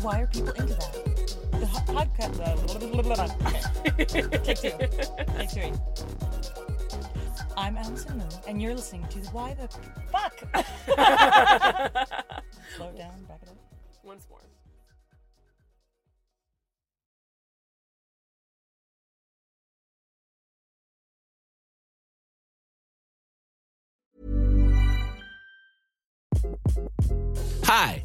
Why 0.04 0.20
Are 0.20 0.26
People 0.26 0.52
Into 0.52 0.74
That? 0.74 0.92
The 1.52 1.64
hot 1.64 1.86
podcast. 1.86 2.38
Uh, 2.38 2.54
blah, 2.66 2.78
blah, 2.78 3.02
blah, 3.02 3.16
blah, 3.16 3.26
blah. 3.26 3.50
Take 3.96 4.60
two. 4.60 4.72
Take 5.38 5.50
three. 5.50 5.72
I'm 7.56 7.78
Allison 7.78 8.18
Moon, 8.18 8.28
and 8.46 8.60
you're 8.60 8.74
listening 8.74 9.06
to 9.08 9.18
Why 9.30 9.54
the 9.54 9.66
Fuck? 10.12 10.40
Slow 12.76 12.88
it 12.88 12.98
down, 12.98 13.24
back 13.24 13.40
it 13.44 13.48
up. 13.48 13.56
Once 14.02 14.26
more. 14.28 14.40
Hi, 27.64 28.04